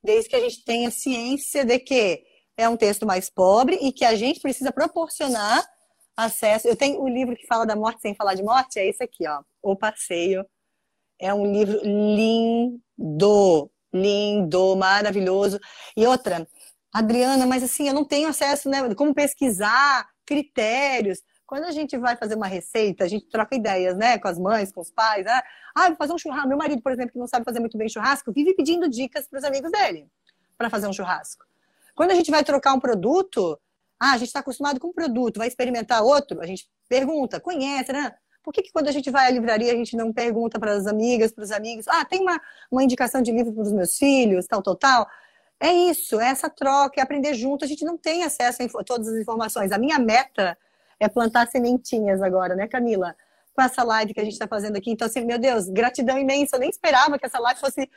desde 0.04 0.30
que 0.30 0.36
a 0.36 0.40
gente 0.40 0.64
tenha 0.64 0.90
ciência 0.90 1.64
de 1.64 1.80
que 1.80 2.24
é 2.58 2.68
um 2.68 2.76
texto 2.76 3.06
mais 3.06 3.30
pobre 3.30 3.78
e 3.82 3.92
que 3.92 4.04
a 4.04 4.16
gente 4.16 4.40
precisa 4.40 4.72
proporcionar 4.72 5.64
acesso. 6.16 6.68
Eu 6.68 6.76
tenho 6.76 7.00
o 7.02 7.08
livro 7.08 7.36
que 7.36 7.46
fala 7.46 7.66
da 7.66 7.76
morte 7.76 8.02
sem 8.02 8.16
falar 8.16 8.34
de 8.34 8.44
morte, 8.44 8.80
é 8.80 8.88
esse 8.88 9.04
aqui, 9.04 9.28
ó, 9.28 9.42
O 9.62 9.76
Passeio. 9.76 10.46
É 11.20 11.34
um 11.34 11.52
livro 11.52 11.80
lindo, 11.84 13.72
lindo, 13.94 14.76
maravilhoso. 14.76 15.60
E 15.96 16.06
outra, 16.06 16.48
Adriana, 16.94 17.46
mas 17.46 17.64
assim, 17.64 17.88
eu 17.88 17.94
não 17.94 18.06
tenho 18.06 18.28
acesso, 18.28 18.70
né? 18.70 18.94
Como 18.94 19.16
pesquisar, 19.16 20.08
critérios. 20.26 21.20
Quando 21.46 21.64
a 21.64 21.72
gente 21.72 21.98
vai 21.98 22.16
fazer 22.16 22.36
uma 22.36 22.46
receita, 22.46 23.04
a 23.04 23.08
gente 23.08 23.30
troca 23.30 23.56
ideias, 23.56 23.98
né? 23.98 24.20
Com 24.20 24.28
as 24.28 24.38
mães, 24.38 24.72
com 24.72 24.82
os 24.82 24.92
pais. 24.92 25.26
Né? 25.26 25.42
Ah, 25.76 25.88
vou 25.88 25.96
fazer 25.96 26.14
um 26.14 26.18
churrasco. 26.20 26.48
Meu 26.48 26.58
marido, 26.58 26.82
por 26.84 26.92
exemplo, 26.92 27.14
que 27.14 27.20
não 27.20 27.28
sabe 27.28 27.46
fazer 27.46 27.60
muito 27.60 27.78
bem 27.78 27.90
churrasco, 27.90 28.32
vive 28.32 28.54
pedindo 28.54 28.88
dicas 28.88 29.28
para 29.28 29.40
os 29.40 29.44
amigos 29.44 29.72
dele 29.72 30.08
para 30.58 30.70
fazer 30.70 30.88
um 30.88 30.94
churrasco. 30.94 31.47
Quando 31.98 32.12
a 32.12 32.16
gente 32.16 32.30
vai 32.30 32.44
trocar 32.44 32.76
um 32.76 32.80
produto, 32.80 33.60
ah, 34.00 34.12
a 34.12 34.18
gente 34.18 34.28
está 34.28 34.42
acostumado 34.42 34.80
com 34.80 34.90
um 34.90 34.94
produto, 34.94 35.40
vai 35.40 35.48
experimentar 35.48 36.04
outro, 36.04 36.40
a 36.40 36.46
gente 36.46 36.70
pergunta, 36.88 37.40
conhece, 37.40 37.92
né? 37.92 38.14
Por 38.44 38.54
que, 38.54 38.62
que 38.62 38.72
quando 38.72 38.88
a 38.88 38.92
gente 38.92 39.10
vai 39.10 39.26
à 39.26 39.32
livraria 39.32 39.74
a 39.74 39.76
gente 39.76 39.98
não 39.98 40.14
pergunta 40.14 40.60
para 40.60 40.74
as 40.74 40.86
amigas, 40.86 41.32
para 41.32 41.44
os 41.44 41.52
amigos, 41.52 41.88
ah, 41.88 42.06
tem 42.06 42.22
uma, 42.22 42.40
uma 42.72 42.84
indicação 42.84 43.20
de 43.20 43.32
livro 43.32 43.52
para 43.52 43.64
os 43.64 43.72
meus 43.72 43.98
filhos, 43.98 44.46
tal, 44.46 44.62
tal, 44.62 44.76
tal? 44.76 45.08
É 45.60 45.74
isso, 45.74 46.20
é 46.20 46.28
essa 46.28 46.52
troca, 46.52 47.02
é 47.02 47.04
aprender 47.04 47.34
junto. 47.34 47.66
A 47.66 47.68
gente 47.68 47.84
não 47.84 47.98
tem 47.98 48.24
acesso 48.24 48.62
a 48.78 48.84
todas 48.84 49.08
as 49.08 49.16
informações. 49.16 49.72
A 49.72 49.80
minha 49.80 49.98
meta 49.98 50.56
é 51.00 51.10
plantar 51.10 51.48
sementinhas 51.48 52.22
agora, 52.22 52.56
né, 52.56 52.68
Camila? 52.68 53.16
Com 53.56 53.62
essa 53.64 53.84
live 53.84 54.14
que 54.14 54.20
a 54.20 54.24
gente 54.24 54.34
está 54.34 54.48
fazendo 54.48 54.78
aqui. 54.78 54.92
Então, 54.92 55.08
assim, 55.08 55.26
meu 55.26 55.40
Deus, 55.40 55.68
gratidão 55.68 56.20
imensa. 56.20 56.58
Eu 56.58 56.60
nem 56.60 56.70
esperava 56.70 57.18
que 57.18 57.26
essa 57.26 57.40
live 57.40 57.60
fosse 57.60 57.90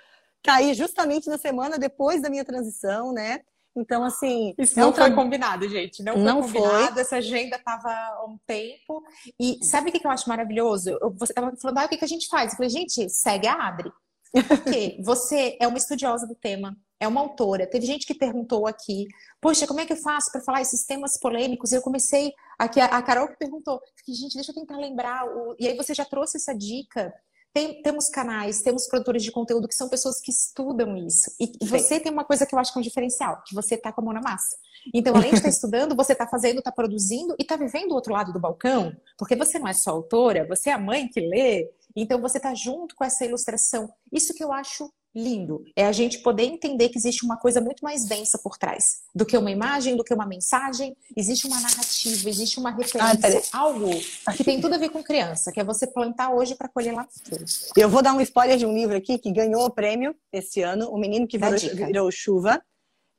cair 0.43 0.73
justamente 0.73 1.29
na 1.29 1.37
semana 1.37 1.79
depois 1.79 2.23
da 2.23 2.31
minha 2.31 2.47
transição, 2.47 3.13
né? 3.13 3.43
Então, 3.77 4.05
assim. 4.05 4.55
Isso 4.59 4.79
não 4.79 4.93
foi 4.93 5.13
combinado, 5.15 5.69
gente. 5.69 6.03
Não 6.03 6.15
foi 6.15 6.23
não 6.23 6.43
combinado. 6.43 6.93
Foi. 6.95 7.03
Essa 7.03 7.17
agenda 7.17 7.57
estava 7.57 7.89
há 7.89 8.25
um 8.27 8.39
tempo. 8.47 9.03
E 9.39 9.65
sabe 9.65 9.91
o 9.91 9.93
que 9.93 10.05
eu 10.05 10.11
acho 10.11 10.29
maravilhoso? 10.29 10.99
Você 11.19 11.33
estava 11.33 11.55
falando, 11.57 11.79
ah, 11.79 11.85
o 11.85 11.89
que 11.89 12.05
a 12.05 12.09
gente 12.09 12.29
faz? 12.29 12.53
Eu 12.53 12.57
falei, 12.57 12.71
gente, 12.71 13.09
segue 13.09 13.47
a 13.47 13.55
Adri. 13.55 13.93
Porque 14.33 14.99
você 15.03 15.57
é 15.61 15.67
uma 15.67 15.79
estudiosa 15.79 16.27
do 16.27 16.35
tema, 16.35 16.77
é 16.99 17.07
uma 17.07 17.21
autora. 17.21 17.67
Teve 17.67 17.87
gente 17.87 18.07
que 18.07 18.15
perguntou 18.15 18.67
aqui, 18.67 19.07
poxa, 19.41 19.67
como 19.67 19.81
é 19.81 19.87
que 19.87 19.93
eu 19.93 19.97
faço 19.97 20.31
para 20.31 20.41
falar 20.41 20.63
esses 20.63 20.85
temas 20.85 21.19
polêmicos? 21.19 21.73
Eu 21.73 21.83
comecei, 21.83 22.33
aqui 22.59 22.81
a 22.81 23.03
Carol 23.03 23.29
que 23.29 23.39
perguntou, 23.39 23.81
gente, 24.07 24.35
deixa 24.35 24.51
eu 24.51 24.55
tentar 24.55 24.77
lembrar. 24.77 25.25
E 25.59 25.67
aí 25.67 25.77
você 25.77 25.95
já 25.95 26.05
trouxe 26.05 26.37
essa 26.37 26.55
dica 26.55 27.13
tem, 27.53 27.83
temos 27.83 28.09
canais, 28.09 28.63
temos 28.63 28.87
produtores 28.87 29.23
de 29.23 29.33
conteúdo 29.33 29.67
que 29.67 29.75
são 29.75 29.89
pessoas 29.89 30.21
que 30.21 30.31
estudam 30.31 30.97
isso. 30.97 31.31
E 31.41 31.47
Sim. 31.47 31.59
você 31.67 31.99
tem 31.99 32.13
uma 32.13 32.25
coisa 32.25 32.47
que 32.47 32.55
eu 32.55 32.59
acho 32.59 32.73
que 32.73 32.79
é 32.79 32.81
um 32.81 32.83
diferencial, 32.83 33.43
que 33.45 33.55
você 33.55 33.77
tá 33.77 33.93
com 33.93 34.01
a 34.01 34.05
mão 34.05 34.15
na 34.15 34.21
massa. 34.21 34.57
Então, 34.95 35.15
além 35.15 35.31
de 35.31 35.37
estar 35.37 35.49
tá 35.49 35.51
estudando, 35.55 35.97
você 35.97 36.13
está 36.13 36.27
fazendo, 36.27 36.59
está 36.59 36.71
produzindo 36.71 37.35
e 37.39 37.43
está 37.43 37.57
vivendo 37.57 37.89
do 37.89 37.95
outro 37.95 38.13
lado 38.13 38.33
do 38.33 38.41
balcão, 38.41 38.95
porque 39.19 39.35
você 39.35 39.59
não 39.59 39.69
é 39.69 39.73
só 39.73 39.91
autora, 39.91 40.47
você 40.47 40.71
é 40.71 40.73
a 40.73 40.79
mãe 40.79 41.09
que 41.09 41.21
lê, 41.21 41.69
então 41.97 42.21
você 42.21 42.39
está 42.39 42.55
junto 42.55 42.95
com 42.95 43.05
essa 43.05 43.25
ilustração. 43.25 43.93
Isso 44.13 44.33
que 44.33 44.45
eu 44.45 44.53
acho 44.53 44.91
lindo. 45.15 45.65
É 45.75 45.87
a 45.87 45.93
gente 45.93 46.19
poder 46.19 46.45
entender 46.45 46.89
que 46.89 46.99
existe 46.99 47.25
uma 47.25 47.37
coisa 47.37 47.61
muito 47.61 47.83
mais 47.83 48.05
densa 48.05 48.39
por 48.39 48.57
trás 48.57 49.03
do 49.15 49.27
que 49.27 49.37
uma 49.37 49.51
imagem, 49.51 49.97
do 49.97 50.05
que 50.05 50.15
uma 50.15 50.27
mensagem. 50.27 50.97
Existe 51.17 51.47
uma 51.47 51.61
narrativa, 51.61 52.29
existe 52.29 52.59
uma 52.59 52.71
referência, 52.71 53.43
ah, 53.53 53.59
algo 53.59 53.91
que 54.37 54.45
tem 54.45 54.61
tudo 54.61 54.75
a 54.75 54.79
ver 54.79 54.91
com 54.91 55.03
criança, 55.03 55.51
que 55.53 55.61
é 55.61 55.65
você 55.65 55.87
plantar 55.87 56.33
hoje 56.33 56.55
para 56.55 56.69
colher 56.69 56.95
lá 56.95 57.03
no 57.03 57.11
futuro. 57.11 57.45
Eu 57.77 57.89
vou 57.89 58.03
dar 58.03 58.15
um 58.15 58.21
spoiler 58.21 58.57
de 58.57 58.67
um 58.67 58.75
livro 58.75 58.97
aqui 58.97 59.19
que 59.19 59.33
ganhou 59.33 59.65
o 59.65 59.71
prêmio 59.71 60.15
esse 60.33 60.63
ano, 60.63 60.89
O 60.91 60.99
Menino 60.99 61.27
que 61.27 61.39
Virou, 61.39 61.87
virou 61.87 62.11
Chuva. 62.11 62.63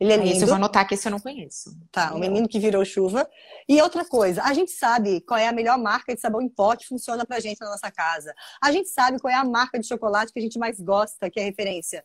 Ele 0.01 0.13
é 0.13 0.17
lindo. 0.17 0.31
Isso 0.31 0.43
eu 0.45 0.47
vou 0.47 0.55
anotar 0.55 0.87
que 0.87 0.95
esse 0.95 1.07
eu 1.07 1.11
não 1.11 1.19
conheço. 1.19 1.77
Tá, 1.91 2.15
o 2.15 2.17
menino 2.17 2.47
que 2.47 2.59
virou 2.59 2.83
chuva. 2.83 3.29
E 3.69 3.79
outra 3.83 4.03
coisa, 4.03 4.41
a 4.41 4.51
gente 4.51 4.71
sabe 4.71 5.21
qual 5.21 5.39
é 5.39 5.47
a 5.47 5.51
melhor 5.51 5.77
marca 5.77 6.15
de 6.15 6.19
sabão 6.19 6.41
em 6.41 6.49
pó 6.49 6.75
que 6.75 6.87
funciona 6.87 7.23
pra 7.23 7.39
gente 7.39 7.61
na 7.61 7.69
nossa 7.69 7.91
casa. 7.91 8.33
A 8.63 8.71
gente 8.71 8.89
sabe 8.89 9.19
qual 9.19 9.31
é 9.31 9.35
a 9.35 9.45
marca 9.45 9.77
de 9.77 9.87
chocolate 9.87 10.33
que 10.33 10.39
a 10.39 10.41
gente 10.41 10.57
mais 10.57 10.79
gosta, 10.79 11.29
que 11.29 11.39
é 11.39 11.43
referência. 11.43 12.03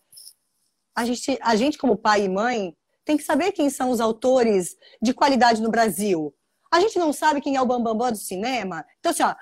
A 0.95 1.07
gente, 1.07 1.39
a 1.41 1.57
gente 1.57 1.79
como 1.79 1.97
pai 1.97 2.25
e 2.25 2.29
mãe, 2.29 2.77
tem 3.03 3.17
que 3.17 3.23
saber 3.23 3.53
quem 3.53 3.71
são 3.71 3.89
os 3.89 3.99
autores 3.99 4.77
de 5.01 5.15
qualidade 5.15 5.63
no 5.63 5.71
Brasil. 5.71 6.35
A 6.71 6.81
gente 6.81 6.99
não 6.99 7.15
sabe 7.15 7.41
quem 7.41 7.57
é 7.57 7.63
o 7.63 7.65
Bambambam 7.65 7.97
Bam 7.97 8.07
Bam 8.09 8.13
do 8.13 8.19
cinema. 8.19 8.85
Então, 8.99 9.13
assim, 9.13 9.23
ó, 9.23 9.35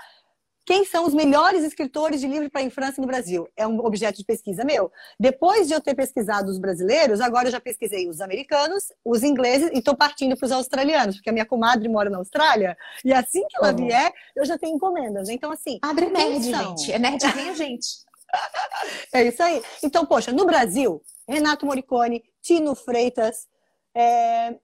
quem 0.65 0.85
são 0.85 1.07
os 1.07 1.12
melhores 1.12 1.62
escritores 1.62 2.21
de 2.21 2.27
livro 2.27 2.51
para 2.51 2.62
a 2.62 2.65
infância 2.65 3.01
no 3.01 3.07
Brasil? 3.07 3.47
É 3.57 3.67
um 3.67 3.81
objeto 3.81 4.19
de 4.19 4.25
pesquisa 4.25 4.65
meu. 4.65 4.91
Depois 5.21 5.69
de 5.69 5.75
eu 5.75 5.81
ter 5.81 5.95
pesquisado 5.95 6.51
os 6.51 6.59
brasileiros, 6.59 7.21
agora 7.21 7.49
eu 7.49 7.53
já 7.53 7.61
pesquisei 7.61 8.09
os 8.09 8.21
americanos, 8.21 8.93
os 9.05 9.23
ingleses 9.23 9.71
e 9.73 9.79
estou 9.79 9.95
partindo 9.95 10.37
para 10.37 10.47
os 10.47 10.53
australianos, 10.53 11.17
porque 11.17 11.31
a 11.31 11.33
minha 11.33 11.45
comadre 11.45 11.89
mora 11.89 12.09
na 12.09 12.19
Austrália 12.19 12.77
e 13.05 13.12
assim 13.12 13.47
que 13.49 13.57
ela 13.59 13.71
uhum. 13.71 13.77
vier, 13.77 14.12
eu 14.35 14.45
já 14.45 14.57
tenho 14.57 14.77
encomendas. 14.77 15.29
Então, 15.29 15.53
assim. 15.53 15.79
Abre 15.83 16.07
nerd, 16.07 16.43
gente. 16.43 16.93
É 16.93 16.99
nerd 16.99 17.27
vem 17.33 17.55
gente. 17.55 17.87
é 19.12 19.25
isso 19.25 19.43
aí. 19.43 19.62
Então, 19.83 20.07
poxa, 20.07 20.33
no 20.33 20.47
Brasil, 20.47 21.03
Renato 21.29 21.67
Moricone, 21.67 22.25
Tino 22.41 22.75
Freitas, 22.75 23.47
é, 23.95 24.57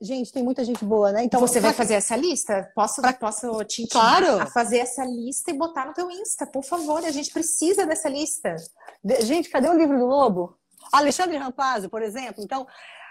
Gente, 0.00 0.30
tem 0.30 0.42
muita 0.42 0.62
gente 0.62 0.84
boa, 0.84 1.10
né? 1.10 1.24
Então 1.24 1.40
você 1.40 1.58
vai 1.58 1.72
fazer 1.72 1.94
essa 1.94 2.14
lista? 2.16 2.70
Posso, 2.74 3.00
pra... 3.00 3.14
posso 3.14 3.64
te 3.64 3.86
claro. 3.88 4.40
a 4.40 4.46
fazer 4.46 4.78
essa 4.78 5.04
lista 5.04 5.50
e 5.50 5.54
botar 5.54 5.86
no 5.86 5.94
teu 5.94 6.10
Insta, 6.10 6.46
por 6.46 6.62
favor. 6.62 7.02
A 7.04 7.10
gente 7.10 7.32
precisa 7.32 7.86
dessa 7.86 8.08
lista. 8.08 8.56
De... 9.02 9.22
Gente, 9.22 9.48
cadê 9.48 9.68
o 9.68 9.76
livro 9.76 9.98
do 9.98 10.04
Lobo? 10.04 10.58
Alexandre 10.92 11.38
Rampazzo, 11.38 11.88
por 11.88 12.02
exemplo. 12.02 12.44
Então, 12.44 12.66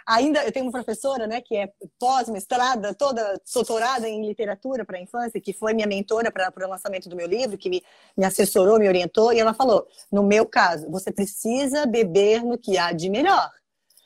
ainda 0.08 0.44
eu 0.44 0.52
tenho 0.52 0.66
uma 0.66 0.72
professora, 0.72 1.26
né, 1.26 1.42
que 1.42 1.58
é 1.58 1.72
pós-mestrada, 2.00 2.94
toda 2.94 3.42
doutorada 3.52 4.08
em 4.08 4.26
literatura 4.26 4.86
para 4.86 4.98
a 4.98 5.02
infância, 5.02 5.42
que 5.42 5.54
foi 5.54 5.74
minha 5.74 5.88
mentora 5.88 6.32
para 6.32 6.68
o 6.68 6.70
lançamento 6.70 7.10
do 7.10 7.16
meu 7.16 7.28
livro, 7.28 7.58
que 7.58 7.70
me, 7.70 7.84
me 8.16 8.26
assessorou, 8.26 8.78
me 8.78 8.88
orientou, 8.88 9.34
e 9.34 9.40
ela 9.40 9.56
falou: 9.56 9.88
no 10.12 10.22
meu 10.22 10.46
caso, 10.46 10.88
você 10.92 11.12
precisa 11.12 11.88
beber 11.88 12.44
no 12.44 12.60
que 12.60 12.78
há 12.78 12.92
de 12.92 13.10
melhor. 13.10 13.50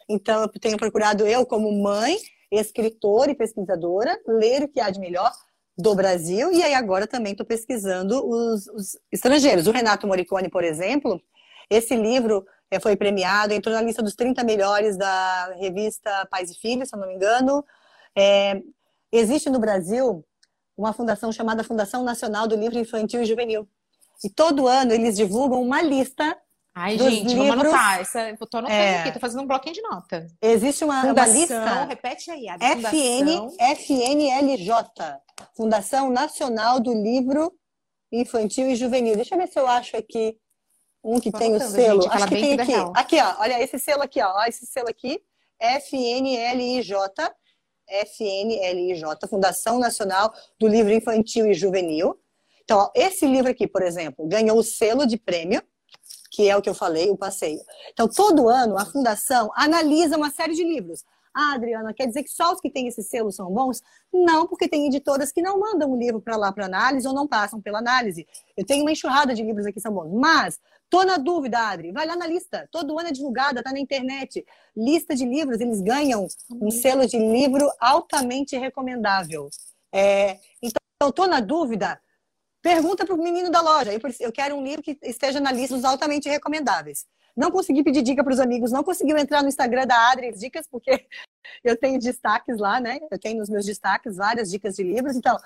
Então, 0.07 0.43
eu 0.43 0.47
tenho 0.47 0.77
procurado 0.77 1.27
eu, 1.27 1.45
como 1.45 1.71
mãe, 1.71 2.17
escritora 2.51 3.31
e 3.31 3.35
pesquisadora, 3.35 4.19
ler 4.27 4.63
o 4.63 4.67
que 4.67 4.79
há 4.79 4.89
de 4.89 4.99
melhor 4.99 5.31
do 5.77 5.95
Brasil, 5.95 6.51
e 6.51 6.61
aí 6.61 6.73
agora 6.73 7.07
também 7.07 7.31
estou 7.31 7.45
pesquisando 7.45 8.27
os, 8.27 8.67
os, 8.67 8.97
estrangeiros. 9.11 9.65
O 9.65 9.71
Renato 9.71 10.05
Moricone, 10.05 10.49
por 10.49 10.63
exemplo, 10.63 11.21
esse 11.69 11.95
livro 11.95 12.45
é, 12.69 12.79
foi 12.79 12.97
premiado, 12.97 13.53
entrou 13.53 13.73
na 13.73 13.81
lista 13.81 14.03
dos 14.03 14.13
30 14.13 14.43
melhores 14.43 14.97
da 14.97 15.53
revista 15.57 16.27
Pais 16.29 16.51
e 16.51 16.59
Filhos, 16.59 16.89
se 16.89 16.95
eu 16.95 16.99
não 16.99 17.07
me 17.07 17.15
engano. 17.15 17.63
É, 18.17 18.61
existe 19.11 19.49
no 19.49 19.59
Brasil 19.59 20.25
uma 20.75 20.91
fundação 20.91 21.31
chamada 21.31 21.63
Fundação 21.63 22.03
Nacional 22.03 22.47
do 22.47 22.55
Livro 22.55 22.77
Infantil 22.77 23.21
e 23.21 23.25
Juvenil. 23.25 23.67
E 24.23 24.29
todo 24.29 24.67
ano 24.67 24.91
eles 24.91 25.15
divulgam 25.15 25.61
uma 25.61 25.81
lista 25.81 26.37
Ai, 26.75 26.97
gente, 26.97 27.27
livros... 27.27 27.33
vamos 27.33 27.51
anotar. 27.51 27.99
Essa, 27.99 28.29
eu 28.29 28.47
tô 28.47 28.57
anotando 28.57 28.79
é... 28.79 28.99
aqui, 28.99 29.11
tô 29.11 29.19
fazendo 29.19 29.43
um 29.43 29.47
bloquinho 29.47 29.75
de 29.75 29.81
nota. 29.81 30.27
Existe 30.41 30.83
uma, 30.83 31.01
fundação, 31.01 31.33
uma 31.33 31.39
lista. 31.39 31.85
Repete 31.85 32.31
aí, 32.31 32.47
a 32.47 32.55
FN, 32.55 33.55
FNLJ, 33.75 34.73
Fundação 35.55 36.09
Nacional 36.09 36.79
do 36.79 36.93
Livro 36.93 37.51
Infantil 38.11 38.69
e 38.69 38.75
Juvenil. 38.75 39.15
Deixa 39.15 39.35
eu 39.35 39.39
ver 39.39 39.47
se 39.47 39.59
eu 39.59 39.67
acho 39.67 39.97
aqui 39.97 40.37
um 41.03 41.19
que 41.19 41.31
tô 41.31 41.37
tem 41.37 41.55
o 41.55 41.59
selo. 41.59 42.01
Gente, 42.01 42.13
acho 42.13 42.27
que 42.27 42.35
tem 42.35 42.53
aqui. 42.53 42.71
Real. 42.71 42.93
Aqui, 42.95 43.19
ó. 43.19 43.35
Olha 43.39 43.61
esse 43.61 43.79
selo 43.79 44.03
aqui, 44.03 44.21
ó. 44.21 44.43
Esse 44.45 44.65
selo 44.65 44.89
aqui. 44.89 45.19
FNLIJ. 45.59 46.93
FNLIJ, 47.89 49.03
Fundação 49.27 49.79
Nacional 49.79 50.31
do 50.59 50.67
Livro 50.67 50.93
Infantil 50.93 51.47
e 51.47 51.53
Juvenil. 51.53 52.15
Então, 52.63 52.79
ó, 52.79 52.91
esse 52.93 53.25
livro 53.25 53.49
aqui, 53.49 53.67
por 53.67 53.81
exemplo, 53.81 54.27
ganhou 54.27 54.59
o 54.59 54.63
selo 54.63 55.07
de 55.07 55.17
prêmio 55.17 55.61
que 56.29 56.49
é 56.49 56.55
o 56.55 56.61
que 56.61 56.69
eu 56.69 56.73
falei, 56.73 57.09
o 57.09 57.17
passeio. 57.17 57.59
Então, 57.91 58.07
todo 58.07 58.49
ano, 58.49 58.77
a 58.77 58.85
Fundação 58.85 59.51
analisa 59.55 60.17
uma 60.17 60.29
série 60.29 60.53
de 60.53 60.63
livros. 60.63 61.03
Ah, 61.33 61.53
Adriana, 61.53 61.93
quer 61.93 62.07
dizer 62.07 62.23
que 62.23 62.31
só 62.31 62.51
os 62.53 62.59
que 62.59 62.69
têm 62.69 62.87
esse 62.87 63.03
selo 63.03 63.31
são 63.31 63.51
bons? 63.51 63.81
Não, 64.11 64.47
porque 64.47 64.67
tem 64.67 64.87
editoras 64.87 65.31
que 65.31 65.41
não 65.41 65.59
mandam 65.59 65.91
o 65.91 65.97
livro 65.97 66.19
para 66.19 66.35
lá 66.35 66.51
para 66.51 66.65
análise 66.65 67.07
ou 67.07 67.13
não 67.13 67.27
passam 67.27 67.61
pela 67.61 67.79
análise. 67.79 68.27
Eu 68.57 68.65
tenho 68.65 68.81
uma 68.81 68.91
enxurrada 68.91 69.33
de 69.33 69.43
livros 69.43 69.65
aqui 69.65 69.75
que 69.75 69.81
são 69.81 69.93
bons. 69.93 70.11
Mas, 70.11 70.59
tô 70.89 71.03
na 71.03 71.17
dúvida, 71.17 71.59
Adri, 71.59 71.91
vai 71.91 72.05
lá 72.05 72.15
na 72.15 72.27
lista. 72.27 72.67
Todo 72.71 72.97
ano 72.97 73.09
é 73.09 73.11
divulgada, 73.11 73.63
tá 73.63 73.71
na 73.71 73.79
internet. 73.79 74.45
Lista 74.75 75.15
de 75.15 75.25
livros, 75.25 75.59
eles 75.61 75.81
ganham 75.81 76.27
um 76.51 76.65
uhum. 76.65 76.71
selo 76.71 77.05
de 77.05 77.17
livro 77.17 77.69
altamente 77.79 78.57
recomendável. 78.57 79.49
É, 79.93 80.39
então, 80.61 81.11
tô 81.11 81.27
na 81.27 81.39
dúvida, 81.39 81.99
Pergunta 82.61 83.05
para 83.05 83.15
o 83.15 83.23
menino 83.23 83.49
da 83.49 83.61
loja. 83.61 83.93
Eu, 83.93 83.99
eu 84.19 84.31
quero 84.31 84.55
um 84.55 84.63
livro 84.63 84.81
que 84.81 84.97
esteja 85.01 85.39
na 85.39 85.51
lista 85.51 85.75
dos 85.75 85.85
altamente 85.85 86.27
recomendáveis. 86.27 87.05
Não 87.35 87.51
consegui 87.51 87.83
pedir 87.83 88.01
dica 88.01 88.23
para 88.23 88.33
os 88.33 88.39
amigos, 88.39 88.71
não 88.71 88.83
conseguiu 88.83 89.17
entrar 89.17 89.41
no 89.41 89.47
Instagram 89.47 89.87
da 89.87 90.11
Adri 90.11 90.33
Dicas, 90.33 90.67
porque 90.69 91.07
eu 91.63 91.77
tenho 91.77 91.97
destaques 91.99 92.57
lá, 92.57 92.81
né? 92.81 92.99
Eu 93.09 93.17
tenho 93.17 93.37
nos 93.37 93.49
meus 93.49 93.65
destaques 93.65 94.17
várias 94.17 94.51
dicas 94.51 94.75
de 94.75 94.83
livros. 94.83 95.15
Então, 95.15 95.37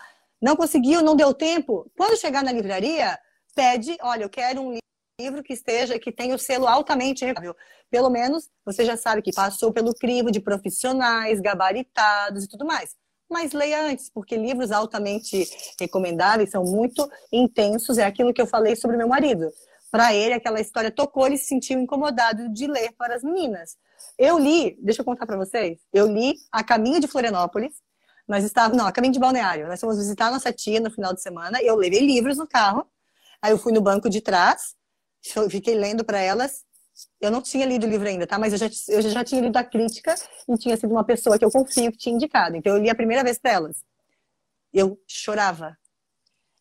não 0.41 0.55
conseguiu, 0.55 1.03
não 1.03 1.15
deu 1.15 1.33
tempo. 1.33 1.89
Quando 1.95 2.19
chegar 2.19 2.43
na 2.43 2.51
livraria, 2.51 3.19
pede, 3.55 3.95
olha, 4.01 4.23
eu 4.23 4.29
quero 4.29 4.61
um 4.61 4.77
livro 5.21 5.43
que 5.43 5.53
esteja, 5.53 5.99
que 5.99 6.11
tenha 6.11 6.33
o 6.33 6.39
selo 6.39 6.67
altamente 6.67 7.23
recomendável. 7.23 7.55
Pelo 7.91 8.09
menos 8.09 8.49
você 8.65 8.83
já 8.83 8.97
sabe 8.97 9.21
que 9.21 9.31
passou 9.31 9.71
pelo 9.71 9.93
crivo 9.93 10.31
de 10.31 10.41
profissionais, 10.41 11.39
gabaritados 11.39 12.45
e 12.45 12.47
tudo 12.47 12.65
mais 12.65 12.95
mas 13.33 13.51
leia 13.51 13.87
antes, 13.87 14.09
porque 14.09 14.37
livros 14.37 14.71
altamente 14.71 15.45
recomendáveis 15.79 16.51
são 16.51 16.63
muito 16.63 17.09
intensos. 17.31 17.97
É 17.97 18.05
aquilo 18.05 18.33
que 18.33 18.41
eu 18.41 18.45
falei 18.47 18.75
sobre 18.75 18.95
meu 18.95 19.07
marido. 19.07 19.49
Para 19.91 20.13
ele, 20.13 20.35
aquela 20.35 20.61
história 20.61 20.91
tocou, 20.91 21.25
ele 21.25 21.37
se 21.37 21.45
sentiu 21.45 21.79
incomodado 21.79 22.47
de 22.53 22.67
ler 22.67 22.93
para 22.97 23.15
as 23.15 23.23
meninas. 23.23 23.75
Eu 24.17 24.37
li, 24.39 24.77
deixa 24.81 25.01
eu 25.01 25.05
contar 25.05 25.25
para 25.25 25.37
vocês, 25.37 25.79
eu 25.91 26.07
li 26.07 26.35
A 26.51 26.63
Caminho 26.63 26.99
de 26.99 27.07
Florianópolis. 27.07 27.73
Nós 28.27 28.43
estávamos, 28.43 28.77
não, 28.77 28.87
A 28.87 28.91
Caminho 28.91 29.13
de 29.13 29.19
Balneário. 29.19 29.67
Nós 29.67 29.79
fomos 29.81 29.97
visitar 29.97 30.31
nossa 30.31 30.53
tia 30.53 30.79
no 30.79 30.89
final 30.89 31.13
de 31.13 31.21
semana. 31.21 31.61
Eu 31.61 31.75
levei 31.75 31.99
livros 31.99 32.37
no 32.37 32.47
carro. 32.47 32.87
Aí 33.41 33.51
eu 33.51 33.57
fui 33.57 33.73
no 33.73 33.81
banco 33.81 34.09
de 34.09 34.21
trás, 34.21 34.75
fiquei 35.49 35.75
lendo 35.75 36.05
para 36.05 36.19
elas 36.21 36.63
eu 37.19 37.31
não 37.31 37.41
tinha 37.41 37.65
lido 37.65 37.85
o 37.85 37.89
livro 37.89 38.07
ainda, 38.07 38.27
tá? 38.27 38.37
Mas 38.37 38.53
eu 38.53 38.59
já, 38.59 38.69
eu 38.89 39.01
já 39.01 39.23
tinha 39.23 39.41
lido 39.41 39.57
a 39.57 39.63
crítica 39.63 40.13
e 40.47 40.57
tinha 40.57 40.77
sido 40.77 40.91
uma 40.91 41.03
pessoa 41.03 41.37
que 41.39 41.45
eu 41.45 41.51
confio 41.51 41.91
que 41.91 41.97
tinha 41.97 42.15
indicado. 42.15 42.55
Então 42.55 42.75
eu 42.75 42.81
li 42.81 42.89
a 42.89 42.95
primeira 42.95 43.23
vez 43.23 43.39
para 43.39 43.51
elas. 43.51 43.83
Eu 44.73 44.99
chorava. 45.07 45.77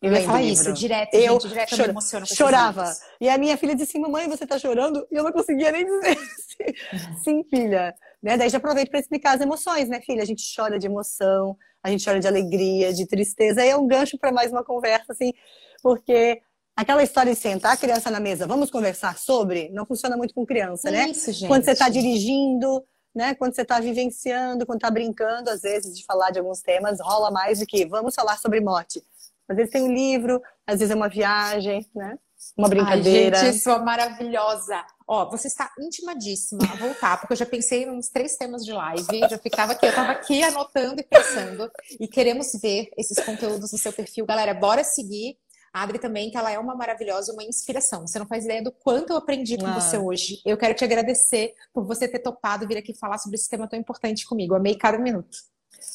Eu 0.02 0.12
ia 0.12 0.22
falar 0.22 0.42
isso, 0.42 0.72
direto, 0.72 1.14
eu 1.14 1.34
gente, 1.34 1.48
direto 1.48 1.76
chora, 1.76 1.92
eu 1.92 2.26
chorava. 2.26 2.92
E 3.20 3.28
a 3.28 3.38
minha 3.38 3.56
filha 3.56 3.72
disse 3.72 3.92
assim, 3.92 4.00
mamãe, 4.00 4.28
você 4.28 4.44
tá 4.44 4.58
chorando? 4.58 5.06
E 5.12 5.14
eu 5.14 5.22
não 5.22 5.30
conseguia 5.30 5.70
nem 5.70 5.84
dizer 5.84 6.18
sim, 7.22 7.44
filha. 7.44 7.94
Né? 8.20 8.36
Daí 8.36 8.48
já 8.48 8.58
aproveito 8.58 8.90
para 8.90 8.98
explicar 8.98 9.36
as 9.36 9.40
emoções, 9.40 9.88
né, 9.88 10.00
filha? 10.00 10.20
A 10.20 10.26
gente 10.26 10.42
chora 10.56 10.76
de 10.76 10.88
emoção, 10.88 11.56
a 11.80 11.88
gente 11.88 12.04
chora 12.04 12.18
de 12.18 12.26
alegria, 12.26 12.92
de 12.92 13.06
tristeza. 13.06 13.62
Aí 13.62 13.68
é 13.68 13.76
um 13.76 13.86
gancho 13.86 14.18
para 14.18 14.32
mais 14.32 14.50
uma 14.50 14.64
conversa, 14.64 15.12
assim, 15.12 15.32
porque 15.80 16.42
Aquela 16.76 17.02
história 17.02 17.34
de 17.34 17.38
sentar 17.38 17.72
a 17.72 17.76
criança 17.76 18.10
na 18.10 18.18
mesa, 18.18 18.46
vamos 18.46 18.70
conversar 18.70 19.18
sobre, 19.18 19.68
não 19.70 19.84
funciona 19.84 20.16
muito 20.16 20.32
com 20.32 20.46
criança, 20.46 20.90
né? 20.90 21.08
Isso, 21.08 21.30
gente. 21.32 21.48
Quando 21.48 21.64
você 21.64 21.72
está 21.72 21.88
dirigindo, 21.88 22.82
né? 23.14 23.34
Quando 23.34 23.54
você 23.54 23.62
está 23.62 23.78
vivenciando, 23.78 24.64
quando 24.64 24.78
está 24.78 24.90
brincando, 24.90 25.50
às 25.50 25.60
vezes, 25.60 25.96
de 25.96 26.04
falar 26.04 26.30
de 26.30 26.38
alguns 26.38 26.62
temas, 26.62 26.98
rola 27.00 27.30
mais 27.30 27.58
do 27.58 27.66
que 27.66 27.84
vamos 27.84 28.14
falar 28.14 28.38
sobre 28.38 28.60
morte. 28.60 29.02
Às 29.48 29.56
vezes 29.56 29.72
tem 29.72 29.82
um 29.82 29.92
livro, 29.92 30.40
às 30.66 30.78
vezes 30.78 30.90
é 30.90 30.94
uma 30.94 31.08
viagem, 31.08 31.86
né? 31.94 32.18
Uma 32.56 32.68
brincadeira. 32.68 33.38
Ai, 33.38 33.44
gente, 33.46 33.56
isso 33.56 33.70
é 33.70 33.78
maravilhosa. 33.78 34.84
Ó, 35.06 35.30
você 35.30 35.48
está 35.48 35.70
intimadíssima 35.78 36.62
a 36.64 36.76
voltar, 36.76 37.20
porque 37.20 37.34
eu 37.34 37.36
já 37.36 37.46
pensei 37.46 37.86
nos 37.86 38.08
três 38.08 38.36
temas 38.36 38.64
de 38.64 38.72
live, 38.72 39.20
já 39.28 39.38
ficava 39.38 39.72
aqui, 39.72 39.86
eu 39.86 39.90
estava 39.90 40.12
aqui 40.12 40.42
anotando 40.42 41.00
e 41.00 41.04
pensando, 41.04 41.70
e 42.00 42.08
queremos 42.08 42.50
ver 42.60 42.88
esses 42.96 43.22
conteúdos 43.24 43.72
no 43.72 43.78
seu 43.78 43.92
perfil. 43.92 44.26
Galera, 44.26 44.54
bora 44.54 44.82
seguir 44.82 45.36
a 45.72 45.82
Adri 45.82 45.98
também, 45.98 46.30
que 46.30 46.36
ela 46.36 46.50
é 46.50 46.58
uma 46.58 46.74
maravilhosa, 46.74 47.32
uma 47.32 47.42
inspiração. 47.42 48.06
Você 48.06 48.18
não 48.18 48.26
faz 48.26 48.44
ideia 48.44 48.62
do 48.62 48.70
quanto 48.70 49.12
eu 49.12 49.16
aprendi 49.16 49.56
com 49.56 49.66
ah. 49.66 49.80
você 49.80 49.96
hoje. 49.96 50.40
Eu 50.44 50.56
quero 50.56 50.74
te 50.74 50.84
agradecer 50.84 51.54
por 51.72 51.84
você 51.84 52.06
ter 52.06 52.18
topado 52.18 52.66
vir 52.68 52.76
aqui 52.76 52.92
falar 52.92 53.18
sobre 53.18 53.36
esse 53.36 53.48
tema 53.48 53.66
tão 53.66 53.78
importante 53.78 54.26
comigo. 54.26 54.54
Amei 54.54 54.74
cada 54.74 54.98
minuto. 54.98 55.38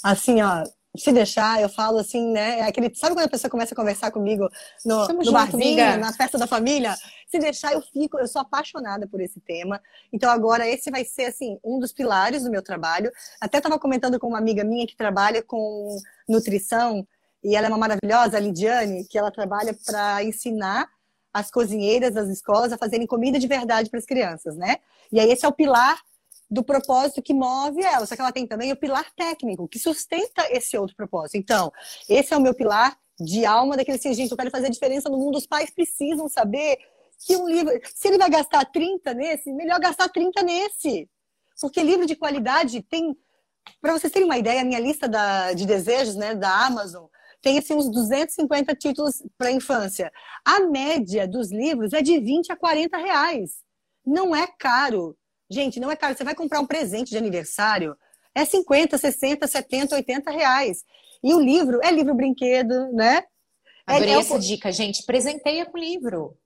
Assim, 0.03 0.41
ó, 0.41 0.63
se 0.97 1.11
deixar, 1.11 1.61
eu 1.61 1.69
falo 1.69 1.99
assim, 1.99 2.31
né? 2.31 2.59
É 2.59 2.63
aquele, 2.63 2.93
sabe 2.95 3.15
quando 3.15 3.25
a 3.25 3.29
pessoa 3.29 3.51
começa 3.51 3.73
a 3.73 3.75
conversar 3.75 4.11
comigo 4.11 4.49
no, 4.83 5.07
no 5.07 5.31
barzinho, 5.31 5.83
amiga. 5.83 5.97
na 5.97 6.11
festa 6.11 6.37
da 6.37 6.47
família? 6.47 6.95
Se 7.27 7.37
deixar, 7.37 7.73
eu 7.73 7.81
fico, 7.81 8.17
eu 8.17 8.27
sou 8.27 8.41
apaixonada 8.41 9.07
por 9.07 9.21
esse 9.21 9.39
tema. 9.39 9.79
Então 10.11 10.29
agora 10.29 10.67
esse 10.67 10.89
vai 10.89 11.05
ser 11.05 11.25
assim 11.25 11.59
um 11.63 11.79
dos 11.79 11.93
pilares 11.93 12.43
do 12.43 12.49
meu 12.49 12.63
trabalho. 12.63 13.11
Até 13.39 13.57
estava 13.57 13.77
comentando 13.77 14.19
com 14.19 14.27
uma 14.27 14.39
amiga 14.39 14.63
minha 14.63 14.87
que 14.87 14.95
trabalha 14.95 15.43
com 15.43 15.97
nutrição 16.27 17.05
e 17.47 17.55
ela 17.55 17.67
é 17.67 17.69
uma 17.69 17.77
maravilhosa, 17.77 18.35
a 18.35 18.39
Lidiane, 18.41 19.05
que 19.05 19.17
ela 19.17 19.31
trabalha 19.31 19.73
para 19.85 20.21
ensinar 20.21 20.85
as 21.33 21.49
cozinheiras 21.49 22.13
das 22.13 22.27
escolas 22.27 22.73
a 22.73 22.77
fazerem 22.77 23.07
comida 23.07 23.39
de 23.39 23.47
verdade 23.47 23.89
para 23.89 23.99
as 23.99 24.05
crianças, 24.05 24.57
né? 24.57 24.75
E 25.09 25.17
aí 25.17 25.31
esse 25.31 25.45
é 25.45 25.47
o 25.47 25.53
pilar 25.53 25.97
do 26.51 26.61
propósito 26.61 27.21
que 27.21 27.33
move 27.33 27.81
ela, 27.81 28.05
só 28.05 28.15
que 28.15 28.21
ela 28.21 28.33
tem 28.33 28.45
também 28.45 28.73
o 28.73 28.75
pilar 28.75 29.09
técnico, 29.15 29.65
que 29.65 29.79
sustenta 29.79 30.45
esse 30.49 30.77
outro 30.77 30.93
propósito. 30.97 31.37
Então, 31.37 31.71
esse 32.09 32.33
é 32.33 32.37
o 32.37 32.41
meu 32.41 32.53
pilar 32.53 32.97
de 33.17 33.45
alma, 33.45 33.77
daquele 33.77 33.95
assim, 33.95 34.13
gente, 34.13 34.31
eu 34.31 34.37
quero 34.37 34.51
fazer 34.51 34.67
a 34.67 34.71
diferença 34.71 35.07
no 35.07 35.17
mundo, 35.17 35.37
os 35.37 35.47
pais 35.47 35.69
precisam 35.69 36.27
saber 36.27 36.77
que 37.25 37.37
um 37.37 37.47
livro, 37.47 37.71
se 37.95 38.09
ele 38.09 38.17
vai 38.17 38.29
gastar 38.29 38.65
30 38.65 39.13
nesse, 39.13 39.53
melhor 39.53 39.79
gastar 39.79 40.09
30 40.09 40.43
nesse. 40.43 41.09
Porque 41.61 41.81
livro 41.81 42.05
de 42.05 42.15
qualidade 42.17 42.81
tem, 42.81 43.17
para 43.81 43.93
vocês 43.93 44.11
terem 44.11 44.27
uma 44.27 44.37
ideia, 44.37 44.61
a 44.61 44.65
minha 44.65 44.81
lista 44.81 45.07
da, 45.07 45.53
de 45.53 45.65
desejos, 45.65 46.15
né, 46.15 46.35
da 46.35 46.65
Amazon, 46.65 47.05
tem 47.41 47.57
assim, 47.57 47.73
uns 47.73 47.89
250 47.89 48.75
títulos 48.75 49.23
para 49.37 49.51
infância. 49.51 50.11
A 50.43 50.61
média 50.61 51.27
dos 51.27 51.51
livros 51.51 51.93
é 51.93 52.01
de 52.01 52.19
20 52.19 52.51
a 52.51 52.55
40 52.55 52.97
reais. 52.97 53.57
Não 54.05 54.35
é 54.35 54.47
caro. 54.47 55.17
Gente, 55.49 55.79
não 55.79 55.91
é 55.91 55.95
caro. 55.95 56.15
Você 56.15 56.23
vai 56.23 56.35
comprar 56.35 56.59
um 56.59 56.65
presente 56.65 57.09
de 57.09 57.17
aniversário, 57.17 57.95
é 58.33 58.45
50, 58.45 58.97
60, 58.97 59.47
70, 59.47 59.95
80 59.95 60.31
reais. 60.31 60.83
E 61.23 61.33
o 61.33 61.39
livro 61.39 61.79
é 61.83 61.91
livro 61.91 62.13
brinquedo, 62.13 62.91
né? 62.93 63.23
Adorei 63.85 64.13
é, 64.13 64.17
é 64.17 64.19
essa 64.19 64.35
o... 64.35 64.39
dica, 64.39 64.71
gente. 64.71 65.03
Presenteia 65.05 65.65
com 65.65 65.77
livro. 65.77 66.37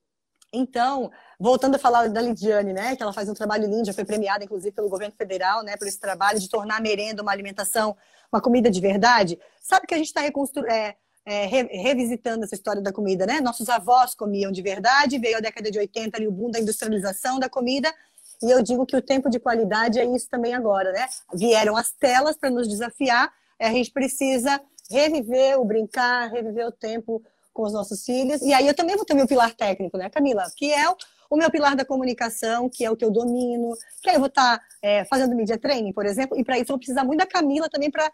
Então, 0.54 1.10
voltando 1.40 1.76
a 1.76 1.80
falar 1.80 2.10
da 2.10 2.22
Lidiane, 2.22 2.74
né, 2.74 2.96
que 2.96 3.02
ela 3.02 3.14
faz 3.14 3.30
um 3.30 3.34
trabalho 3.34 3.68
lindo, 3.70 3.86
já 3.86 3.94
foi 3.94 4.04
premiada, 4.04 4.44
inclusive, 4.44 4.76
pelo 4.76 4.90
governo 4.90 5.16
federal, 5.18 5.64
né, 5.64 5.78
por 5.78 5.88
esse 5.88 6.00
trabalho 6.00 6.40
de 6.40 6.50
tornar 6.50 6.78
a 6.78 6.82
merenda 6.82 7.22
uma 7.22 7.32
alimentação, 7.32 7.96
uma 8.32 8.42
comida 8.42 8.70
de 8.70 8.80
verdade. 8.80 9.40
Sabe 9.62 9.86
que 9.88 9.94
a 9.94 9.98
gente 9.98 10.08
está 10.08 10.22
é, 10.24 10.96
é, 11.26 11.46
re 11.46 11.64
revisitando 11.64 12.44
essa 12.44 12.56
história 12.56 12.82
da 12.82 12.94
comida, 12.94 13.26
né? 13.26 13.42
Nossos 13.42 13.70
avós 13.70 14.16
comiam 14.16 14.52
de 14.52 14.62
verdade, 14.62 15.20
veio 15.20 15.38
a 15.38 15.42
década 15.42 15.70
de 15.70 15.78
80 15.78 16.18
ali 16.18 16.28
o 16.28 16.32
boom 16.32 16.50
da 16.50 16.60
industrialização 16.60 17.40
da 17.40 17.50
comida, 17.50 17.94
e 18.42 18.50
eu 18.50 18.62
digo 18.64 18.86
que 18.86 18.96
o 18.96 19.02
tempo 19.02 19.30
de 19.30 19.40
qualidade 19.40 20.00
é 20.00 20.06
isso 20.06 20.28
também 20.30 20.54
agora, 20.54 20.92
né? 20.92 21.08
Vieram 21.34 21.76
as 21.76 21.92
telas 21.92 22.36
para 22.36 22.50
nos 22.50 22.68
desafiar, 22.68 23.32
a 23.60 23.70
gente 23.70 23.92
precisa 23.92 24.60
reviver 24.90 25.60
o 25.60 25.66
brincar, 25.66 26.32
reviver 26.32 26.66
o 26.66 26.72
tempo 26.72 27.22
com 27.54 27.64
os 27.64 27.74
nossos 27.74 28.04
filhos. 28.04 28.42
E 28.42 28.54
aí 28.54 28.66
eu 28.66 28.74
também 28.74 28.96
vou 28.96 29.06
ter 29.06 29.14
meu 29.14 29.28
pilar 29.28 29.54
técnico, 29.54 29.98
né, 29.98 30.10
Camila? 30.10 30.46
Que 30.56 30.74
é 30.74 30.90
o, 31.32 31.38
meu 31.38 31.50
pilar 31.50 31.76
da 31.76 31.86
comunicação, 31.86 32.70
que 32.70 32.86
é 32.86 32.92
o 32.92 32.96
que 32.96 33.04
eu 33.04 33.10
domino. 33.10 33.74
Que 34.04 34.10
aí 34.10 34.16
eu 34.16 34.20
vou 34.20 34.28
estar 34.28 34.60
tá, 34.60 34.66
é, 34.82 35.06
fazendo 35.06 35.36
media 35.36 35.58
training, 35.58 35.94
por 35.94 36.06
exemplo, 36.06 36.38
e 36.38 36.44
para 36.44 36.56
isso 36.56 36.72
eu 36.72 36.74
vou 36.74 36.78
precisar 36.78 37.04
muito 37.04 37.20
da 37.20 37.26
Camila 37.26 37.70
também 37.70 37.90
para 37.90 38.12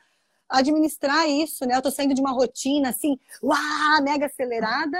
administrar 0.50 1.28
isso, 1.28 1.66
né? 1.66 1.76
Eu 1.76 1.80
estou 1.80 1.92
saindo 1.92 2.14
de 2.14 2.22
uma 2.22 2.32
rotina 2.32 2.90
assim, 2.90 3.20
uau, 3.44 4.04
mega 4.04 4.28
acelerada, 4.28 4.98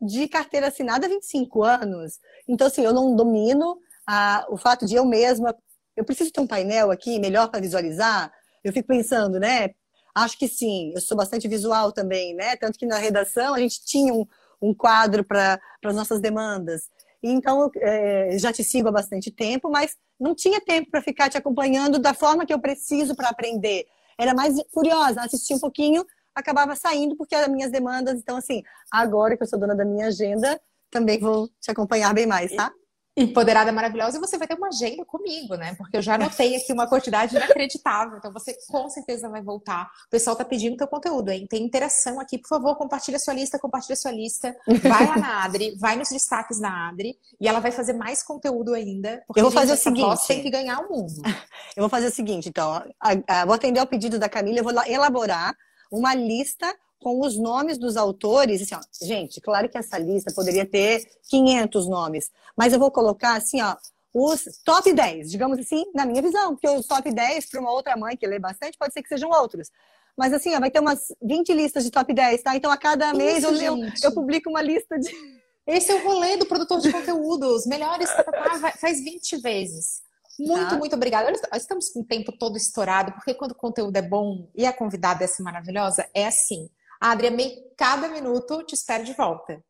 de 0.00 0.28
carteira 0.28 0.68
assinada 0.68 1.06
há 1.06 1.08
25 1.08 1.62
anos. 1.62 2.18
Então, 2.46 2.66
assim, 2.66 2.82
eu 2.82 2.92
não 2.92 3.14
domino 3.14 3.78
a, 4.06 4.46
o 4.50 4.56
fato 4.56 4.84
de 4.84 4.96
eu 4.96 5.04
mesma, 5.04 5.56
eu 5.96 6.04
preciso 6.04 6.32
ter 6.32 6.40
um 6.40 6.46
painel 6.46 6.90
aqui 6.90 7.18
melhor 7.18 7.48
para 7.48 7.60
visualizar. 7.60 8.32
Eu 8.64 8.72
fico 8.72 8.88
pensando, 8.88 9.38
né? 9.38 9.70
Acho 10.14 10.38
que 10.38 10.48
sim, 10.48 10.92
eu 10.94 11.00
sou 11.00 11.16
bastante 11.16 11.48
visual 11.48 11.92
também, 11.92 12.34
né? 12.34 12.56
Tanto 12.56 12.78
que 12.78 12.86
na 12.86 12.98
redação 12.98 13.54
a 13.54 13.58
gente 13.58 13.84
tinha 13.84 14.12
um, 14.12 14.26
um 14.60 14.74
quadro 14.74 15.24
para 15.24 15.58
as 15.84 15.94
nossas 15.94 16.20
demandas. 16.20 16.88
Então, 17.22 17.70
é, 17.76 18.36
já 18.38 18.52
te 18.52 18.64
sigo 18.64 18.88
há 18.88 18.92
bastante 18.92 19.30
tempo, 19.30 19.70
mas 19.70 19.96
não 20.18 20.34
tinha 20.34 20.60
tempo 20.60 20.90
para 20.90 21.02
ficar 21.02 21.30
te 21.30 21.38
acompanhando 21.38 21.98
da 21.98 22.12
forma 22.12 22.44
que 22.44 22.52
eu 22.52 22.60
preciso 22.60 23.14
para 23.14 23.28
aprender. 23.28 23.86
Era 24.18 24.34
mais 24.34 24.56
curiosa, 24.72 25.20
assistia 25.20 25.56
um 25.56 25.60
pouquinho, 25.60 26.04
acabava 26.34 26.74
saindo 26.74 27.16
porque 27.16 27.34
eram 27.34 27.52
minhas 27.52 27.70
demandas. 27.70 28.18
Então, 28.18 28.36
assim, 28.36 28.62
agora 28.90 29.36
que 29.36 29.42
eu 29.42 29.46
sou 29.46 29.58
dona 29.58 29.74
da 29.74 29.84
minha 29.84 30.06
agenda, 30.06 30.60
também 30.90 31.18
vou 31.18 31.48
te 31.60 31.70
acompanhar 31.70 32.12
bem 32.12 32.26
mais, 32.26 32.52
tá? 32.54 32.72
Empoderada 33.14 33.70
Maravilhosa, 33.70 34.16
e 34.16 34.20
você 34.20 34.38
vai 34.38 34.48
ter 34.48 34.54
uma 34.54 34.68
agenda 34.68 35.04
comigo, 35.04 35.54
né? 35.54 35.74
Porque 35.74 35.98
eu 35.98 36.02
já 36.02 36.14
anotei 36.14 36.56
aqui 36.56 36.72
uma 36.72 36.86
quantidade 36.86 37.36
inacreditável. 37.36 38.16
Então 38.16 38.32
você 38.32 38.56
com 38.70 38.88
certeza 38.88 39.28
vai 39.28 39.42
voltar. 39.42 39.90
O 40.06 40.10
pessoal 40.10 40.34
tá 40.34 40.44
pedindo 40.46 40.78
teu 40.78 40.86
conteúdo, 40.86 41.28
hein? 41.28 41.46
Tem 41.46 41.62
interação 41.62 42.18
aqui, 42.18 42.38
por 42.38 42.48
favor, 42.48 42.74
compartilha 42.76 43.18
sua 43.18 43.34
lista, 43.34 43.58
compartilha 43.58 43.96
sua 43.96 44.10
lista. 44.10 44.56
Vai 44.66 45.06
lá 45.06 45.16
na 45.18 45.44
Adri, 45.44 45.76
vai 45.78 45.96
nos 45.96 46.08
destaques 46.08 46.58
da 46.58 46.88
Adri, 46.88 47.18
e 47.38 47.46
ela 47.46 47.60
vai 47.60 47.70
fazer 47.70 47.92
mais 47.92 48.22
conteúdo 48.22 48.72
ainda. 48.72 49.22
Porque, 49.26 49.40
eu 49.40 49.44
vou 49.44 49.52
fazer 49.52 49.74
o 49.74 49.76
seguinte: 49.76 50.26
tem 50.26 50.42
que 50.42 50.50
ganhar 50.50 50.78
o 50.80 50.88
mundo. 50.88 51.12
Eu 51.74 51.82
vou 51.82 51.88
fazer 51.88 52.08
o 52.08 52.12
seguinte, 52.12 52.48
então. 52.50 52.70
A, 53.00 53.40
a, 53.40 53.44
vou 53.46 53.54
atender 53.54 53.80
ao 53.80 53.86
pedido 53.86 54.18
da 54.18 54.28
Camila, 54.28 54.58
eu 54.58 54.64
vou 54.64 54.72
elaborar 54.86 55.56
uma 55.90 56.14
lista 56.14 56.74
com 57.02 57.20
os 57.20 57.36
nomes 57.36 57.76
dos 57.76 57.96
autores. 57.96 58.62
Assim, 58.62 58.74
ó, 58.74 59.04
gente, 59.04 59.40
claro 59.40 59.68
que 59.68 59.76
essa 59.76 59.98
lista 59.98 60.32
poderia 60.32 60.64
ter 60.64 61.06
500 61.28 61.88
nomes, 61.88 62.30
mas 62.56 62.72
eu 62.72 62.78
vou 62.78 62.90
colocar 62.90 63.36
assim, 63.36 63.60
ó, 63.60 63.76
os 64.14 64.44
top 64.64 64.92
10, 64.92 65.30
digamos 65.30 65.58
assim, 65.58 65.84
na 65.94 66.04
minha 66.04 66.22
visão, 66.22 66.54
porque 66.54 66.68
os 66.68 66.86
top 66.86 67.10
10 67.10 67.46
para 67.46 67.60
uma 67.60 67.72
outra 67.72 67.96
mãe 67.96 68.16
que 68.16 68.26
lê 68.26 68.38
bastante 68.38 68.78
pode 68.78 68.92
ser 68.92 69.02
que 69.02 69.08
sejam 69.08 69.30
outros. 69.30 69.70
Mas 70.16 70.32
assim, 70.32 70.54
ó, 70.54 70.60
vai 70.60 70.70
ter 70.70 70.80
umas 70.80 71.08
20 71.22 71.52
listas 71.54 71.84
de 71.84 71.90
top 71.90 72.12
10, 72.12 72.42
tá? 72.42 72.54
Então 72.54 72.70
a 72.70 72.76
cada 72.76 73.08
Isso, 73.08 73.16
mês 73.16 73.42
eu, 73.42 73.54
eu, 73.56 73.76
eu, 74.02 74.12
publico 74.12 74.50
uma 74.50 74.60
lista 74.60 74.98
de. 74.98 75.10
Esse 75.66 75.90
é 75.90 75.94
o 75.94 76.04
rolê 76.04 76.36
do 76.36 76.46
produtor 76.46 76.80
de 76.80 76.92
conteúdo. 76.92 77.46
Os 77.46 77.66
melhores 77.66 78.08
tá, 78.10 78.24
tá, 78.24 78.72
faz 78.72 79.02
20 79.02 79.38
vezes. 79.38 80.02
Muito, 80.38 80.70
tá. 80.70 80.76
muito 80.76 80.96
obrigada. 80.96 81.30
Nós 81.30 81.62
estamos 81.62 81.88
com 81.88 82.00
o 82.00 82.04
tempo 82.04 82.32
todo 82.32 82.56
estourado, 82.56 83.12
porque 83.12 83.32
quando 83.32 83.52
o 83.52 83.56
conteúdo 83.56 83.96
é 83.96 84.02
bom 84.02 84.48
e 84.54 84.66
a 84.66 84.72
convidada 84.72 85.22
é 85.22 85.26
assim 85.26 85.42
maravilhosa, 85.42 86.06
é 86.12 86.26
assim. 86.26 86.68
Adri, 87.02 87.26
amei 87.26 87.58
cada 87.76 88.06
minuto, 88.06 88.62
te 88.62 88.76
espero 88.76 89.02
de 89.02 89.12
volta. 89.12 89.60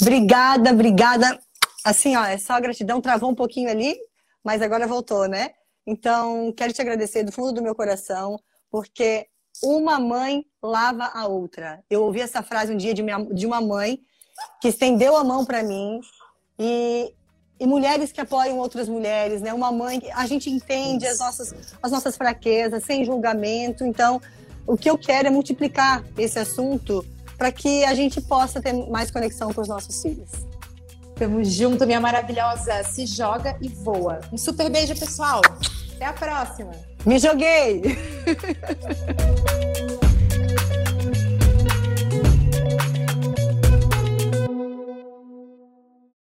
Obrigada, 0.00 0.70
obrigada. 0.70 1.38
Assim, 1.84 2.16
ó, 2.16 2.24
é 2.24 2.38
só 2.38 2.58
gratidão, 2.58 3.02
travou 3.02 3.30
um 3.30 3.34
pouquinho 3.34 3.68
ali, 3.68 3.94
mas 4.42 4.62
agora 4.62 4.86
voltou, 4.86 5.28
né? 5.28 5.50
Então, 5.86 6.50
quero 6.56 6.72
te 6.72 6.80
agradecer 6.80 7.22
do 7.22 7.30
fundo 7.30 7.52
do 7.52 7.62
meu 7.62 7.74
coração, 7.74 8.40
porque 8.70 9.26
uma 9.62 10.00
mãe 10.00 10.46
lava 10.62 11.04
a 11.04 11.26
outra. 11.26 11.84
Eu 11.90 12.04
ouvi 12.04 12.22
essa 12.22 12.42
frase 12.42 12.72
um 12.72 12.78
dia 12.78 12.94
de, 12.94 13.02
minha, 13.02 13.22
de 13.22 13.46
uma 13.46 13.60
mãe 13.60 14.00
que 14.62 14.68
estendeu 14.68 15.18
a 15.18 15.22
mão 15.22 15.44
para 15.44 15.62
mim 15.62 16.00
e, 16.58 17.12
e, 17.60 17.66
mulheres 17.66 18.10
que 18.10 18.22
apoiam 18.22 18.56
outras 18.56 18.88
mulheres, 18.88 19.42
né? 19.42 19.52
Uma 19.52 19.70
mãe 19.70 20.00
que 20.00 20.10
a 20.10 20.26
gente 20.26 20.48
entende 20.48 21.06
as 21.06 21.18
nossas, 21.18 21.54
as 21.82 21.92
nossas 21.92 22.16
fraquezas 22.16 22.84
sem 22.84 23.04
julgamento. 23.04 23.84
Então, 23.84 24.18
o 24.66 24.76
que 24.76 24.90
eu 24.90 24.98
quero 24.98 25.28
é 25.28 25.30
multiplicar 25.30 26.04
esse 26.18 26.38
assunto 26.38 27.04
para 27.38 27.52
que 27.52 27.84
a 27.84 27.94
gente 27.94 28.20
possa 28.20 28.60
ter 28.60 28.72
mais 28.88 29.10
conexão 29.10 29.52
com 29.52 29.60
os 29.60 29.68
nossos 29.68 30.02
filhos. 30.02 30.30
Tamo 31.14 31.42
junto, 31.44 31.86
minha 31.86 32.00
maravilhosa. 32.00 32.84
Se 32.84 33.06
joga 33.06 33.56
e 33.60 33.68
voa. 33.68 34.20
Um 34.32 34.36
super 34.36 34.70
beijo, 34.70 34.98
pessoal. 34.98 35.40
Até 35.94 36.04
a 36.04 36.12
próxima. 36.12 36.72
Me 37.06 37.18
joguei! 37.18 37.82